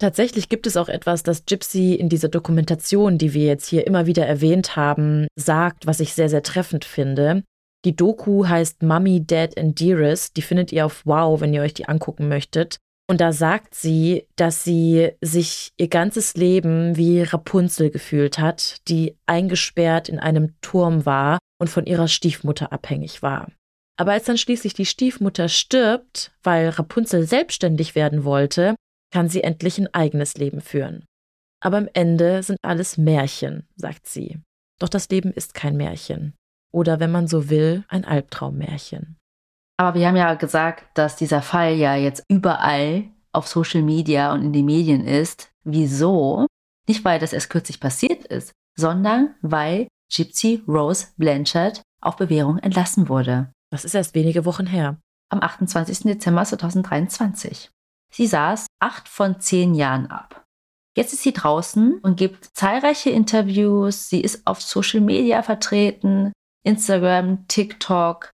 Tatsächlich 0.00 0.48
gibt 0.48 0.68
es 0.68 0.76
auch 0.76 0.88
etwas, 0.88 1.24
das 1.24 1.44
Gypsy 1.44 1.94
in 1.94 2.08
dieser 2.08 2.28
Dokumentation, 2.28 3.18
die 3.18 3.34
wir 3.34 3.46
jetzt 3.46 3.66
hier 3.66 3.84
immer 3.84 4.06
wieder 4.06 4.24
erwähnt 4.24 4.76
haben, 4.76 5.26
sagt, 5.34 5.88
was 5.88 5.98
ich 5.98 6.14
sehr, 6.14 6.28
sehr 6.28 6.44
treffend 6.44 6.84
finde. 6.84 7.42
Die 7.84 7.96
Doku 7.96 8.46
heißt 8.46 8.84
Mummy, 8.84 9.26
Dad 9.26 9.58
and 9.58 9.80
Dearest. 9.80 10.36
Die 10.36 10.42
findet 10.42 10.70
ihr 10.70 10.86
auf 10.86 11.02
Wow, 11.04 11.40
wenn 11.40 11.52
ihr 11.52 11.62
euch 11.62 11.74
die 11.74 11.88
angucken 11.88 12.28
möchtet. 12.28 12.78
Und 13.06 13.20
da 13.20 13.32
sagt 13.32 13.74
sie, 13.74 14.26
dass 14.36 14.64
sie 14.64 15.12
sich 15.20 15.72
ihr 15.76 15.88
ganzes 15.88 16.34
Leben 16.34 16.96
wie 16.96 17.22
Rapunzel 17.22 17.90
gefühlt 17.90 18.38
hat, 18.38 18.76
die 18.88 19.16
eingesperrt 19.26 20.08
in 20.08 20.18
einem 20.18 20.58
Turm 20.62 21.04
war 21.04 21.38
und 21.60 21.68
von 21.68 21.84
ihrer 21.84 22.08
Stiefmutter 22.08 22.72
abhängig 22.72 23.22
war. 23.22 23.50
Aber 23.96 24.12
als 24.12 24.24
dann 24.24 24.38
schließlich 24.38 24.74
die 24.74 24.86
Stiefmutter 24.86 25.48
stirbt, 25.48 26.32
weil 26.42 26.70
Rapunzel 26.70 27.26
selbstständig 27.26 27.94
werden 27.94 28.24
wollte, 28.24 28.74
kann 29.12 29.28
sie 29.28 29.42
endlich 29.42 29.78
ein 29.78 29.92
eigenes 29.92 30.34
Leben 30.34 30.60
führen. 30.60 31.04
Aber 31.60 31.76
am 31.76 31.88
Ende 31.92 32.42
sind 32.42 32.58
alles 32.62 32.98
Märchen, 32.98 33.68
sagt 33.76 34.06
sie. 34.06 34.38
Doch 34.80 34.88
das 34.88 35.08
Leben 35.08 35.32
ist 35.32 35.54
kein 35.54 35.76
Märchen. 35.76 36.34
Oder 36.72 36.98
wenn 36.98 37.12
man 37.12 37.28
so 37.28 37.48
will, 37.48 37.84
ein 37.88 38.04
Albtraummärchen. 38.04 39.16
Aber 39.76 39.98
wir 39.98 40.06
haben 40.06 40.16
ja 40.16 40.34
gesagt, 40.34 40.86
dass 40.94 41.16
dieser 41.16 41.42
Fall 41.42 41.74
ja 41.74 41.96
jetzt 41.96 42.22
überall 42.28 43.04
auf 43.32 43.48
Social 43.48 43.82
Media 43.82 44.32
und 44.32 44.42
in 44.42 44.52
den 44.52 44.64
Medien 44.64 45.04
ist. 45.04 45.50
Wieso? 45.64 46.46
Nicht, 46.86 47.04
weil 47.04 47.18
das 47.18 47.32
erst 47.32 47.50
kürzlich 47.50 47.80
passiert 47.80 48.24
ist, 48.26 48.52
sondern 48.78 49.34
weil 49.42 49.88
Gypsy 50.12 50.62
Rose 50.68 51.08
Blanchard 51.16 51.82
auf 52.00 52.16
Bewährung 52.16 52.58
entlassen 52.58 53.08
wurde. 53.08 53.50
Das 53.70 53.84
ist 53.84 53.94
erst 53.94 54.14
wenige 54.14 54.44
Wochen 54.44 54.66
her. 54.66 54.98
Am 55.30 55.40
28. 55.40 56.00
Dezember 56.00 56.44
2023. 56.44 57.70
Sie 58.12 58.26
saß 58.26 58.66
acht 58.80 59.08
von 59.08 59.40
zehn 59.40 59.74
Jahren 59.74 60.06
ab. 60.06 60.44
Jetzt 60.96 61.12
ist 61.12 61.22
sie 61.22 61.32
draußen 61.32 61.98
und 61.98 62.16
gibt 62.16 62.44
zahlreiche 62.56 63.10
Interviews. 63.10 64.08
Sie 64.08 64.20
ist 64.20 64.46
auf 64.46 64.62
Social 64.62 65.00
Media 65.00 65.42
vertreten, 65.42 66.32
Instagram, 66.62 67.48
TikTok. 67.48 68.30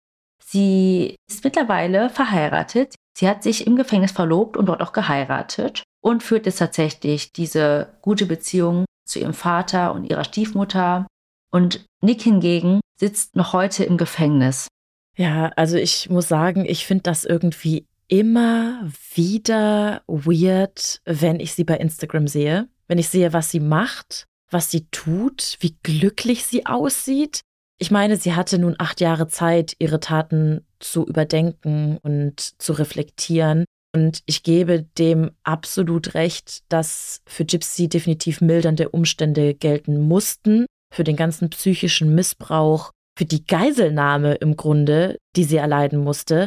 Sie 0.47 1.17
ist 1.29 1.43
mittlerweile 1.43 2.11
verheiratet. 2.11 2.95
Sie 3.17 3.29
hat 3.29 3.43
sich 3.43 3.67
im 3.67 3.77
Gefängnis 3.77 4.13
verlobt 4.13 4.57
und 4.57 4.67
dort 4.67 4.83
auch 4.83 4.93
geheiratet 4.93 5.83
und 6.01 6.23
führt 6.23 6.47
jetzt 6.47 6.59
tatsächlich 6.59 7.33
diese 7.33 7.95
gute 8.03 8.27
Beziehung 8.27 8.85
zu 9.07 9.19
ihrem 9.19 9.35
Vater 9.35 9.95
und 9.95 10.05
ihrer 10.05 10.25
Stiefmutter. 10.25 11.07
Und 11.51 11.85
Nick 12.03 12.23
hingegen 12.23 12.81
sitzt 12.99 13.37
noch 13.37 13.53
heute 13.53 13.85
im 13.85 13.97
Gefängnis. 13.97 14.69
Ja, 15.17 15.51
also 15.57 15.77
ich 15.77 16.11
muss 16.11 16.29
sagen, 16.29 16.65
ich 16.65 16.87
finde 16.87 17.05
das 17.05 17.25
irgendwie 17.25 17.87
immer 18.09 18.91
wieder 19.15 20.03
weird, 20.07 21.01
wenn 21.05 21.41
ich 21.41 21.55
sie 21.55 21.65
bei 21.65 21.77
Instagram 21.77 22.29
sehe. 22.29 22.69
Wenn 22.87 22.99
ich 22.99 23.09
sehe, 23.09 23.33
was 23.33 23.51
sie 23.51 23.61
macht, 23.61 24.27
was 24.51 24.71
sie 24.71 24.87
tut, 24.91 25.57
wie 25.61 25.77
glücklich 25.83 26.45
sie 26.45 26.67
aussieht. 26.67 27.41
Ich 27.79 27.91
meine, 27.91 28.17
sie 28.17 28.35
hatte 28.35 28.59
nun 28.59 28.77
acht 28.79 29.01
Jahre 29.01 29.29
Zeit, 29.29 29.75
ihre 29.79 30.01
Taten 30.01 30.65
zu 30.79 31.07
überdenken 31.07 31.99
und 32.03 32.61
zu 32.61 32.73
reflektieren. 32.73 33.65
Und 33.95 34.23
ich 34.27 34.43
gebe 34.43 34.83
dem 34.99 35.31
absolut 35.45 36.15
recht, 36.15 36.65
dass 36.69 37.21
für 37.27 37.45
Gypsy 37.45 37.89
definitiv 37.89 38.41
mildernde 38.41 38.89
Umstände 38.89 39.55
gelten 39.55 40.01
mussten, 40.01 40.67
für 40.93 41.05
den 41.05 41.17
ganzen 41.17 41.51
psychischen 41.51 42.15
Missbrauch, 42.15 42.91
für 43.17 43.25
die 43.25 43.47
Geiselnahme 43.47 44.35
im 44.35 44.57
Grunde, 44.57 45.19
die 45.37 45.45
sie 45.45 45.57
erleiden 45.57 46.01
musste. 46.01 46.47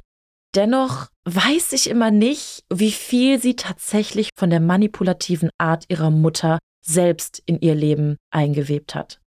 Dennoch 0.56 1.08
weiß 1.26 1.74
ich 1.74 1.90
immer 1.90 2.12
nicht, 2.12 2.64
wie 2.74 2.92
viel 2.92 3.40
sie 3.40 3.56
tatsächlich 3.56 4.30
von 4.38 4.50
der 4.50 4.60
manipulativen 4.60 5.50
Art 5.58 5.86
ihrer 5.90 6.10
Mutter 6.10 6.60
selbst 6.86 7.42
in 7.46 7.60
ihr 7.60 7.76
Leben 7.76 8.16
eingewebt 8.32 8.96
hat. 8.96 9.20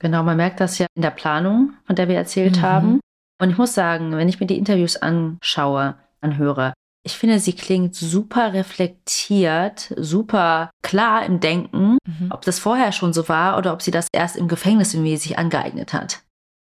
Genau, 0.00 0.22
man 0.22 0.36
merkt 0.36 0.60
das 0.60 0.78
ja 0.78 0.86
in 0.94 1.02
der 1.02 1.10
Planung, 1.10 1.74
von 1.84 1.96
der 1.96 2.08
wir 2.08 2.16
erzählt 2.16 2.58
mhm. 2.58 2.62
haben. 2.62 3.00
Und 3.40 3.50
ich 3.50 3.58
muss 3.58 3.74
sagen, 3.74 4.12
wenn 4.12 4.28
ich 4.28 4.40
mir 4.40 4.46
die 4.46 4.58
Interviews 4.58 4.96
anschaue, 4.96 5.96
anhöre, 6.20 6.72
ich 7.04 7.16
finde, 7.16 7.38
sie 7.38 7.54
klingt 7.54 7.94
super 7.94 8.52
reflektiert, 8.52 9.94
super 9.96 10.70
klar 10.82 11.24
im 11.24 11.40
Denken, 11.40 11.98
mhm. 12.04 12.28
ob 12.30 12.42
das 12.42 12.58
vorher 12.58 12.92
schon 12.92 13.12
so 13.12 13.28
war 13.28 13.56
oder 13.56 13.72
ob 13.72 13.82
sie 13.82 13.90
das 13.90 14.08
erst 14.12 14.36
im 14.36 14.48
Gefängnis 14.48 14.94
irgendwie 14.94 15.16
sich 15.16 15.38
angeeignet 15.38 15.92
hat. 15.92 16.22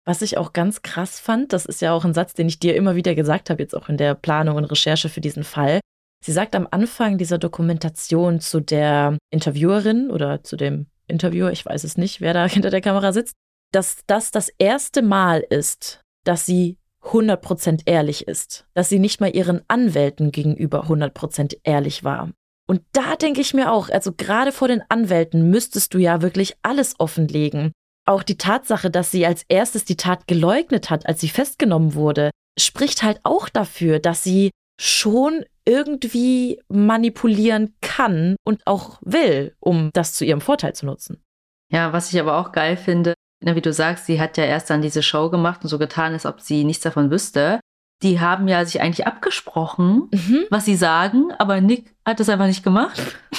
Was 0.05 0.21
ich 0.21 0.37
auch 0.37 0.51
ganz 0.51 0.81
krass 0.81 1.19
fand, 1.19 1.53
das 1.53 1.65
ist 1.65 1.81
ja 1.81 1.93
auch 1.93 2.03
ein 2.03 2.13
Satz, 2.13 2.33
den 2.33 2.47
ich 2.47 2.59
dir 2.59 2.75
immer 2.75 2.95
wieder 2.95 3.15
gesagt 3.15 3.49
habe, 3.49 3.61
jetzt 3.61 3.75
auch 3.75 3.89
in 3.89 3.97
der 3.97 4.15
Planung 4.15 4.57
und 4.57 4.65
Recherche 4.65 5.07
für 5.07 5.21
diesen 5.21 5.43
Fall. 5.43 5.79
Sie 6.25 6.31
sagt 6.31 6.55
am 6.55 6.67
Anfang 6.71 7.17
dieser 7.17 7.37
Dokumentation 7.37 8.39
zu 8.39 8.59
der 8.59 9.17
Interviewerin 9.29 10.09
oder 10.09 10.43
zu 10.43 10.55
dem 10.55 10.87
Interviewer, 11.07 11.51
ich 11.51 11.65
weiß 11.65 11.84
es 11.84 11.97
nicht, 11.97 12.21
wer 12.21 12.34
da 12.34 12.45
hinter 12.47 12.69
der 12.69 12.81
Kamera 12.81 13.11
sitzt, 13.11 13.35
dass 13.71 13.97
das 14.07 14.31
das 14.31 14.49
erste 14.57 15.01
Mal 15.01 15.43
ist, 15.49 16.01
dass 16.23 16.45
sie 16.45 16.77
100% 17.03 17.81
ehrlich 17.85 18.27
ist, 18.27 18.65
dass 18.73 18.89
sie 18.89 18.99
nicht 18.99 19.19
mal 19.19 19.35
ihren 19.35 19.61
Anwälten 19.67 20.31
gegenüber 20.31 20.85
100% 20.85 21.57
ehrlich 21.63 22.03
war. 22.03 22.31
Und 22.65 22.81
da 22.93 23.15
denke 23.15 23.41
ich 23.41 23.53
mir 23.53 23.71
auch, 23.71 23.89
also 23.89 24.13
gerade 24.13 24.51
vor 24.51 24.69
den 24.69 24.84
Anwälten 24.89 25.49
müsstest 25.49 25.93
du 25.93 25.97
ja 25.97 26.21
wirklich 26.21 26.55
alles 26.61 26.95
offenlegen. 26.99 27.73
Auch 28.05 28.23
die 28.23 28.38
Tatsache, 28.38 28.89
dass 28.89 29.11
sie 29.11 29.25
als 29.25 29.43
erstes 29.47 29.85
die 29.85 29.97
Tat 29.97 30.27
geleugnet 30.27 30.89
hat, 30.89 31.05
als 31.05 31.19
sie 31.19 31.30
festgenommen 31.30 31.93
wurde, 31.93 32.31
spricht 32.57 33.03
halt 33.03 33.19
auch 33.23 33.49
dafür, 33.49 33.99
dass 33.99 34.23
sie 34.23 34.51
schon 34.80 35.45
irgendwie 35.65 36.61
manipulieren 36.68 37.76
kann 37.81 38.35
und 38.44 38.65
auch 38.65 38.99
will, 39.02 39.56
um 39.60 39.90
das 39.94 40.14
zu 40.14 40.26
ihrem 40.26 40.41
Vorteil 40.41 40.73
zu 40.73 40.85
nutzen. 40.85 41.23
Ja, 41.72 41.94
was 41.94 42.14
ich 42.14 42.19
aber 42.19 42.38
auch 42.38 42.52
geil 42.52 42.77
finde, 42.77 43.14
wie 43.41 43.61
du 43.61 43.73
sagst, 43.73 44.06
sie 44.06 44.22
hat 44.22 44.38
ja 44.38 44.45
erst 44.45 44.69
dann 44.69 44.81
diese 44.81 45.03
Show 45.03 45.30
gemacht 45.30 45.64
und 45.64 45.69
so 45.69 45.77
getan, 45.77 46.14
als 46.14 46.26
ob 46.26 46.40
sie 46.41 46.64
nichts 46.64 46.84
davon 46.84 47.11
wüsste. 47.11 47.60
Die 48.02 48.19
haben 48.19 48.48
ja 48.48 48.65
sich 48.65 48.81
eigentlich 48.81 49.07
abgesprochen, 49.07 50.10
mhm. 50.11 50.45
was 50.49 50.65
sie 50.65 50.76
sagen, 50.76 51.31
aber 51.38 51.61
Nick 51.61 51.94
hat 52.06 52.19
das 52.19 52.30
einfach 52.30 52.48
nicht 52.48 52.64
gemacht. 52.64 52.99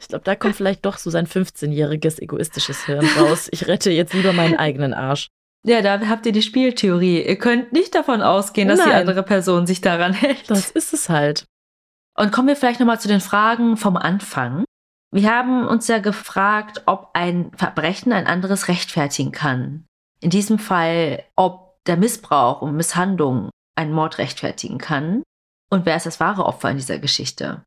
Ich 0.00 0.08
glaube, 0.08 0.24
da 0.24 0.34
kommt 0.34 0.56
vielleicht 0.56 0.86
doch 0.86 0.96
so 0.96 1.10
sein 1.10 1.26
15-jähriges 1.26 2.20
egoistisches 2.22 2.86
Hirn 2.86 3.06
raus. 3.18 3.48
Ich 3.50 3.66
rette 3.68 3.90
jetzt 3.90 4.14
lieber 4.14 4.32
meinen 4.32 4.56
eigenen 4.56 4.94
Arsch. 4.94 5.28
Ja, 5.66 5.82
da 5.82 5.98
habt 6.08 6.24
ihr 6.26 6.32
die 6.32 6.42
Spieltheorie. 6.42 7.26
Ihr 7.26 7.36
könnt 7.36 7.72
nicht 7.72 7.92
davon 7.96 8.22
ausgehen, 8.22 8.68
dass 8.68 8.78
Nein. 8.78 8.88
die 8.88 8.94
andere 8.94 9.24
Person 9.24 9.66
sich 9.66 9.80
daran 9.80 10.12
hält. 10.12 10.48
Das 10.48 10.70
ist 10.70 10.92
es 10.92 11.08
halt. 11.08 11.44
Und 12.16 12.32
kommen 12.32 12.48
wir 12.48 12.56
vielleicht 12.56 12.80
nochmal 12.80 13.00
zu 13.00 13.08
den 13.08 13.20
Fragen 13.20 13.76
vom 13.76 13.96
Anfang. 13.96 14.64
Wir 15.12 15.30
haben 15.30 15.66
uns 15.66 15.86
ja 15.88 15.98
gefragt, 15.98 16.82
ob 16.86 17.10
ein 17.12 17.52
Verbrechen 17.56 18.12
ein 18.12 18.26
anderes 18.26 18.68
rechtfertigen 18.68 19.32
kann. 19.32 19.86
In 20.20 20.30
diesem 20.30 20.58
Fall, 20.58 21.24
ob 21.36 21.84
der 21.84 21.96
Missbrauch 21.96 22.62
und 22.62 22.76
Misshandlung 22.76 23.50
einen 23.76 23.92
Mord 23.92 24.18
rechtfertigen 24.18 24.78
kann. 24.78 25.22
Und 25.70 25.86
wer 25.86 25.96
ist 25.96 26.06
das 26.06 26.20
wahre 26.20 26.46
Opfer 26.46 26.70
in 26.70 26.76
dieser 26.76 26.98
Geschichte? 26.98 27.62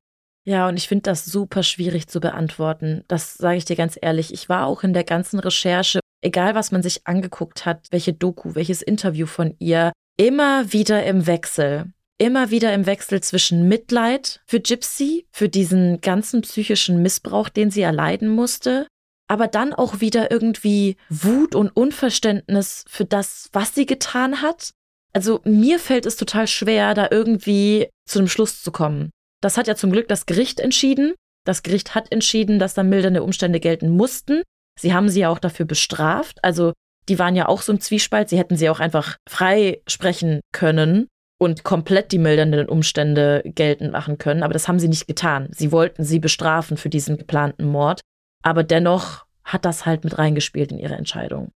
Ja, 0.46 0.68
und 0.68 0.78
ich 0.78 0.88
finde 0.88 1.04
das 1.04 1.26
super 1.26 1.64
schwierig 1.64 2.08
zu 2.08 2.20
beantworten. 2.20 3.04
Das 3.08 3.36
sage 3.36 3.58
ich 3.58 3.66
dir 3.66 3.76
ganz 3.76 3.98
ehrlich. 4.02 4.34
Ich 4.34 4.50
war 4.50 4.66
auch 4.66 4.84
in 4.84 4.94
der 4.94 5.04
ganzen 5.04 5.40
Recherche, 5.40 6.00
egal 6.22 6.56
was 6.56 6.72
man 6.72 6.82
sich 6.82 7.06
angeguckt 7.06 7.66
hat, 7.66 7.88
welche 7.92 8.14
Doku, 8.14 8.56
welches 8.56 8.82
Interview 8.82 9.28
von 9.28 9.56
ihr, 9.60 9.92
immer 10.18 10.74
wieder 10.74 11.06
im 11.06 11.28
Wechsel. 11.28 11.94
Immer 12.22 12.52
wieder 12.52 12.74
im 12.74 12.86
Wechsel 12.86 13.22
zwischen 13.24 13.70
Mitleid 13.70 14.42
für 14.46 14.60
Gypsy, 14.60 15.26
für 15.32 15.48
diesen 15.48 16.02
ganzen 16.02 16.42
psychischen 16.42 17.02
Missbrauch, 17.02 17.48
den 17.48 17.72
sie 17.72 17.82
erleiden 17.82 18.28
musste, 18.28 18.88
aber 19.30 19.48
dann 19.48 19.74
auch 19.74 20.02
wieder 20.02 20.30
irgendwie 20.30 20.98
Wut 21.10 21.56
und 21.56 21.70
Unverständnis 21.70 22.84
für 22.90 23.06
das, 23.06 23.48
was 23.54 23.74
sie 23.74 23.86
getan 23.86 24.42
hat. 24.42 24.72
Also 25.14 25.40
mir 25.46 25.80
fällt 25.80 26.06
es 26.06 26.18
total 26.18 26.48
schwer, 26.48 26.94
da 26.94 27.08
irgendwie 27.10 27.88
zu 28.06 28.20
einem 28.20 28.28
Schluss 28.28 28.62
zu 28.62 28.72
kommen. 28.74 29.12
Das 29.42 29.56
hat 29.56 29.68
ja 29.68 29.76
zum 29.76 29.92
Glück 29.92 30.10
das 30.10 30.26
Gericht 30.26 30.60
entschieden. 30.60 31.14
Das 31.46 31.64
Gericht 31.64 31.96
hat 31.96 32.12
entschieden, 32.12 32.60
dass 32.60 32.74
da 32.74 32.84
mildernde 32.84 33.24
Umstände 33.24 33.62
gelten 33.62 33.90
mussten. 33.90 34.44
Sie 34.78 34.94
haben 34.94 35.08
sie 35.08 35.22
ja 35.22 35.30
auch 35.30 35.40
dafür 35.40 35.66
bestraft. 35.66 36.44
Also 36.44 36.74
die 37.08 37.18
waren 37.18 37.38
ja 37.38 37.48
auch 37.48 37.62
so 37.62 37.72
im 37.72 37.80
Zwiespalt. 37.80 38.28
Sie 38.28 38.38
hätten 38.38 38.58
sie 38.58 38.70
auch 38.70 38.82
einfach 38.82 39.16
frei 39.30 39.82
sprechen 39.88 40.42
können. 40.52 41.08
Und 41.40 41.64
komplett 41.64 42.12
die 42.12 42.20
mildernden 42.20 42.68
Umstände 42.68 43.42
geltend 43.46 43.92
machen 43.92 44.18
können. 44.18 44.44
Aber 44.44 44.54
das 44.54 44.68
haben 44.68 44.80
sie 44.80 44.90
nicht 44.90 45.08
getan. 45.08 45.48
Sie 45.52 45.72
wollten 45.72 46.04
sie 46.04 46.20
bestrafen 46.20 46.78
für 46.78 46.90
diesen 46.90 47.18
geplanten 47.18 47.66
Mord. 47.66 48.02
Aber 48.44 48.64
dennoch 48.64 49.26
hat 49.44 49.66
das 49.66 49.86
halt 49.86 50.04
mit 50.04 50.18
reingespielt 50.18 50.72
in 50.72 50.80
ihre 50.80 50.96
Entscheidung. 50.96 51.52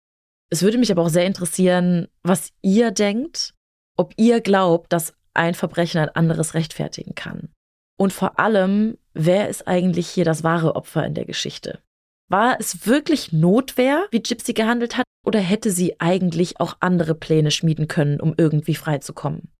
Es 0.50 0.62
würde 0.62 0.78
mich 0.78 0.92
aber 0.92 1.02
auch 1.02 1.08
sehr 1.08 1.26
interessieren, 1.26 2.08
was 2.22 2.52
ihr 2.60 2.90
denkt, 2.90 3.54
ob 3.96 4.12
ihr 4.16 4.40
glaubt, 4.40 4.92
dass 4.92 5.14
ein 5.32 5.54
Verbrechen 5.54 6.00
ein 6.00 6.08
anderes 6.10 6.54
rechtfertigen 6.54 7.14
kann. 7.14 7.48
Und 7.98 8.12
vor 8.12 8.38
allem, 8.38 8.98
wer 9.14 9.48
ist 9.48 9.66
eigentlich 9.66 10.08
hier 10.08 10.24
das 10.24 10.44
wahre 10.44 10.76
Opfer 10.76 11.06
in 11.06 11.14
der 11.14 11.24
Geschichte? 11.24 11.80
War 12.28 12.58
es 12.58 12.86
wirklich 12.86 13.32
Notwehr, 13.32 14.06
wie 14.10 14.22
Gypsy 14.22 14.52
gehandelt 14.52 14.96
hat, 14.96 15.04
oder 15.26 15.40
hätte 15.40 15.70
sie 15.70 16.00
eigentlich 16.00 16.60
auch 16.60 16.76
andere 16.80 17.14
Pläne 17.14 17.50
schmieden 17.50 17.88
können, 17.88 18.20
um 18.20 18.34
irgendwie 18.36 18.74
freizukommen? 18.74 19.50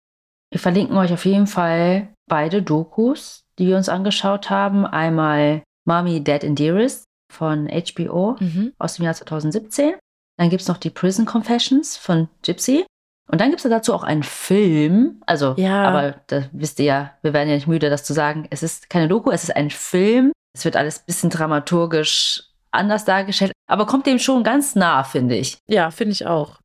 Wir 0.51 0.60
verlinken 0.60 0.97
euch 0.97 1.12
auf 1.12 1.24
jeden 1.24 1.47
Fall 1.47 2.09
beide 2.28 2.62
Dokus, 2.62 3.44
die 3.59 3.66
wir 3.66 3.77
uns 3.77 3.89
angeschaut 3.89 4.51
haben. 4.51 4.85
Einmal 4.85 5.62
Mommy, 5.86 6.22
Dead 6.22 6.44
and 6.44 6.59
Dearest 6.59 7.05
von 7.32 7.68
HBO 7.68 8.36
mhm. 8.40 8.72
aus 8.78 8.94
dem 8.94 9.05
Jahr 9.05 9.14
2017. 9.14 9.94
Dann 10.36 10.51
gibt 10.51 10.62
es 10.62 10.68
noch 10.68 10.78
die 10.78 10.90
Prison 10.90 11.27
Confessions 11.27 11.97
von 11.97 12.28
Gypsy. 12.43 12.85
Und 13.31 13.40
dann 13.40 13.51
gibt 13.51 13.64
es 13.64 13.70
dazu 13.70 13.94
auch 13.94 14.02
einen 14.02 14.24
Film. 14.24 15.22
Also, 15.24 15.55
ja. 15.56 15.85
aber 15.85 16.20
da 16.27 16.44
wisst 16.51 16.81
ihr 16.81 16.86
ja, 16.86 17.14
wir 17.22 17.32
werden 17.32 17.48
ja 17.48 17.55
nicht 17.55 17.68
müde, 17.68 17.89
das 17.89 18.02
zu 18.02 18.12
sagen. 18.12 18.48
Es 18.51 18.64
ist 18.64 18.90
keine 18.90 19.06
Doku, 19.06 19.31
es 19.31 19.44
ist 19.44 19.55
ein 19.55 19.70
Film. 19.70 20.32
Es 20.52 20.64
wird 20.64 20.74
alles 20.74 20.98
ein 20.98 21.05
bisschen 21.06 21.31
dramaturgisch 21.31 22.43
anders 22.72 23.05
dargestellt, 23.05 23.52
aber 23.68 23.86
kommt 23.86 24.06
dem 24.06 24.18
schon 24.18 24.43
ganz 24.43 24.74
nah, 24.74 25.02
finde 25.05 25.36
ich. 25.36 25.59
Ja, 25.68 25.90
finde 25.90 26.12
ich 26.12 26.27
auch. 26.27 26.59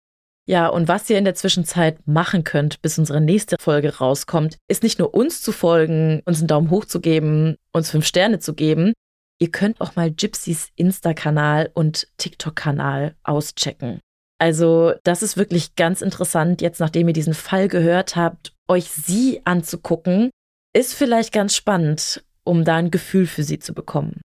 Ja, 0.48 0.68
und 0.68 0.88
was 0.88 1.10
ihr 1.10 1.18
in 1.18 1.26
der 1.26 1.34
Zwischenzeit 1.34 2.08
machen 2.08 2.44
könnt, 2.44 2.82
bis 2.84 3.00
unsere 3.00 3.20
nächste 3.20 3.56
Folge 3.60 3.98
rauskommt, 3.98 4.58
ist 4.68 4.84
nicht 4.84 5.00
nur 5.00 5.14
uns 5.16 5.42
zu 5.42 5.52
folgen, 5.52 6.22
uns 6.26 6.40
einen 6.40 6.48
Daumen 6.48 6.70
hoch 6.70 6.86
zu 6.86 7.02
geben, 7.02 7.56
uns 7.72 7.90
fünf 7.90 8.06
Sterne 8.06 8.38
zu 8.38 8.54
geben. 8.54 8.94
Ihr 9.40 9.50
könnt 9.50 9.82
auch 9.82 9.96
mal 9.96 10.12
Gypsys 10.12 10.70
Insta-Kanal 10.76 11.72
und 11.74 12.08
TikTok-Kanal 12.18 13.16
auschecken. 13.24 14.00
Also, 14.38 14.94
das 15.04 15.24
ist 15.24 15.36
wirklich 15.36 15.76
ganz 15.76 16.02
interessant, 16.02 16.62
jetzt 16.62 16.80
nachdem 16.80 17.08
ihr 17.08 17.14
diesen 17.14 17.34
Fall 17.34 17.68
gehört 17.68 18.16
habt, 18.16 18.54
euch 18.68 18.90
sie 18.92 19.42
anzugucken, 19.46 20.30
ist 20.74 20.94
vielleicht 20.94 21.34
ganz 21.34 21.56
spannend, 21.56 22.24
um 22.44 22.64
da 22.64 22.76
ein 22.76 22.92
Gefühl 22.92 23.26
für 23.26 23.44
sie 23.44 23.60
zu 23.60 23.74
bekommen. 23.74 24.22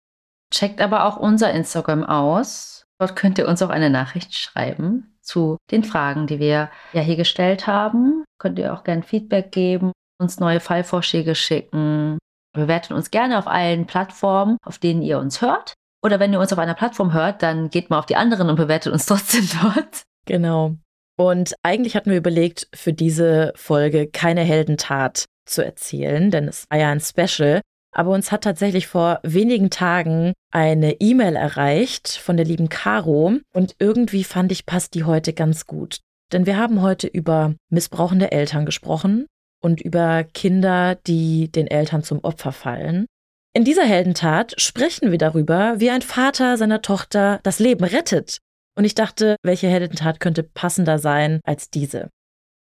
Checkt 0.53 0.81
aber 0.81 1.05
auch 1.05 1.17
unser 1.17 1.51
Instagram 1.53 2.03
aus. 2.03 2.83
Dort 2.99 3.15
könnt 3.15 3.37
ihr 3.37 3.47
uns 3.47 3.61
auch 3.61 3.69
eine 3.69 3.89
Nachricht 3.89 4.35
schreiben 4.35 5.18
zu 5.29 5.57
den 5.71 5.83
Fragen, 5.83 6.27
die 6.27 6.39
wir 6.39 6.69
ja 6.91 7.01
hier 7.01 7.15
gestellt 7.15 7.67
haben. 7.67 8.25
Könnt 8.39 8.59
ihr 8.59 8.73
auch 8.73 8.83
gerne 8.83 9.03
Feedback 9.03 9.51
geben, 9.51 9.91
uns 10.19 10.39
neue 10.39 10.59
Fallvorschläge 10.59 11.35
schicken. 11.35 12.17
Bewertet 12.53 12.91
uns 12.91 13.11
gerne 13.11 13.37
auf 13.37 13.47
allen 13.47 13.85
Plattformen, 13.85 14.57
auf 14.65 14.79
denen 14.79 15.03
ihr 15.03 15.19
uns 15.19 15.41
hört. 15.41 15.75
Oder 16.03 16.19
wenn 16.19 16.33
ihr 16.33 16.39
uns 16.39 16.51
auf 16.51 16.59
einer 16.59 16.73
Plattform 16.73 17.13
hört, 17.13 17.43
dann 17.43 17.69
geht 17.69 17.89
mal 17.89 17.99
auf 17.99 18.07
die 18.07 18.15
anderen 18.15 18.49
und 18.49 18.55
bewertet 18.55 18.91
uns 18.91 19.05
trotzdem 19.05 19.47
dort. 19.61 20.03
Genau. 20.25 20.75
Und 21.17 21.53
eigentlich 21.63 21.95
hatten 21.95 22.09
wir 22.09 22.17
überlegt, 22.17 22.67
für 22.73 22.93
diese 22.93 23.53
Folge 23.55 24.07
keine 24.07 24.41
Heldentat 24.41 25.25
zu 25.45 25.63
erzählen, 25.63 26.31
denn 26.31 26.47
es 26.47 26.65
war 26.69 26.79
ja 26.79 26.89
ein 26.89 27.01
Special. 27.01 27.61
Aber 27.91 28.11
uns 28.11 28.31
hat 28.31 28.43
tatsächlich 28.43 28.87
vor 28.87 29.19
wenigen 29.23 29.69
Tagen 29.69 30.33
eine 30.51 30.99
E-Mail 30.99 31.35
erreicht 31.35 32.09
von 32.09 32.37
der 32.37 32.45
lieben 32.45 32.69
Caro 32.69 33.37
und 33.53 33.75
irgendwie 33.79 34.23
fand 34.23 34.51
ich, 34.51 34.65
passt 34.65 34.93
die 34.93 35.03
heute 35.03 35.33
ganz 35.33 35.65
gut. 35.65 35.99
Denn 36.31 36.45
wir 36.45 36.57
haben 36.57 36.81
heute 36.81 37.07
über 37.07 37.55
missbrauchende 37.69 38.31
Eltern 38.31 38.65
gesprochen 38.65 39.25
und 39.61 39.81
über 39.81 40.23
Kinder, 40.23 40.95
die 40.95 41.51
den 41.51 41.67
Eltern 41.67 42.03
zum 42.03 42.23
Opfer 42.23 42.51
fallen. 42.51 43.05
In 43.53 43.65
dieser 43.65 43.83
Heldentat 43.83 44.53
sprechen 44.61 45.09
wir 45.09 45.17
darüber, 45.17 45.79
wie 45.79 45.89
ein 45.89 46.03
Vater 46.03 46.55
seiner 46.57 46.83
Tochter 46.83 47.39
das 47.43 47.57
Leben 47.57 47.83
rettet. 47.83 48.37
Und 48.75 48.85
ich 48.85 48.93
dachte, 48.93 49.35
welche 49.41 49.67
Heldentat 49.67 50.19
könnte 50.19 50.43
passender 50.43 50.99
sein 50.99 51.41
als 51.43 51.71
diese? 51.71 52.09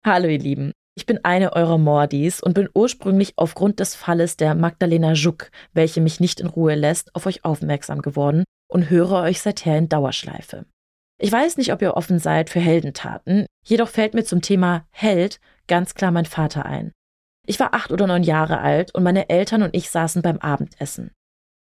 Hallo 0.06 0.28
ihr 0.28 0.38
Lieben, 0.38 0.74
ich 0.96 1.06
bin 1.06 1.24
eine 1.24 1.54
eurer 1.54 1.78
Mordis 1.78 2.42
und 2.42 2.54
bin 2.54 2.70
ursprünglich 2.74 3.34
aufgrund 3.36 3.80
des 3.80 3.96
Falles 3.96 4.38
der 4.38 4.56
Magdalena 4.56 5.12
Juck, 5.12 5.52
welche 5.74 6.02
mich 6.02 6.20
nicht 6.20 6.40
in 6.40 6.48
Ruhe 6.48 6.76
lässt, 6.76 7.14
auf 7.14 7.26
euch 7.26 7.44
aufmerksam 7.44 8.02
geworden 8.02 8.46
und 8.70 8.90
höre 8.90 9.22
euch 9.24 9.42
seither 9.42 9.78
in 9.78 9.90
Dauerschleife. 9.90 10.66
Ich 11.22 11.32
weiß 11.32 11.58
nicht, 11.58 11.74
ob 11.74 11.82
ihr 11.82 11.96
offen 11.96 12.20
seid 12.20 12.50
für 12.50 12.60
Heldentaten, 12.60 13.46
jedoch 13.66 13.90
fällt 13.90 14.14
mir 14.14 14.24
zum 14.24 14.42
Thema 14.42 14.88
Held 14.92 15.40
ganz 15.68 15.96
klar 15.96 16.12
mein 16.12 16.26
Vater 16.26 16.66
ein. 16.66 16.92
Ich 17.46 17.60
war 17.60 17.74
acht 17.74 17.92
oder 17.92 18.08
neun 18.08 18.24
Jahre 18.24 18.60
alt 18.60 18.96
und 18.96 19.04
meine 19.04 19.30
Eltern 19.30 19.64
und 19.64 19.76
ich 19.76 19.90
saßen 19.90 20.22
beim 20.22 20.38
Abendessen. 20.38 21.12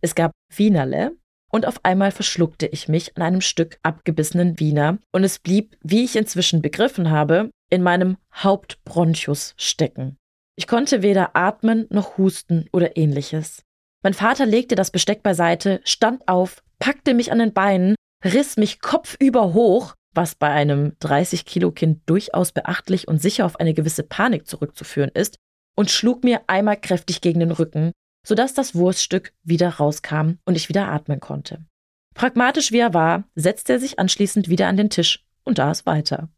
Es 0.01 0.13
gab 0.13 0.31
Wienerle 0.53 1.13
und 1.51 1.65
auf 1.65 1.83
einmal 1.83 2.11
verschluckte 2.11 2.67
ich 2.67 2.87
mich 2.87 3.15
an 3.17 3.23
einem 3.23 3.41
Stück 3.41 3.79
abgebissenen 3.81 4.59
Wiener 4.59 4.99
und 5.11 5.23
es 5.23 5.39
blieb, 5.39 5.77
wie 5.81 6.03
ich 6.03 6.15
inzwischen 6.15 6.61
begriffen 6.61 7.09
habe, 7.09 7.49
in 7.71 7.81
meinem 7.81 8.17
Hauptbronchus 8.35 9.55
stecken. 9.57 10.17
Ich 10.55 10.67
konnte 10.67 11.01
weder 11.01 11.35
atmen 11.35 11.87
noch 11.89 12.19
husten 12.19 12.67
oder 12.71 12.95
ähnliches. 12.97 13.63
Mein 14.03 14.13
Vater 14.13 14.45
legte 14.45 14.75
das 14.75 14.91
Besteck 14.91 15.23
beiseite, 15.23 15.81
stand 15.83 16.27
auf, 16.27 16.61
packte 16.77 17.15
mich 17.15 17.31
an 17.31 17.39
den 17.39 17.53
Beinen, 17.53 17.95
riss 18.23 18.57
mich 18.57 18.81
kopfüber 18.81 19.53
hoch, 19.53 19.95
was 20.13 20.35
bei 20.35 20.49
einem 20.49 20.93
30 20.99 21.45
Kilo 21.45 21.71
Kind 21.71 22.01
durchaus 22.07 22.51
beachtlich 22.51 23.07
und 23.07 23.21
sicher 23.21 23.45
auf 23.45 23.59
eine 23.59 23.73
gewisse 23.73 24.03
Panik 24.03 24.47
zurückzuführen 24.47 25.11
ist, 25.13 25.37
und 25.77 25.89
schlug 25.89 26.23
mir 26.23 26.41
einmal 26.47 26.77
kräftig 26.77 27.21
gegen 27.21 27.39
den 27.39 27.51
Rücken, 27.51 27.91
sodass 28.27 28.53
das 28.53 28.75
Wurststück 28.75 29.33
wieder 29.43 29.69
rauskam 29.69 30.33
und 30.45 30.55
ich 30.55 30.69
wieder 30.69 30.89
atmen 30.89 31.19
konnte. 31.19 31.65
Pragmatisch 32.13 32.71
wie 32.71 32.79
er 32.79 32.93
war, 32.93 33.23
setzte 33.35 33.73
er 33.73 33.79
sich 33.79 33.99
anschließend 33.99 34.49
wieder 34.49 34.67
an 34.67 34.77
den 34.77 34.89
Tisch 34.89 35.25
und 35.43 35.57
da 35.57 35.71
ist 35.71 35.85
weiter. 35.85 36.29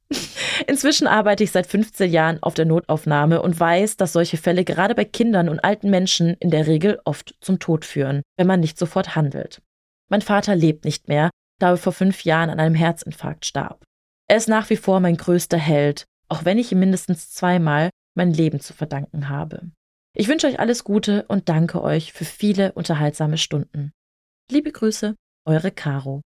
Inzwischen 0.68 1.08
arbeite 1.08 1.44
ich 1.44 1.52
seit 1.52 1.68
15 1.68 2.12
Jahren 2.12 2.42
auf 2.42 2.54
der 2.54 2.66
Notaufnahme 2.66 3.42
und 3.42 3.60
weiß, 3.60 3.98
dass 3.98 4.14
solche 4.14 4.38
Fälle 4.38 4.64
gerade 4.64 4.96
bei 4.96 5.06
Kindern 5.06 5.50
und 5.50 5.60
alten 5.60 5.90
Menschen 5.90 6.36
in 6.40 6.52
der 6.52 6.68
Regel 6.68 7.00
oft 7.06 7.36
zum 7.42 7.60
Tod 7.60 7.86
führen, 7.86 8.22
wenn 8.38 8.48
man 8.48 8.60
nicht 8.60 8.78
sofort 8.78 9.16
handelt. 9.16 9.62
Mein 10.10 10.22
Vater 10.22 10.56
lebt 10.56 10.86
nicht 10.86 11.08
mehr, 11.08 11.30
da 11.60 11.72
er 11.72 11.78
vor 11.78 11.94
fünf 11.94 12.24
Jahren 12.24 12.50
an 12.50 12.60
einem 12.60 12.76
Herzinfarkt 12.76 13.46
starb. 13.46 13.84
Er 14.30 14.38
ist 14.38 14.48
nach 14.50 14.70
wie 14.70 14.78
vor 14.78 15.00
mein 15.00 15.18
größter 15.18 15.58
Held, 15.58 16.06
auch 16.30 16.46
wenn 16.46 16.58
ich 16.58 16.72
ihm 16.72 16.80
mindestens 16.80 17.32
zweimal 17.32 17.90
mein 18.16 18.32
Leben 18.32 18.60
zu 18.60 18.74
verdanken 18.74 19.30
habe. 19.30 19.72
Ich 20.16 20.28
wünsche 20.28 20.48
euch 20.48 20.60
alles 20.60 20.84
Gute 20.84 21.26
und 21.28 21.50
danke 21.50 21.82
euch 21.82 22.14
für 22.14 22.26
viele 22.26 22.74
unterhaltsame 22.74 23.38
Stunden. 23.38 23.92
Liebe 24.52 24.72
Grüße, 24.72 25.16
eure 25.46 25.72
Caro. 25.72 26.22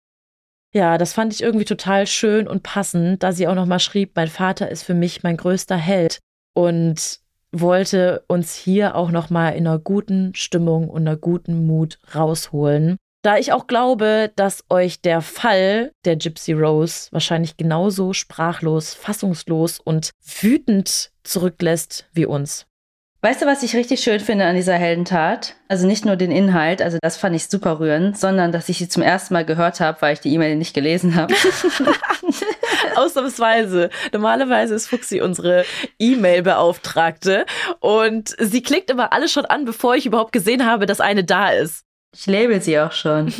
Ja, 0.74 0.97
das 0.97 1.12
fand 1.12 1.35
ich 1.35 1.43
irgendwie 1.43 1.66
total 1.66 2.07
schön 2.07 2.49
und 2.49 2.62
passend, 2.62 3.23
da 3.23 3.32
sie 3.32 3.47
auch 3.47 3.55
nochmal 3.55 3.81
schrieb, 3.81 4.12
mein 4.15 4.28
Vater 4.28 4.70
ist 4.70 4.85
für 4.85 4.94
mich 4.94 5.23
mein 5.23 5.36
größter 5.36 5.77
Held 5.77 6.19
und 6.55 7.20
wollte 7.53 8.24
uns 8.27 8.55
hier 8.55 8.97
auch 8.97 9.11
nochmal 9.11 9.55
in 9.55 9.66
einer 9.66 9.78
guten 9.78 10.35
Stimmung 10.35 10.89
und 10.89 11.07
einer 11.07 11.19
guten 11.19 11.66
Mut 11.66 11.99
rausholen. 12.15 12.97
Da 13.23 13.36
ich 13.36 13.53
auch 13.53 13.66
glaube, 13.66 14.32
dass 14.35 14.65
euch 14.70 15.01
der 15.03 15.20
Fall 15.20 15.93
der 16.07 16.16
Gypsy 16.16 16.55
Rose 16.55 17.09
wahrscheinlich 17.12 17.57
genauso 17.59 18.15
sprachlos, 18.15 18.94
fassungslos 18.94 19.78
und 19.78 20.11
wütend 20.24 21.12
zurücklässt 21.23 22.09
wie 22.15 22.27
uns. 22.27 22.66
Weißt 23.24 23.40
du, 23.40 23.47
was 23.47 23.62
ich 23.62 23.77
richtig 23.77 24.01
schön 24.01 24.19
finde 24.19 24.47
an 24.47 24.57
dieser 24.57 24.74
Heldentat? 24.74 25.55
Also 25.69 25.86
nicht 25.86 26.05
nur 26.05 26.16
den 26.16 26.32
Inhalt, 26.32 26.82
also 26.82 26.99
das 27.01 27.16
fand 27.16 27.36
ich 27.36 27.47
super 27.47 27.78
rührend, 27.78 28.19
sondern 28.19 28.51
dass 28.51 28.69
ich 28.69 28.78
sie 28.78 28.89
zum 28.89 29.01
ersten 29.01 29.32
Mal 29.32 29.44
gehört 29.44 29.78
habe, 29.78 30.03
weil 30.03 30.15
ich 30.15 30.20
die 30.20 30.35
E-Mail 30.35 30.57
nicht 30.57 30.74
gelesen 30.74 31.15
habe. 31.15 31.32
Ausnahmsweise. 32.97 33.90
Normalerweise 34.12 34.74
ist 34.74 34.89
Fuxi 34.89 35.20
unsere 35.20 35.65
E-Mail-Beauftragte 36.01 37.47
und 37.78 38.35
sie 38.40 38.61
klickt 38.61 38.90
immer 38.90 39.12
alles 39.12 39.31
schon 39.31 39.44
an, 39.44 39.66
bevor 39.66 39.94
ich 39.94 40.05
überhaupt 40.05 40.32
gesehen 40.32 40.66
habe, 40.66 40.86
dass 40.86 41.01
eine 41.01 41.23
da 41.23 41.51
ist. 41.51 41.85
Ich 42.12 42.27
label 42.27 42.61
sie 42.61 42.81
auch 42.81 42.90
schon. 42.90 43.32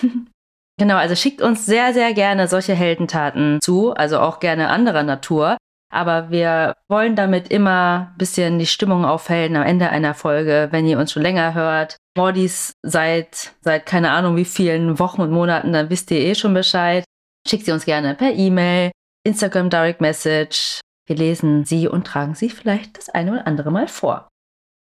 genau, 0.78 0.96
also 0.96 1.14
schickt 1.14 1.42
uns 1.42 1.64
sehr, 1.64 1.94
sehr 1.94 2.12
gerne 2.12 2.48
solche 2.48 2.74
Heldentaten 2.74 3.60
zu, 3.62 3.94
also 3.94 4.18
auch 4.18 4.40
gerne 4.40 4.68
anderer 4.68 5.04
Natur. 5.04 5.58
Aber 5.92 6.30
wir 6.30 6.74
wollen 6.88 7.16
damit 7.16 7.48
immer 7.48 8.10
ein 8.12 8.18
bisschen 8.18 8.58
die 8.58 8.66
Stimmung 8.66 9.04
aufhellen 9.04 9.56
am 9.56 9.64
Ende 9.66 9.90
einer 9.90 10.14
Folge, 10.14 10.68
wenn 10.70 10.86
ihr 10.86 10.98
uns 10.98 11.12
schon 11.12 11.22
länger 11.22 11.54
hört. 11.54 11.96
Mordis 12.16 12.74
seit, 12.82 13.52
seit 13.60 13.86
keine 13.86 14.10
Ahnung 14.12 14.36
wie 14.36 14.44
vielen 14.44 14.98
Wochen 14.98 15.20
und 15.20 15.32
Monaten, 15.32 15.72
dann 15.72 15.90
wisst 15.90 16.10
ihr 16.10 16.20
eh 16.20 16.34
schon 16.34 16.54
Bescheid. 16.54 17.04
Schickt 17.46 17.64
sie 17.64 17.72
uns 17.72 17.84
gerne 17.84 18.14
per 18.14 18.32
E-Mail, 18.32 18.92
Instagram 19.24 19.68
Direct 19.68 20.00
Message. 20.00 20.80
Wir 21.06 21.16
lesen 21.16 21.64
sie 21.64 21.88
und 21.88 22.06
tragen 22.06 22.34
sie 22.34 22.50
vielleicht 22.50 22.96
das 22.96 23.08
eine 23.08 23.32
oder 23.32 23.46
andere 23.46 23.72
Mal 23.72 23.88
vor. 23.88 24.28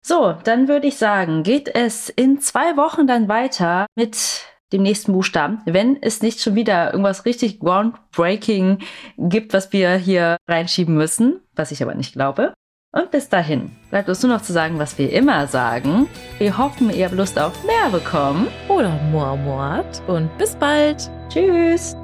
So, 0.05 0.33
dann 0.43 0.67
würde 0.67 0.87
ich 0.87 0.97
sagen, 0.97 1.43
geht 1.43 1.73
es 1.73 2.09
in 2.09 2.39
zwei 2.39 2.75
Wochen 2.77 3.07
dann 3.07 3.27
weiter 3.27 3.85
mit 3.95 4.45
dem 4.71 4.83
nächsten 4.83 5.13
Buchstaben, 5.13 5.61
wenn 5.65 6.01
es 6.01 6.21
nicht 6.21 6.41
schon 6.41 6.55
wieder 6.55 6.91
irgendwas 6.91 7.25
richtig 7.25 7.59
groundbreaking 7.59 8.79
gibt, 9.17 9.53
was 9.53 9.71
wir 9.73 9.95
hier 9.95 10.37
reinschieben 10.47 10.95
müssen, 10.95 11.41
was 11.55 11.71
ich 11.71 11.83
aber 11.83 11.95
nicht 11.95 12.13
glaube. 12.13 12.53
Und 12.93 13.09
bis 13.09 13.29
dahin 13.29 13.71
bleibt 13.89 14.09
uns 14.09 14.21
nur 14.21 14.33
noch 14.33 14.41
zu 14.41 14.51
sagen, 14.51 14.77
was 14.77 14.97
wir 14.97 15.13
immer 15.13 15.47
sagen. 15.47 16.07
Wir 16.39 16.57
hoffen, 16.57 16.89
ihr 16.89 17.05
habt 17.05 17.15
Lust 17.15 17.39
auf 17.39 17.63
mehr 17.63 17.89
bekommen. 17.89 18.47
Oder 18.67 18.99
Moormord. 19.11 20.01
Und 20.07 20.37
bis 20.37 20.55
bald. 20.55 21.09
Tschüss. 21.29 21.95